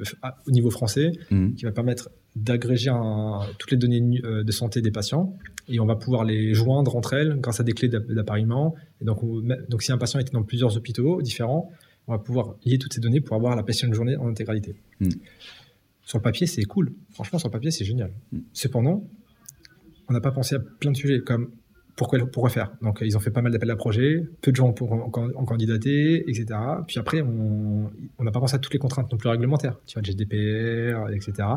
au 0.47 0.51
niveau 0.51 0.71
français 0.71 1.11
mhm. 1.29 1.53
qui 1.53 1.65
va 1.65 1.71
permettre 1.71 2.09
d'agréger 2.35 2.91
toutes 3.59 3.71
les 3.71 3.77
données 3.77 4.21
euh, 4.23 4.43
de 4.43 4.51
santé 4.51 4.81
des 4.81 4.89
patients 4.89 5.37
et 5.69 5.79
on 5.79 5.85
va 5.85 5.95
pouvoir 5.95 6.23
les 6.23 6.55
joindre 6.55 6.95
entre 6.95 7.13
elles 7.13 7.37
grâce 7.39 7.59
à 7.59 7.63
des 7.63 7.73
clés 7.73 7.89
d'appariement. 7.89 8.73
Et 9.01 9.05
donc, 9.05 9.19
donc, 9.69 9.83
si 9.83 9.91
un 9.91 9.97
patient 9.99 10.19
était 10.19 10.31
dans 10.31 10.43
plusieurs 10.43 10.75
hôpitaux 10.75 11.21
différents, 11.21 11.71
on 12.07 12.13
va 12.13 12.19
pouvoir 12.19 12.55
lier 12.65 12.77
toutes 12.77 12.93
ces 12.93 13.01
données 13.01 13.21
pour 13.21 13.35
avoir 13.35 13.55
la 13.55 13.63
patient 13.63 13.91
journée 13.93 14.15
en 14.15 14.27
intégralité. 14.27 14.75
Hmm. 14.99 15.09
Sur 16.03 16.17
le 16.17 16.23
papier, 16.23 16.47
c'est 16.47 16.63
cool. 16.63 16.93
Franchement, 17.11 17.39
sur 17.39 17.47
le 17.47 17.53
papier, 17.53 17.71
c'est 17.71 17.85
génial. 17.85 18.11
Hmm. 18.31 18.39
Cependant, 18.53 19.07
on 20.09 20.13
n'a 20.13 20.21
pas 20.21 20.31
pensé 20.31 20.55
à 20.55 20.59
plein 20.59 20.91
de 20.91 20.97
sujets 20.97 21.21
comme 21.21 21.51
pourquoi, 21.95 22.19
pourquoi 22.25 22.49
faire. 22.49 22.71
Donc, 22.81 22.99
ils 23.01 23.15
ont 23.15 23.19
fait 23.19 23.31
pas 23.31 23.41
mal 23.41 23.51
d'appels 23.51 23.71
à 23.71 23.75
projets, 23.75 24.27
peu 24.41 24.51
de 24.51 24.55
gens 24.55 24.73
pour 24.73 24.91
en, 24.91 25.09
candidater, 25.09 26.27
etc. 26.29 26.45
Puis 26.87 26.99
après, 26.99 27.21
on 27.21 27.89
n'a 28.19 28.31
pas 28.31 28.39
pensé 28.39 28.55
à 28.55 28.59
toutes 28.59 28.73
les 28.73 28.79
contraintes 28.79 29.11
non 29.11 29.17
plus 29.17 29.29
réglementaires. 29.29 29.79
Tu 29.85 29.93
vois, 29.93 30.01
le 30.01 30.11
GDPR, 30.11 31.09
etc. 31.13 31.47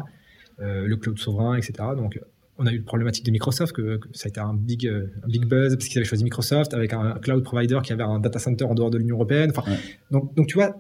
Euh, 0.60 0.86
le 0.86 0.96
cloud 0.96 1.18
souverain, 1.18 1.56
etc. 1.56 1.72
Donc, 1.96 2.20
on 2.58 2.66
a 2.66 2.72
eu 2.72 2.78
le 2.78 2.84
problématique 2.84 3.24
de 3.24 3.30
Microsoft, 3.30 3.74
que, 3.74 4.00
ça 4.12 4.26
a 4.26 4.28
été 4.28 4.40
un 4.40 4.54
big, 4.54 4.86
euh, 4.86 5.08
un 5.24 5.28
big 5.28 5.44
buzz 5.44 5.76
parce 5.76 5.88
qu'ils 5.88 5.98
avaient 5.98 6.06
choisi 6.06 6.24
Microsoft 6.24 6.74
avec 6.74 6.92
un 6.92 7.18
cloud 7.18 7.42
provider 7.42 7.78
qui 7.82 7.92
avait 7.92 8.02
un 8.02 8.18
data 8.18 8.38
center 8.38 8.64
en 8.64 8.74
dehors 8.74 8.90
de 8.90 8.98
l'Union 8.98 9.16
européenne. 9.16 9.52
Enfin, 9.54 9.70
donc, 10.10 10.34
donc, 10.34 10.46
tu 10.46 10.54
vois, 10.54 10.76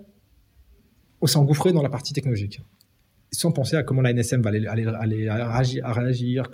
on 1.20 1.26
s'est 1.26 1.38
engouffré 1.38 1.72
dans 1.72 1.82
la 1.82 1.90
partie 1.90 2.12
technologique 2.12 2.60
sans 3.32 3.52
penser 3.52 3.76
à 3.76 3.82
comment 3.82 4.02
la 4.02 4.12
NSM 4.12 4.40
va 4.40 4.50
aller, 4.50 4.66
aller, 4.66 4.86
aller 4.86 5.30
réagir, 5.30 5.84
à 5.84 5.92
réagir 5.92 6.44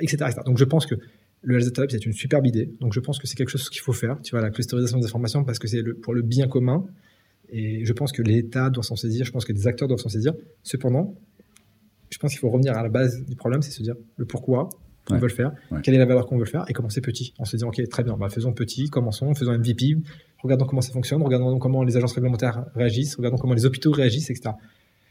etc., 0.00 0.30
Donc 0.46 0.58
je 0.58 0.64
pense 0.64 0.86
que 0.86 0.94
le 1.42 1.56
Health 1.56 1.74
Data 1.74 1.86
c'est 1.90 2.06
une 2.06 2.12
superbe 2.12 2.46
idée. 2.46 2.70
Donc 2.80 2.92
je 2.92 3.00
pense 3.00 3.18
que 3.18 3.26
c'est 3.26 3.36
quelque 3.36 3.50
chose 3.50 3.68
qu'il 3.68 3.82
faut 3.82 3.92
faire, 3.92 4.20
tu 4.22 4.30
vois, 4.30 4.40
la 4.40 4.50
clusterisation 4.50 4.98
des 4.98 5.06
informations, 5.06 5.44
parce 5.44 5.58
que 5.58 5.68
c'est 5.68 5.82
pour 6.02 6.14
le 6.14 6.22
bien 6.22 6.48
commun. 6.48 6.86
Et 7.50 7.84
je 7.84 7.92
pense 7.92 8.12
que 8.12 8.22
l'État 8.22 8.70
doit 8.70 8.82
s'en 8.82 8.96
saisir, 8.96 9.26
je 9.26 9.30
pense 9.30 9.44
que 9.44 9.52
des 9.52 9.66
acteurs 9.66 9.86
doivent 9.86 10.00
s'en 10.00 10.08
saisir. 10.08 10.32
Cependant, 10.62 11.14
je 12.14 12.18
pense 12.20 12.30
qu'il 12.30 12.38
faut 12.38 12.48
revenir 12.48 12.78
à 12.78 12.82
la 12.84 12.88
base 12.88 13.24
du 13.24 13.34
problème, 13.34 13.60
c'est 13.60 13.72
se 13.72 13.82
dire 13.82 13.96
le 14.16 14.24
pourquoi 14.24 14.68
on 15.10 15.16
veut 15.16 15.26
le 15.26 15.34
faire, 15.34 15.52
quelle 15.82 15.94
est 15.94 15.98
la 15.98 16.06
valeur 16.06 16.26
qu'on 16.26 16.36
veut 16.36 16.44
le 16.44 16.48
faire, 16.48 16.64
et 16.68 16.72
commencer 16.72 17.00
petit, 17.00 17.34
en 17.38 17.44
se 17.44 17.56
disant, 17.56 17.68
ok, 17.68 17.88
très 17.88 18.04
bien, 18.04 18.16
bah, 18.16 18.28
faisons 18.28 18.52
petit, 18.52 18.88
commençons, 18.88 19.34
faisons 19.34 19.52
MVP, 19.58 19.96
regardons 20.38 20.64
comment 20.64 20.80
ça 20.80 20.92
fonctionne, 20.92 21.20
regardons 21.22 21.58
comment 21.58 21.82
les 21.82 21.96
agences 21.96 22.12
réglementaires 22.12 22.66
réagissent, 22.76 23.16
regardons 23.16 23.36
comment 23.36 23.54
les 23.54 23.66
hôpitaux 23.66 23.90
réagissent, 23.90 24.30
etc. 24.30 24.54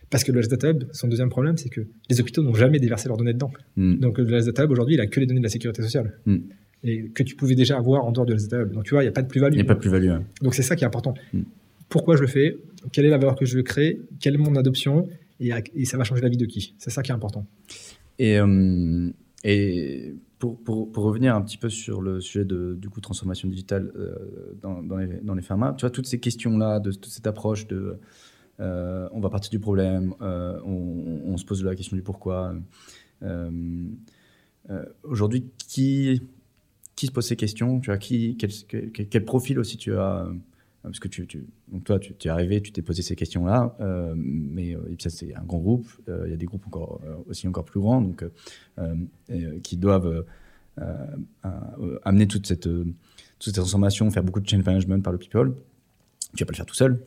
Parce 0.10 0.24
que 0.24 0.32
le 0.32 0.42
Data 0.44 0.70
Hub, 0.70 0.86
son 0.94 1.10
deuxième 1.10 1.30
problème, 1.30 1.58
c'est 1.58 1.68
que 1.68 1.82
les 2.10 2.22
hôpitaux 2.22 2.42
n'ont 2.42 2.54
jamais 2.54 2.80
déversé 2.80 3.10
leurs 3.10 3.18
données 3.18 3.34
dedans. 3.34 3.52
Hmm. 3.76 3.98
Donc 3.98 4.18
le 4.18 4.26
Data 4.26 4.64
Hub, 4.64 4.72
aujourd'hui, 4.72 4.96
il 4.96 5.02
a 5.02 5.08
que 5.08 5.20
les 5.20 5.26
données 5.26 5.42
de 5.42 5.46
la 5.46 5.50
sécurité 5.50 5.82
sociale. 5.82 6.18
Hmm. 6.26 6.38
Et 6.86 7.10
que 7.10 7.24
tu 7.24 7.36
pouvais 7.36 7.56
déjà 7.56 7.78
avoir 7.78 8.06
en 8.06 8.12
dehors 8.12 8.26
de 8.26 8.36
Data 8.36 8.62
Hub. 8.62 8.72
Donc 8.72 8.86
tu 8.86 8.92
vois, 8.92 9.04
il 9.04 9.08
n'y 9.08 9.10
a 9.10 9.12
pas 9.12 9.24
de 9.24 9.28
plus-value. 9.28 9.56
Il 9.56 9.58
n'y 9.58 9.62
a 9.62 9.66
pas 9.66 9.74
de 9.74 9.80
plus-value. 9.80 10.12
Donc 10.42 10.56
c'est 10.56 10.62
ça 10.62 10.76
qui 10.76 10.86
est 10.86 10.88
important. 10.88 11.14
Hmm. 11.34 11.42
Pourquoi 11.90 12.16
je 12.16 12.22
le 12.22 12.28
fais? 12.28 12.58
Quelle 12.92 13.06
est 13.06 13.10
la 13.10 13.18
valeur 13.18 13.36
que 13.36 13.46
je 13.46 13.58
veux 13.58 13.64
créer? 13.64 14.02
Quelle 14.20 14.36
est 14.36 14.40
mon 14.40 14.56
adoption? 14.56 15.08
Et, 15.52 15.86
ça 15.86 15.98
va 15.98 16.04
changer 16.04 16.22
la 16.22 16.30
vie 16.30 16.38
de 16.38 16.46
qui? 16.46 16.76
C'est 16.78 16.90
ça 16.90 17.04
qui 17.04 17.12
est 17.12 17.14
important. 17.14 17.46
Et, 18.20 18.38
euh, 18.40 19.12
et 19.44 20.16
pour, 20.40 20.62
pour, 20.64 21.04
revenir 21.04 21.36
un 21.36 21.42
petit 21.42 21.58
peu 21.58 21.70
sur 21.70 22.02
le 22.02 22.20
sujet 22.22 22.46
de 22.46 22.78
du 22.80 22.90
coup 22.90 23.02
transformation 23.02 23.48
digitale 23.48 23.92
euh, 23.96 24.56
dans, 24.62 24.84
dans, 24.84 24.98
les, 24.98 25.20
dans 25.22 25.34
les 25.34 25.42
tu 25.42 25.48
vois 25.50 25.90
toutes 25.90 26.06
ces 26.06 26.20
questions 26.20 26.58
là, 26.58 26.80
de 26.80 26.92
toute 26.92 27.08
cette 27.08 27.28
approche 27.28 27.68
de 27.68 27.98
euh, 28.60 29.10
on 29.12 29.20
va 29.20 29.30
partir 29.30 29.50
du 29.50 29.60
problème, 29.60 30.14
on, 30.20 31.36
se 31.38 31.46
pose 31.46 31.64
la 31.64 31.76
question 31.76 31.96
du 31.96 32.04
pourquoi. 32.04 32.56
Aujourd'hui, 35.04 35.46
qui 35.58 36.22
qui 36.96 37.08
se 37.08 37.12
pose 37.12 37.26
ces 37.26 37.36
questions? 37.36 37.80
Tu 37.80 37.90
vois 37.90 37.98
qui 37.98 38.38
quel, 38.38 38.52
quel 38.92 39.26
profil 39.26 39.58
aussi 39.60 39.78
tu 39.78 39.96
as 39.96 40.28
parce 40.84 41.00
que 41.00 41.08
tu, 41.08 41.26
donc 41.72 41.86
toi, 41.86 41.98
tu, 41.98 42.14
es 42.26 42.30
arrivé, 42.30 42.62
tu 42.62 42.74
t'es 42.74 42.82
posé 42.82 43.02
ces 43.02 43.16
questions-là, 43.16 43.76
euh, 43.80 44.14
mais 44.18 44.76
euh, 44.76 44.82
c'est 45.00 45.34
un 45.34 45.44
grand 45.44 45.60
groupe. 45.60 45.88
Euh, 46.10 46.24
il 46.26 46.32
y 46.32 46.34
a 46.34 46.38
des 46.38 46.46
groupes 46.46 46.68
encore, 46.68 47.00
euh, 47.06 47.16
aussi 47.30 47.48
encore 47.48 47.64
plus 47.64 47.80
grands, 47.80 48.02
donc 48.02 48.26
qui 49.64 49.78
doivent 49.78 50.26
amener 52.04 52.28
toute 52.28 52.48
cette, 52.48 52.64
toute 52.64 52.94
cette 53.40 53.56
transformation, 53.56 54.12
faire 54.12 54.24
beaucoup 54.24 54.42
de 54.42 54.50
change 54.50 54.66
management 54.66 55.02
par 55.02 55.14
le 55.14 55.20
people. 55.20 55.54
Tu 56.36 56.44
vas 56.44 56.48
pas 56.48 56.52
le 56.52 56.58
faire 56.58 56.66
tout 56.66 56.76
seul. 56.76 57.00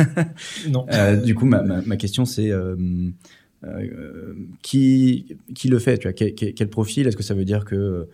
non. 0.70 0.86
du 1.22 1.34
coup, 1.34 1.44
ma, 1.44 1.62
ma, 1.62 1.96
question, 1.96 2.24
c'est 2.24 2.50
qui, 4.62 5.36
qui 5.54 5.68
le 5.68 5.78
fait 5.78 5.98
tu 5.98 6.08
vois, 6.08 6.14
quel, 6.14 6.34
quel 6.34 6.68
profil? 6.70 7.06
Est-ce 7.06 7.18
que 7.18 7.22
ça 7.22 7.34
veut 7.34 7.44
dire 7.44 7.66
que 7.66 8.08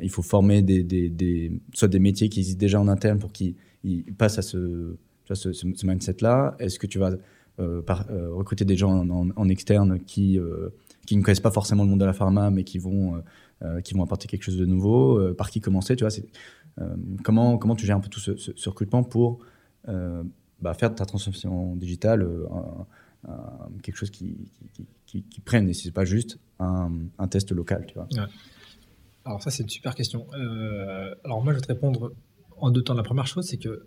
il 0.00 0.08
faut 0.08 0.22
former 0.22 0.62
des, 0.62 0.82
des, 0.82 1.10
des, 1.10 1.52
soit 1.74 1.88
des 1.88 1.98
métiers 1.98 2.30
qui 2.30 2.40
existent 2.40 2.60
déjà 2.60 2.80
en 2.80 2.88
interne 2.88 3.18
pour 3.18 3.32
qu'ils 3.32 3.54
il 3.84 4.14
passe 4.14 4.38
à 4.38 4.42
ce, 4.42 4.96
ce, 5.32 5.52
ce 5.52 5.86
mindset-là 5.86 6.56
Est-ce 6.58 6.78
que 6.78 6.86
tu 6.86 6.98
vas 6.98 7.12
euh, 7.60 7.82
euh, 8.10 8.32
recruter 8.32 8.64
des 8.64 8.76
gens 8.76 9.06
en, 9.10 9.48
externe 9.50 10.00
qui, 10.00 10.38
euh, 10.38 10.70
qui 11.06 11.18
ne 11.18 11.22
connaissent 11.22 11.40
pas 11.40 11.50
forcément 11.50 11.84
le 11.84 11.90
monde 11.90 12.00
de 12.00 12.06
la 12.06 12.14
pharma, 12.14 12.50
mais 12.50 12.64
qui 12.64 12.78
vont, 12.78 13.22
qui 13.84 13.94
vont 13.94 14.02
apporter 14.02 14.26
quelque 14.26 14.42
chose 14.42 14.56
de 14.56 14.64
nouveau? 14.64 15.34
Par 15.34 15.50
qui 15.50 15.60
commencer 15.60 15.94
tu 15.96 16.04
vois, 16.04 16.12
comment, 17.22 17.58
comment 17.58 17.76
tu 17.76 17.86
gères 17.86 17.96
un 17.96 18.00
peu 18.00 18.08
tout 18.08 18.20
ce, 18.20 18.68
recrutement 18.68 19.04
pour 19.04 19.40
bah, 19.86 20.74
faire 20.74 20.90
de 20.90 20.94
ta 20.94 21.04
transformation 21.04 21.76
digitale 21.76 22.26
quelque 23.82 23.96
chose 23.96 24.10
qui, 24.10 24.36
prenne, 25.44 25.68
et 25.68 25.74
si 25.74 25.84
c'est 25.84 25.92
pas 25.92 26.06
juste 26.06 26.38
un, 26.58 26.90
un, 27.18 27.28
test 27.28 27.52
local, 27.52 27.84
tu 27.86 27.94
vois? 27.94 28.08
Alors 29.24 29.42
ça, 29.42 29.50
c'est 29.50 29.62
une 29.62 29.68
super 29.68 29.94
question. 29.94 30.26
alors 31.24 31.44
moi, 31.44 31.52
je 31.52 31.58
vais 31.58 31.62
te 31.62 31.72
répondre 31.72 32.12
en 32.62 32.70
deux 32.70 32.82
temps. 32.82 32.94
La 32.94 33.02
première 33.02 33.26
chose, 33.26 33.44
c'est 33.46 33.58
que 33.58 33.86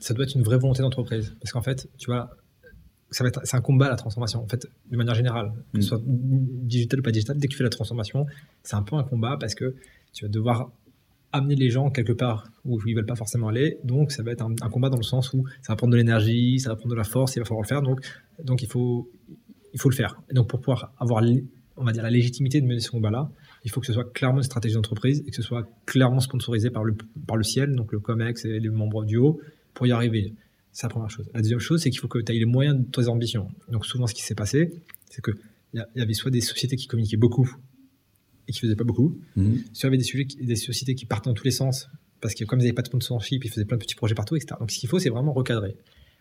ça 0.00 0.14
doit 0.14 0.24
être 0.24 0.34
une 0.34 0.42
vraie 0.42 0.58
volonté 0.58 0.82
d'entreprise. 0.82 1.36
Parce 1.40 1.52
qu'en 1.52 1.62
fait, 1.62 1.88
tu 1.98 2.06
vois, 2.06 2.30
ça 3.10 3.22
va 3.22 3.28
être, 3.28 3.40
c'est 3.44 3.56
un 3.56 3.60
combat 3.60 3.88
la 3.88 3.96
transformation, 3.96 4.42
en 4.42 4.48
fait, 4.48 4.66
de 4.90 4.96
manière 4.96 5.14
générale, 5.14 5.52
que 5.72 5.80
ce 5.80 5.86
mm. 5.86 5.88
soit 5.88 6.02
digital 6.04 7.00
ou 7.00 7.02
pas 7.02 7.12
digital, 7.12 7.38
dès 7.38 7.46
que 7.46 7.52
tu 7.52 7.58
fais 7.58 7.64
la 7.64 7.70
transformation, 7.70 8.26
c'est 8.62 8.74
un 8.74 8.82
peu 8.82 8.96
un 8.96 9.04
combat 9.04 9.36
parce 9.38 9.54
que 9.54 9.76
tu 10.12 10.24
vas 10.24 10.28
devoir 10.28 10.72
amener 11.32 11.54
les 11.54 11.70
gens 11.70 11.90
quelque 11.90 12.12
part 12.12 12.48
où 12.64 12.80
ils 12.86 12.94
veulent 12.94 13.06
pas 13.06 13.14
forcément 13.14 13.48
aller. 13.48 13.78
Donc, 13.84 14.10
ça 14.10 14.22
va 14.22 14.32
être 14.32 14.42
un, 14.42 14.70
combat 14.70 14.88
dans 14.88 14.96
le 14.96 15.02
sens 15.02 15.32
où 15.34 15.44
ça 15.62 15.72
va 15.72 15.76
prendre 15.76 15.92
de 15.92 15.98
l'énergie, 15.98 16.58
ça 16.58 16.70
va 16.70 16.76
prendre 16.76 16.90
de 16.90 16.96
la 16.96 17.04
force, 17.04 17.36
il 17.36 17.40
va 17.40 17.44
falloir 17.44 17.62
le 17.62 17.68
faire. 17.68 17.82
Donc, 17.82 18.00
donc 18.42 18.62
il 18.62 18.68
faut, 18.68 19.10
il 19.74 19.80
faut 19.80 19.90
le 19.90 19.94
faire. 19.94 20.20
Et 20.30 20.34
donc, 20.34 20.48
pour 20.48 20.60
pouvoir 20.60 20.92
avoir, 20.98 21.22
on 21.76 21.84
va 21.84 21.92
dire, 21.92 22.02
la 22.02 22.10
légitimité 22.10 22.60
de 22.60 22.66
mener 22.66 22.80
ce 22.80 22.90
combat-là, 22.90 23.30
il 23.66 23.70
faut 23.72 23.80
que 23.80 23.86
ce 23.86 23.92
soit 23.92 24.10
clairement 24.12 24.38
une 24.38 24.44
stratégie 24.44 24.76
d'entreprise 24.76 25.24
et 25.26 25.30
que 25.30 25.34
ce 25.34 25.42
soit 25.42 25.68
clairement 25.86 26.20
sponsorisé 26.20 26.70
par 26.70 26.84
le, 26.84 26.94
par 27.26 27.36
le 27.36 27.42
ciel, 27.42 27.74
donc 27.74 27.90
le 27.90 27.98
COMEX 27.98 28.44
et 28.44 28.60
les 28.60 28.68
membres 28.68 29.04
du 29.04 29.16
haut, 29.16 29.40
pour 29.74 29.88
y 29.88 29.92
arriver. 29.92 30.34
C'est 30.70 30.86
la 30.86 30.90
première 30.90 31.10
chose. 31.10 31.28
La 31.34 31.40
deuxième 31.40 31.58
chose, 31.58 31.82
c'est 31.82 31.90
qu'il 31.90 31.98
faut 31.98 32.06
que 32.06 32.20
tu 32.20 32.32
aies 32.32 32.38
les 32.38 32.44
moyens 32.44 32.78
de 32.78 32.84
tes 32.84 33.08
ambitions. 33.08 33.48
Donc, 33.68 33.84
souvent, 33.84 34.06
ce 34.06 34.14
qui 34.14 34.22
s'est 34.22 34.36
passé, 34.36 34.70
c'est 35.10 35.20
qu'il 35.20 35.34
y, 35.74 36.00
avait 36.00 36.14
soit 36.14 36.30
des 36.30 36.40
sociétés 36.40 36.76
qui 36.76 36.86
communiquaient 36.86 37.16
beaucoup 37.16 37.56
et 38.46 38.52
qui 38.52 38.60
faisaient 38.60 38.76
pas 38.76 38.84
beaucoup. 38.84 39.18
Mmh. 39.34 39.54
Soit 39.72 39.80
il 39.80 39.82
y 39.82 39.86
avait 39.86 39.96
des, 39.96 40.04
sujets, 40.04 40.26
des 40.40 40.54
sociétés 40.54 40.94
qui 40.94 41.04
partaient 41.04 41.28
dans 41.28 41.34
tous 41.34 41.44
les 41.44 41.50
sens 41.50 41.88
parce 42.20 42.34
que 42.34 42.44
comme 42.44 42.60
ils 42.60 42.62
n'avaient 42.62 42.72
pas 42.72 42.82
de 42.82 42.86
sponsorship, 42.86 43.44
ils 43.44 43.50
faisaient 43.50 43.64
plein 43.64 43.78
de 43.78 43.82
petits 43.82 43.96
projets 43.96 44.14
partout, 44.14 44.36
etc. 44.36 44.54
Donc 44.60 44.70
ce 44.70 44.78
qu'il 44.78 44.88
faut, 44.88 45.00
c'est 45.00 45.10
vraiment 45.10 45.32
recadrer. 45.32 45.76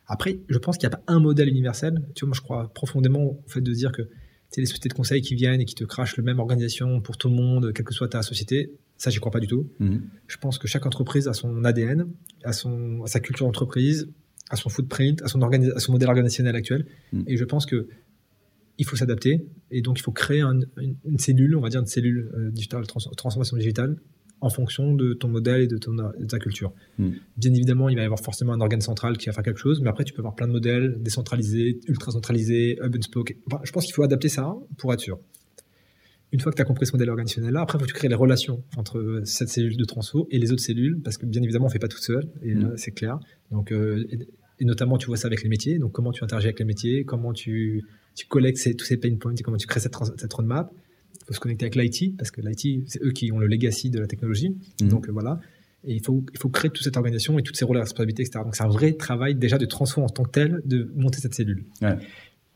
Après, 0.08 0.40
je 0.50 0.58
pense 0.58 0.78
qu'il 0.78 0.90
n'y 0.90 0.96
a 0.96 0.98
pas 0.98 1.04
un 1.08 1.20
modèle 1.20 1.48
universel. 1.48 2.02
Tu 2.16 2.22
vois, 2.22 2.30
moi, 2.30 2.36
je 2.36 2.42
crois 2.42 2.72
profondément 2.74 3.24
au 3.24 3.44
fait 3.48 3.62
de 3.62 3.72
dire 3.72 3.92
que 3.92 4.10
c'est 4.56 4.62
les 4.62 4.68
sociétés 4.68 4.88
de 4.88 4.94
conseil 4.94 5.22
qui 5.22 5.36
viennent 5.36 5.60
et 5.60 5.66
qui 5.66 5.76
te 5.76 5.84
crachent 5.84 6.16
le 6.16 6.24
même 6.24 6.40
organisation 6.40 7.02
pour 7.02 7.18
tout 7.18 7.28
le 7.28 7.36
monde, 7.36 7.74
quelle 7.74 7.84
que 7.84 7.94
soit 7.94 8.08
ta 8.08 8.22
société. 8.22 8.72
Ça, 8.96 9.10
j'y 9.10 9.20
crois 9.20 9.34
pas 9.34 9.42
du 9.42 9.48
tout. 9.48 9.70
Mmh. 9.80 9.98
Je 10.28 10.38
pense 10.38 10.58
que 10.58 10.66
chaque 10.66 10.86
entreprise 10.86 11.28
a 11.28 11.34
son 11.34 11.66
ADN, 11.66 12.08
a, 12.46 12.54
son, 12.54 13.04
a 13.04 13.08
sa 13.08 13.20
culture 13.20 13.46
d'entreprise, 13.46 14.08
a 14.50 14.56
son 14.56 14.70
footprint, 14.70 15.22
à 15.24 15.28
son, 15.28 15.42
à 15.42 15.80
son 15.82 15.92
modèle 15.92 16.08
organisationnel 16.08 16.56
actuel. 16.56 16.86
Mmh. 17.12 17.24
Et 17.28 17.36
je 17.36 17.44
pense 17.44 17.66
que 17.66 17.90
il 18.78 18.86
faut 18.86 18.96
s'adapter 18.96 19.46
et 19.72 19.82
donc 19.82 20.00
il 20.00 20.04
faut 20.04 20.14
créer 20.14 20.42
une, 20.42 21.20
cellule, 21.20 21.58
on 21.58 21.62
va 21.62 21.68
dire 21.68 21.82
une 21.82 21.86
cellule 21.86 22.32
euh, 22.34 22.50
digitale, 22.52 22.88
transformation 22.88 23.58
digitale 23.58 23.98
en 24.42 24.50
fonction 24.50 24.94
de 24.94 25.14
ton 25.14 25.28
modèle 25.28 25.62
et 25.62 25.68
de, 25.68 25.78
ton, 25.78 25.96
ta 26.28 26.40
culture. 26.40 26.74
Hmm. 26.98 27.12
Bien 27.38 27.54
évidemment, 27.54 27.90
il 27.90 27.96
va 27.96 28.02
y 28.02 28.06
avoir 28.06 28.20
forcément 28.20 28.54
un 28.54 28.62
organe 28.62 28.82
central 28.82 29.18
qui 29.18 29.28
va 29.28 29.34
faire 29.34 29.44
quelque 29.44 29.60
chose, 29.60 29.82
mais 29.82 29.90
après, 29.90 30.04
tu 30.04 30.14
peux 30.14 30.20
avoir 30.20 30.36
plein 30.36 30.48
de 30.48 30.52
modèles 30.52 31.02
décentralisés, 31.02 31.80
ultra 31.88 32.12
centralisés, 32.12 32.78
hub 32.82 32.96
and 32.96 33.02
spoke. 33.02 33.36
je 33.64 33.72
pense 33.72 33.86
qu'il 33.86 33.94
faut 33.94 34.04
adapter 34.04 34.30
ça 34.30 34.54
pour 34.78 34.94
être 34.94 35.00
sûr. 35.00 35.20
Une 36.32 36.42
fois 36.42 36.52
que 36.52 36.58
tu 36.58 36.62
as 36.62 36.66
compris 36.66 36.86
ce 36.86 36.92
modèle 36.92 37.10
organisationnel-là, 37.10 37.62
après, 37.62 37.78
il 37.78 37.80
faut 37.80 37.86
que 37.86 37.92
tu 37.92 37.96
crées 37.96 38.10
les 38.10 38.16
relations 38.16 38.64
entre 38.78 39.22
cette 39.24 39.50
cellule 39.50 39.78
de 39.78 39.86
transfo 39.86 40.28
et 40.32 40.40
les 40.40 40.52
autres 40.52 40.64
cellules, 40.64 41.00
parce 41.02 41.18
que 41.18 41.26
bien 41.26 41.42
évidemment, 41.42 41.66
on 41.66 41.70
ne 41.70 41.74
fait 41.74 41.80
pas 41.80 41.88
tout 41.88 42.02
seul, 42.02 42.28
et 42.44 42.54
hmm. 42.54 42.74
c'est 42.78 42.92
clair. 42.92 43.20
Donc, 43.52 43.72
euh, 43.72 44.06
et, 44.60 44.66
notamment, 44.66 44.98
tu 44.98 45.08
vois 45.08 45.18
ça 45.18 45.28
avec 45.28 45.44
les 45.44 45.50
métiers. 45.50 45.80
Donc, 45.80 45.92
comment 45.92 46.12
tu 46.12 46.24
interagis 46.24 46.48
avec 46.48 46.60
les 46.60 46.66
métiers, 46.66 47.04
comment 47.06 47.34
tu 47.34 47.84
tu 48.16 48.28
collectes 48.28 48.78
tous 48.78 48.86
ces 48.86 48.98
pain 48.98 49.16
points, 49.18 49.36
comment 49.44 49.58
tu 49.58 49.68
crées 49.68 49.82
cette, 49.82 49.96
cette 50.18 50.34
roadmap. 50.34 50.72
Il 51.26 51.30
faut 51.30 51.34
se 51.34 51.40
connecter 51.40 51.66
avec 51.66 51.76
l'IT, 51.76 52.16
parce 52.18 52.30
que 52.30 52.40
l'IT, 52.42 52.84
c'est 52.88 53.04
eux 53.04 53.12
qui 53.12 53.32
ont 53.32 53.40
le 53.40 53.48
legacy 53.48 53.90
de 53.90 54.00
la 54.00 54.06
technologie. 54.06 54.56
Mhm. 54.82 54.90
Donc 54.90 55.10
voilà. 55.10 55.40
Et 55.84 55.96
il 55.96 56.04
faut, 56.04 56.24
il 56.34 56.40
faut 56.40 56.50
créer 56.50 56.70
toute 56.70 56.84
cette 56.84 56.98
organisation 56.98 57.38
et 57.40 57.44
toutes 57.44 57.58
ces 57.58 57.66
rôles 57.66 57.78
de 57.78 57.82
responsabilité, 57.82 58.24
etc. 58.24 58.44
Donc 58.44 58.56
c'est 58.56 58.64
un 58.64 58.70
vrai 58.70 58.94
travail 58.94 59.36
déjà 59.36 59.58
de 59.58 59.66
transformer 59.66 60.06
en 60.06 60.10
tant 60.10 60.24
que 60.24 60.32
tel, 60.32 60.62
de 60.66 60.92
monter 60.96 61.20
cette 61.20 61.34
cellule. 61.34 61.66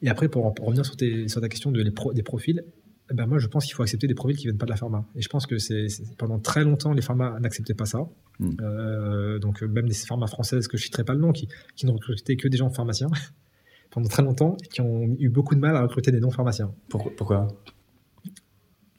Et 0.02 0.10
après, 0.10 0.30
pour, 0.30 0.54
revenir 0.62 0.86
sur, 0.86 0.96
tes, 0.96 1.28
sur, 1.28 1.42
ta 1.42 1.50
question 1.50 1.72
de 1.72 1.82
les 1.82 1.92
des 2.14 2.24
profils, 2.24 2.64
eh 3.12 3.14
ben 3.14 3.26
moi 3.26 3.40
je 3.40 3.48
pense 3.48 3.66
qu'il 3.66 3.74
faut 3.74 3.84
accepter 3.84 4.08
des 4.08 4.14
profils 4.14 4.38
qui 4.38 4.44
viennent 4.44 4.58
pas 4.58 4.66
de 4.66 4.72
la 4.72 4.78
pharma. 4.78 5.06
Et 5.16 5.22
je 5.22 5.30
pense 5.30 5.46
que 5.46 5.58
c'est 5.58 5.88
pendant 6.18 6.40
très 6.40 6.64
longtemps 6.64 6.94
les 6.94 7.02
pharma 7.02 7.40
n'acceptaient 7.40 7.74
pas 7.74 7.86
ça. 7.86 8.08
Mhm. 8.40 8.58
Euh, 8.62 9.40
donc 9.40 9.62
même 9.62 9.88
des 9.88 9.96
pharma 9.96 10.28
françaises 10.28 10.68
que 10.68 10.78
je 10.78 10.84
citerai 10.84 11.04
pas 11.04 11.14
le 11.14 11.20
nom, 11.20 11.32
qui, 11.32 11.48
qui 11.76 11.86
ne 11.86 11.92
recrutaient 11.92 12.36
que 12.36 12.48
des 12.48 12.58
gens 12.58 12.70
pharmaciens 12.70 13.10
pendant 13.90 14.08
très 14.08 14.24
longtemps 14.24 14.56
et 14.64 14.68
qui 14.68 14.82
ont 14.82 15.16
eu 15.20 15.30
beaucoup 15.30 15.56
de 15.56 15.60
mal 15.60 15.76
à 15.76 15.82
recruter 15.82 16.12
des 16.12 16.20
non-pharmaciens. 16.20 16.72
Pourquoi, 16.88 17.48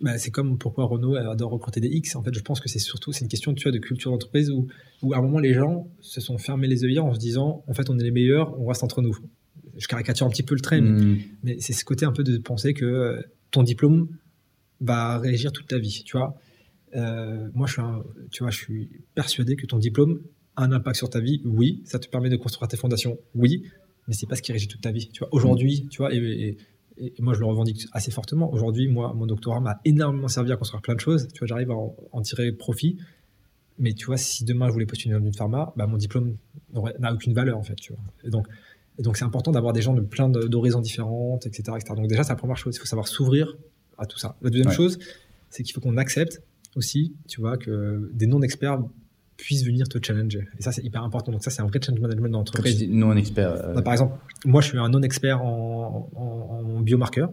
bah, 0.00 0.16
c'est 0.18 0.30
comme 0.30 0.56
pourquoi 0.58 0.86
Renault 0.86 1.16
adore 1.16 1.50
recruter 1.50 1.80
des 1.80 1.88
X. 1.88 2.16
En 2.16 2.22
fait, 2.22 2.34
je 2.34 2.40
pense 2.40 2.60
que 2.60 2.68
c'est 2.68 2.78
surtout 2.78 3.12
c'est 3.12 3.22
une 3.22 3.28
question 3.28 3.52
tu 3.54 3.64
vois, 3.64 3.72
de 3.72 3.78
culture 3.78 4.10
d'entreprise 4.10 4.50
où, 4.50 4.66
où 5.02 5.12
à 5.12 5.18
un 5.18 5.22
moment 5.22 5.38
les 5.38 5.52
gens 5.52 5.88
se 6.00 6.20
sont 6.20 6.38
fermés 6.38 6.68
les 6.68 6.84
œillères 6.84 7.04
en 7.04 7.14
se 7.14 7.18
disant 7.18 7.62
en 7.66 7.74
fait 7.74 7.90
on 7.90 7.98
est 7.98 8.02
les 8.02 8.10
meilleurs, 8.10 8.58
on 8.58 8.66
reste 8.66 8.82
entre 8.82 9.02
nous. 9.02 9.16
Je 9.76 9.86
caricature 9.86 10.26
un 10.26 10.30
petit 10.30 10.42
peu 10.42 10.54
le 10.54 10.60
trait, 10.60 10.80
mais, 10.80 11.54
hmm. 11.54 11.60
c'est 11.60 11.72
ce 11.72 11.84
côté 11.84 12.04
un 12.04 12.12
peu 12.12 12.24
de 12.24 12.38
penser 12.38 12.74
que 12.74 12.84
euh, 12.84 13.22
ton 13.50 13.62
diplôme 13.62 14.08
va 14.80 15.18
régir 15.18 15.52
toute 15.52 15.68
ta 15.68 15.78
vie. 15.78 16.02
Tu 16.04 16.16
vois, 16.16 16.34
euh, 16.96 17.48
moi 17.54 17.66
je 17.66 17.74
suis, 17.74 17.82
tu 18.30 18.42
vois, 18.42 18.50
je 18.50 18.58
suis 18.58 18.90
persuadé 19.14 19.56
que 19.56 19.66
ton 19.66 19.78
diplôme 19.78 20.22
a 20.56 20.64
un 20.64 20.72
impact 20.72 20.96
sur 20.96 21.10
ta 21.10 21.20
vie. 21.20 21.42
Oui, 21.44 21.82
ça 21.84 21.98
te 21.98 22.08
permet 22.08 22.30
de 22.30 22.36
construire 22.36 22.68
tes 22.68 22.76
fondations. 22.76 23.18
Oui, 23.34 23.64
mais 24.08 24.14
c'est 24.14 24.26
pas 24.26 24.36
ce 24.36 24.42
qui 24.42 24.52
régit 24.52 24.68
toute 24.68 24.80
ta 24.80 24.92
vie. 24.92 25.08
Tu 25.12 25.20
vois, 25.20 25.28
aujourd'hui, 25.32 25.86
tu 25.90 25.98
vois, 25.98 26.12
et, 26.14 26.56
moi 27.18 27.34
je 27.34 27.40
le 27.40 27.46
revendique 27.46 27.86
assez 27.92 28.10
fortement. 28.10 28.52
Aujourd'hui, 28.52 28.88
moi, 28.88 29.12
mon 29.14 29.26
doctorat 29.26 29.60
m'a 29.60 29.80
énormément 29.84 30.28
servi 30.28 30.52
à 30.52 30.56
construire 30.56 30.82
plein 30.82 30.94
de 30.94 31.00
choses. 31.00 31.28
Tu 31.32 31.38
vois, 31.40 31.46
j'arrive 31.46 31.70
à 31.70 31.74
en, 31.74 32.22
tirer 32.22 32.52
profit. 32.52 32.98
Mais 33.78 33.94
tu 33.94 34.06
vois, 34.06 34.16
si 34.16 34.44
demain 34.44 34.68
je 34.68 34.72
voulais 34.72 34.86
postuler 34.86 35.14
dans 35.14 35.24
une 35.24 35.32
pharma, 35.32 35.72
bah, 35.76 35.86
mon 35.86 35.96
diplôme 35.96 36.36
n'a 36.98 37.12
aucune 37.12 37.32
valeur 37.32 37.56
en 37.56 37.62
fait. 37.62 37.76
Tu 37.76 37.92
vois. 37.92 38.02
Et 38.24 38.30
donc, 38.30 38.46
et 38.98 39.02
donc 39.02 39.16
c'est 39.16 39.24
important 39.24 39.52
d'avoir 39.52 39.72
des 39.72 39.82
gens 39.82 39.94
de 39.94 40.02
plein 40.02 40.28
d'horizons 40.28 40.80
différentes, 40.80 41.46
etc., 41.46 41.76
etc. 41.76 41.94
Donc 41.96 42.08
déjà, 42.08 42.22
c'est 42.22 42.32
la 42.32 42.36
première 42.36 42.58
chose. 42.58 42.76
Il 42.76 42.78
faut 42.78 42.86
savoir 42.86 43.08
s'ouvrir 43.08 43.56
à 43.96 44.06
tout 44.06 44.18
ça. 44.18 44.36
La 44.42 44.50
deuxième 44.50 44.72
chose, 44.72 44.98
c'est 45.48 45.62
qu'il 45.62 45.74
faut 45.74 45.80
qu'on 45.80 45.96
accepte 45.96 46.42
aussi, 46.76 47.14
tu 47.26 47.40
vois, 47.40 47.56
que 47.56 48.10
des 48.12 48.26
non-experts 48.26 48.80
puissent 49.40 49.64
venir 49.64 49.88
te 49.88 49.98
challenger. 50.04 50.46
Et 50.58 50.62
ça, 50.62 50.70
c'est 50.70 50.84
hyper 50.84 51.02
important. 51.02 51.32
Donc 51.32 51.42
ça, 51.42 51.50
c'est 51.50 51.62
un 51.62 51.66
vrai 51.66 51.80
change 51.84 51.98
management 51.98 52.28
d'entreprise. 52.28 52.86
Non 52.88 53.16
expert. 53.16 53.52
Euh, 53.52 53.74
bah, 53.74 53.82
par 53.82 53.94
exemple, 53.94 54.16
moi, 54.44 54.60
je 54.60 54.68
suis 54.68 54.78
un 54.78 54.88
non 54.88 55.02
expert 55.02 55.42
en, 55.42 56.08
en, 56.14 56.80
biomarqueurs. 56.80 57.32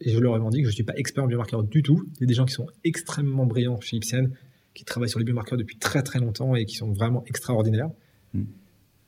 Et 0.00 0.12
je 0.12 0.18
le 0.18 0.28
revendique, 0.30 0.64
je 0.64 0.70
ne 0.70 0.74
suis 0.74 0.82
pas 0.82 0.94
expert 0.96 1.24
en 1.24 1.26
biomarqueurs 1.26 1.62
du 1.62 1.82
tout. 1.82 2.08
Il 2.16 2.20
y 2.22 2.24
a 2.24 2.26
des 2.26 2.34
gens 2.34 2.44
qui 2.44 2.54
sont 2.54 2.66
extrêmement 2.84 3.46
brillants 3.46 3.80
chez 3.80 3.96
Ipsen, 3.96 4.30
qui 4.74 4.84
travaillent 4.84 5.10
sur 5.10 5.18
les 5.18 5.24
biomarqueurs 5.24 5.58
depuis 5.58 5.76
très 5.78 6.02
très 6.02 6.18
longtemps 6.18 6.54
et 6.54 6.64
qui 6.64 6.76
sont 6.76 6.92
vraiment 6.92 7.24
extraordinaires. 7.26 7.90
Hmm. 8.32 8.44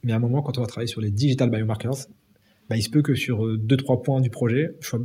Mais 0.02 0.12
à 0.12 0.16
un 0.16 0.18
moment, 0.18 0.42
quand 0.42 0.58
on 0.58 0.60
va 0.60 0.66
travailler 0.66 0.90
sur 0.90 1.00
les 1.00 1.10
digital 1.10 1.50
biomarkers, 1.50 2.08
bah, 2.68 2.76
il 2.76 2.82
se 2.82 2.90
peut 2.90 3.02
que 3.02 3.14
sur 3.14 3.46
euh, 3.46 3.56
deux 3.56 3.76
trois 3.76 4.02
points 4.02 4.20
du 4.20 4.30
projet, 4.30 4.76
je 4.80 4.88
sois 4.88 5.00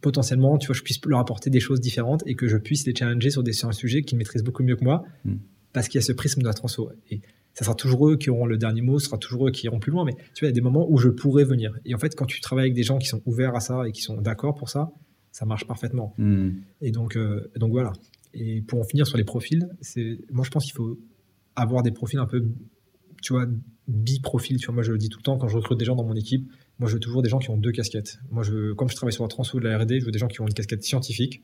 potentiellement, 0.00 0.56
tu 0.56 0.68
vois, 0.68 0.76
je 0.76 0.82
puisse 0.82 1.04
leur 1.04 1.18
apporter 1.18 1.50
des 1.50 1.60
choses 1.60 1.80
différentes 1.80 2.22
et 2.26 2.34
que 2.34 2.46
je 2.46 2.56
puisse 2.56 2.86
les 2.86 2.94
challenger 2.94 3.30
sur 3.30 3.42
des 3.42 3.52
sur 3.52 3.68
un 3.68 3.72
sujet 3.72 4.02
qu'ils 4.02 4.16
maîtrisent 4.16 4.44
beaucoup 4.44 4.62
mieux 4.62 4.76
que 4.76 4.84
moi. 4.84 5.04
Hmm 5.24 5.36
parce 5.72 5.88
qu'il 5.88 6.00
y 6.00 6.02
a 6.02 6.06
ce 6.06 6.12
prisme 6.12 6.42
de 6.42 6.46
la 6.46 6.54
transfo. 6.54 6.90
Et 7.10 7.20
ça 7.54 7.64
sera 7.64 7.74
toujours 7.74 8.08
eux 8.08 8.16
qui 8.16 8.30
auront 8.30 8.46
le 8.46 8.56
dernier 8.56 8.80
mot, 8.80 8.98
ce 8.98 9.06
sera 9.06 9.18
toujours 9.18 9.48
eux 9.48 9.50
qui 9.50 9.66
iront 9.66 9.80
plus 9.80 9.90
loin. 9.90 10.04
Mais 10.04 10.14
tu 10.34 10.44
vois, 10.44 10.46
il 10.46 10.46
y 10.46 10.48
a 10.48 10.52
des 10.52 10.60
moments 10.60 10.86
où 10.90 10.98
je 10.98 11.08
pourrais 11.08 11.44
venir. 11.44 11.72
Et 11.84 11.94
en 11.94 11.98
fait, 11.98 12.14
quand 12.14 12.26
tu 12.26 12.40
travailles 12.40 12.66
avec 12.66 12.74
des 12.74 12.82
gens 12.82 12.98
qui 12.98 13.08
sont 13.08 13.22
ouverts 13.26 13.54
à 13.54 13.60
ça 13.60 13.86
et 13.86 13.92
qui 13.92 14.02
sont 14.02 14.20
d'accord 14.20 14.54
pour 14.54 14.68
ça, 14.68 14.92
ça 15.32 15.46
marche 15.46 15.66
parfaitement. 15.66 16.14
Hmm. 16.18 16.50
Et 16.80 16.90
donc, 16.90 17.16
euh, 17.16 17.50
donc 17.56 17.70
voilà. 17.72 17.92
Et 18.34 18.62
pour 18.62 18.80
en 18.80 18.84
finir 18.84 19.06
sur 19.06 19.16
les 19.16 19.24
profils, 19.24 19.68
c'est 19.80 20.18
moi 20.30 20.44
je 20.44 20.50
pense 20.50 20.64
qu'il 20.64 20.74
faut 20.74 20.98
avoir 21.56 21.82
des 21.82 21.90
profils 21.90 22.18
un 22.18 22.26
peu, 22.26 22.44
tu 23.22 23.32
vois, 23.32 23.46
bi-profil. 23.88 24.58
Tu 24.58 24.66
vois, 24.66 24.74
moi 24.74 24.82
je 24.82 24.92
le 24.92 24.98
dis 24.98 25.08
tout 25.08 25.18
le 25.18 25.24
temps 25.24 25.36
quand 25.36 25.48
je 25.48 25.56
recrute 25.56 25.78
des 25.78 25.84
gens 25.84 25.96
dans 25.96 26.04
mon 26.04 26.14
équipe. 26.14 26.48
Moi, 26.78 26.88
je 26.88 26.94
veux 26.94 27.00
toujours 27.00 27.20
des 27.20 27.28
gens 27.28 27.38
qui 27.38 27.50
ont 27.50 27.58
deux 27.58 27.72
casquettes. 27.72 28.20
Moi, 28.30 28.42
je, 28.42 28.72
comme 28.72 28.88
je 28.88 28.96
travaille 28.96 29.12
sur 29.12 29.22
la 29.22 29.28
transfo 29.28 29.60
de 29.60 29.68
la 29.68 29.76
R&D, 29.76 30.00
je 30.00 30.06
veux 30.06 30.12
des 30.12 30.18
gens 30.18 30.28
qui 30.28 30.40
ont 30.40 30.46
une 30.46 30.54
casquette 30.54 30.82
scientifique 30.82 31.42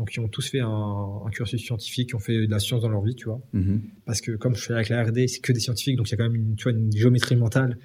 donc 0.00 0.08
qui 0.08 0.18
ont 0.18 0.28
tous 0.28 0.48
fait 0.48 0.60
un, 0.60 1.20
cursus 1.30 1.62
scientifique, 1.62 2.08
qui 2.08 2.14
ont 2.14 2.20
fait 2.20 2.46
de 2.46 2.50
la 2.50 2.58
science 2.58 2.80
dans 2.80 2.88
leur 2.88 3.02
vie, 3.02 3.14
tu 3.14 3.26
vois. 3.26 3.38
Mhm. 3.52 3.82
Parce 4.06 4.22
que 4.22 4.32
comme 4.32 4.56
je 4.56 4.62
fais 4.62 4.72
avec 4.72 4.88
la 4.88 5.04
R&D, 5.04 5.28
c'est 5.28 5.40
que 5.40 5.52
des 5.52 5.60
scientifiques, 5.60 5.96
donc 5.96 6.08
il 6.08 6.12
y 6.12 6.14
a 6.14 6.16
quand 6.16 6.30
même 6.30 6.36
une, 6.36 6.56
tu 6.56 6.62
vois, 6.64 6.72
une 6.72 6.90
géométrie 6.90 7.36
mentale 7.36 7.76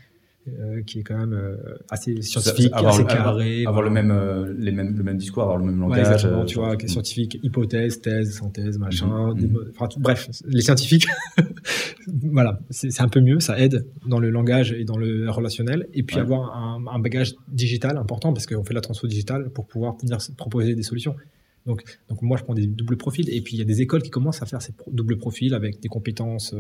euh, 0.48 0.82
qui 0.84 1.00
est 1.00 1.04
quand 1.04 1.18
même 1.18 1.34
euh, 1.34 1.58
assez 1.90 2.22
scientifique, 2.22 2.72
assez 2.74 3.04
carré. 3.04 3.66
Avoir, 3.66 3.84
le 3.84 3.90
même, 3.90 4.12
euh, 4.12 4.54
les 4.58 4.72
mêmes, 4.72 4.96
le 4.96 5.04
même 5.04 5.18
discours, 5.18 5.44
avoir 5.44 5.58
le 5.58 5.66
même 5.66 5.78
langage. 5.78 6.24
Ouais, 6.24 6.46
tu 6.46 6.56
vois, 6.56 6.78
scientifique, 6.86 7.38
hypothèse, 7.44 8.00
thèse, 8.00 8.38
synthèse, 8.38 8.78
machin. 8.78 9.34
Mhm. 9.36 9.74
bref, 9.98 10.30
les 10.46 10.62
scientifiques, 10.62 11.08
voilà, 12.32 12.62
c'est 12.70 13.02
un 13.02 13.10
peu 13.10 13.20
mieux, 13.20 13.42
ça 13.42 13.60
aide 13.60 13.86
dans 14.08 14.20
le 14.20 14.30
langage 14.30 14.72
et 14.72 14.86
dans 14.86 14.98
le 14.98 15.30
relationnel. 15.30 15.90
Et 15.94 16.04
puis 16.04 16.18
avoir 16.18 16.56
un, 16.56 16.82
un, 16.90 17.00
bagage 17.00 17.36
digital 17.50 17.98
important 17.98 18.32
parce 18.32 18.46
qu'on 18.46 18.64
fait 18.64 18.74
la 18.74 18.82
transfo 18.82 19.06
digitale 19.06 19.50
pour 19.50 19.68
pouvoir 19.68 19.98
venir 19.98 20.20
proposer 20.38 20.76
des 20.76 20.84
solutions. 20.84 21.18
Donc, 21.66 21.84
donc 22.10 22.22
moi, 22.22 22.38
je 22.38 22.44
prends 22.44 22.54
des 22.54 22.68
doubles 22.68 22.98
profils. 22.98 23.30
Et 23.30 23.42
puis, 23.42 23.56
il 23.56 23.60
y 23.60 23.62
a 23.62 23.66
des 23.66 23.82
écoles 23.82 24.02
qui 24.04 24.10
commencent 24.10 24.42
à 24.42 24.46
faire 24.46 24.62
ces 24.62 24.74
doubles 24.92 25.18
profils 25.18 25.54
avec 25.54 25.80
des 25.80 25.90
compétences 25.90 26.56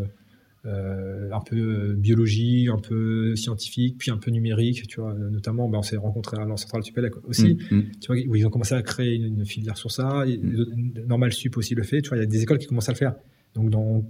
euh, 0.66 1.30
un 1.32 1.42
peu 1.42 1.58
euh, 1.58 1.94
biologie, 1.94 2.70
un 2.72 2.80
peu 2.80 3.36
scientifique, 3.36 3.98
puis 4.00 4.10
un 4.10 4.18
peu 4.18 4.32
numérique. 4.32 4.88
Tu 4.88 5.00
vois, 5.00 5.14
notamment, 5.14 5.70
ben, 5.70 5.80
on 5.80 5.84
s'est 5.84 5.98
rencontré 5.98 6.38
à 6.38 6.46
l'Ancentral 6.46 6.84
Supélec 6.84 7.14
aussi. 7.26 7.60
Mm, 7.70 7.76
mm. 7.76 7.84
Tu 8.02 8.08
vois, 8.08 8.16
où 8.28 8.36
ils 8.36 8.48
ont 8.48 8.50
commencé 8.50 8.74
à 8.74 8.82
créer 8.82 9.14
une, 9.16 9.46
filière 9.46 9.78
sur 9.78 9.92
ça. 9.92 10.26
Mm. 10.26 11.06
Normal 11.08 11.34
Sup 11.34 11.56
aussi 11.58 11.76
le 11.76 11.84
fait. 11.84 12.02
Tu 12.02 12.10
vois, 12.10 12.18
il 12.18 12.22
y 12.22 12.24
a 12.24 12.28
des 12.28 12.42
écoles 12.42 12.58
qui 12.58 12.66
commencent 12.66 12.90
à 12.90 12.94
le 12.94 12.98
faire. 12.98 13.14
Donc, 13.54 13.70
dans, 13.70 14.04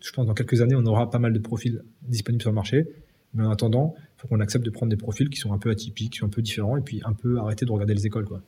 je 0.00 0.12
pense 0.12 0.26
dans 0.26 0.34
quelques 0.34 0.60
années, 0.60 0.74
on 0.74 0.84
aura 0.84 1.10
pas 1.10 1.18
mal 1.18 1.32
de 1.32 1.38
profils 1.38 1.82
disponibles 2.02 2.42
sur 2.42 2.50
le 2.50 2.56
marché. 2.56 2.86
Mais 3.34 3.44
en 3.44 3.50
attendant, 3.50 3.94
il 3.96 4.20
faut 4.20 4.28
qu'on 4.28 4.40
accepte 4.40 4.66
de 4.66 4.70
prendre 4.70 4.90
des 4.90 4.98
profils 4.98 5.30
qui 5.30 5.38
sont 5.38 5.54
un 5.54 5.58
peu 5.58 5.70
atypiques, 5.70 6.12
qui 6.12 6.18
sont 6.18 6.26
un 6.26 6.30
peu 6.30 6.42
différents, 6.42 6.76
et 6.76 6.82
puis 6.82 7.00
un 7.06 7.14
peu 7.14 7.38
arrêter 7.38 7.64
de 7.64 7.72
regarder 7.72 7.94
les 7.94 8.06
écoles. 8.06 8.26
Quoi. 8.26 8.42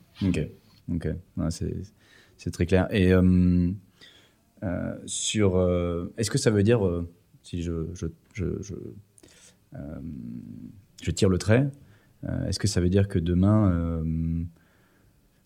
Ok. 0.91 1.07
C'est 2.37 2.51
très 2.51 2.65
clair. 2.65 2.87
Et 2.91 3.13
euh, 3.13 3.71
euh, 4.63 4.95
sur, 5.05 5.57
euh, 5.57 6.13
est-ce 6.17 6.29
que 6.29 6.37
ça 6.37 6.51
veut 6.51 6.63
dire, 6.63 6.81
si 7.43 7.61
je, 7.61 7.85
tire 11.13 11.29
le 11.29 11.37
trait, 11.37 11.69
Est-ce 12.47 12.59
que 12.59 12.67
ça 12.67 12.81
veut 12.81 12.89
dire 12.89 13.07
que 13.07 13.19
demain, 13.19 14.03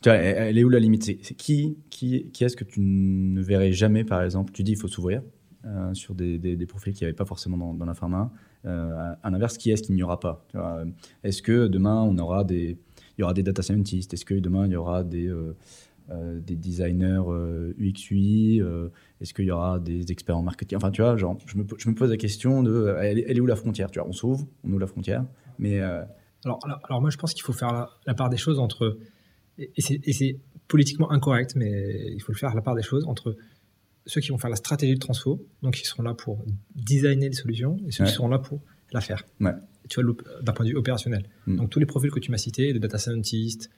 tu 0.01 0.09
vois, 0.09 0.17
elle, 0.17 0.57
est 0.57 0.63
où 0.63 0.69
la 0.69 0.79
limite? 0.79 1.05
Qui, 1.35 1.77
qui, 1.89 2.29
qui 2.31 2.43
est-ce 2.43 2.55
que 2.55 2.63
tu 2.63 2.79
ne 2.79 3.41
verrais 3.41 3.71
jamais, 3.71 4.03
par 4.03 4.21
exemple? 4.23 4.51
Tu 4.51 4.63
dis 4.63 4.71
il 4.71 4.77
faut 4.77 4.87
s'ouvrir 4.87 5.21
sur 5.93 6.15
des, 6.15 6.65
profils 6.67 6.93
qui 6.93 7.03
n'y 7.03 7.07
avaient 7.07 7.15
pas 7.15 7.25
forcément 7.25 7.57
dans, 7.57 7.73
dans 7.73 7.85
la 7.85 7.93
pharma. 7.93 8.31
à 8.63 9.29
l'inverse, 9.29 9.57
qui 9.57 9.71
est-ce 9.71 9.83
qu'il 9.83 9.95
n'y 9.95 10.03
aura 10.03 10.19
pas? 10.19 10.47
Est-ce 11.23 11.41
que 11.41 11.67
demain, 11.67 12.01
on 12.01 12.17
aura 12.17 12.43
des, 12.43 12.77
il 13.19 13.21
y 13.21 13.23
aura 13.23 13.33
des 13.33 13.43
data 13.43 13.61
scientists. 13.61 14.13
Est-ce 14.13 14.25
que 14.25 14.33
demain, 14.33 14.65
il 14.65 14.71
y 14.71 14.75
aura 14.77 15.03
des 15.03 15.27
euh, 16.11 16.39
des 16.39 16.55
designers 16.55 17.21
UX 17.77 18.09
UI 18.09 18.61
euh, 18.61 18.89
Est-ce 19.21 19.31
qu'il 19.31 19.45
y 19.45 19.51
aura 19.51 19.77
des 19.77 20.11
experts 20.11 20.37
en 20.37 20.41
marketing? 20.41 20.77
Enfin, 20.77 20.89
tu 20.89 21.03
vois, 21.03 21.15
genre, 21.17 21.37
je 21.45 21.55
me, 21.55 21.65
je 21.77 21.87
me 21.87 21.93
pose 21.93 22.09
la 22.09 22.17
question 22.17 22.63
de 22.63 22.95
elle, 22.99 23.19
est 23.19 23.39
où 23.39 23.45
la 23.45 23.55
frontière? 23.55 23.91
Tu 23.91 23.99
vois, 23.99 24.07
on 24.07 24.11
s'ouvre, 24.11 24.47
on 24.63 24.69
ouvre 24.69 24.79
la 24.79 24.87
frontière, 24.87 25.23
mais 25.59 25.79
euh, 25.79 26.01
alors, 26.45 26.59
alors, 26.65 27.01
moi, 27.01 27.11
je 27.11 27.17
pense 27.17 27.33
qu'il 27.35 27.43
faut 27.43 27.53
faire 27.53 27.99
la, 28.07 28.13
part 28.15 28.29
des 28.29 28.37
choses 28.37 28.57
entre 28.57 28.97
et 29.59 29.81
c'est 29.81 30.39
politiquement 30.67 31.11
incorrect, 31.11 31.55
mais 31.55 32.11
il 32.11 32.21
faut 32.21 32.31
le 32.31 32.37
faire 32.37 32.55
la 32.55 32.61
part 32.61 32.75
des 32.75 32.81
choses 32.81 33.05
entre 33.05 33.35
ceux 34.07 34.21
qui 34.21 34.29
vont 34.29 34.39
faire 34.39 34.49
la 34.49 34.55
stratégie 34.55 34.95
de 34.95 34.99
transfo, 34.99 35.45
donc 35.61 35.79
ils 35.79 35.85
seront 35.85 36.03
là 36.03 36.15
pour 36.15 36.43
designer 36.75 37.29
des 37.29 37.35
solutions, 37.35 37.77
et 37.87 37.91
ceux 37.91 38.05
qui 38.05 38.11
seront 38.11 38.29
là 38.29 38.39
pour 38.39 38.61
la 38.91 39.01
faire. 39.01 39.23
Ouais. 39.39 39.53
Tu 39.87 40.01
vois, 40.01 40.13
d'un 40.41 40.53
point 40.53 40.65
de 40.65 40.71
vue 40.71 40.77
opérationnel. 40.77 41.23
Mm. 41.47 41.57
Donc 41.57 41.69
tous 41.69 41.79
les 41.79 41.85
profils 41.85 42.11
que 42.11 42.19
tu 42.19 42.31
m'as 42.31 42.37
cités, 42.37 42.73
de 42.73 42.79
data 42.79 42.97
scientist, 42.97 43.69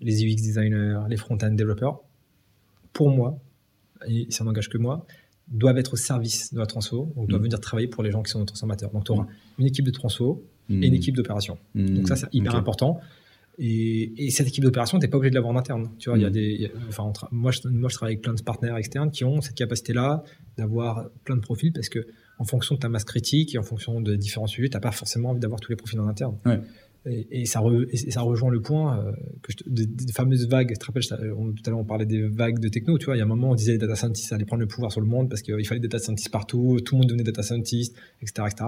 les 0.00 0.24
UX 0.24 0.36
designers, 0.36 1.00
les 1.08 1.16
front-end 1.16 1.50
développeurs, 1.50 2.00
pour 2.92 3.10
moi, 3.10 3.38
et 4.06 4.26
ça 4.30 4.44
n'engage 4.44 4.68
que 4.68 4.78
moi, 4.78 5.06
doivent 5.48 5.78
être 5.78 5.94
au 5.94 5.96
service 5.96 6.52
de 6.54 6.58
la 6.58 6.66
transfo, 6.66 7.12
donc 7.16 7.28
doivent 7.28 7.40
mm. 7.40 7.44
venir 7.44 7.60
travailler 7.60 7.88
pour 7.88 8.02
les 8.02 8.10
gens 8.10 8.22
qui 8.22 8.30
sont 8.30 8.38
nos 8.38 8.44
transformateurs. 8.44 8.90
Donc 8.90 9.04
tu 9.04 9.12
auras 9.12 9.24
mm. 9.24 9.60
une 9.60 9.66
équipe 9.66 9.84
de 9.84 9.90
transfo 9.90 10.44
et 10.70 10.86
une 10.86 10.94
équipe 10.94 11.14
d'opération. 11.14 11.58
Donc 11.74 12.08
ça, 12.08 12.16
c'est 12.16 12.32
hyper 12.32 12.54
important. 12.54 13.00
Et, 13.58 14.30
cette 14.30 14.48
équipe 14.48 14.64
d'opération, 14.64 14.98
tu 14.98 15.04
n'es 15.04 15.10
pas 15.10 15.18
obligé 15.18 15.30
de 15.30 15.34
l'avoir 15.34 15.54
en 15.54 15.58
interne. 15.58 15.90
Tu 15.98 16.08
vois, 16.08 16.18
il 16.18 16.22
y 16.22 16.26
a 16.26 16.30
des, 16.30 16.70
enfin, 16.88 17.12
moi, 17.30 17.50
je, 17.50 17.68
moi, 17.68 17.88
je 17.88 17.94
travaille 17.94 18.14
avec 18.14 18.22
plein 18.22 18.34
de 18.34 18.42
partenaires 18.42 18.76
externes 18.76 19.10
qui 19.10 19.24
ont 19.24 19.40
cette 19.40 19.54
capacité-là 19.54 20.24
d'avoir 20.56 21.08
plein 21.24 21.36
de 21.36 21.40
profils 21.40 21.72
parce 21.72 21.88
que 21.88 22.06
en 22.38 22.44
fonction 22.44 22.74
de 22.74 22.80
ta 22.80 22.88
masse 22.88 23.04
critique 23.04 23.54
et 23.54 23.58
en 23.58 23.62
fonction 23.62 24.00
de 24.00 24.16
différents 24.16 24.46
sujets, 24.46 24.68
tu 24.68 24.76
n'as 24.76 24.80
pas 24.80 24.92
forcément 24.92 25.30
envie 25.30 25.40
d'avoir 25.40 25.60
tous 25.60 25.70
les 25.70 25.76
profils 25.76 26.00
en 26.00 26.08
interne. 26.08 26.36
Ouais. 26.44 26.60
Et, 27.06 27.44
ça 27.44 27.60
ça 28.08 28.20
rejoint 28.22 28.50
le 28.50 28.62
point 28.62 28.98
euh, 28.98 29.12
que 29.42 29.52
des, 29.66 29.86
fameuses 30.12 30.48
vagues. 30.48 30.68
Tu 30.68 30.78
te 30.78 30.86
rappelles, 30.86 31.04
tout 31.04 31.62
à 31.66 31.70
l'heure 31.70 31.78
on 31.78 31.84
parlait 31.84 32.06
des 32.06 32.22
vagues 32.22 32.58
de 32.58 32.68
techno. 32.68 32.96
Tu 32.96 33.04
vois, 33.06 33.16
il 33.16 33.18
y 33.18 33.22
a 33.22 33.24
un 33.24 33.28
moment 33.28 33.50
on 33.50 33.54
disait 33.54 33.72
les 33.72 33.78
data 33.78 33.94
scientists 33.94 34.32
allaient 34.32 34.46
prendre 34.46 34.62
le 34.62 34.66
pouvoir 34.66 34.90
sur 34.90 35.02
le 35.02 35.06
monde 35.06 35.28
parce 35.28 35.42
qu'il 35.42 35.66
fallait 35.66 35.80
des 35.80 35.88
data 35.88 36.02
scientists 36.02 36.30
partout, 36.30 36.78
tout 36.82 36.94
le 36.94 37.00
monde 37.00 37.08
devenait 37.08 37.24
data 37.24 37.42
scientist, 37.42 37.94
etc., 38.22 38.48
etc. 38.50 38.64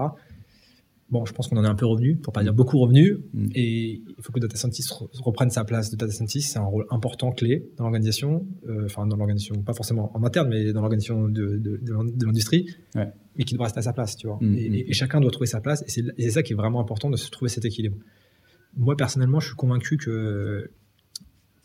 Bon, 1.09 1.25
je 1.25 1.31
pense 1.31 1.47
qu'on 1.47 1.55
en 1.57 1.63
est 1.63 1.69
un 1.69 1.75
peu 1.75 1.85
revenu, 1.85 2.17
pour 2.17 2.33
pas 2.33 2.43
dire 2.43 2.53
beaucoup 2.53 2.77
revenu, 2.79 3.17
mm. 3.33 3.47
et 3.55 4.01
il 4.05 4.21
faut 4.21 4.33
que 4.33 4.39
le 4.39 4.47
data 4.47 4.57
scientist 4.57 4.91
reprenne 4.91 5.49
sa 5.49 5.63
place 5.63 5.89
de 5.89 5.95
data 5.95 6.11
scientist. 6.11 6.51
C'est 6.51 6.59
un 6.59 6.65
rôle 6.65 6.85
important, 6.89 7.31
clé 7.31 7.69
dans 7.77 7.85
l'organisation, 7.85 8.45
euh, 8.67 8.85
enfin 8.85 9.07
dans 9.07 9.15
l'organisation, 9.15 9.55
pas 9.63 9.73
forcément 9.73 10.11
en 10.15 10.23
interne, 10.23 10.49
mais 10.49 10.73
dans 10.73 10.81
l'organisation 10.81 11.29
de, 11.29 11.57
de, 11.57 12.25
l'industrie, 12.25 12.67
mais 12.95 13.43
qui 13.45 13.55
doit 13.55 13.65
rester 13.65 13.79
à 13.79 13.83
sa 13.83 13.93
place, 13.93 14.17
tu 14.17 14.27
vois. 14.27 14.37
Mm, 14.41 14.57
et, 14.57 14.69
mm. 14.69 14.75
et, 14.75 14.93
chacun 14.93 15.21
doit 15.21 15.31
trouver 15.31 15.47
sa 15.47 15.61
place, 15.61 15.83
et 15.87 15.89
c'est 15.89 16.29
ça 16.29 16.43
qui 16.43 16.53
est 16.53 16.57
vraiment 16.57 16.81
important 16.81 17.09
de 17.09 17.15
se 17.15 17.29
trouver 17.31 17.49
cet 17.49 17.63
équilibre 17.63 17.97
moi, 18.77 18.95
personnellement, 18.95 19.39
je 19.39 19.47
suis 19.47 19.55
convaincu 19.55 19.97
que 19.97 20.69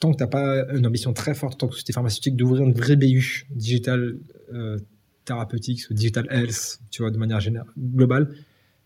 tant 0.01 0.13
que 0.13 0.17
tu 0.17 0.23
n'as 0.23 0.29
pas 0.29 0.67
une 0.73 0.87
ambition 0.87 1.13
très 1.13 1.35
forte, 1.35 1.61
tant 1.61 1.69
que 1.69 1.77
c'était 1.77 1.93
pharmaceutique, 1.93 2.37
d'ouvrir 2.37 2.65
une 2.65 2.73
vraie 2.73 2.97
BU 2.97 3.47
digital 3.51 4.17
euh, 4.53 4.79
thérapeutique 5.25 5.83
ou 5.91 5.95
digital 5.95 6.27
health, 6.31 6.81
tu 6.91 7.03
vois, 7.03 7.11
de 7.11 7.19
manière 7.19 7.41
générale, 7.41 7.69
globale, 7.79 8.35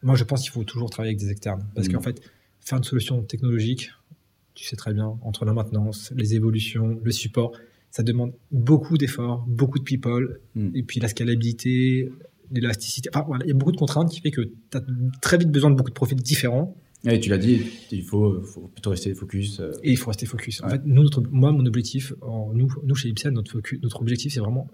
moi, 0.07 0.15
je 0.15 0.25
pense 0.25 0.43
qu'il 0.43 0.53
faut 0.53 0.65
toujours 0.65 0.89
travailler 0.89 1.11
avec 1.11 1.21
des 1.21 1.31
externes. 1.31 1.67
Parce 1.75 1.89
qu'en 1.89 1.99
mm. 1.99 2.05
fait, 2.05 2.23
faire 2.61 2.79
une 2.79 2.85
solution 2.85 3.23
technologique, 3.23 3.91
tu 4.55 4.65
sais 4.65 4.77
très 4.77 4.95
bien, 4.95 5.19
entre 5.21 5.45
la 5.45 5.53
maintenance, 5.53 6.13
les 6.17 6.35
évolutions, 6.35 6.99
le 7.03 7.11
support, 7.11 7.53
ça 7.91 8.03
demande 8.03 8.33
beaucoup 8.53 8.97
d'efforts, 8.99 9.45
beaucoup 9.49 9.79
de 9.79 9.85
people, 9.85 10.41
mm. 10.55 10.71
et 10.75 10.83
puis 10.85 11.01
la 11.01 11.09
scalabilité, 11.09 12.11
l'élasticité. 12.53 13.11
Enfin, 13.13 13.25
voilà, 13.27 13.45
il 13.45 13.49
y 13.49 13.51
a 13.51 13.55
beaucoup 13.55 13.73
de 13.73 13.77
contraintes 13.77 14.11
qui 14.11 14.21
fait 14.21 14.31
que 14.31 14.43
tu 14.43 14.77
as 14.77 14.83
très 15.21 15.39
vite 15.39 15.51
besoin 15.51 15.71
de 15.71 15.77
beaucoup 15.77 15.91
de 15.91 15.95
profils 15.95 16.17
différents 16.17 16.77
et 17.05 17.21
tu 17.21 17.31
l'as 17.31 17.39
dit, 17.39 17.63
il 17.93 18.03
faut, 18.03 18.43
plutôt 18.73 18.91
rester 18.91 19.15
focus. 19.15 19.61
Euh. 19.61 19.71
Et 19.83 19.93
il 19.93 19.97
faut 19.97 20.11
rester 20.11 20.27
focus. 20.27 20.63
En 20.63 20.69
fait, 20.69 20.83
nous, 20.85 21.03
notre, 21.03 21.23
moi, 21.31 21.53
mon 21.53 21.65
objectif, 21.67 22.13
en, 22.21 22.53
nous, 22.53 22.69
nous, 22.83 22.95
chez 22.95 23.09
Ipsen, 23.09 23.33
notre, 23.33 23.53
focus, 23.53 23.79
notre 23.83 24.01
objectif, 24.01 24.33
c'est 24.33 24.41
vraiment 24.41 24.69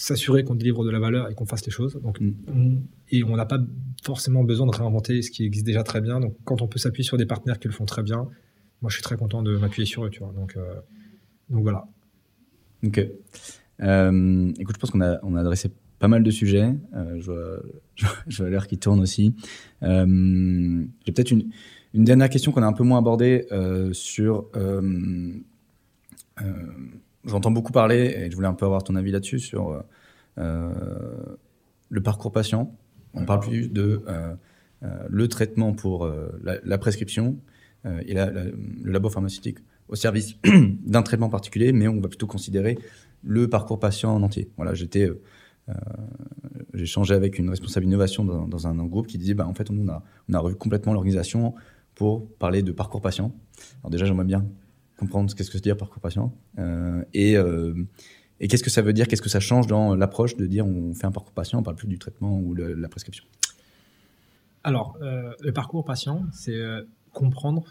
s'assurer 0.00 0.44
qu'on 0.44 0.54
délivre 0.54 0.82
de 0.82 0.90
la 0.90 0.98
valeur 0.98 1.30
et 1.30 1.34
qu'on 1.34 1.44
fasse 1.44 1.64
les 1.66 1.70
choses. 1.70 2.00
Donc, 2.02 2.20
mm. 2.20 2.78
et 3.10 3.22
on 3.22 3.36
n'a 3.36 3.44
pas 3.44 3.58
forcément 4.02 4.44
besoin 4.44 4.66
de 4.66 4.74
réinventer 4.74 5.20
ce 5.20 5.30
qui 5.30 5.44
existe 5.44 5.66
déjà 5.66 5.82
très 5.82 6.00
bien. 6.00 6.20
Donc, 6.20 6.36
quand 6.44 6.62
on 6.62 6.68
peut 6.68 6.78
s'appuyer 6.78 7.04
sur 7.04 7.18
des 7.18 7.26
partenaires 7.26 7.58
qui 7.58 7.68
le 7.68 7.74
font 7.74 7.84
très 7.84 8.02
bien, 8.02 8.26
moi, 8.80 8.88
je 8.88 8.94
suis 8.94 9.02
très 9.02 9.16
content 9.16 9.42
de 9.42 9.58
m'appuyer 9.58 9.84
sur 9.84 10.06
eux. 10.06 10.10
Tu 10.10 10.20
vois. 10.20 10.32
Donc, 10.32 10.56
euh, 10.56 10.74
donc 11.50 11.62
voilà. 11.62 11.86
Ok. 12.82 13.06
Euh, 13.82 14.52
écoute, 14.58 14.76
je 14.76 14.80
pense 14.80 14.90
qu'on 14.90 15.02
a, 15.02 15.18
on 15.22 15.36
a 15.36 15.40
adressé 15.40 15.70
pas 15.98 16.08
mal 16.08 16.22
de 16.22 16.30
sujets. 16.30 16.74
Euh, 16.94 17.20
je 17.20 17.26
vois, 18.02 18.12
je 18.26 18.44
l'heure 18.44 18.66
qui 18.66 18.78
tourne 18.78 19.00
aussi. 19.00 19.34
Euh, 19.82 20.82
J'ai 21.04 21.12
peut-être 21.12 21.30
une, 21.30 21.50
une, 21.92 22.04
dernière 22.04 22.30
question 22.30 22.52
qu'on 22.52 22.62
a 22.62 22.66
un 22.66 22.72
peu 22.72 22.84
moins 22.84 22.98
abordée 22.98 23.46
euh, 23.52 23.92
sur. 23.92 24.46
Euh, 27.24 27.28
euh, 27.28 27.30
j'entends 27.30 27.50
beaucoup 27.50 27.72
parler, 27.72 28.14
et 28.16 28.30
je 28.30 28.36
voulais 28.36 28.48
un 28.48 28.54
peu 28.54 28.66
avoir 28.66 28.82
ton 28.82 28.96
avis 28.96 29.10
là-dessus, 29.10 29.38
sur 29.38 29.82
le 30.36 32.02
parcours 32.02 32.32
patient. 32.32 32.74
On 33.14 33.24
parle 33.24 33.40
plus 33.40 33.68
de 33.70 34.02
le 34.82 35.28
traitement 35.28 35.72
pour 35.72 36.10
la, 36.42 36.78
prescription 36.78 37.38
et 37.84 38.14
la, 38.14 38.30
le 38.30 38.52
labo 38.84 39.10
pharmaceutique 39.10 39.58
au 39.88 39.96
service 39.96 40.36
d'un 40.86 41.02
traitement 41.02 41.28
particulier, 41.28 41.72
mais 41.72 41.88
on 41.88 42.00
va 42.00 42.08
plutôt 42.08 42.26
considérer 42.26 42.78
le 43.22 43.48
parcours 43.48 43.78
patient 43.78 44.14
en 44.14 44.22
entier. 44.22 44.48
Voilà, 44.56 44.72
j'étais 44.72 45.10
euh, 45.70 45.74
j'ai 46.74 46.86
changé 46.86 47.14
avec 47.14 47.38
une 47.38 47.50
responsable 47.50 47.86
innovation 47.86 48.24
dans, 48.24 48.66
un, 48.66 48.74
groupe 48.86 49.06
qui 49.06 49.18
disait 49.18 49.34
bah, 49.34 49.46
en 49.46 49.54
fait, 49.54 49.70
on 49.70 49.88
a, 49.88 50.02
on 50.28 50.34
a 50.34 50.38
revu 50.38 50.54
complètement 50.54 50.92
l'organisation 50.92 51.54
pour 51.94 52.28
parler 52.36 52.62
de 52.62 52.72
parcours 52.72 53.00
patient. 53.00 53.32
Alors, 53.82 53.90
déjà, 53.90 54.06
j'aimerais 54.06 54.24
bien 54.24 54.46
comprendre 55.00 55.30
ce 55.30 55.34
qu'est-ce 55.34 55.50
que 55.50 55.56
veut 55.56 55.60
dire 55.60 55.76
parcours 55.76 56.00
patient 56.00 56.32
euh, 56.58 57.02
et, 57.12 57.36
euh, 57.36 57.74
et 58.38 58.46
qu'est-ce 58.46 58.62
que 58.62 58.70
ça 58.70 58.82
veut 58.82 58.92
dire, 58.92 59.08
qu'est-ce 59.08 59.22
que 59.22 59.28
ça 59.28 59.40
change 59.40 59.66
dans 59.66 59.96
l'approche 59.96 60.36
de 60.36 60.46
dire 60.46 60.66
on 60.66 60.94
fait 60.94 61.06
un 61.06 61.12
parcours 61.12 61.32
patient, 61.32 61.58
on 61.58 61.62
parle 61.62 61.76
plus 61.76 61.88
du 61.88 61.98
traitement 61.98 62.38
ou 62.38 62.54
de 62.54 62.62
la 62.62 62.88
prescription? 62.88 63.24
Alors, 64.62 64.98
le 65.00 65.52
parcours 65.52 65.84
patient, 65.86 66.26
c'est 66.32 66.60
comprendre 67.12 67.64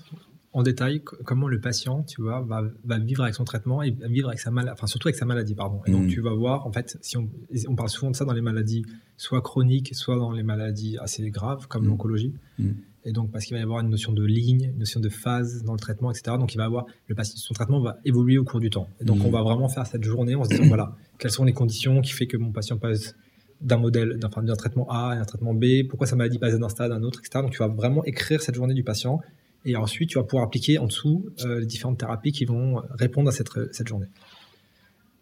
en 0.51 0.63
détail 0.63 1.01
comment 1.01 1.47
le 1.47 1.59
patient, 1.59 2.03
tu 2.03 2.21
vois, 2.21 2.41
va, 2.41 2.97
vivre 2.97 3.23
avec 3.23 3.35
son 3.35 3.43
traitement 3.43 3.83
et 3.83 3.91
vivre 3.91 4.29
avec 4.29 4.39
sa 4.39 4.49
maladie, 4.49 4.73
enfin 4.73 4.87
surtout 4.87 5.07
avec 5.07 5.17
sa 5.17 5.25
maladie, 5.25 5.53
pardon. 5.53 5.81
Et 5.85 5.91
donc 5.91 6.05
mm. 6.05 6.07
tu 6.07 6.21
vas 6.21 6.33
voir, 6.33 6.65
en 6.65 6.71
fait, 6.71 6.97
si 7.01 7.17
on, 7.17 7.29
on, 7.67 7.75
parle 7.75 7.89
souvent 7.89 8.09
de 8.11 8.15
ça 8.15 8.25
dans 8.25 8.33
les 8.33 8.41
maladies, 8.41 8.83
soit 9.15 9.41
chroniques, 9.41 9.93
soit 9.93 10.15
dans 10.15 10.31
les 10.31 10.43
maladies 10.43 10.97
assez 10.97 11.29
graves 11.29 11.67
comme 11.67 11.85
mm. 11.85 11.89
l'oncologie. 11.89 12.33
Mm. 12.57 12.69
Et 13.05 13.11
donc 13.11 13.31
parce 13.31 13.45
qu'il 13.45 13.55
va 13.55 13.59
y 13.59 13.63
avoir 13.63 13.79
une 13.79 13.89
notion 13.89 14.11
de 14.11 14.23
ligne, 14.23 14.71
une 14.73 14.79
notion 14.79 14.99
de 14.99 15.09
phase 15.09 15.63
dans 15.63 15.73
le 15.73 15.79
traitement, 15.79 16.11
etc. 16.11 16.37
Donc 16.37 16.53
il 16.53 16.57
va 16.57 16.65
avoir 16.65 16.85
le 17.07 17.15
son 17.23 17.53
traitement 17.53 17.79
va 17.79 17.97
évoluer 18.05 18.37
au 18.37 18.43
cours 18.43 18.59
du 18.59 18.69
temps. 18.69 18.89
Et 18.99 19.05
donc 19.05 19.23
on 19.23 19.29
va 19.29 19.41
vraiment 19.41 19.69
faire 19.69 19.87
cette 19.87 20.03
journée 20.03 20.35
en 20.35 20.43
se 20.43 20.49
disant 20.49 20.67
voilà, 20.67 20.95
quelles 21.17 21.31
sont 21.31 21.45
les 21.45 21.53
conditions 21.53 22.01
qui 22.01 22.11
fait 22.11 22.27
que 22.27 22.37
mon 22.37 22.51
patient 22.51 22.77
passe 22.77 23.15
d'un 23.61 23.77
modèle, 23.77 24.17
d'un 24.19 24.55
traitement 24.55 24.89
A 24.89 25.11
à 25.11 25.15
un 25.15 25.25
traitement 25.25 25.53
B, 25.53 25.87
pourquoi 25.89 26.07
sa 26.07 26.15
maladie 26.15 26.39
passe 26.39 26.57
d'un 26.57 26.69
stade 26.69 26.91
à 26.91 26.95
un 26.95 27.03
autre, 27.03 27.19
etc. 27.19 27.41
Donc 27.41 27.51
tu 27.51 27.59
vas 27.59 27.67
vraiment 27.67 28.03
écrire 28.05 28.41
cette 28.41 28.55
journée 28.55 28.73
du 28.73 28.83
patient 28.83 29.21
et 29.65 29.75
ensuite, 29.75 30.09
tu 30.09 30.17
vas 30.17 30.23
pouvoir 30.23 30.45
appliquer 30.45 30.77
en 30.77 30.85
dessous 30.85 31.29
euh, 31.43 31.59
les 31.59 31.65
différentes 31.65 31.99
thérapies 31.99 32.31
qui 32.31 32.45
vont 32.45 32.81
répondre 32.91 33.29
à 33.29 33.31
cette, 33.31 33.49
cette 33.73 33.87
journée. 33.87 34.07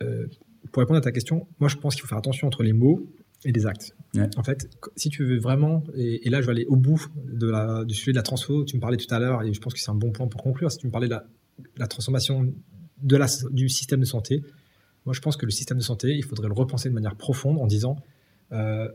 Euh, 0.04 0.28
pour 0.72 0.82
répondre 0.82 0.98
à 0.98 1.02
ta 1.02 1.12
question, 1.12 1.48
moi, 1.60 1.70
je 1.70 1.78
pense 1.78 1.96
qu'il 1.96 2.02
faut 2.02 2.08
faire 2.08 2.18
attention 2.18 2.48
entre 2.48 2.64
les 2.64 2.74
mots 2.74 3.06
et 3.46 3.52
les 3.52 3.66
actes. 3.66 3.96
En 4.36 4.44
fait, 4.44 4.70
si 4.96 5.10
tu 5.10 5.24
veux 5.24 5.38
vraiment, 5.38 5.84
et, 5.96 6.30
là, 6.30 6.42
je 6.42 6.48
vais 6.48 6.52
aller 6.52 6.66
au 6.66 6.76
bout 6.76 7.06
de 7.16 7.48
la, 7.48 7.86
du 7.86 7.94
sujet 7.94 8.12
de 8.12 8.18
la 8.18 8.24
transfo, 8.24 8.66
tu 8.66 8.76
me 8.76 8.82
parlais 8.82 8.98
tout 8.98 9.14
à 9.14 9.20
l'heure, 9.20 9.44
et 9.44 9.54
je 9.54 9.62
pense 9.62 9.74
que 9.74 9.80
c'est 9.80 9.92
un 9.92 9.96
bon 9.96 10.12
point 10.12 10.28
pour 10.28 10.42
conclure, 10.42 10.72
si 10.72 10.80
tu 10.80 10.88
me 10.88 10.92
parlais 10.92 11.08
de 11.08 11.16
la, 11.78 11.88
transformation 11.88 12.52
de 13.02 13.16
la, 13.16 13.28
du 13.52 13.70
système 13.70 14.00
de 14.00 14.06
santé, 14.06 14.44
moi, 15.06 15.14
je 15.14 15.22
pense 15.22 15.38
que 15.38 15.46
le 15.46 15.52
système 15.52 15.78
de 15.78 15.84
santé, 15.84 16.16
il 16.16 16.24
faudrait 16.24 16.48
le 16.48 16.54
repenser 16.54 16.90
de 16.90 16.94
manière 16.94 17.16
profonde 17.16 17.60
en 17.60 17.68
disant, 17.68 17.96
euh, 18.52 18.90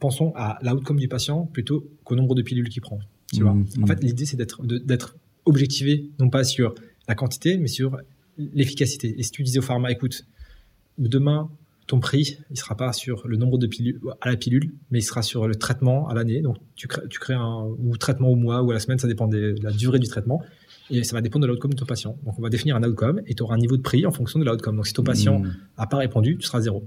pensons 0.00 0.32
à 0.34 0.58
l'outcome 0.62 0.98
du 0.98 1.08
patient 1.08 1.46
plutôt 1.46 1.86
qu'au 2.04 2.16
nombre 2.16 2.34
de 2.34 2.42
pilules 2.42 2.68
qu'il 2.68 2.82
prend. 2.82 2.98
Tu 3.32 3.42
vois. 3.42 3.56
En 3.80 3.86
fait, 3.86 4.02
l'idée, 4.02 4.26
c'est 4.26 4.36
d'être 4.36 5.16
objectivé, 5.44 6.10
non 6.18 6.30
pas 6.30 6.44
sur 6.44 6.74
la 7.08 7.14
quantité, 7.14 7.58
mais 7.58 7.68
sur 7.68 7.98
l'efficacité. 8.38 9.14
Et 9.18 9.22
si 9.22 9.30
tu 9.30 9.42
disais 9.42 9.58
au 9.58 9.62
pharma, 9.62 9.90
écoute, 9.90 10.26
demain, 10.98 11.50
ton 11.86 12.00
prix, 12.00 12.38
il 12.50 12.58
sera 12.58 12.76
pas 12.76 12.92
sur 12.92 13.26
le 13.26 13.36
nombre 13.36 13.58
de 13.58 13.66
pilules 13.66 14.00
à 14.20 14.30
la 14.30 14.36
pilule, 14.36 14.72
mais 14.90 15.00
il 15.00 15.02
sera 15.02 15.22
sur 15.22 15.46
le 15.48 15.54
traitement 15.54 16.08
à 16.08 16.14
l'année. 16.14 16.40
Donc, 16.40 16.56
tu 16.74 16.86
crées, 16.86 17.02
tu 17.10 17.18
crées 17.18 17.34
un 17.34 17.66
ou 17.78 17.96
traitement 17.96 18.28
au 18.28 18.36
mois 18.36 18.62
ou 18.62 18.70
à 18.70 18.74
la 18.74 18.80
semaine, 18.80 18.98
ça 18.98 19.08
dépend 19.08 19.26
de 19.26 19.54
la 19.60 19.70
durée 19.72 19.98
du 19.98 20.08
traitement. 20.08 20.42
Et 20.90 21.04
ça 21.04 21.16
va 21.16 21.22
dépendre 21.22 21.46
de 21.46 21.50
l'outcome 21.50 21.72
de 21.72 21.78
ton 21.78 21.86
patient. 21.86 22.18
Donc, 22.24 22.38
on 22.38 22.42
va 22.42 22.50
définir 22.50 22.76
un 22.76 22.82
outcome 22.82 23.20
et 23.26 23.34
tu 23.34 23.42
auras 23.42 23.54
un 23.54 23.58
niveau 23.58 23.76
de 23.76 23.82
prix 23.82 24.04
en 24.06 24.10
fonction 24.10 24.38
de 24.38 24.44
l'outcome. 24.44 24.76
Donc, 24.76 24.86
si 24.86 24.92
ton 24.92 25.02
patient 25.02 25.42
n'a 25.78 25.86
pas 25.86 25.96
répondu, 25.96 26.36
tu 26.38 26.46
seras 26.46 26.60
zéro. 26.60 26.86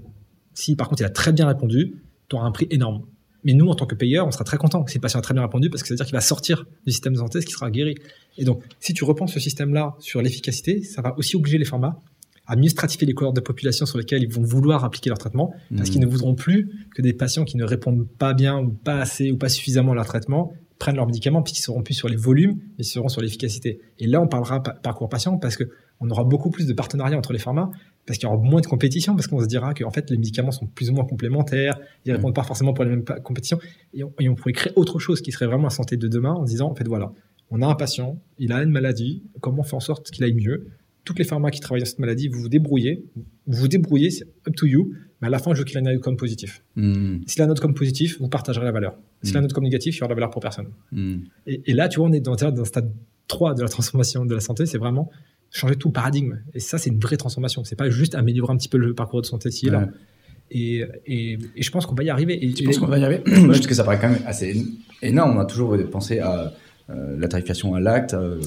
Si 0.54 0.76
par 0.76 0.88
contre, 0.88 1.02
il 1.02 1.04
a 1.04 1.10
très 1.10 1.32
bien 1.32 1.46
répondu, 1.46 2.02
tu 2.28 2.36
auras 2.36 2.46
un 2.46 2.52
prix 2.52 2.66
énorme 2.70 3.04
Mais 3.44 3.52
nous, 3.52 3.68
en 3.68 3.74
tant 3.74 3.86
que 3.86 3.94
payeur, 3.94 4.26
on 4.26 4.30
sera 4.30 4.44
très 4.44 4.56
content 4.56 4.86
si 4.86 4.98
le 4.98 5.02
patient 5.02 5.20
a 5.20 5.22
très 5.22 5.34
bien 5.34 5.42
répondu 5.42 5.70
parce 5.70 5.82
que 5.82 5.88
ça 5.88 5.94
veut 5.94 5.96
dire 5.96 6.06
qu'il 6.06 6.14
va 6.14 6.20
sortir 6.20 6.64
du 6.86 6.92
système 6.92 7.12
de 7.12 7.18
santé, 7.18 7.40
ce 7.40 7.46
qui 7.46 7.52
sera 7.52 7.70
guéri. 7.70 7.96
Et 8.38 8.44
donc, 8.44 8.62
si 8.80 8.94
tu 8.94 9.04
repenses 9.04 9.32
ce 9.32 9.40
système-là 9.40 9.94
sur 9.98 10.22
l'efficacité, 10.22 10.82
ça 10.82 11.02
va 11.02 11.16
aussi 11.18 11.36
obliger 11.36 11.58
les 11.58 11.64
pharma 11.64 12.00
à 12.46 12.56
mieux 12.56 12.68
stratifier 12.68 13.06
les 13.06 13.14
cohortes 13.14 13.36
de 13.36 13.40
population 13.40 13.86
sur 13.86 13.98
lesquelles 13.98 14.22
ils 14.22 14.32
vont 14.32 14.42
vouloir 14.42 14.84
appliquer 14.84 15.10
leur 15.10 15.18
traitement, 15.18 15.52
parce 15.76 15.90
qu'ils 15.90 16.00
mmh. 16.00 16.04
ne 16.04 16.10
voudront 16.10 16.34
plus 16.34 16.70
que 16.94 17.02
des 17.02 17.12
patients 17.12 17.44
qui 17.44 17.56
ne 17.56 17.64
répondent 17.64 18.06
pas 18.18 18.34
bien 18.34 18.58
ou 18.58 18.70
pas 18.70 19.00
assez 19.00 19.30
ou 19.30 19.36
pas 19.36 19.48
suffisamment 19.48 19.92
à 19.92 19.94
leur 19.96 20.06
traitement 20.06 20.52
prennent 20.78 20.96
leurs 20.96 21.06
médicaments 21.06 21.42
puisqu'ils 21.42 21.62
seront 21.62 21.82
plus 21.82 21.94
sur 21.94 22.08
les 22.08 22.16
volumes, 22.16 22.58
mais 22.78 22.84
ils 22.84 22.84
seront 22.84 23.08
sur 23.08 23.20
l'efficacité. 23.20 23.80
Et 23.98 24.06
là, 24.06 24.20
on 24.20 24.28
parlera 24.28 24.62
parcours 24.62 25.08
patient 25.08 25.38
parce 25.38 25.56
que 25.56 25.64
on 26.00 26.10
aura 26.10 26.24
beaucoup 26.24 26.50
plus 26.50 26.66
de 26.66 26.74
partenariats 26.74 27.16
entre 27.16 27.32
les 27.32 27.38
pharma 27.38 27.70
parce 28.06 28.18
qu'il 28.18 28.28
y 28.28 28.32
aura 28.32 28.40
moins 28.40 28.60
de 28.60 28.66
compétition, 28.66 29.14
parce 29.14 29.26
qu'on 29.26 29.40
se 29.40 29.46
dira 29.46 29.74
que 29.74 29.82
en 29.84 29.90
fait 29.90 30.10
les 30.10 30.16
médicaments 30.16 30.52
sont 30.52 30.66
plus 30.66 30.90
ou 30.90 30.94
moins 30.94 31.04
complémentaires, 31.04 31.78
ils 32.04 32.12
répondent 32.12 32.34
pas 32.34 32.44
forcément 32.44 32.72
pour 32.72 32.84
les 32.84 32.90
mêmes 32.90 33.04
compétitions, 33.04 33.58
et 33.94 34.04
on, 34.04 34.34
pourrait 34.34 34.52
créer 34.52 34.72
autre 34.76 34.98
chose 34.98 35.20
qui 35.22 35.32
serait 35.32 35.46
vraiment 35.46 35.64
la 35.64 35.70
santé 35.70 35.96
de 35.96 36.06
demain 36.06 36.32
en 36.32 36.44
disant 36.44 36.70
en 36.70 36.74
fait 36.74 36.86
voilà, 36.86 37.12
on 37.50 37.62
a 37.62 37.66
un 37.66 37.74
patient, 37.74 38.20
il 38.38 38.52
a 38.52 38.62
une 38.62 38.70
maladie, 38.70 39.24
comment 39.40 39.60
on 39.60 39.64
fait 39.64 39.74
en 39.74 39.80
sorte 39.80 40.10
qu'il 40.10 40.22
aille 40.22 40.34
mieux? 40.34 40.68
Toutes 41.06 41.18
les 41.18 41.24
pharma 41.24 41.50
qui 41.50 41.60
travaillent 41.60 41.80
dans 41.80 41.86
cette 41.86 42.00
maladie, 42.00 42.28
vous 42.28 42.40
vous 42.40 42.48
débrouillez, 42.48 43.06
vous 43.46 43.58
vous 43.58 43.68
débrouillez, 43.68 44.10
c'est 44.10 44.24
up 44.46 44.54
to 44.56 44.66
you, 44.66 44.92
mais 45.22 45.28
à 45.28 45.30
la 45.30 45.38
fin 45.38 45.54
je 45.54 45.60
veux 45.60 45.64
qu'il 45.64 45.78
ait 45.78 45.80
un 45.80 45.94
outcome 45.94 46.16
positif. 46.16 46.62
Hmm. 46.74 47.18
Si 47.26 47.38
la 47.38 47.46
note 47.46 47.60
comme 47.60 47.74
positif, 47.74 48.18
vous 48.20 48.28
partagerez 48.28 48.64
la 48.64 48.72
valeur. 48.72 48.98
Si 49.22 49.32
la 49.32 49.40
hmm. 49.40 49.44
note 49.44 49.52
comme 49.52 49.64
négatif, 49.64 49.96
il 49.96 50.00
y 50.00 50.02
aura 50.02 50.08
la 50.08 50.16
valeur 50.16 50.30
pour 50.30 50.42
personne. 50.42 50.66
Hmm. 50.90 51.18
Et, 51.46 51.72
là, 51.72 51.88
tu 51.88 52.00
vois, 52.00 52.08
on 52.08 52.12
est 52.12 52.20
dans, 52.20 52.34
dans 52.34 52.60
un 52.60 52.64
stade 52.64 52.92
3 53.28 53.54
de 53.54 53.62
la 53.62 53.68
transformation 53.68 54.26
de 54.26 54.34
la 54.34 54.40
santé, 54.40 54.66
c'est 54.66 54.78
vraiment 54.78 55.10
changer 55.52 55.76
tout 55.76 55.88
le 55.88 55.92
paradigme. 55.92 56.40
Et 56.54 56.60
ça, 56.60 56.76
c'est 56.76 56.90
une 56.90 56.98
vraie 56.98 57.16
transformation. 57.16 57.64
C'est 57.64 57.76
pas 57.76 57.88
juste 57.88 58.14
améliorer 58.14 58.52
un 58.52 58.56
petit 58.56 58.68
peu 58.68 58.78
le 58.78 58.92
parcours 58.92 59.20
de 59.22 59.26
santé 59.26 59.48
ici 59.48 59.68
et 59.68 59.70
là. 59.70 59.88
Et, 60.50 60.84
et, 61.06 61.38
je 61.56 61.70
pense 61.70 61.86
qu'on 61.86 61.94
va 61.94 62.04
y 62.04 62.10
arriver. 62.10 62.44
Et, 62.44 62.52
tu 62.52 62.64
penses 62.64 62.78
qu'on 62.78 62.86
va 62.86 62.98
y 62.98 63.04
arriver? 63.04 63.22
Parce 63.46 63.66
que 63.66 63.74
ça 63.74 63.84
paraît 63.84 63.98
quand 64.00 64.10
même 64.10 64.22
assez 64.26 64.64
énorme. 65.02 65.36
On 65.36 65.40
a 65.40 65.44
toujours 65.44 65.76
pensé 65.90 66.18
à 66.18 66.52
euh, 66.88 67.16
la 67.18 67.26
tarification 67.26 67.74
à 67.74 67.80
l'acte. 67.80 68.14
Euh, 68.14 68.40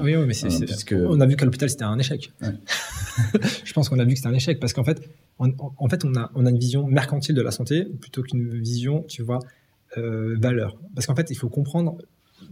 oui, 0.00 0.14
oui, 0.14 0.24
mais 0.26 0.34
c'est, 0.34 0.48
euh, 0.92 1.06
on 1.08 1.20
a 1.20 1.26
vu 1.26 1.34
qu'à 1.34 1.44
l'hôpital 1.44 1.68
c'était 1.68 1.84
un 1.84 1.98
échec. 1.98 2.32
je 3.64 3.72
pense 3.72 3.88
qu'on 3.88 3.98
a 3.98 4.04
vu 4.04 4.10
que 4.10 4.16
c'était 4.16 4.28
un 4.28 4.34
échec 4.34 4.60
parce 4.60 4.72
qu'en 4.72 4.84
fait, 4.84 5.02
on, 5.40 5.52
en 5.58 5.88
fait, 5.88 6.04
on 6.04 6.14
a, 6.14 6.30
on 6.36 6.46
a 6.46 6.50
une 6.50 6.58
vision 6.58 6.86
mercantile 6.86 7.34
de 7.34 7.42
la 7.42 7.50
santé 7.50 7.84
plutôt 7.84 8.22
qu'une 8.22 8.60
vision, 8.60 9.04
tu 9.08 9.22
vois, 9.22 9.40
valeur. 9.96 10.78
Parce 10.94 11.06
qu'en 11.06 11.16
fait, 11.16 11.30
il 11.30 11.34
faut 11.36 11.48
comprendre 11.48 11.98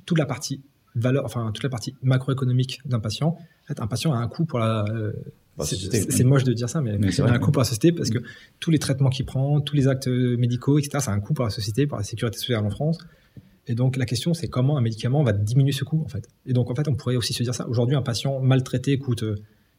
toute 0.06 0.18
la 0.18 0.26
partie 0.26 0.60
valeur, 0.96 1.24
enfin 1.24 1.50
toute 1.54 1.62
la 1.62 1.70
partie 1.70 1.94
macroéconomique 2.02 2.80
d'un 2.84 2.98
patient. 2.98 3.28
En 3.28 3.66
fait, 3.66 3.80
un 3.80 3.86
patient 3.86 4.12
a 4.12 4.16
un 4.16 4.26
coût 4.26 4.44
pour 4.44 4.58
la. 4.58 4.84
Euh, 4.90 5.12
c'est 5.60 6.24
moche 6.24 6.44
de 6.44 6.52
dire 6.52 6.68
ça, 6.68 6.80
mais, 6.80 6.98
mais 6.98 7.20
a 7.20 7.24
un 7.24 7.38
coût 7.38 7.50
pour 7.50 7.60
la 7.60 7.64
société 7.64 7.92
parce 7.92 8.10
que 8.10 8.18
tous 8.60 8.70
les 8.70 8.78
traitements 8.78 9.10
qu'il 9.10 9.24
prend, 9.24 9.60
tous 9.60 9.74
les 9.74 9.88
actes 9.88 10.08
médicaux, 10.08 10.78
etc., 10.78 10.98
c'est 11.00 11.10
un 11.10 11.20
coût 11.20 11.34
pour 11.34 11.44
la 11.44 11.50
société, 11.50 11.86
pour 11.86 11.98
la 11.98 12.04
sécurité 12.04 12.38
sociale 12.38 12.64
en 12.64 12.70
France. 12.70 12.98
Et 13.68 13.74
donc 13.74 13.96
la 13.96 14.06
question, 14.06 14.34
c'est 14.34 14.48
comment 14.48 14.76
un 14.76 14.80
médicament 14.80 15.22
va 15.22 15.32
diminuer 15.32 15.72
ce 15.72 15.84
coût, 15.84 16.02
en 16.04 16.08
fait. 16.08 16.28
Et 16.46 16.52
donc 16.52 16.70
en 16.70 16.74
fait, 16.74 16.88
on 16.88 16.94
pourrait 16.94 17.16
aussi 17.16 17.32
se 17.32 17.42
dire 17.42 17.54
ça. 17.54 17.68
Aujourd'hui, 17.68 17.96
un 17.96 18.02
patient 18.02 18.40
maltraité 18.40 18.98
coûte 18.98 19.22
euh, 19.22 19.36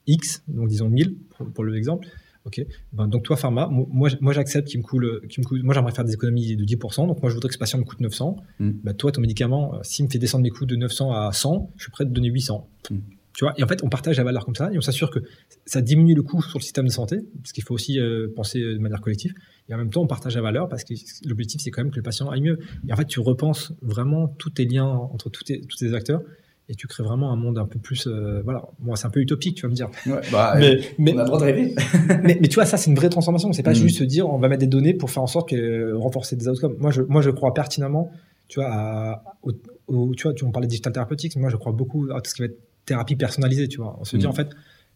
X, 0.08 0.44
donc 0.48 0.70
disons 0.70 0.90
1000 0.90 1.16
pour, 1.38 1.52
pour 1.52 1.64
l'exemple. 1.66 2.08
Ok. 2.46 2.66
Ben, 2.94 3.08
donc 3.08 3.24
toi, 3.24 3.36
pharma, 3.36 3.68
moi, 3.68 4.10
moi 4.22 4.34
j'accepte 4.34 4.68
qu'il 4.68 4.80
me 4.80 4.84
coûte, 4.84 5.28
qu'il 5.28 5.44
me 5.44 5.48
coûte. 5.48 5.62
Moi, 5.64 5.74
j'aimerais 5.74 5.92
faire 5.92 6.06
des 6.06 6.14
économies 6.14 6.56
de 6.56 6.64
10%. 6.64 7.08
Donc 7.08 7.22
moi, 7.22 7.30
je 7.30 7.36
voudrais 7.36 7.50
que 7.50 7.54
ce 7.54 7.60
patient 7.60 7.80
me 7.80 7.84
coûte 7.84 8.00
900. 8.00 8.38
Mm. 8.60 8.70
Ben, 8.84 8.94
toi, 8.94 9.12
ton 9.12 9.22
médicament, 9.22 9.76
euh, 9.76 9.80
s'il 9.84 10.06
me 10.06 10.10
fait 10.10 10.20
descendre 10.20 10.44
mes 10.44 10.50
coûts 10.50 10.66
de 10.66 10.76
900 10.76 11.12
à 11.12 11.32
100, 11.32 11.72
je 11.76 11.84
suis 11.84 11.92
prêt 11.92 12.06
à 12.06 12.08
te 12.08 12.12
donner 12.12 12.30
800. 12.30 12.68
Mm. 12.90 12.98
Tu 13.34 13.46
vois. 13.46 13.54
Et 13.58 13.64
en 13.64 13.68
fait, 13.68 13.84
on 13.84 13.90
partage 13.90 14.18
la 14.18 14.24
valeur 14.24 14.44
comme 14.44 14.56
ça 14.56 14.72
et 14.74 14.78
on 14.78 14.82
s'assure 14.82 15.12
que 15.12 15.20
ça 15.66 15.82
diminue 15.82 16.16
le 16.16 16.24
coût 16.24 16.42
sur 16.42 16.60
le 16.60 16.64
système 16.64 16.86
de 16.86 16.92
santé, 16.92 17.18
parce 17.42 17.52
qu'il 17.52 17.64
faut 17.64 17.74
aussi 17.74 18.00
euh, 18.00 18.28
penser 18.36 18.60
de 18.60 18.80
manière 18.80 19.02
collective. 19.02 19.34
Et 19.70 19.74
en 19.74 19.78
même 19.78 19.90
temps, 19.90 20.02
on 20.02 20.08
partage 20.08 20.36
la 20.36 20.42
valeur 20.42 20.68
parce 20.68 20.84
que 20.84 20.94
l'objectif, 21.26 21.62
c'est 21.62 21.72
quand 21.72 21.84
même 21.84 21.92
que 21.92 21.98
le 21.98 22.02
patient 22.02 22.30
aille 22.30 22.42
mieux. 22.42 22.60
Et 22.88 22.92
en 22.94 22.96
fait, 22.96 23.06
tu 23.06 23.20
repenses 23.20 23.74
vraiment 23.82 24.28
tous 24.28 24.50
tes 24.50 24.66
liens 24.66 24.88
entre 24.88 25.30
tous 25.30 25.44
tes, 25.44 25.62
tous 25.62 25.78
tes 25.78 25.94
acteurs 25.94 26.22
et 26.70 26.76
tu 26.76 26.88
crées 26.88 27.04
vraiment 27.04 27.32
un 27.32 27.36
monde 27.36 27.58
un 27.58 27.66
peu 27.66 27.80
plus 27.80 28.08
euh, 28.08 28.42
voilà 28.44 28.64
moi 28.80 28.96
c'est 28.96 29.08
un 29.08 29.10
peu 29.10 29.20
utopique 29.20 29.56
tu 29.58 29.64
vas 29.64 29.70
me 29.70 29.74
dire 29.74 29.90
bah, 30.32 30.54
mais, 31.00 31.14
on 31.14 31.18
a 31.18 31.22
le 31.24 31.26
droit 31.26 31.40
de 31.40 31.46
rêver 31.46 31.76
mais, 32.24 32.38
mais, 32.40 32.48
tu 32.48 32.56
vois 32.56 32.66
ça 32.66 32.78
c'est 32.78 32.92
une 32.92 32.96
vraie 32.96 33.10
transformation 33.10 33.52
c'est 33.52 33.64
pas 33.64 33.72
mm. 33.72 33.76
juste 33.76 33.98
se 33.98 34.04
dire 34.04 34.30
on 34.30 34.38
va 34.38 34.48
mettre 34.48 34.62
des 34.62 34.68
données 34.68 34.94
pour 34.94 35.10
faire 35.10 35.24
en 35.24 35.28
sorte 35.28 35.50
que 35.50 35.56
euh, 35.56 35.98
renforcer 35.98 36.36
des 36.36 36.48
outcomes 36.48 36.76
moi 36.80 36.92
je 36.92 37.02
moi 37.02 37.22
je 37.22 37.32
crois 37.32 37.54
pertinemment 37.54 38.12
tu 38.48 38.60
vois 38.60 38.70
à, 38.72 39.24
au, 39.42 40.14
tu 40.14 40.24
vois 40.24 40.34
tu 40.34 40.46
on 40.46 40.52
parlait 40.52 40.68
de 40.68 40.70
digital 40.70 40.94
therapeutics 40.94 41.36
moi 41.38 41.50
je 41.50 41.58
crois 41.58 41.72
beaucoup 41.72 42.08
à 42.14 42.22
tout 42.22 42.30
ce 42.30 42.36
qui 42.36 42.42
va 42.44 42.46
être 42.46 42.60
thérapie 42.90 43.16
personnalisée 43.16 43.68
tu 43.68 43.78
vois 43.78 43.98
on 44.00 44.04
se 44.04 44.18
dit 44.18 44.26
mm. 44.26 44.30
en 44.30 44.34
fait 44.34 44.50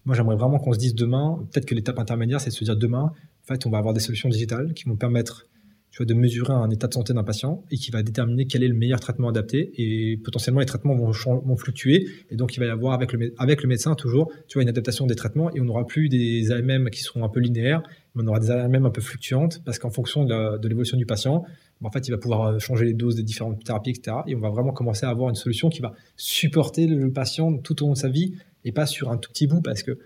moi 0.06 0.16
j'aimerais 0.16 0.36
vraiment 0.36 0.60
qu'on 0.60 0.74
se 0.74 0.80
dise 0.80 0.96
demain 0.96 1.40
peut-être 1.52 1.66
que 1.66 1.76
l'étape 1.76 2.00
intermédiaire 2.00 2.42
c'est 2.42 2.50
de 2.50 2.56
se 2.56 2.64
dire 2.64 2.76
demain 2.76 3.12
en 3.44 3.48
fait 3.48 3.66
on 3.66 3.70
va 3.70 3.78
avoir 3.78 3.94
des 3.94 4.00
solutions 4.00 4.30
digitales 4.30 4.74
qui 4.74 4.86
vont 4.86 4.96
permettre 4.96 5.48
tu 5.94 5.98
vois, 5.98 6.08
de 6.08 6.16
mesurer 6.16 6.52
un 6.52 6.72
état 6.72 6.88
de 6.88 6.94
santé 6.94 7.14
d'un 7.14 7.24
patient 7.24 7.64
et 7.70 7.78
qui 7.78 7.92
va 7.92 8.02
déterminer 8.02 8.48
quel 8.48 8.64
est 8.64 8.68
le 8.68 8.74
meilleur 8.74 9.00
traitement 9.00 9.30
adapté. 9.30 9.72
Et 9.78 10.18
potentiellement, 10.18 10.60
les 10.60 10.66
traitements 10.66 10.96
vont, 10.96 11.12
vont 11.12 11.56
fluctuer. 11.56 12.08
Et 12.32 12.36
donc, 12.36 12.58
il 12.58 12.60
va 12.60 12.66
y 12.66 12.70
avoir 12.70 12.94
avec 12.94 13.14
le, 13.14 13.32
avec 13.38 13.62
le 13.62 13.70
médecin 13.70 13.94
toujours 13.94 14.32
tu 14.48 14.56
vois, 14.56 14.64
une 14.64 14.70
adaptation 14.70 15.06
des 15.06 15.14
traitements 15.14 15.54
et 15.54 15.62
on 15.62 15.66
n'aura 15.66 15.86
plus 15.86 16.10
des 16.10 16.52
AMM 16.52 16.90
qui 16.90 17.04
seront 17.04 17.24
un 17.24 17.30
peu 17.30 17.40
linéaires, 17.40 17.84
mais 18.16 18.24
on 18.24 18.28
aura 18.28 18.40
des 18.40 18.50
AMM 18.50 18.88
un 18.88 18.90
peu 18.90 19.02
fluctuantes 19.02 19.62
parce 19.66 19.78
qu'en 19.78 19.92
fonction 19.92 20.26
de 20.26 20.68
l'évolution 20.68 20.98
du 20.98 21.06
patient, 21.06 21.46
en 21.84 21.92
fait, 21.92 22.08
il 22.08 22.12
va 22.12 22.18
pouvoir 22.18 22.44
euh, 22.44 22.60
changer 22.60 22.86
les 22.86 22.94
doses 22.94 23.16
des 23.16 23.24
différentes 23.24 23.64
thérapies, 23.64 23.92
etc. 23.92 24.18
Et 24.28 24.36
on 24.36 24.40
va 24.40 24.50
vraiment 24.50 24.72
commencer 24.72 25.06
à 25.06 25.10
avoir 25.10 25.30
une 25.30 25.36
solution 25.36 25.70
qui 25.70 25.82
va 25.82 25.94
supporter 26.18 26.88
le 26.88 27.12
patient 27.12 27.58
tout 27.58 27.84
au 27.84 27.88
long 27.88 27.94
de 27.94 27.98
sa 27.98 28.10
vie 28.10 28.34
et 28.66 28.72
pas 28.72 28.86
sur 28.86 29.12
un 29.12 29.18
tout 29.18 29.30
petit 29.30 29.48
bout 29.48 29.62
parce 29.62 29.84
que 29.84 29.98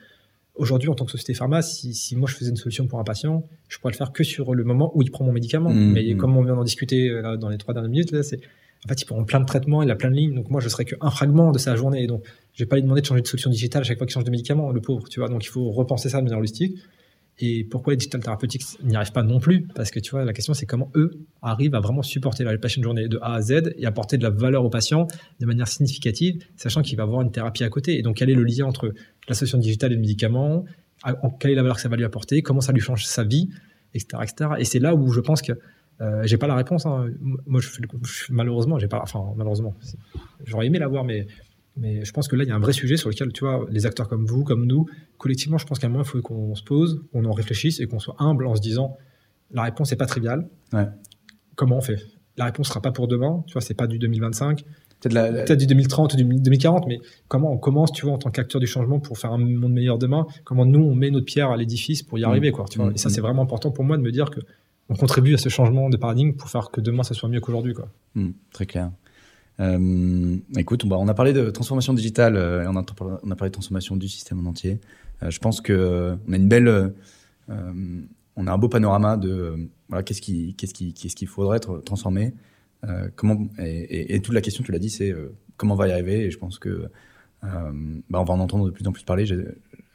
Aujourd'hui, 0.57 0.89
en 0.89 0.95
tant 0.95 1.05
que 1.05 1.11
société 1.11 1.35
pharma, 1.35 1.61
si, 1.61 2.15
moi 2.15 2.27
je 2.27 2.35
faisais 2.35 2.49
une 2.49 2.55
solution 2.55 2.87
pour 2.87 2.99
un 2.99 3.03
patient, 3.03 3.47
je 3.69 3.77
pourrais 3.77 3.93
le 3.93 3.97
faire 3.97 4.11
que 4.11 4.23
sur 4.23 4.55
le 4.55 4.63
moment 4.63 4.91
où 4.95 5.03
il 5.03 5.11
prend 5.11 5.23
mon 5.23 5.31
médicament. 5.31 5.69
Mmh, 5.69 5.91
Mais 5.91 6.13
mmh. 6.13 6.17
comme 6.17 6.35
on 6.35 6.41
vient 6.43 6.55
d'en 6.55 6.63
discuter 6.63 7.11
euh, 7.11 7.37
dans 7.37 7.49
les 7.49 7.59
trois 7.59 7.75
dernières 7.75 7.91
minutes, 7.91 8.11
là, 8.11 8.23
c'est 8.23 8.39
en 8.85 8.87
fait, 8.87 9.01
il 9.01 9.05
prend 9.05 9.23
plein 9.23 9.39
de 9.39 9.45
traitements, 9.45 9.83
il 9.83 9.91
a 9.91 9.95
plein 9.95 10.09
de 10.09 10.15
lignes. 10.15 10.33
Donc 10.33 10.49
moi, 10.49 10.61
je 10.61 10.69
serais 10.69 10.85
qu'un 10.85 11.09
fragment 11.09 11.51
de 11.51 11.59
sa 11.59 11.75
journée. 11.75 12.03
Et 12.03 12.07
donc, 12.07 12.23
je 12.53 12.63
vais 12.63 12.67
pas 12.67 12.75
lui 12.75 12.83
demander 12.83 13.01
de 13.01 13.05
changer 13.05 13.21
de 13.21 13.27
solution 13.27 13.49
digitale 13.49 13.81
à 13.81 13.83
chaque 13.83 13.97
fois 13.97 14.07
qu'il 14.07 14.13
change 14.13 14.23
de 14.23 14.31
médicament, 14.31 14.71
le 14.71 14.81
pauvre. 14.81 15.07
Tu 15.09 15.19
vois. 15.19 15.29
Donc 15.29 15.43
il 15.43 15.49
faut 15.49 15.71
repenser 15.71 16.09
ça 16.09 16.19
de 16.19 16.23
manière 16.23 16.39
holistique. 16.39 16.77
Et 17.39 17.63
pourquoi 17.63 17.93
les 17.93 17.97
digital 17.97 18.21
therapeutics 18.21 18.63
n'y 18.83 18.95
arrivent 18.95 19.11
pas 19.11 19.21
non 19.21 19.39
plus? 19.39 19.67
Parce 19.75 19.91
que 19.91 19.99
tu 19.99 20.11
vois, 20.11 20.25
la 20.25 20.33
question 20.33 20.53
c'est 20.53 20.65
comment 20.65 20.91
eux 20.95 21.11
arrivent 21.41 21.75
à 21.75 21.79
vraiment 21.79 22.01
supporter 22.01 22.43
la 22.43 22.57
patient 22.57 22.81
journée 22.81 23.07
de 23.07 23.19
A 23.21 23.35
à 23.35 23.41
Z 23.41 23.73
et 23.77 23.85
apporter 23.85 24.17
de 24.17 24.23
la 24.23 24.31
valeur 24.31 24.65
au 24.65 24.69
patient 24.69 25.07
de 25.39 25.45
manière 25.45 25.67
significative, 25.67 26.43
sachant 26.55 26.81
qu'il 26.81 26.97
va 26.97 27.03
avoir 27.03 27.21
une 27.21 27.31
thérapie 27.31 27.63
à 27.63 27.69
côté. 27.69 27.99
Et 27.99 28.01
donc, 28.01 28.17
quel 28.17 28.29
est 28.31 28.35
le 28.35 28.43
lien 28.43 28.65
entre 28.65 28.91
la 29.27 29.35
solution 29.35 29.59
digitale 29.59 29.91
et 29.91 29.95
le 29.95 30.01
médicament? 30.01 30.65
Quelle 31.39 31.51
est 31.51 31.55
la 31.55 31.61
valeur 31.61 31.75
que 31.75 31.81
ça 31.81 31.89
va 31.89 31.95
lui 31.95 32.05
apporter, 32.05 32.41
comment 32.41 32.61
ça 32.61 32.71
lui 32.71 32.81
change 32.81 33.05
sa 33.05 33.23
vie, 33.23 33.49
etc. 33.93 34.23
etc. 34.23 34.51
Et 34.57 34.65
c'est 34.65 34.79
là 34.79 34.95
où 34.95 35.11
je 35.13 35.19
pense 35.19 35.43
que 35.43 35.53
euh, 36.01 36.21
j'ai 36.25 36.37
pas 36.37 36.47
la 36.47 36.55
réponse. 36.55 36.85
Hein. 36.85 37.07
Moi, 37.45 37.61
malheureusement, 38.29 38.79
j'ai 38.79 38.87
pas. 38.87 39.01
Enfin, 39.01 39.33
malheureusement, 39.35 39.75
j'aurais 40.43 40.67
aimé 40.67 40.79
l'avoir, 40.79 41.03
mais 41.03 41.27
mais 41.77 42.03
je 42.03 42.11
pense 42.11 42.27
que 42.27 42.35
là, 42.35 42.43
il 42.43 42.47
y 42.47 42.51
a 42.51 42.55
un 42.55 42.59
vrai 42.59 42.73
sujet 42.73 42.97
sur 42.97 43.09
lequel, 43.09 43.31
tu 43.33 43.45
vois, 43.45 43.65
les 43.69 43.85
acteurs 43.85 44.07
comme 44.07 44.25
vous, 44.25 44.43
comme 44.43 44.65
nous, 44.65 44.85
collectivement, 45.17 45.57
je 45.57 45.65
pense 45.65 45.79
qu'à 45.79 45.87
un 45.87 45.89
moment, 45.89 46.03
il 46.03 46.07
faut 46.07 46.21
qu'on 46.21 46.55
se 46.55 46.63
pose, 46.63 47.03
qu'on 47.11 47.25
en 47.25 47.33
réfléchisse 47.33 47.79
et 47.79 47.87
qu'on 47.87 47.99
soit 47.99 48.15
humble 48.19 48.47
en 48.47 48.55
se 48.55 48.61
disant, 48.61 48.97
la 49.51 49.63
réponse 49.63 49.91
n'est 49.91 49.97
pas 49.97 50.05
triviale. 50.05 50.47
Comment 51.55 51.77
on 51.77 51.81
fait? 51.81 51.99
La 52.37 52.45
réponse 52.45 52.67
sera 52.67 52.81
pas 52.81 52.91
pour 52.91 53.07
demain. 53.07 53.43
Tu 53.47 53.53
vois, 53.53 53.61
c'est 53.61 53.73
pas 53.73 53.87
du 53.87 53.97
2025 53.97 54.63
peut-être 54.99 55.57
du 55.57 55.67
2030 55.67 56.13
ou 56.13 56.17
du 56.17 56.23
2040, 56.23 56.87
mais 56.87 56.99
comment 57.27 57.51
on 57.51 57.57
commence, 57.57 57.91
tu 57.91 58.05
vois, 58.05 58.13
en 58.13 58.17
tant 58.17 58.31
qu'acteur 58.31 58.59
du 58.59 58.67
changement 58.67 58.99
pour 58.99 59.17
faire 59.17 59.31
un 59.31 59.37
monde 59.37 59.73
meilleur 59.73 59.97
demain? 59.97 60.25
Comment 60.43 60.65
nous 60.65 60.83
on 60.83 60.95
met 60.95 61.11
notre 61.11 61.25
pierre 61.25 61.51
à 61.51 61.57
l'édifice 61.57 62.03
pour 62.03 62.17
y 62.17 62.21
mmh. 62.21 62.25
arriver, 62.25 62.51
quoi 62.51 62.65
tu 62.69 62.79
vois? 62.79 62.89
Mmh. 62.89 62.95
Et 62.95 62.97
ça, 62.97 63.09
c'est 63.09 63.21
vraiment 63.21 63.43
important 63.43 63.71
pour 63.71 63.83
moi 63.83 63.97
de 63.97 64.01
me 64.01 64.11
dire 64.11 64.29
que 64.29 64.39
on 64.89 64.95
contribue 64.95 65.33
à 65.33 65.37
ce 65.37 65.49
changement 65.49 65.89
de 65.89 65.97
paradigme 65.97 66.33
pour 66.33 66.49
faire 66.49 66.71
que 66.71 66.79
demain 66.79 67.03
ça 67.03 67.13
soit 67.13 67.27
mieux 67.27 67.41
qu'aujourd'hui, 67.41 67.73
quoi. 67.73 67.89
Mmh, 68.15 68.29
très 68.53 68.65
clair. 68.65 68.91
Euh, 69.59 70.37
écoute, 70.57 70.83
on, 70.85 71.07
a 71.07 71.13
parlé 71.13 71.33
de 71.33 71.49
transformation 71.49 71.93
digitale 71.93 72.35
euh, 72.35 72.63
et 72.63 72.67
on 72.67 72.75
a, 72.75 72.83
parlé 72.83 73.49
de 73.49 73.53
transformation 73.53 73.95
du 73.95 74.07
système 74.07 74.45
en 74.45 74.49
entier. 74.49 74.79
Euh, 75.23 75.31
je 75.31 75.39
pense 75.39 75.61
que 75.61 76.15
on 76.27 76.33
a 76.33 76.35
une 76.35 76.47
belle, 76.47 76.93
on 77.49 78.47
a 78.47 78.51
un 78.51 78.57
beau 78.57 78.69
panorama 78.69 79.17
de 79.17 79.69
voilà 79.89 80.03
qu'est-ce 80.03 80.21
qui, 80.21 80.53
qu'est-ce 80.55 80.73
qui, 80.73 80.93
qu'est-ce 80.93 81.15
qu'il 81.15 81.27
faudrait 81.27 81.57
être 81.57 81.79
transformé. 81.79 82.33
Euh, 82.85 83.09
comment 83.15 83.47
et, 83.57 84.19
toute 84.21 84.33
la 84.33 84.41
question, 84.41 84.63
tu 84.63 84.71
l'as 84.71 84.79
dit, 84.79 84.89
c'est 84.89 85.11
euh, 85.11 85.35
comment 85.57 85.73
on 85.73 85.77
va 85.77 85.87
y 85.87 85.91
arriver. 85.91 86.25
Et 86.25 86.31
je 86.31 86.37
pense 86.37 86.59
que 86.59 86.69
euh, 86.69 87.71
bah, 88.09 88.19
on 88.21 88.23
va 88.23 88.33
en 88.33 88.39
entendre 88.39 88.65
de 88.65 88.71
plus 88.71 88.87
en 88.87 88.91
plus 88.91 89.03
parler. 89.03 89.25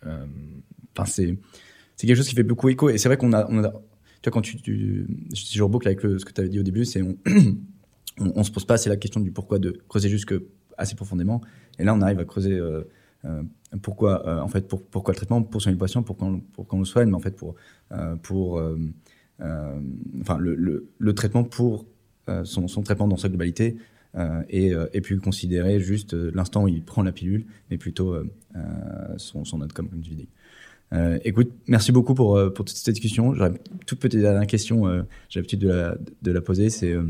Enfin, 0.02 1.06
c'est 1.06 1.36
c'est 1.96 2.06
quelque 2.06 2.16
chose 2.16 2.28
qui 2.28 2.34
fait 2.34 2.42
beaucoup 2.42 2.68
écho. 2.68 2.90
Et 2.90 2.98
c'est 2.98 3.08
vrai 3.08 3.16
qu'on 3.16 3.32
a, 3.32 3.46
on 3.48 3.62
a, 3.62 3.70
tu 3.70 4.30
vois, 4.30 4.32
quand 4.32 4.40
tu, 4.40 4.60
tu 4.60 5.06
je 5.34 5.62
reboucle 5.62 5.86
avec 5.86 6.00
ce 6.00 6.24
que 6.24 6.32
tu 6.32 6.40
avais 6.40 6.50
dit 6.50 6.58
au 6.58 6.64
début, 6.64 6.84
c'est 6.84 7.02
on, 7.02 7.16
on, 8.18 8.42
se 8.44 8.50
pose 8.50 8.64
pas 8.64 8.74
assez 8.74 8.88
la 8.88 8.96
question 8.96 9.20
du 9.20 9.30
pourquoi 9.30 9.58
de 9.58 9.78
creuser 9.88 10.08
jusque 10.08 10.34
assez 10.76 10.94
profondément. 10.94 11.40
Et 11.78 11.84
là, 11.84 11.94
on 11.94 12.00
arrive 12.00 12.18
à 12.18 12.24
creuser 12.24 12.60
pourquoi, 13.82 14.42
en 14.42 14.48
fait, 14.48 14.68
pour, 14.68 14.82
pourquoi 14.84 15.12
le 15.12 15.16
traitement, 15.16 15.42
pour 15.42 15.62
soigner 15.62 15.76
le 15.76 15.80
patient, 15.80 16.02
pour 16.02 16.16
qu'on, 16.16 16.40
pour 16.40 16.66
le 16.78 16.84
soigne, 16.84 17.08
mais 17.08 17.16
en 17.16 17.20
fait, 17.20 17.36
pour, 17.36 17.54
pour, 18.22 18.62
enfin, 19.40 20.38
le, 20.38 20.86
le, 20.98 21.14
traitement 21.14 21.44
pour 21.44 21.86
euh, 22.28 22.44
son, 22.44 22.66
traitement 22.84 23.08
dans 23.08 23.16
sa 23.16 23.28
globalité 23.28 23.76
euh, 24.14 24.44
et, 24.48 24.72
euh, 24.72 24.86
et, 24.92 25.00
puis 25.00 25.18
considérer 25.18 25.80
juste 25.80 26.14
l'instant 26.14 26.62
où 26.62 26.68
il 26.68 26.84
prend 26.84 27.02
la 27.02 27.10
pilule, 27.10 27.46
mais 27.68 27.78
plutôt 27.78 28.14
son, 29.16 29.44
son 29.44 29.60
outcome, 29.60 29.88
comme 29.88 30.02
tu 30.02 30.14
dis. 30.14 30.28
Euh, 30.92 31.18
écoute, 31.24 31.52
merci 31.66 31.90
beaucoup 31.90 32.14
pour, 32.14 32.36
euh, 32.36 32.50
pour 32.50 32.64
toute 32.64 32.76
cette 32.76 32.94
discussion. 32.94 33.34
J'aurais 33.34 33.52
toute 33.86 33.98
petite 33.98 34.20
dernière 34.20 34.46
question, 34.46 34.86
euh, 34.86 35.02
j'ai 35.28 35.40
l'habitude 35.40 35.60
de 35.60 35.68
la, 35.68 35.96
de 36.22 36.32
la 36.32 36.40
poser, 36.40 36.68
c'est 36.70 36.92
euh, 36.92 37.04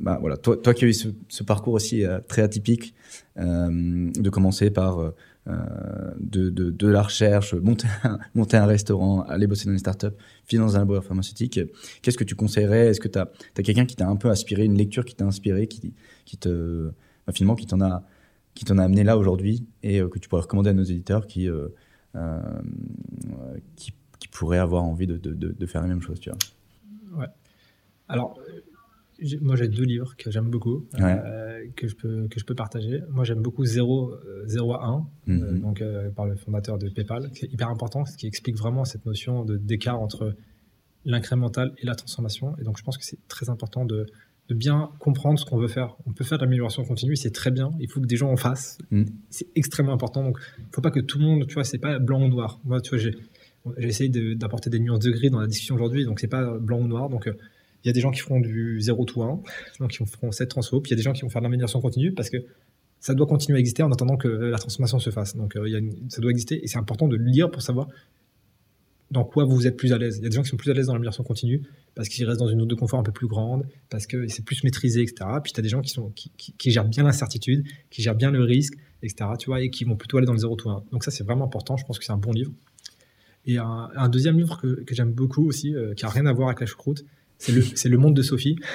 bah, 0.00 0.18
voilà, 0.20 0.36
toi, 0.36 0.56
toi 0.56 0.74
qui 0.74 0.84
as 0.84 0.88
eu 0.88 0.92
ce, 0.92 1.42
parcours 1.42 1.74
aussi 1.74 2.04
très 2.28 2.42
atypique, 2.42 2.94
de 3.36 4.28
commencer 4.28 4.70
par 4.70 5.12
de, 5.46 6.50
de, 6.50 6.88
la 6.88 7.02
recherche, 7.02 7.54
monter 7.54 7.86
un, 8.02 8.18
monter 8.34 8.56
un 8.56 8.66
restaurant, 8.66 9.22
aller 9.22 9.46
bosser 9.46 9.66
dans 9.66 9.72
une 9.72 9.78
startup, 9.78 10.14
finir 10.44 10.66
dans 10.66 10.74
un 10.74 10.80
laboratoire 10.80 11.06
pharmaceutique, 11.06 11.60
qu'est-ce 12.02 12.18
que 12.18 12.24
tu 12.24 12.34
conseillerais? 12.34 12.88
Est-ce 12.88 13.00
que 13.00 13.08
tu 13.08 13.18
as, 13.18 13.30
quelqu'un 13.62 13.86
qui 13.86 13.94
t'a 13.94 14.08
un 14.08 14.16
peu 14.16 14.28
inspiré, 14.28 14.64
une 14.64 14.76
lecture 14.76 15.04
qui 15.04 15.14
t'a 15.14 15.24
inspiré, 15.24 15.68
qui, 15.68 15.94
qui 16.24 16.36
te, 16.36 16.90
bah, 17.26 17.32
finalement, 17.32 17.54
qui 17.54 17.66
t'en 17.66 17.80
a 17.80 18.02
a 18.68 18.82
amené 18.82 19.04
là 19.04 19.16
aujourd'hui 19.16 19.66
et 19.84 20.00
que 20.00 20.18
tu 20.18 20.28
pourrais 20.28 20.42
recommander 20.42 20.70
à 20.70 20.74
nos 20.74 20.82
éditeurs 20.82 21.28
qui, 21.28 21.48
qui, 23.76 23.92
qui, 24.18 24.28
pourraient 24.28 24.58
avoir 24.58 24.84
envie 24.84 25.06
de, 25.06 25.16
de, 25.16 25.32
de, 25.32 25.66
faire 25.66 25.82
la 25.82 25.88
même 25.88 26.00
chose, 26.00 26.20
tu 26.20 26.30
vois. 26.30 26.38
Ouais. 27.20 27.28
Alors, 28.08 28.38
moi 29.40 29.56
j'ai 29.56 29.68
deux 29.68 29.84
livres 29.84 30.16
que 30.16 30.30
j'aime 30.30 30.50
beaucoup, 30.50 30.86
euh, 31.00 31.66
que, 31.76 31.88
je 31.88 31.94
peux, 31.94 32.28
que 32.28 32.40
je 32.40 32.44
peux 32.44 32.54
partager. 32.54 33.02
Moi 33.10 33.24
j'aime 33.24 33.40
beaucoup 33.40 33.64
0, 33.64 34.14
0 34.46 34.74
à 34.74 34.86
1, 34.86 35.06
mhm. 35.26 35.60
donc, 35.60 35.82
par 36.14 36.26
le 36.26 36.36
fondateur 36.36 36.78
de 36.78 36.88
PayPal, 36.88 37.30
qui 37.30 37.46
est 37.46 37.52
hyper 37.52 37.68
important, 37.68 38.04
ce 38.04 38.16
qui 38.16 38.26
explique 38.26 38.56
vraiment 38.56 38.84
cette 38.84 39.06
notion 39.06 39.44
d'écart 39.44 40.00
entre 40.00 40.34
l'incrémental 41.04 41.72
et 41.78 41.86
la 41.86 41.94
transformation. 41.94 42.56
Et 42.58 42.64
donc 42.64 42.78
je 42.78 42.82
pense 42.82 42.98
que 42.98 43.04
c'est 43.04 43.18
très 43.28 43.50
important 43.50 43.84
de, 43.84 44.06
de 44.48 44.54
bien 44.54 44.90
comprendre 44.98 45.38
ce 45.38 45.44
qu'on 45.44 45.56
veut 45.56 45.68
faire. 45.68 45.96
On 46.06 46.12
peut 46.12 46.24
faire 46.24 46.38
de 46.38 46.44
l'amélioration 46.44 46.84
continue, 46.84 47.16
c'est 47.16 47.30
très 47.30 47.50
bien. 47.50 47.70
Il 47.80 47.90
faut 47.90 48.00
que 48.00 48.06
des 48.06 48.16
gens 48.16 48.30
en 48.30 48.36
fassent. 48.36 48.78
Mm. 48.90 49.04
C'est 49.30 49.46
extrêmement 49.54 49.92
important. 49.92 50.22
Donc, 50.22 50.38
il 50.58 50.74
faut 50.74 50.82
pas 50.82 50.90
que 50.90 51.00
tout 51.00 51.18
le 51.18 51.24
monde, 51.24 51.46
tu 51.46 51.54
vois, 51.54 51.64
c'est 51.64 51.78
pas 51.78 51.98
blanc 51.98 52.22
ou 52.22 52.28
noir. 52.28 52.60
Moi, 52.64 52.80
tu 52.80 52.90
vois, 52.90 52.98
j'ai, 52.98 53.14
essayé 53.78 54.10
d'apporter 54.34 54.68
des 54.68 54.78
nuances 54.78 55.00
de 55.00 55.10
gris 55.10 55.30
dans 55.30 55.40
la 55.40 55.46
discussion 55.46 55.74
aujourd'hui, 55.74 56.04
donc 56.04 56.20
c'est 56.20 56.28
pas 56.28 56.58
blanc 56.58 56.80
ou 56.80 56.86
noir. 56.86 57.08
Donc, 57.08 57.26
euh, 57.26 57.32
il 57.82 57.88
y 57.88 57.90
a 57.90 57.92
des 57.92 58.00
gens 58.00 58.10
qui 58.10 58.20
feront 58.20 58.40
du 58.40 58.80
0 58.80 59.04
to 59.06 59.22
1, 59.22 59.40
donc 59.80 59.90
qui 59.90 60.04
feront 60.04 60.32
cette 60.32 60.50
transfo, 60.50 60.80
puis 60.80 60.90
il 60.90 60.92
y 60.92 60.96
a 60.96 60.98
des 60.98 61.02
gens 61.02 61.12
qui 61.12 61.22
vont 61.22 61.30
faire 61.30 61.40
de 61.40 61.46
l'amélioration 61.46 61.80
continue 61.80 62.12
parce 62.12 62.28
que 62.28 62.38
ça 63.00 63.14
doit 63.14 63.26
continuer 63.26 63.58
à 63.58 63.60
exister 63.60 63.82
en 63.82 63.92
attendant 63.92 64.16
que 64.16 64.28
la 64.28 64.58
transformation 64.58 64.98
se 64.98 65.10
fasse. 65.10 65.36
Donc, 65.36 65.56
euh, 65.56 65.68
il 65.68 65.72
y 65.72 65.76
a 65.76 65.80
ça 66.08 66.20
doit 66.20 66.30
exister 66.30 66.62
et 66.62 66.66
c'est 66.66 66.78
important 66.78 67.08
de 67.08 67.16
le 67.16 67.24
lire 67.24 67.50
pour 67.50 67.62
savoir 67.62 67.88
dans 69.14 69.24
quoi 69.24 69.44
vous 69.44 69.66
êtes 69.66 69.76
plus 69.76 69.92
à 69.92 69.98
l'aise. 69.98 70.18
Il 70.18 70.24
y 70.24 70.26
a 70.26 70.28
des 70.28 70.34
gens 70.34 70.42
qui 70.42 70.48
sont 70.48 70.56
plus 70.56 70.70
à 70.72 70.74
l'aise 70.74 70.86
dans 70.86 70.92
l'amélioration 70.92 71.22
continue 71.22 71.62
parce 71.94 72.08
qu'ils 72.08 72.26
restent 72.26 72.40
dans 72.40 72.48
une 72.48 72.58
zone 72.58 72.68
de 72.68 72.74
confort 72.74 72.98
un 72.98 73.04
peu 73.04 73.12
plus 73.12 73.28
grande, 73.28 73.64
parce 73.88 74.06
que 74.08 74.26
c'est 74.26 74.44
plus 74.44 74.64
maîtrisé, 74.64 75.02
etc. 75.02 75.24
Puis 75.42 75.52
tu 75.52 75.60
as 75.60 75.62
des 75.62 75.68
gens 75.68 75.80
qui, 75.80 75.90
sont, 75.90 76.10
qui, 76.10 76.32
qui, 76.36 76.70
gèrent 76.72 76.88
bien 76.88 77.04
l'incertitude, 77.04 77.64
qui 77.90 78.02
gèrent 78.02 78.16
bien 78.16 78.32
le 78.32 78.42
risque, 78.42 78.74
etc. 79.04 79.30
Tu 79.38 79.46
vois, 79.46 79.62
et 79.62 79.70
qui 79.70 79.84
vont 79.84 79.94
plutôt 79.94 80.18
aller 80.18 80.26
dans 80.26 80.32
le 80.32 80.40
0 80.40 80.56
to 80.56 80.68
1. 80.68 80.84
Donc 80.90 81.04
ça, 81.04 81.12
c'est 81.12 81.22
vraiment 81.22 81.44
important. 81.44 81.76
Je 81.76 81.84
pense 81.84 81.98
que 81.98 82.04
c'est 82.04 82.12
un 82.12 82.18
bon 82.18 82.32
livre. 82.32 82.52
Et 83.46 83.58
un, 83.58 84.08
deuxième 84.08 84.36
livre 84.36 84.60
que, 84.60 84.82
que 84.82 84.94
j'aime 84.94 85.12
beaucoup 85.12 85.46
aussi, 85.46 85.74
euh, 85.74 85.94
qui 85.94 86.04
a 86.04 86.08
rien 86.08 86.26
à 86.26 86.32
voir 86.32 86.48
avec 86.48 86.60
la 86.60 86.66
choucroute, 86.66 87.04
c'est 87.38 87.52
le, 87.88 87.98
Monde 87.98 88.14
de 88.14 88.22
Sophie. 88.22 88.56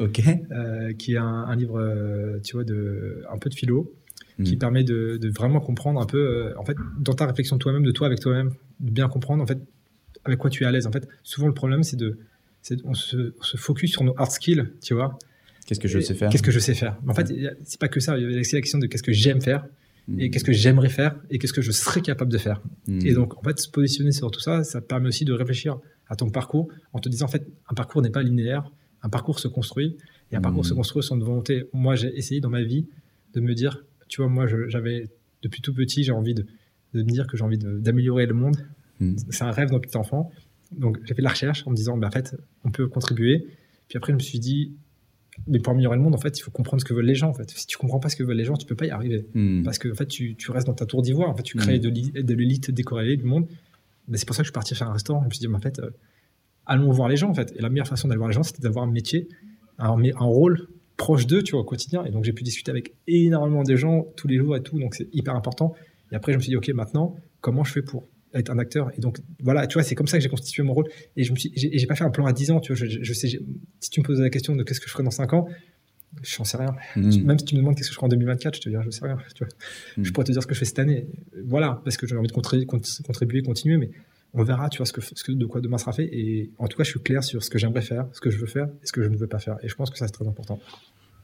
Ok. 0.00 0.22
Euh, 0.52 0.92
qui 0.92 1.14
est 1.14 1.16
un, 1.16 1.56
livre, 1.56 1.80
euh, 1.80 2.38
tu 2.44 2.52
vois, 2.52 2.62
de, 2.62 3.24
un 3.32 3.36
peu 3.36 3.50
de 3.50 3.54
philo, 3.56 3.92
qui 4.44 4.54
hmm. 4.54 4.58
permet 4.60 4.84
de, 4.84 5.16
de, 5.20 5.28
vraiment 5.28 5.58
comprendre 5.58 6.00
un 6.00 6.06
peu, 6.06 6.54
en 6.56 6.64
fait, 6.64 6.76
dans 7.00 7.14
ta 7.14 7.26
réflexion 7.26 7.56
de 7.56 7.60
toi-même, 7.60 7.82
de 7.82 7.90
toi 7.90 8.06
avec 8.06 8.20
toi-même, 8.20 8.52
de 8.78 8.92
bien 8.92 9.08
comprendre, 9.08 9.42
en 9.42 9.46
fait, 9.48 9.58
avec 10.24 10.38
quoi 10.38 10.50
tu 10.50 10.64
es 10.64 10.66
à 10.66 10.70
l'aise. 10.70 10.86
En 10.86 10.92
fait, 10.92 11.08
souvent 11.22 11.46
le 11.46 11.54
problème, 11.54 11.82
c'est 11.82 11.96
de, 11.96 12.18
on 12.84 12.94
se, 12.94 13.34
on 13.38 13.42
se, 13.42 13.56
focus 13.56 13.92
sur 13.92 14.04
nos 14.04 14.14
hard 14.18 14.30
skills, 14.30 14.66
tu 14.82 14.94
vois. 14.94 15.18
Qu'est-ce 15.66 15.80
que 15.80 15.88
je 15.88 16.00
sais 16.00 16.14
faire? 16.14 16.30
Qu'est-ce 16.30 16.42
que 16.42 16.50
je 16.50 16.58
sais 16.58 16.74
faire? 16.74 16.98
En 17.06 17.14
fait, 17.14 17.32
c'est 17.64 17.80
pas 17.80 17.88
que 17.88 18.00
ça. 18.00 18.16
Il 18.16 18.30
y 18.30 18.34
a 18.34 18.36
la 18.36 18.42
question 18.42 18.78
de 18.78 18.86
qu'est-ce 18.86 19.02
que 19.02 19.12
j'aime 19.12 19.40
faire 19.40 19.66
et 20.16 20.28
hmm. 20.28 20.30
qu'est-ce 20.30 20.44
que 20.44 20.52
j'aimerais 20.52 20.88
faire 20.88 21.16
et 21.28 21.38
qu'est-ce 21.38 21.52
que 21.52 21.60
je 21.60 21.70
serais 21.70 22.00
capable 22.00 22.32
de 22.32 22.38
faire. 22.38 22.62
Hmm. 22.86 23.00
Et 23.04 23.12
donc, 23.12 23.36
en 23.36 23.42
fait, 23.42 23.58
se 23.58 23.68
positionner 23.68 24.12
sur 24.12 24.30
tout 24.30 24.40
ça, 24.40 24.64
ça 24.64 24.80
permet 24.80 25.08
aussi 25.08 25.24
de 25.24 25.32
réfléchir 25.32 25.78
à 26.08 26.16
ton 26.16 26.30
parcours 26.30 26.68
en 26.94 26.98
te 26.98 27.08
disant, 27.08 27.26
en 27.26 27.28
fait, 27.28 27.46
un 27.68 27.74
parcours 27.74 28.00
n'est 28.00 28.10
pas 28.10 28.22
linéaire, 28.22 28.72
un 29.02 29.10
parcours 29.10 29.38
se 29.38 29.48
construit 29.48 29.98
et 30.32 30.36
un 30.36 30.40
parcours 30.40 30.64
se 30.64 30.72
construit 30.72 31.02
sans 31.02 31.16
de 31.16 31.24
volonté. 31.24 31.64
Moi, 31.74 31.94
j'ai 31.94 32.16
essayé 32.16 32.40
dans 32.40 32.50
ma 32.50 32.62
vie 32.62 32.86
de 33.34 33.40
me 33.40 33.54
dire, 33.54 33.84
tu 34.08 34.22
vois, 34.22 34.30
moi, 34.30 34.46
j'avais 34.68 35.08
depuis 35.42 35.60
tout 35.60 35.74
petit, 35.74 36.02
j'ai 36.04 36.12
envie 36.12 36.34
de, 36.34 36.46
de 36.94 37.02
me 37.02 37.10
dire 37.10 37.26
que 37.26 37.36
j'ai 37.36 37.44
envie 37.44 37.58
d'améliorer 37.58 38.26
le 38.26 38.34
monde, 38.34 38.56
Hmm. 39.00 39.16
C'est 39.30 39.44
un 39.44 39.50
rêve 39.50 39.70
d'un 39.70 39.78
petit 39.78 39.96
enfant. 39.96 40.30
Donc 40.72 40.98
j'ai 41.04 41.14
fait 41.14 41.22
de 41.22 41.24
la 41.24 41.30
recherche 41.30 41.66
en 41.66 41.70
me 41.70 41.76
disant, 41.76 41.96
bah, 41.96 42.08
en 42.08 42.10
fait, 42.10 42.36
on 42.64 42.70
peut 42.70 42.88
contribuer. 42.88 43.46
Puis 43.88 43.96
après, 43.96 44.12
je 44.12 44.16
me 44.16 44.22
suis 44.22 44.38
dit, 44.38 44.74
mais 45.46 45.60
pour 45.60 45.72
améliorer 45.72 45.96
le 45.96 46.02
monde, 46.02 46.14
en 46.14 46.18
fait, 46.18 46.38
il 46.38 46.42
faut 46.42 46.50
comprendre 46.50 46.80
ce 46.80 46.84
que 46.84 46.94
veulent 46.94 47.06
les 47.06 47.14
gens. 47.14 47.28
En 47.28 47.34
fait, 47.34 47.50
si 47.50 47.66
tu 47.66 47.78
comprends 47.78 48.00
pas 48.00 48.08
ce 48.08 48.16
que 48.16 48.22
veulent 48.22 48.36
les 48.36 48.44
gens, 48.44 48.54
tu 48.54 48.66
peux 48.66 48.74
pas 48.74 48.86
y 48.86 48.90
arriver. 48.90 49.26
Hmm. 49.34 49.62
Parce 49.62 49.78
que 49.78 49.90
en 49.90 49.94
fait, 49.94 50.06
tu, 50.06 50.34
tu, 50.34 50.50
restes 50.50 50.66
dans 50.66 50.74
ta 50.74 50.86
tour 50.86 51.02
d'ivoire. 51.02 51.30
En 51.30 51.34
fait, 51.34 51.42
tu 51.42 51.56
crées 51.56 51.78
hmm. 51.78 52.22
de 52.22 52.34
l'élite 52.34 52.70
décorrélée 52.70 53.16
du 53.16 53.24
monde. 53.24 53.46
Mais 54.08 54.16
c'est 54.16 54.26
pour 54.26 54.34
ça 54.34 54.42
que 54.42 54.46
je 54.46 54.50
suis 54.50 54.54
parti 54.54 54.74
faire 54.74 54.88
un 54.88 54.94
restaurant. 54.94 55.20
Je 55.22 55.26
me 55.26 55.30
suis 55.30 55.40
dit, 55.40 55.48
mais 55.48 55.56
en 55.56 55.60
fait, 55.60 55.78
euh, 55.78 55.90
allons 56.66 56.90
voir 56.90 57.08
les 57.08 57.16
gens. 57.16 57.30
En 57.30 57.34
fait, 57.34 57.52
et 57.56 57.62
la 57.62 57.68
meilleure 57.68 57.88
façon 57.88 58.08
d'aller 58.08 58.18
voir 58.18 58.28
les 58.28 58.34
gens, 58.34 58.42
c'était 58.42 58.62
d'avoir 58.62 58.84
un 58.84 58.90
métier, 58.90 59.28
un, 59.78 59.96
un 60.02 60.24
rôle 60.24 60.68
proche 60.96 61.26
d'eux, 61.26 61.42
tu 61.42 61.52
vois, 61.52 61.60
au 61.60 61.64
quotidien. 61.64 62.04
Et 62.04 62.10
donc 62.10 62.24
j'ai 62.24 62.32
pu 62.32 62.42
discuter 62.42 62.70
avec 62.70 62.94
énormément 63.06 63.62
de 63.62 63.76
gens 63.76 64.06
tous 64.16 64.28
les 64.28 64.36
jours 64.36 64.56
et 64.56 64.62
tout. 64.62 64.78
Donc 64.78 64.94
c'est 64.94 65.08
hyper 65.12 65.34
important. 65.34 65.74
Et 66.12 66.16
après, 66.16 66.32
je 66.32 66.38
me 66.38 66.42
suis 66.42 66.50
dit, 66.50 66.56
ok, 66.56 66.68
maintenant, 66.70 67.16
comment 67.40 67.64
je 67.64 67.72
fais 67.72 67.82
pour 67.82 68.06
être 68.38 68.50
un 68.50 68.58
acteur. 68.58 68.90
Et 68.96 69.00
donc, 69.00 69.18
voilà, 69.40 69.66
tu 69.66 69.74
vois, 69.74 69.82
c'est 69.82 69.94
comme 69.94 70.06
ça 70.06 70.18
que 70.18 70.22
j'ai 70.22 70.28
constitué 70.28 70.62
mon 70.62 70.74
rôle. 70.74 70.88
Et 71.16 71.24
je 71.24 71.32
me 71.32 71.36
suis, 71.36 71.52
j'ai, 71.54 71.86
pas 71.86 71.94
fait 71.94 72.04
un 72.04 72.10
plan 72.10 72.26
à 72.26 72.32
10 72.32 72.50
ans, 72.50 72.60
tu 72.60 72.72
vois. 72.72 72.86
Je, 72.86 73.12
sais, 73.12 73.28
si 73.28 73.90
tu 73.90 74.00
me 74.00 74.04
poses 74.04 74.20
la 74.20 74.30
question 74.30 74.56
de 74.56 74.62
qu'est-ce 74.62 74.80
que 74.80 74.86
je 74.86 74.92
ferai 74.92 75.04
dans 75.04 75.10
5 75.10 75.32
ans, 75.32 75.48
je 76.22 76.38
n'en 76.38 76.44
sais 76.44 76.56
rien. 76.56 76.74
Hmm. 76.96 77.24
Même 77.24 77.38
si 77.38 77.44
tu 77.44 77.54
me 77.54 77.60
demandes 77.60 77.76
qu'est-ce 77.76 77.88
que 77.88 77.92
je 77.92 77.96
ferai 77.96 78.06
en 78.06 78.10
2024, 78.10 78.56
je 78.56 78.60
te 78.60 78.68
dirais, 78.68 78.82
je 78.84 78.90
sais 78.90 79.04
rien. 79.04 79.18
Tu 79.34 79.44
vois. 79.44 79.48
Hmm. 79.96 80.04
Je 80.04 80.12
pourrais 80.12 80.24
te 80.24 80.32
dire 80.32 80.42
ce 80.42 80.46
que 80.46 80.54
je 80.54 80.58
fais 80.58 80.64
cette 80.64 80.78
année. 80.78 81.06
Voilà, 81.46 81.80
parce 81.84 81.96
que 81.96 82.06
j'ai 82.06 82.16
envie 82.16 82.28
de 82.28 82.32
contribuer, 82.32 82.66
contribuer, 82.66 83.42
continuer, 83.42 83.76
mais 83.76 83.90
on 84.34 84.42
verra, 84.42 84.68
tu 84.68 84.78
vois, 84.78 84.86
ce 84.86 84.92
que, 84.92 85.00
ce 85.00 85.24
que, 85.24 85.32
de 85.32 85.46
quoi 85.46 85.60
demain 85.60 85.78
sera 85.78 85.92
fait. 85.92 86.08
Et 86.12 86.50
en 86.58 86.68
tout 86.68 86.76
cas, 86.76 86.84
je 86.84 86.90
suis 86.90 87.00
clair 87.00 87.24
sur 87.24 87.42
ce 87.42 87.50
que 87.50 87.58
j'aimerais 87.58 87.82
faire, 87.82 88.06
ce 88.12 88.20
que 88.20 88.30
je 88.30 88.38
veux 88.38 88.46
faire 88.46 88.66
et 88.82 88.86
ce 88.86 88.92
que 88.92 89.02
je 89.02 89.08
ne 89.08 89.16
veux 89.16 89.26
pas 89.26 89.38
faire. 89.38 89.56
Et 89.62 89.68
je 89.68 89.74
pense 89.74 89.90
que 89.90 89.98
ça, 89.98 90.06
c'est 90.06 90.12
très 90.12 90.26
important. 90.26 90.60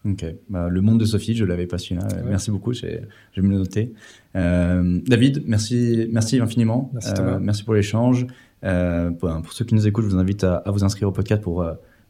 Ok, 0.05 0.25
bah, 0.51 0.69
le 0.69 0.81
monde 0.83 1.01
de 1.01 1.07
Sophie, 1.07 1.35
je 1.35 1.45
l'avais 1.45 1.67
pas 1.67 1.79
celui-là. 1.79 2.07
Merci 2.27 2.51
beaucoup, 2.51 2.75
je 2.75 2.87
vais 2.87 3.03
me 3.39 3.49
le 3.49 3.59
noter. 3.59 3.95
Euh, 4.37 5.01
David, 5.07 5.45
merci, 5.47 6.09
merci 6.11 6.39
infiniment. 6.41 6.91
Merci, 6.93 7.13
euh, 7.19 7.39
merci 7.41 7.65
pour 7.65 7.75
l'échange. 7.75 8.27
Euh, 8.65 9.11
pour, 9.11 9.31
pour, 9.43 9.53
ceux 9.53 9.65
qui 9.65 9.75
nous 9.75 9.87
écoutent, 9.87 10.05
je 10.05 10.11
vous 10.11 10.19
invite 10.19 10.45
à, 10.45 10.63
vous 10.67 10.85
inscrire 10.85 11.09
au 11.09 11.13
podcast 11.13 11.43
pour 11.43 11.65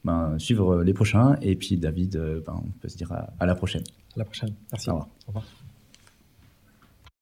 ben, 0.05 0.34
suivre 0.38 0.82
les 0.82 0.92
prochains. 0.92 1.36
Et 1.40 1.55
puis 1.55 1.76
David, 1.76 2.16
ben, 2.45 2.55
on 2.64 2.70
peut 2.80 2.88
se 2.88 2.97
dire 2.97 3.12
à, 3.12 3.32
à 3.38 3.47
la 3.47 3.55
prochaine. 3.55 3.84
À 4.16 4.18
la 4.18 4.24
prochaine. 4.24 4.51
Merci. 4.72 4.90
Au 4.90 4.95
revoir. 4.95 5.09
Au 5.26 5.28
revoir. 5.28 5.63